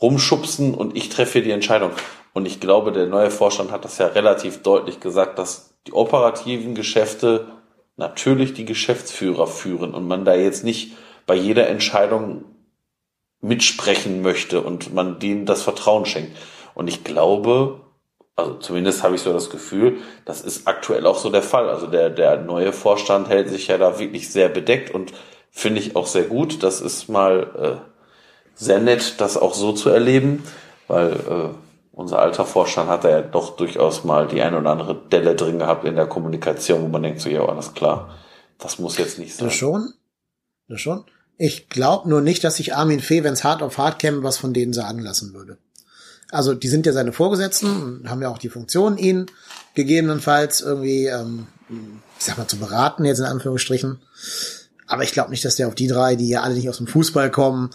rumschubsen 0.00 0.74
und 0.74 0.96
ich 0.96 1.10
treffe 1.10 1.42
die 1.42 1.52
Entscheidung. 1.52 1.92
Und 2.34 2.46
ich 2.46 2.60
glaube, 2.60 2.92
der 2.92 3.06
neue 3.06 3.30
Vorstand 3.30 3.70
hat 3.70 3.84
das 3.84 3.98
ja 3.98 4.06
relativ 4.06 4.62
deutlich 4.62 5.00
gesagt, 5.00 5.38
dass 5.38 5.74
die 5.86 5.92
operativen 5.92 6.74
Geschäfte 6.74 7.46
natürlich 8.02 8.52
die 8.52 8.64
Geschäftsführer 8.64 9.46
führen 9.46 9.94
und 9.94 10.06
man 10.06 10.24
da 10.24 10.34
jetzt 10.34 10.64
nicht 10.64 10.96
bei 11.24 11.34
jeder 11.34 11.68
Entscheidung 11.68 12.44
mitsprechen 13.40 14.22
möchte 14.22 14.60
und 14.60 14.92
man 14.92 15.18
denen 15.20 15.46
das 15.46 15.62
Vertrauen 15.62 16.04
schenkt. 16.04 16.36
Und 16.74 16.88
ich 16.88 17.04
glaube, 17.04 17.80
also 18.36 18.54
zumindest 18.54 19.02
habe 19.02 19.14
ich 19.14 19.22
so 19.22 19.32
das 19.32 19.50
Gefühl, 19.50 19.98
das 20.24 20.40
ist 20.40 20.66
aktuell 20.66 21.06
auch 21.06 21.18
so 21.18 21.30
der 21.30 21.42
Fall. 21.42 21.68
Also 21.68 21.86
der, 21.86 22.10
der 22.10 22.38
neue 22.38 22.72
Vorstand 22.72 23.28
hält 23.28 23.48
sich 23.48 23.68
ja 23.68 23.78
da 23.78 23.98
wirklich 23.98 24.30
sehr 24.30 24.48
bedeckt 24.48 24.90
und 24.92 25.12
finde 25.50 25.80
ich 25.80 25.96
auch 25.96 26.06
sehr 26.06 26.24
gut. 26.24 26.62
Das 26.62 26.80
ist 26.80 27.08
mal 27.08 27.80
äh, 27.82 27.88
sehr 28.54 28.80
nett, 28.80 29.14
das 29.18 29.36
auch 29.36 29.54
so 29.54 29.72
zu 29.72 29.90
erleben, 29.90 30.42
weil 30.88 31.12
äh, 31.12 31.71
unser 31.92 32.18
alter 32.18 32.46
Vorstand 32.46 32.88
hat 32.88 33.04
da 33.04 33.10
ja 33.10 33.22
doch 33.22 33.56
durchaus 33.56 34.04
mal 34.04 34.26
die 34.26 34.42
ein 34.42 34.54
oder 34.54 34.70
andere 34.70 35.00
Delle 35.10 35.36
drin 35.36 35.58
gehabt 35.58 35.84
in 35.84 35.94
der 35.94 36.06
Kommunikation, 36.06 36.82
wo 36.82 36.88
man 36.88 37.02
denkt 37.02 37.20
so, 37.20 37.28
ja, 37.28 37.44
alles 37.44 37.74
klar, 37.74 38.16
das 38.58 38.78
muss 38.78 38.98
jetzt 38.98 39.18
nicht 39.18 39.34
sein. 39.34 39.46
Das 39.46 39.54
schon? 39.54 39.92
Das 40.68 40.80
schon? 40.80 41.04
Ich 41.36 41.68
glaube 41.68 42.08
nur 42.08 42.20
nicht, 42.20 42.44
dass 42.44 42.56
sich 42.56 42.74
Armin 42.74 43.00
Fee, 43.00 43.24
wenn 43.24 43.32
es 43.32 43.44
hart 43.44 43.62
auf 43.62 43.78
hart 43.78 43.98
käme, 43.98 44.22
was 44.22 44.38
von 44.38 44.54
denen 44.54 44.72
sagen 44.72 45.00
lassen 45.00 45.34
würde. 45.34 45.58
Also 46.30 46.54
die 46.54 46.68
sind 46.68 46.86
ja 46.86 46.92
seine 46.92 47.12
Vorgesetzten 47.12 47.82
und 47.82 48.10
haben 48.10 48.22
ja 48.22 48.30
auch 48.30 48.38
die 48.38 48.48
Funktion, 48.48 48.96
ihn 48.96 49.26
gegebenenfalls 49.74 50.62
irgendwie 50.62 51.06
ähm, 51.06 51.46
ich 52.18 52.24
sag 52.24 52.38
mal, 52.38 52.46
zu 52.46 52.56
beraten, 52.56 53.04
jetzt 53.04 53.18
in 53.18 53.24
Anführungsstrichen. 53.24 53.98
Aber 54.86 55.02
ich 55.02 55.12
glaube 55.12 55.30
nicht, 55.30 55.44
dass 55.44 55.56
der 55.56 55.68
auf 55.68 55.74
die 55.74 55.86
drei, 55.86 56.16
die 56.16 56.28
ja 56.28 56.42
alle 56.42 56.54
nicht 56.54 56.68
aus 56.68 56.78
dem 56.78 56.86
Fußball 56.86 57.30
kommen, 57.30 57.70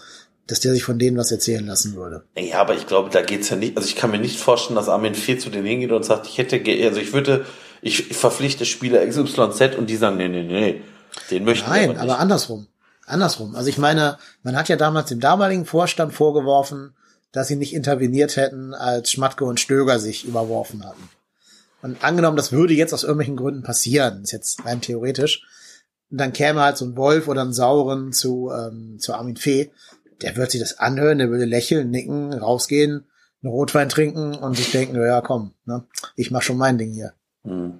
dass 0.47 0.61
der 0.61 0.71
sich 0.73 0.83
von 0.83 0.97
denen 0.97 1.17
was 1.17 1.31
erzählen 1.31 1.65
lassen 1.65 1.95
würde. 1.95 2.23
Ja, 2.37 2.59
aber 2.61 2.73
ich 2.73 2.87
glaube, 2.87 3.09
da 3.09 3.21
geht's 3.21 3.49
ja 3.49 3.57
nicht. 3.57 3.75
Also 3.77 3.87
ich 3.87 3.95
kann 3.95 4.11
mir 4.11 4.19
nicht 4.19 4.39
vorstellen, 4.39 4.75
dass 4.75 4.89
Armin 4.89 5.13
Fee 5.13 5.37
zu 5.37 5.49
denen 5.49 5.67
hingeht 5.67 5.91
und 5.91 6.03
sagt, 6.03 6.25
ich 6.27 6.37
hätte, 6.37 6.61
also 6.85 6.99
ich 6.99 7.13
würde, 7.13 7.45
ich 7.81 8.05
verpflichte 8.15 8.65
Spieler 8.65 9.05
XYZ 9.05 9.75
und 9.77 9.89
die 9.89 9.97
sagen, 9.97 10.17
nee, 10.17 10.29
nee, 10.29 10.43
nee, 10.43 10.81
den 11.29 11.43
möchten 11.43 11.67
wir 11.67 11.73
Nein, 11.73 11.89
aber 11.91 12.01
aber 12.01 12.19
andersrum. 12.19 12.67
Andersrum. 13.05 13.55
Also 13.55 13.69
ich 13.69 13.77
meine, 13.77 14.17
man 14.43 14.55
hat 14.55 14.69
ja 14.69 14.75
damals 14.75 15.09
dem 15.09 15.19
damaligen 15.19 15.65
Vorstand 15.65 16.13
vorgeworfen, 16.13 16.95
dass 17.31 17.47
sie 17.47 17.55
nicht 17.55 17.73
interveniert 17.73 18.35
hätten, 18.35 18.73
als 18.73 19.11
Schmatke 19.11 19.45
und 19.45 19.59
Stöger 19.59 19.99
sich 19.99 20.25
überworfen 20.25 20.85
hatten. 20.85 21.09
Und 21.81 22.03
angenommen, 22.03 22.37
das 22.37 22.51
würde 22.51 22.73
jetzt 22.73 22.93
aus 22.93 23.03
irgendwelchen 23.03 23.37
Gründen 23.37 23.63
passieren, 23.63 24.23
ist 24.23 24.31
jetzt 24.31 24.65
rein 24.65 24.81
theoretisch, 24.81 25.45
und 26.09 26.19
dann 26.19 26.33
käme 26.33 26.61
halt 26.61 26.77
so 26.77 26.85
ein 26.85 26.95
Wolf 26.95 27.27
oder 27.27 27.41
ein 27.41 27.53
Sauren 27.53 28.13
zu, 28.13 28.49
ähm, 28.51 28.97
zu 28.99 29.13
Armin 29.13 29.35
Fee, 29.35 29.71
der 30.21 30.35
würde 30.35 30.51
sich 30.51 30.61
das 30.61 30.79
anhören, 30.79 31.19
der 31.19 31.29
würde 31.29 31.45
lächeln, 31.45 31.89
nicken, 31.89 32.33
rausgehen, 32.33 33.05
einen 33.41 33.51
Rotwein 33.51 33.89
trinken 33.89 34.35
und 34.35 34.57
sich 34.57 34.71
denken, 34.71 34.95
ja 34.95 35.21
komm, 35.21 35.53
ne, 35.65 35.85
ich 36.15 36.31
mach 36.31 36.41
schon 36.41 36.57
mein 36.57 36.77
Ding 36.77 36.93
hier. 36.93 37.13
Hm. 37.43 37.79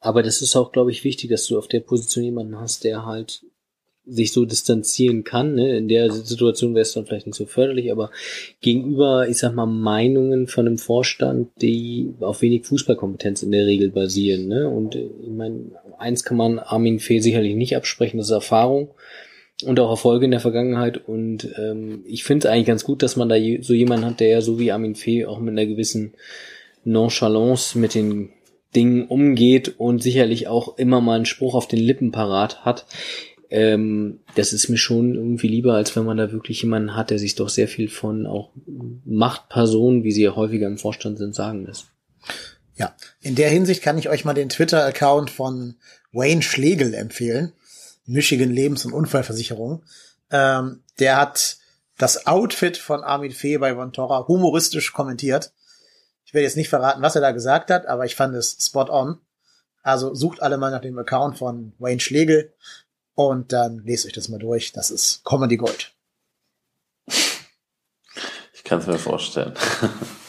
Aber 0.00 0.22
das 0.22 0.42
ist 0.42 0.54
auch, 0.56 0.72
glaube 0.72 0.90
ich, 0.90 1.04
wichtig, 1.04 1.30
dass 1.30 1.46
du 1.46 1.58
auf 1.58 1.68
der 1.68 1.80
Position 1.80 2.24
jemanden 2.24 2.58
hast, 2.58 2.84
der 2.84 3.04
halt 3.04 3.44
sich 4.06 4.32
so 4.32 4.46
distanzieren 4.46 5.22
kann. 5.22 5.54
Ne? 5.54 5.76
In 5.76 5.88
der 5.88 6.10
Situation 6.10 6.74
wäre 6.74 6.82
es 6.82 6.92
dann 6.92 7.04
vielleicht 7.04 7.26
nicht 7.26 7.36
so 7.36 7.44
förderlich, 7.44 7.92
aber 7.92 8.10
gegenüber, 8.60 9.28
ich 9.28 9.38
sag 9.38 9.54
mal, 9.54 9.66
Meinungen 9.66 10.46
von 10.46 10.66
einem 10.66 10.78
Vorstand, 10.78 11.50
die 11.60 12.14
auf 12.20 12.40
wenig 12.40 12.64
Fußballkompetenz 12.66 13.42
in 13.42 13.52
der 13.52 13.66
Regel 13.66 13.90
basieren. 13.90 14.48
Ne? 14.48 14.68
Und 14.68 14.94
äh, 14.94 15.10
ich 15.22 15.30
meine, 15.30 15.72
eins 15.98 16.24
kann 16.24 16.38
man 16.38 16.58
Armin 16.58 17.00
Fee 17.00 17.18
sicherlich 17.18 17.54
nicht 17.54 17.76
absprechen, 17.76 18.18
das 18.18 18.28
ist 18.28 18.32
Erfahrung 18.32 18.94
und 19.64 19.80
auch 19.80 19.90
Erfolge 19.90 20.24
in 20.24 20.30
der 20.30 20.40
Vergangenheit. 20.40 20.96
Und 21.08 21.48
ähm, 21.58 22.02
ich 22.06 22.24
finde 22.24 22.46
es 22.46 22.52
eigentlich 22.52 22.66
ganz 22.66 22.84
gut, 22.84 23.02
dass 23.02 23.16
man 23.16 23.28
da 23.28 23.36
so 23.60 23.74
jemanden 23.74 24.06
hat, 24.06 24.20
der 24.20 24.28
ja 24.28 24.40
so 24.40 24.58
wie 24.58 24.72
Armin 24.72 24.94
Fee 24.94 25.26
auch 25.26 25.40
mit 25.40 25.52
einer 25.52 25.66
gewissen 25.66 26.14
Nonchalance 26.84 27.78
mit 27.78 27.94
den 27.94 28.30
Dingen 28.74 29.06
umgeht 29.06 29.74
und 29.78 30.02
sicherlich 30.02 30.46
auch 30.46 30.78
immer 30.78 31.00
mal 31.00 31.16
einen 31.16 31.26
Spruch 31.26 31.54
auf 31.54 31.68
den 31.68 31.80
Lippen 31.80 32.12
parat 32.12 32.64
hat. 32.64 32.86
Ähm, 33.50 34.20
das 34.34 34.52
ist 34.52 34.68
mir 34.68 34.76
schon 34.76 35.14
irgendwie 35.14 35.48
lieber, 35.48 35.74
als 35.74 35.96
wenn 35.96 36.04
man 36.04 36.18
da 36.18 36.32
wirklich 36.32 36.62
jemanden 36.62 36.94
hat, 36.94 37.10
der 37.10 37.18
sich 37.18 37.34
doch 37.34 37.48
sehr 37.48 37.66
viel 37.66 37.88
von 37.88 38.26
auch 38.26 38.50
Machtpersonen, 39.04 40.04
wie 40.04 40.12
sie 40.12 40.22
ja 40.22 40.36
häufiger 40.36 40.66
im 40.66 40.78
Vorstand 40.78 41.18
sind, 41.18 41.34
sagen 41.34 41.64
lässt. 41.64 41.86
Ja, 42.76 42.94
in 43.22 43.34
der 43.34 43.48
Hinsicht 43.48 43.82
kann 43.82 43.98
ich 43.98 44.08
euch 44.08 44.24
mal 44.24 44.34
den 44.34 44.50
Twitter-Account 44.50 45.30
von 45.30 45.76
Wayne 46.12 46.42
Schlegel 46.42 46.94
empfehlen. 46.94 47.52
Michigan 48.08 48.50
Lebens- 48.50 48.84
und 48.84 48.92
Unfallversicherung. 48.92 49.84
Ähm, 50.30 50.82
der 50.98 51.16
hat 51.16 51.58
das 51.98 52.26
Outfit 52.26 52.76
von 52.76 53.02
Armin 53.04 53.32
Fee 53.32 53.58
bei 53.58 53.74
Von 53.74 53.92
Torra 53.92 54.26
humoristisch 54.26 54.92
kommentiert. 54.92 55.52
Ich 56.24 56.34
werde 56.34 56.44
jetzt 56.44 56.56
nicht 56.56 56.68
verraten, 56.68 57.02
was 57.02 57.14
er 57.14 57.20
da 57.20 57.32
gesagt 57.32 57.70
hat, 57.70 57.86
aber 57.86 58.04
ich 58.04 58.16
fand 58.16 58.34
es 58.34 58.56
spot 58.60 58.90
on. 58.90 59.18
Also 59.82 60.14
sucht 60.14 60.42
alle 60.42 60.58
mal 60.58 60.70
nach 60.70 60.80
dem 60.80 60.98
Account 60.98 61.38
von 61.38 61.72
Wayne 61.78 62.00
Schlegel 62.00 62.52
und 63.14 63.52
dann 63.52 63.82
lest 63.84 64.06
euch 64.06 64.12
das 64.12 64.28
mal 64.28 64.38
durch. 64.38 64.72
Das 64.72 64.90
ist 64.90 65.24
Comedy 65.24 65.56
Gold. 65.56 65.92
Ich 67.06 68.64
kann 68.64 68.80
es 68.80 68.86
mir 68.86 68.98
vorstellen. 68.98 69.54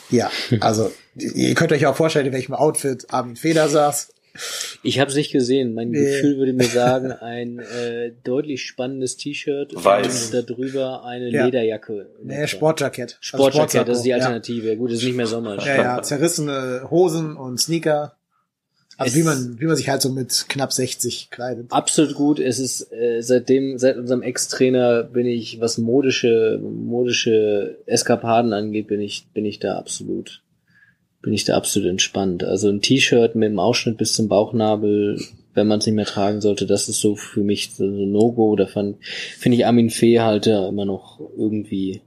Ja, 0.10 0.32
also 0.62 0.92
ihr 1.16 1.54
könnt 1.54 1.72
euch 1.72 1.86
auch 1.86 1.96
vorstellen, 1.96 2.26
in 2.26 2.34
welchem 2.34 2.56
Outfit 2.56 3.14
Armin 3.14 3.36
Fee 3.36 3.54
da 3.54 3.68
saß. 3.68 4.12
Ich 4.84 5.00
habe 5.00 5.10
es 5.10 5.16
nicht 5.16 5.32
gesehen. 5.32 5.74
Mein 5.74 5.90
Nee. 5.90 6.00
Gefühl 6.04 6.38
würde 6.38 6.54
mir 6.54 6.66
sagen, 6.66 7.12
ein 7.12 7.60
äh, 7.60 8.12
deutlich 8.24 8.64
spannendes 8.64 9.18
T-Shirt 9.18 9.72
Weiß. 9.76 10.34
und 10.34 10.50
darüber 10.50 11.04
eine 11.04 11.30
Ja. 11.30 11.46
Lederjacke. 11.46 12.10
Nee, 12.24 12.48
Sportjackett. 12.48 13.18
Also 13.22 13.50
Sportjacket, 13.50 13.88
das 13.88 13.98
ist 14.00 14.04
die 14.04 14.14
Alternative. 14.14 14.76
Gut, 14.78 14.92
das 14.92 15.00
ist 15.00 15.06
nicht 15.06 15.16
mehr 15.18 15.28
Sommer. 15.28 15.58
Ja, 15.60 15.66
ja, 15.76 15.82
ja, 15.98 16.02
zerrissene 16.02 16.88
Hosen 16.90 17.36
und 17.36 17.60
Sneaker. 17.60 18.16
Also 18.98 19.14
Es- 19.14 19.20
wie 19.20 19.24
man, 19.24 19.60
wie 19.62 19.66
man 19.66 19.78
sich 19.78 19.88
halt 19.88 20.02
so 20.02 20.10
mit 20.10 20.46
knapp 20.50 20.74
60 20.74 21.30
kleidet. 21.32 21.68
Absolut 21.72 22.16
gut. 22.16 22.38
Es 22.40 22.60
ist 22.60 22.92
äh, 22.92 23.22
seitdem, 23.22 23.78
seit 23.78 23.96
unserem 23.96 24.22
Ex-Trainer 24.22 25.04
bin 25.04 25.26
ich, 25.26 25.62
was 25.62 25.78
modische, 25.78 26.60
modische 26.62 27.78
Eskapaden 27.86 28.52
angeht, 28.52 28.88
bin 28.88 29.00
ich, 29.00 29.28
bin 29.34 29.46
ich 29.46 29.60
da 29.60 29.78
absolut, 29.78 30.42
bin 31.22 31.34
ich 31.34 31.44
da 31.44 31.58
absolut 31.58 31.90
entspannt. 31.90 32.44
Also 32.44 32.70
ein 32.70 32.82
T-Shirt 32.82 33.36
mit 33.36 33.50
dem 33.50 33.60
Ausschnitt 33.60 33.98
bis 33.98 34.14
zum 34.14 34.28
Bauchnabel, 34.30 35.20
wenn 35.54 35.68
man 35.68 35.80
es 35.80 35.86
nicht 35.86 35.96
mehr 35.96 36.06
tragen 36.06 36.42
sollte, 36.42 36.66
das 36.66 36.88
ist 36.88 37.02
so 37.02 37.16
für 37.16 37.44
mich 37.44 37.74
so 37.76 37.84
ein 37.84 38.12
No-Go. 38.12 38.56
Da 38.56 38.68
finde 38.68 38.98
ich 39.44 39.66
Armin 39.66 39.90
Fee 39.90 40.22
halt 40.22 40.46
ja 40.46 40.68
immer 40.68 40.86
noch 40.86 41.20
irgendwie, 41.38 42.02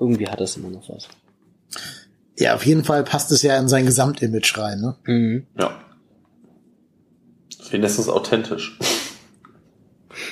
irgendwie 0.00 0.28
hat 0.28 0.40
das 0.40 0.56
immer 0.56 0.70
noch 0.70 0.88
was. 0.88 1.08
Ja, 2.38 2.54
auf 2.54 2.64
jeden 2.66 2.84
Fall 2.84 3.02
passt 3.04 3.32
es 3.32 3.42
ja 3.42 3.58
in 3.58 3.68
sein 3.68 3.86
Gesamtimage 3.86 4.54
rein. 4.56 4.80
Ne? 4.80 4.96
Mhm. 5.04 5.46
Ja. 5.58 5.78
Wenigstens 7.70 8.08
authentisch. 8.08 8.78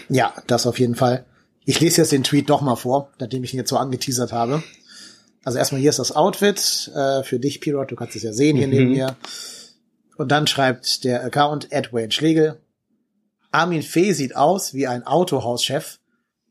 Ja, 0.08 0.32
das 0.46 0.66
auf 0.66 0.78
jeden 0.78 0.94
Fall. 0.94 1.24
Ich 1.64 1.80
lese 1.80 2.02
jetzt 2.02 2.12
den 2.12 2.22
Tweet 2.22 2.48
doch 2.50 2.60
mal 2.60 2.76
vor, 2.76 3.10
nachdem 3.18 3.42
ich 3.42 3.52
ihn 3.54 3.58
jetzt 3.58 3.70
so 3.70 3.76
angeteasert 3.76 4.32
habe. 4.32 4.62
Also 5.44 5.58
erstmal 5.58 5.80
hier 5.80 5.90
ist 5.90 5.98
das 5.98 6.12
Outfit 6.16 6.90
äh, 6.94 7.22
für 7.22 7.38
dich, 7.38 7.60
Pirot. 7.60 7.90
Du 7.90 7.96
kannst 7.96 8.16
es 8.16 8.22
ja 8.22 8.32
sehen 8.32 8.56
hier 8.56 8.66
Mhm. 8.66 8.72
neben 8.72 8.90
mir. 8.92 9.16
Und 10.16 10.30
dann 10.32 10.46
schreibt 10.46 11.04
der 11.04 11.24
Account 11.24 11.70
Edwin 11.72 12.10
Schlegel. 12.10 12.60
Armin 13.50 13.82
Fee 13.82 14.12
sieht 14.12 14.34
aus 14.36 14.74
wie 14.74 14.86
ein 14.86 15.06
Autohauschef, 15.06 15.98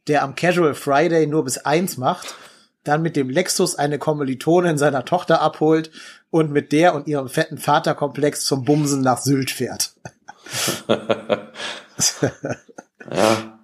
der 0.08 0.24
am 0.24 0.36
Casual 0.36 0.74
Friday 0.74 1.28
nur 1.28 1.44
bis 1.44 1.58
eins 1.58 1.98
macht, 1.98 2.36
dann 2.84 3.02
mit 3.02 3.16
dem 3.16 3.30
Lexus 3.30 3.76
eine 3.76 3.98
Kommilitonin 4.00 4.78
seiner 4.78 5.06
Tochter 5.06 5.42
abholt 5.42 5.92
und 6.30 6.52
mit 6.52 6.72
der 6.72 6.94
und 6.96 7.08
ihrem 7.08 7.30
fetten 7.30 7.58
Vaterkomplex 7.58 8.46
zum 8.46 8.64
Bumsen 8.66 9.02
nach 9.02 9.22
Sylt 9.22 9.52
fährt. 9.52 9.94
Ja. 13.12 13.60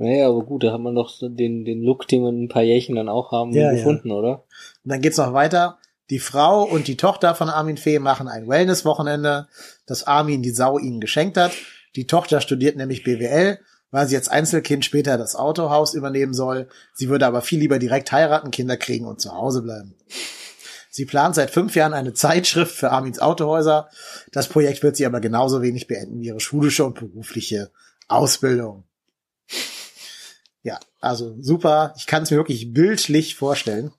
Naja, 0.00 0.28
aber 0.28 0.44
gut, 0.44 0.62
da 0.62 0.72
hat 0.72 0.80
man 0.80 0.94
doch 0.94 1.12
den, 1.20 1.64
den 1.64 1.82
Look, 1.82 2.06
den 2.06 2.22
man 2.22 2.36
in 2.36 2.44
ein 2.44 2.48
paar 2.48 2.62
Jährchen 2.62 2.94
dann 2.94 3.08
auch 3.08 3.32
haben 3.32 3.52
Ja, 3.52 3.72
gefunden, 3.72 4.12
oder? 4.12 4.44
Und 4.84 4.92
dann 4.92 5.00
geht's 5.00 5.16
noch 5.16 5.32
weiter. 5.32 5.78
Die 6.10 6.20
Frau 6.20 6.62
und 6.62 6.86
die 6.86 6.96
Tochter 6.96 7.34
von 7.34 7.48
Armin 7.48 7.76
Fee 7.76 7.98
machen 7.98 8.28
ein 8.28 8.48
Wellness-Wochenende, 8.48 9.48
das 9.86 10.06
Armin 10.06 10.42
die 10.42 10.50
Sau 10.50 10.78
ihnen 10.78 11.00
geschenkt 11.00 11.36
hat. 11.36 11.52
Die 11.96 12.06
Tochter 12.06 12.40
studiert 12.40 12.76
nämlich 12.76 13.02
BWL, 13.02 13.58
weil 13.90 14.06
sie 14.06 14.16
als 14.16 14.28
Einzelkind 14.28 14.84
später 14.84 15.18
das 15.18 15.34
Autohaus 15.34 15.94
übernehmen 15.94 16.32
soll. 16.32 16.68
Sie 16.94 17.08
würde 17.08 17.26
aber 17.26 17.42
viel 17.42 17.58
lieber 17.58 17.80
direkt 17.80 18.12
heiraten, 18.12 18.52
Kinder 18.52 18.76
kriegen 18.76 19.04
und 19.04 19.20
zu 19.20 19.32
Hause 19.32 19.62
bleiben. 19.62 19.96
Sie 20.90 21.06
plant 21.06 21.34
seit 21.34 21.50
fünf 21.50 21.74
Jahren 21.74 21.92
eine 21.92 22.14
Zeitschrift 22.14 22.74
für 22.74 22.90
Armins 22.92 23.18
Autohäuser. 23.18 23.88
Das 24.32 24.48
Projekt 24.48 24.82
wird 24.82 24.96
sie 24.96 25.06
aber 25.06 25.20
genauso 25.20 25.60
wenig 25.60 25.88
beenden 25.88 26.20
wie 26.20 26.26
ihre 26.26 26.40
schulische 26.40 26.84
und 26.84 26.94
berufliche 26.94 27.70
Ausbildung. 28.06 28.84
Ja, 30.68 30.78
also 31.00 31.34
super. 31.40 31.94
Ich 31.96 32.06
kann 32.06 32.24
es 32.24 32.30
mir 32.30 32.36
wirklich 32.36 32.74
bildlich 32.74 33.36
vorstellen. 33.36 33.90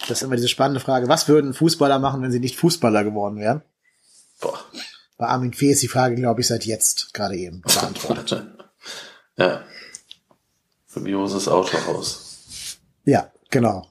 Das 0.00 0.10
ist 0.10 0.22
immer 0.22 0.36
diese 0.36 0.48
spannende 0.48 0.80
Frage. 0.80 1.08
Was 1.08 1.28
würden 1.28 1.54
Fußballer 1.54 1.98
machen, 1.98 2.20
wenn 2.20 2.30
sie 2.30 2.40
nicht 2.40 2.56
Fußballer 2.56 3.04
geworden 3.04 3.38
wären? 3.38 3.62
Boah. 4.38 4.60
Bei 5.16 5.28
Armin 5.28 5.54
Fee 5.54 5.70
ist 5.70 5.82
die 5.82 5.88
Frage, 5.88 6.14
glaube 6.14 6.42
ich, 6.42 6.46
seit 6.46 6.66
jetzt 6.66 7.14
gerade 7.14 7.36
eben 7.36 7.62
beantwortet. 7.62 8.46
Ja. 9.38 9.62
Dubioses 10.92 11.46
Autohaus. 11.46 12.76
ja, 13.04 13.30
genau. 13.50 13.86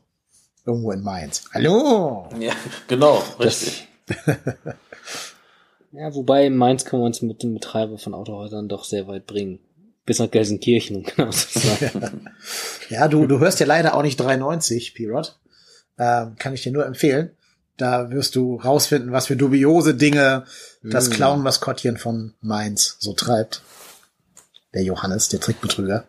Irgendwo 0.66 0.92
in 0.92 1.02
Mainz. 1.02 1.46
Hallo! 1.54 2.28
Ja, 2.38 2.54
genau, 2.90 3.24
richtig. 3.40 3.88
Ja, 5.94 6.14
wobei 6.14 6.46
in 6.46 6.58
Mainz 6.58 6.84
können 6.84 7.02
wir 7.02 7.08
uns 7.08 7.22
mit 7.22 7.42
dem 7.42 7.54
Betreiber 7.54 7.98
von 7.98 8.14
Autohäusern 8.14 8.68
doch 8.68 8.84
sehr 8.84 9.08
weit 9.08 9.26
bringen. 9.26 9.60
Bis 10.08 10.18
nach 10.20 10.32
Gelsenkirchen, 10.32 10.96
um 10.96 11.04
genau 11.04 11.30
zu 11.30 11.60
sagen. 11.60 12.32
Ja, 12.90 13.10
du, 13.10 13.28
du 13.28 13.40
hörst 13.40 13.60
ja 13.60 13.66
leider 13.66 13.94
auch 13.94 14.02
nicht 14.02 14.18
93, 14.18 14.94
Pirot. 14.96 15.38
Ähm, 16.00 16.36
kann 16.40 16.54
ich 16.54 16.64
dir 16.64 16.72
nur 16.72 16.86
empfehlen. 16.86 17.32
Da 17.76 18.10
wirst 18.10 18.36
du 18.38 18.56
rausfinden, 18.56 19.12
was 19.12 19.28
für 19.28 19.36
dubiose 19.36 19.94
Dinge 19.94 20.46
das 20.82 21.10
Mm. 21.10 21.12
Clown-Maskottchen 21.12 21.98
von 21.98 22.34
Mainz 22.40 22.96
so 23.00 23.12
treibt. 23.14 23.62
Der 24.74 24.84
Johannes, 24.84 25.28
der 25.28 25.42
Trickbetrüger. 25.42 26.08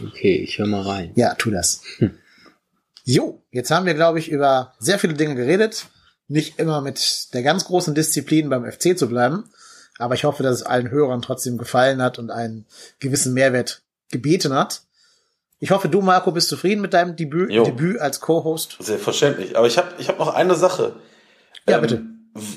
Okay, 0.00 0.36
ich 0.36 0.58
höre 0.58 0.66
mal 0.68 0.82
rein. 0.82 1.10
Ja, 1.16 1.34
tu 1.34 1.50
das. 1.50 1.82
Jo, 3.04 3.42
jetzt 3.50 3.70
haben 3.72 3.86
wir, 3.86 3.94
glaube 3.94 4.20
ich, 4.20 4.30
über 4.30 4.74
sehr 4.78 5.00
viele 5.00 5.14
Dinge 5.14 5.34
geredet. 5.34 5.86
Nicht 6.28 6.58
immer 6.60 6.80
mit 6.80 7.34
der 7.34 7.42
ganz 7.42 7.64
großen 7.64 7.94
Disziplin 7.94 8.48
beim 8.48 8.64
FC 8.70 8.96
zu 8.96 9.08
bleiben. 9.08 9.50
Aber 9.98 10.14
ich 10.14 10.24
hoffe, 10.24 10.42
dass 10.42 10.56
es 10.56 10.62
allen 10.62 10.90
Hörern 10.90 11.22
trotzdem 11.22 11.58
gefallen 11.58 12.02
hat 12.02 12.18
und 12.18 12.30
einen 12.30 12.66
gewissen 12.98 13.32
Mehrwert 13.34 13.82
gebeten 14.10 14.52
hat. 14.52 14.82
Ich 15.60 15.70
hoffe, 15.70 15.88
du, 15.88 16.00
Marco, 16.00 16.32
bist 16.32 16.48
zufrieden 16.48 16.82
mit 16.82 16.92
deinem 16.94 17.16
Debüt. 17.16 17.50
Debüt 17.50 17.98
als 17.98 18.20
Co-Host. 18.20 18.76
Selbstverständlich. 18.80 19.56
Aber 19.56 19.66
ich 19.66 19.78
habe 19.78 19.94
ich 19.98 20.08
hab 20.08 20.18
noch 20.18 20.34
eine 20.34 20.54
Sache. 20.56 20.96
Ja, 21.68 21.78
bitte. 21.78 22.02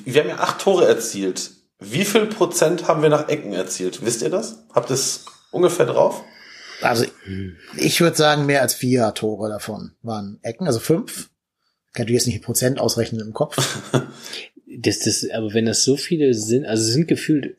Wir 0.06 0.22
haben 0.22 0.30
ja 0.30 0.40
acht 0.40 0.60
Tore 0.60 0.88
erzielt. 0.88 1.52
Wie 1.80 2.06
viel 2.06 2.26
Prozent 2.26 2.88
haben 2.88 3.04
wir 3.04 3.10
nach 3.10 3.30
Ecken 3.30 3.54
erzielt? 3.54 4.04
Wisst 4.04 4.24
ihr 4.24 4.30
das? 4.30 4.64
Habt 4.74 4.90
ihr 4.90 4.96
es 4.96 5.26
ungefähr 5.52 5.86
drauf? 5.86 6.24
Also 6.82 7.06
ich 7.76 8.02
würde 8.02 8.18
sagen, 8.18 8.46
mehr 8.46 8.62
als 8.62 8.74
vier 8.74 9.14
Tore 9.14 9.50
davon 9.50 9.94
waren 10.02 10.40
Ecken, 10.42 10.68
also 10.68 10.80
fünf. 10.80 11.30
Kann 11.94 12.08
du 12.08 12.14
jetzt 12.14 12.28
nicht 12.28 12.36
in 12.36 12.42
Prozent 12.42 12.80
ausrechnen 12.80 13.22
im 13.22 13.34
Kopf. 13.34 13.58
Das, 14.70 14.99
das, 14.99 15.26
aber 15.34 15.53
wenn 15.53 15.65
das 15.65 15.84
so 15.84 15.95
viele 15.95 16.34
sind, 16.34 16.65
also 16.65 16.84
es 16.84 16.93
sind 16.93 17.07
gefühlt, 17.07 17.55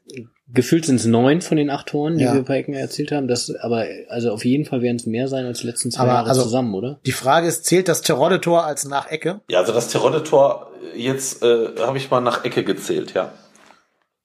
gefühlt 0.52 0.84
sind 0.84 0.96
es 0.96 1.06
neun 1.06 1.40
von 1.40 1.56
den 1.56 1.70
acht 1.70 1.86
Toren, 1.86 2.18
die 2.18 2.24
Ja. 2.24 2.34
wir 2.34 2.42
bei 2.42 2.59
Ecken 2.59 2.74
erzielt 2.74 3.12
haben. 3.12 3.28
Das, 3.28 3.50
aber 3.54 3.86
also 4.09 4.30
auf 4.30 4.44
jeden 4.44 4.66
Fall 4.66 4.82
werden 4.82 4.96
es 4.96 5.06
mehr 5.06 5.26
sein 5.28 5.46
als 5.46 5.61
die 5.61 5.66
letzten 5.66 5.90
zwei 5.90 6.02
Aber 6.02 6.12
Jahre 6.12 6.28
also- 6.30 6.42
zusammen, 6.42 6.74
oder? 6.74 7.00
Die 7.06 7.12
Frage 7.12 7.46
ist, 7.46 7.64
zählt 7.64 7.88
das 7.88 8.02
Terodde-Tor 8.02 8.64
als 8.64 8.84
nach 8.84 9.11
Ecke? 9.11 9.40
Ja, 9.48 9.61
also 9.61 9.72
das 9.72 9.88
Terodde-Tor 9.88 10.70
jetzt 10.96 11.42
äh, 11.42 11.68
habe 11.80 11.96
ich 11.96 12.11
mal 12.11 12.20
nach 12.20 12.44
Ecke 12.44 12.62
gezählt, 12.62 13.14
ja. 13.14 13.32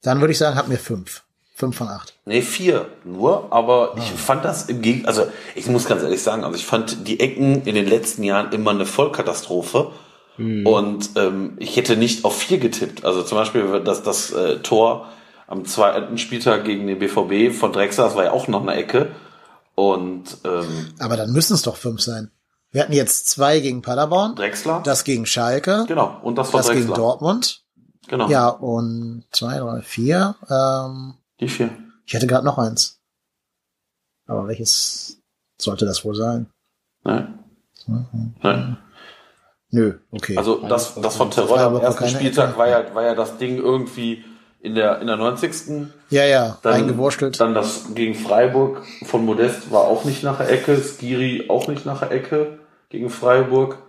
Dann 0.02 0.20
würde 0.20 0.34
ich 0.34 0.38
sagen, 0.38 0.58
hat 0.58 0.68
mir 0.68 0.78
fünf. 0.78 1.24
Fünf 1.56 1.78
von 1.78 1.88
acht. 1.88 2.16
Nee, 2.26 2.42
vier 2.42 2.88
nur, 3.06 3.54
aber 3.54 3.94
ich 3.98 4.04
fand 4.12 4.44
das 4.44 4.66
im 4.70 4.82
Gegenteil, 4.82 5.08
also 5.08 5.28
ich 5.56 5.68
muss 5.68 5.86
ganz 5.86 6.02
ehrlich 6.02 6.22
sagen, 6.22 6.44
also 6.44 6.58
ich 6.58 6.66
fand 6.66 7.08
die 7.08 7.20
Ecken 7.20 7.62
in 7.66 7.76
den 7.76 7.88
letzten 7.88 8.24
Jahren 8.24 8.52
immer 8.52 8.72
eine 8.72 8.86
Vollkatastrophe. 8.88 9.92
Und 10.38 11.12
ähm, 11.16 11.54
ich 11.60 11.76
hätte 11.78 11.96
nicht 11.96 12.26
auf 12.26 12.38
vier 12.38 12.58
getippt. 12.58 13.06
Also 13.06 13.22
zum 13.24 13.38
Beispiel 13.38 13.82
das, 13.84 14.02
das 14.04 14.32
äh, 14.32 14.60
Tor 14.60 15.10
am 15.48 15.66
zweiten 15.66 16.18
Spieltag 16.18 16.66
gegen 16.66 16.88
den 16.88 16.98
BVB 17.00 17.56
von 17.56 17.72
Drexler, 17.72 18.06
das 18.06 18.16
war 18.16 18.24
ja 18.24 18.32
auch 18.32 18.48
noch 18.48 18.62
eine 18.64 18.74
Ecke. 18.74 19.12
Und 19.76 20.38
ähm, 20.44 20.94
Aber 21.00 21.18
dann 21.18 21.32
müssen 21.32 21.54
es 21.54 21.62
doch 21.62 21.76
fünf 21.76 22.02
sein. 22.02 22.32
Wir 22.72 22.82
hatten 22.82 22.94
jetzt 22.94 23.30
zwei 23.30 23.60
gegen 23.60 23.84
Paderborn, 23.84 24.36
Drexler, 24.36 24.82
das 24.84 25.04
gegen 25.04 25.28
Schalke, 25.28 25.86
genau, 25.88 26.20
und 26.24 26.40
das 26.40 26.50
von 26.50 26.60
das 26.60 26.72
gegen. 26.72 26.88
Dortmund. 26.88 27.64
Genau, 28.08 28.28
Ja, 28.30 28.50
und 28.50 29.26
zwei, 29.32 29.60
drei, 29.60 29.82
vier. 29.82 30.36
Ähm, 30.50 31.14
die 31.40 31.48
vier. 31.48 31.70
ich 32.06 32.14
hätte 32.16 32.26
gerade 32.28 32.46
noch 32.46 32.58
eins. 32.58 33.00
Aber 34.26 34.48
welches 34.48 35.22
sollte 35.60 35.86
das 35.86 36.04
wohl 36.04 36.16
sein? 36.16 36.48
Nein. 37.04 37.40
Nein. 38.42 38.78
Nö, 39.74 39.94
okay. 40.12 40.38
Also 40.38 40.62
das, 40.68 40.94
das 41.02 41.16
von 41.16 41.32
Terodde 41.32 41.64
am 41.64 41.76
ersten 41.82 42.08
Spieltag 42.08 42.58
war 42.60 42.68
ja, 42.70 42.84
war 42.94 43.02
ja 43.04 43.16
das 43.16 43.38
Ding 43.40 43.58
irgendwie 43.58 44.24
in 44.62 44.76
der, 44.76 45.02
in 45.02 45.08
der 45.08 45.16
90. 45.18 45.90
ja, 46.12 46.24
ja, 46.26 46.60
Dann, 46.62 46.74
eingewurschtelt. 46.76 47.40
Dann 47.40 47.56
das 47.56 47.96
gegen 47.96 48.14
Freiburg 48.14 48.84
von 49.06 49.26
Modest 49.26 49.72
war 49.72 49.82
auch 49.82 50.06
nicht 50.06 50.22
nach 50.22 50.38
der 50.38 50.52
Ecke, 50.52 50.78
Skiri 50.80 51.46
auch 51.50 51.68
nicht 51.68 51.88
nach 51.88 52.02
der 52.02 52.12
Ecke 52.12 52.60
gegen 52.90 53.10
Freiburg. 53.10 53.80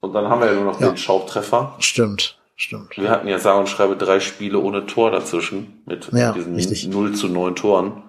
Und 0.00 0.14
dann 0.14 0.28
haben 0.30 0.40
wir 0.40 0.48
ja 0.48 0.54
nur 0.54 0.64
noch 0.64 0.80
Ja. 0.80 0.88
den 0.88 0.96
Schaubtreffer. 0.96 1.74
Stimmt, 1.78 2.38
stimmt. 2.56 2.96
Wir 2.96 3.10
hatten 3.10 3.28
ja 3.28 3.38
sage 3.38 3.58
und 3.58 3.68
schreibe 3.68 3.96
drei 3.98 4.20
Spiele 4.20 4.58
ohne 4.58 4.86
Tor 4.86 5.10
dazwischen 5.10 5.82
mit 5.84 6.08
Ja, 6.12 6.32
diesen 6.32 6.54
richtig. 6.54 6.88
0 6.88 7.14
zu 7.14 7.28
9 7.28 7.54
Toren. 7.54 8.02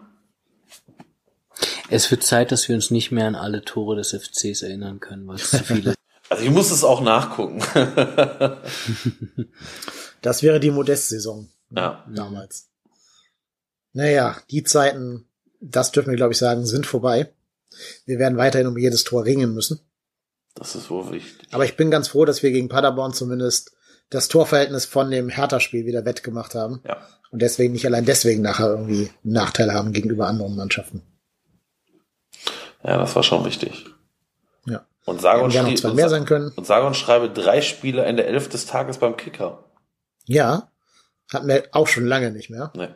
Es 1.90 2.10
wird 2.12 2.24
Zeit, 2.24 2.54
dass 2.54 2.70
wir 2.70 2.76
uns 2.76 2.92
nicht 2.92 3.12
mehr 3.12 3.28
an 3.28 3.36
alle 3.36 3.62
Tore 3.66 3.98
des 3.98 4.14
FCs 4.14 4.62
erinnern 4.62 5.02
können, 5.02 5.28
weil 5.28 5.36
es 5.36 5.50
zu 5.52 5.64
viele 5.66 5.96
Also 6.30 6.44
ich 6.44 6.52
muss 6.52 6.72
es 6.72 6.84
auch 6.84 7.02
nachgucken. 7.02 7.62
Das 10.22 10.44
wäre 10.44 10.60
die 10.60 10.72
Modest-Saison 10.72 11.50
ja. 11.72 12.06
damals. 12.14 12.70
Naja, 13.94 14.38
die 14.52 14.64
Zeiten, 14.64 15.28
das 15.60 15.92
dürfen 15.92 16.10
wir, 16.10 16.18
glaube 16.18 16.34
ich, 16.34 16.38
sagen, 16.38 16.66
sind 16.66 16.86
vorbei. 16.86 17.34
Wir 18.06 18.20
werden 18.20 18.38
weiterhin 18.38 18.68
um 18.68 18.78
jedes 18.78 19.04
Tor 19.04 19.26
ringen 19.26 19.54
müssen. 19.54 19.80
Das 20.56 20.76
ist 20.76 20.90
wohl 20.90 21.12
wichtig. 21.12 21.48
Aber 21.52 21.66
ich 21.66 21.78
bin 21.78 21.92
ganz 21.92 22.10
froh, 22.10 22.26
dass 22.26 22.44
wir 22.44 22.52
gegen 22.52 22.70
Paderborn 22.70 23.14
zumindest 23.14 23.72
das 24.10 24.28
Torverhältnis 24.28 24.86
von 24.86 25.12
dem 25.12 25.30
Hertha-Spiel 25.30 25.86
wieder 25.86 26.06
wettgemacht 26.06 26.56
haben. 26.56 26.82
Ja. 26.86 26.98
Und 27.32 27.42
deswegen 27.42 27.74
nicht 27.74 27.86
allein 27.86 28.06
deswegen 28.06 28.42
nachher 28.42 28.70
irgendwie 28.70 29.12
einen 29.24 29.34
Nachteil 29.34 29.72
haben 29.72 29.94
gegenüber 29.94 30.28
anderen 30.28 30.56
Mannschaften. 30.56 31.04
Ja, 32.84 32.98
das 32.98 33.16
war 33.16 33.24
schon 33.24 33.46
wichtig. 33.46 33.86
Ja. 35.10 35.14
Und 35.14 35.22
sage 35.22 35.42
und, 35.44 35.52
schrie- 35.54 35.76
zwei 35.78 35.90
und, 35.90 35.96
mehr 35.96 36.10
sein 36.10 36.26
können. 36.26 36.52
und 36.56 36.66
sage 36.66 36.86
und 36.86 36.96
schreibe 36.96 37.30
drei 37.30 37.62
Spiele 37.62 38.06
in 38.08 38.18
der 38.18 38.28
Elf 38.28 38.48
des 38.50 38.66
Tages 38.66 38.98
beim 38.98 39.18
Kicker. 39.18 39.64
Ja. 40.26 40.70
Hatten 41.34 41.48
wir 41.48 41.64
auch 41.72 41.88
schon 41.88 42.06
lange 42.06 42.32
nicht 42.32 42.50
mehr. 42.50 42.72
Nee. 42.76 42.90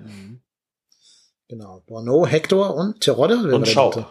Genau. 1.49 1.83
Bono, 1.85 2.25
Hector 2.25 2.75
und 2.75 3.01
Terodde. 3.01 3.53
Und 3.55 3.67
Schaub. 3.67 3.93
dritte? 3.93 4.07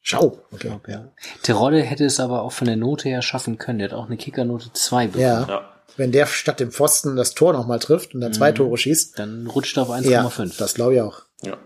Schaub, 0.00 0.44
okay. 0.52 0.72
Ja. 0.86 1.12
Terodde 1.42 1.82
hätte 1.82 2.04
es 2.04 2.20
aber 2.20 2.42
auch 2.42 2.52
von 2.52 2.66
der 2.66 2.76
Note 2.76 3.08
her 3.08 3.20
schaffen 3.22 3.58
können. 3.58 3.78
Der 3.78 3.88
hat 3.90 3.96
auch 3.96 4.06
eine 4.06 4.16
Kickernote 4.16 4.72
2 4.72 5.06
bekommen. 5.08 5.22
Ja. 5.22 5.46
Ja. 5.48 5.74
Wenn 5.96 6.12
der 6.12 6.26
statt 6.26 6.60
dem 6.60 6.70
Pfosten 6.70 7.16
das 7.16 7.34
Tor 7.34 7.52
nochmal 7.52 7.78
trifft 7.78 8.14
und 8.14 8.20
dann 8.20 8.32
zwei 8.32 8.52
Tore 8.52 8.76
schießt, 8.78 9.18
Dann 9.18 9.46
rutscht 9.48 9.76
er 9.76 9.82
auf 9.82 9.88
ja, 10.04 10.24
1,5. 10.26 10.56
das 10.58 10.74
glaube 10.74 10.94
ich 10.94 11.00
auch. 11.00 11.22
Ja. 11.42 11.56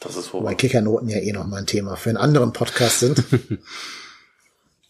Das 0.00 0.16
ist 0.16 0.32
wohl. 0.32 0.40
Wobei 0.42 0.54
Kickernoten 0.54 1.08
ja 1.08 1.18
eh 1.18 1.32
noch 1.32 1.46
mal 1.46 1.58
ein 1.58 1.66
Thema 1.66 1.96
für 1.96 2.08
einen 2.10 2.18
anderen 2.18 2.52
Podcast 2.52 3.00
sind. 3.00 3.22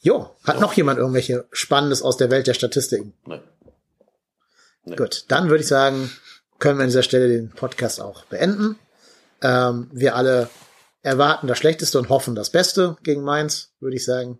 jo, 0.07 0.31
hat 0.45 0.61
noch 0.61 0.73
jemand 0.75 1.01
irgendwelche 1.01 1.47
Spannendes 1.51 2.01
aus 2.01 2.17
der 2.17 2.31
Welt 2.31 2.47
der 2.47 2.55
Statistiken? 2.55 3.13
Nee. 3.27 3.41
Nee. 4.85 4.95
Gut, 4.95 5.25
dann 5.29 5.49
würde 5.51 5.63
ich 5.63 5.69
sagen, 5.69 6.13
können 6.61 6.79
wir 6.79 6.85
an 6.85 6.91
dieser 6.91 7.03
Stelle 7.03 7.27
den 7.27 7.51
Podcast 7.51 8.01
auch 8.01 8.25
beenden. 8.27 8.79
Ähm, 9.43 9.91
wir 9.93 10.15
alle 10.15 10.49
erwarten 11.03 11.49
das 11.49 11.59
Schlechteste 11.59 11.99
und 11.99 12.09
hoffen 12.09 12.37
das 12.37 12.51
Beste 12.51 12.97
gegen 13.03 13.23
Mainz, 13.23 13.73
würde 13.81 13.97
ich 13.97 14.05
sagen. 14.05 14.39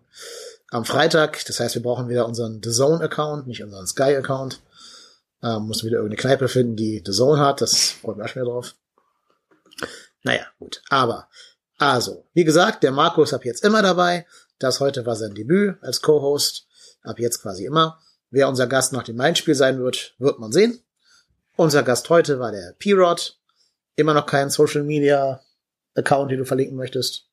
Am 0.71 0.85
Freitag, 0.85 1.43
das 1.45 1.59
heißt, 1.59 1.75
wir 1.75 1.83
brauchen 1.83 2.07
wieder 2.07 2.25
unseren 2.25 2.61
The 2.63 2.71
Zone-Account, 2.71 3.45
nicht 3.47 3.61
unseren 3.61 3.87
Sky-Account. 3.87 4.61
Ähm, 5.43 5.63
muss 5.63 5.83
wieder 5.83 5.97
irgendeine 5.97 6.21
Kneipe 6.21 6.47
finden, 6.47 6.77
die 6.77 7.03
The 7.05 7.11
Zone 7.11 7.41
hat. 7.41 7.59
Das 7.59 7.91
freut 7.91 8.15
mich 8.15 8.25
auch 8.25 8.29
schon 8.29 8.41
wieder 8.41 8.51
drauf. 8.51 8.75
Naja, 10.23 10.45
gut. 10.59 10.81
Aber, 10.89 11.27
also, 11.77 12.25
wie 12.33 12.45
gesagt, 12.45 12.83
der 12.83 12.91
Marco 12.91 13.21
ist 13.21 13.33
ab 13.33 13.43
jetzt 13.43 13.65
immer 13.65 13.81
dabei. 13.81 14.25
Das 14.59 14.79
heute 14.79 15.05
war 15.05 15.15
sein 15.15 15.33
Debüt 15.33 15.77
als 15.81 16.01
Co-Host. 16.01 16.67
Ab 17.03 17.19
jetzt 17.19 17.41
quasi 17.41 17.65
immer. 17.65 17.99
Wer 18.29 18.49
unser 18.49 18.67
Gast 18.67 18.91
nach 18.91 19.03
dem 19.03 19.15
Main-Spiel 19.15 19.55
sein 19.55 19.79
wird, 19.79 20.15
wird 20.17 20.39
man 20.39 20.51
sehen. 20.51 20.79
Unser 21.55 21.83
Gast 21.83 22.09
heute 22.09 22.39
war 22.39 22.51
der 22.51 22.75
P-Rod. 22.77 23.39
Immer 23.95 24.13
noch 24.13 24.25
kein 24.25 24.49
Social 24.49 24.83
Media 24.83 25.41
Account, 25.95 26.31
den 26.31 26.39
du 26.39 26.45
verlinken 26.45 26.77
möchtest. 26.77 27.29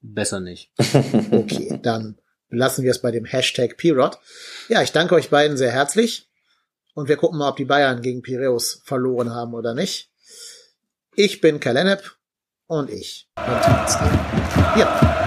Besser 0.00 0.40
nicht. 0.40 0.72
Okay, 1.32 1.80
dann 1.82 2.18
lassen 2.48 2.84
wir 2.84 2.90
es 2.90 3.00
bei 3.00 3.10
dem 3.10 3.24
Hashtag 3.24 3.76
P-Rod. 3.76 4.18
Ja, 4.68 4.82
ich 4.82 4.92
danke 4.92 5.14
euch 5.14 5.30
beiden 5.30 5.56
sehr 5.56 5.72
herzlich. 5.72 6.30
Und 6.94 7.08
wir 7.08 7.16
gucken 7.16 7.38
mal, 7.38 7.50
ob 7.50 7.56
die 7.56 7.66
Bayern 7.66 8.00
gegen 8.00 8.22
Piräus 8.22 8.80
verloren 8.84 9.34
haben 9.34 9.52
oder 9.52 9.74
nicht. 9.74 10.10
Ich 11.14 11.42
bin 11.42 11.60
Kalenep 11.60 12.16
und 12.66 12.88
ich 12.88 13.28
bin 13.36 13.44
Tiemannsdale. 13.44 14.12
Ja. 14.78 15.25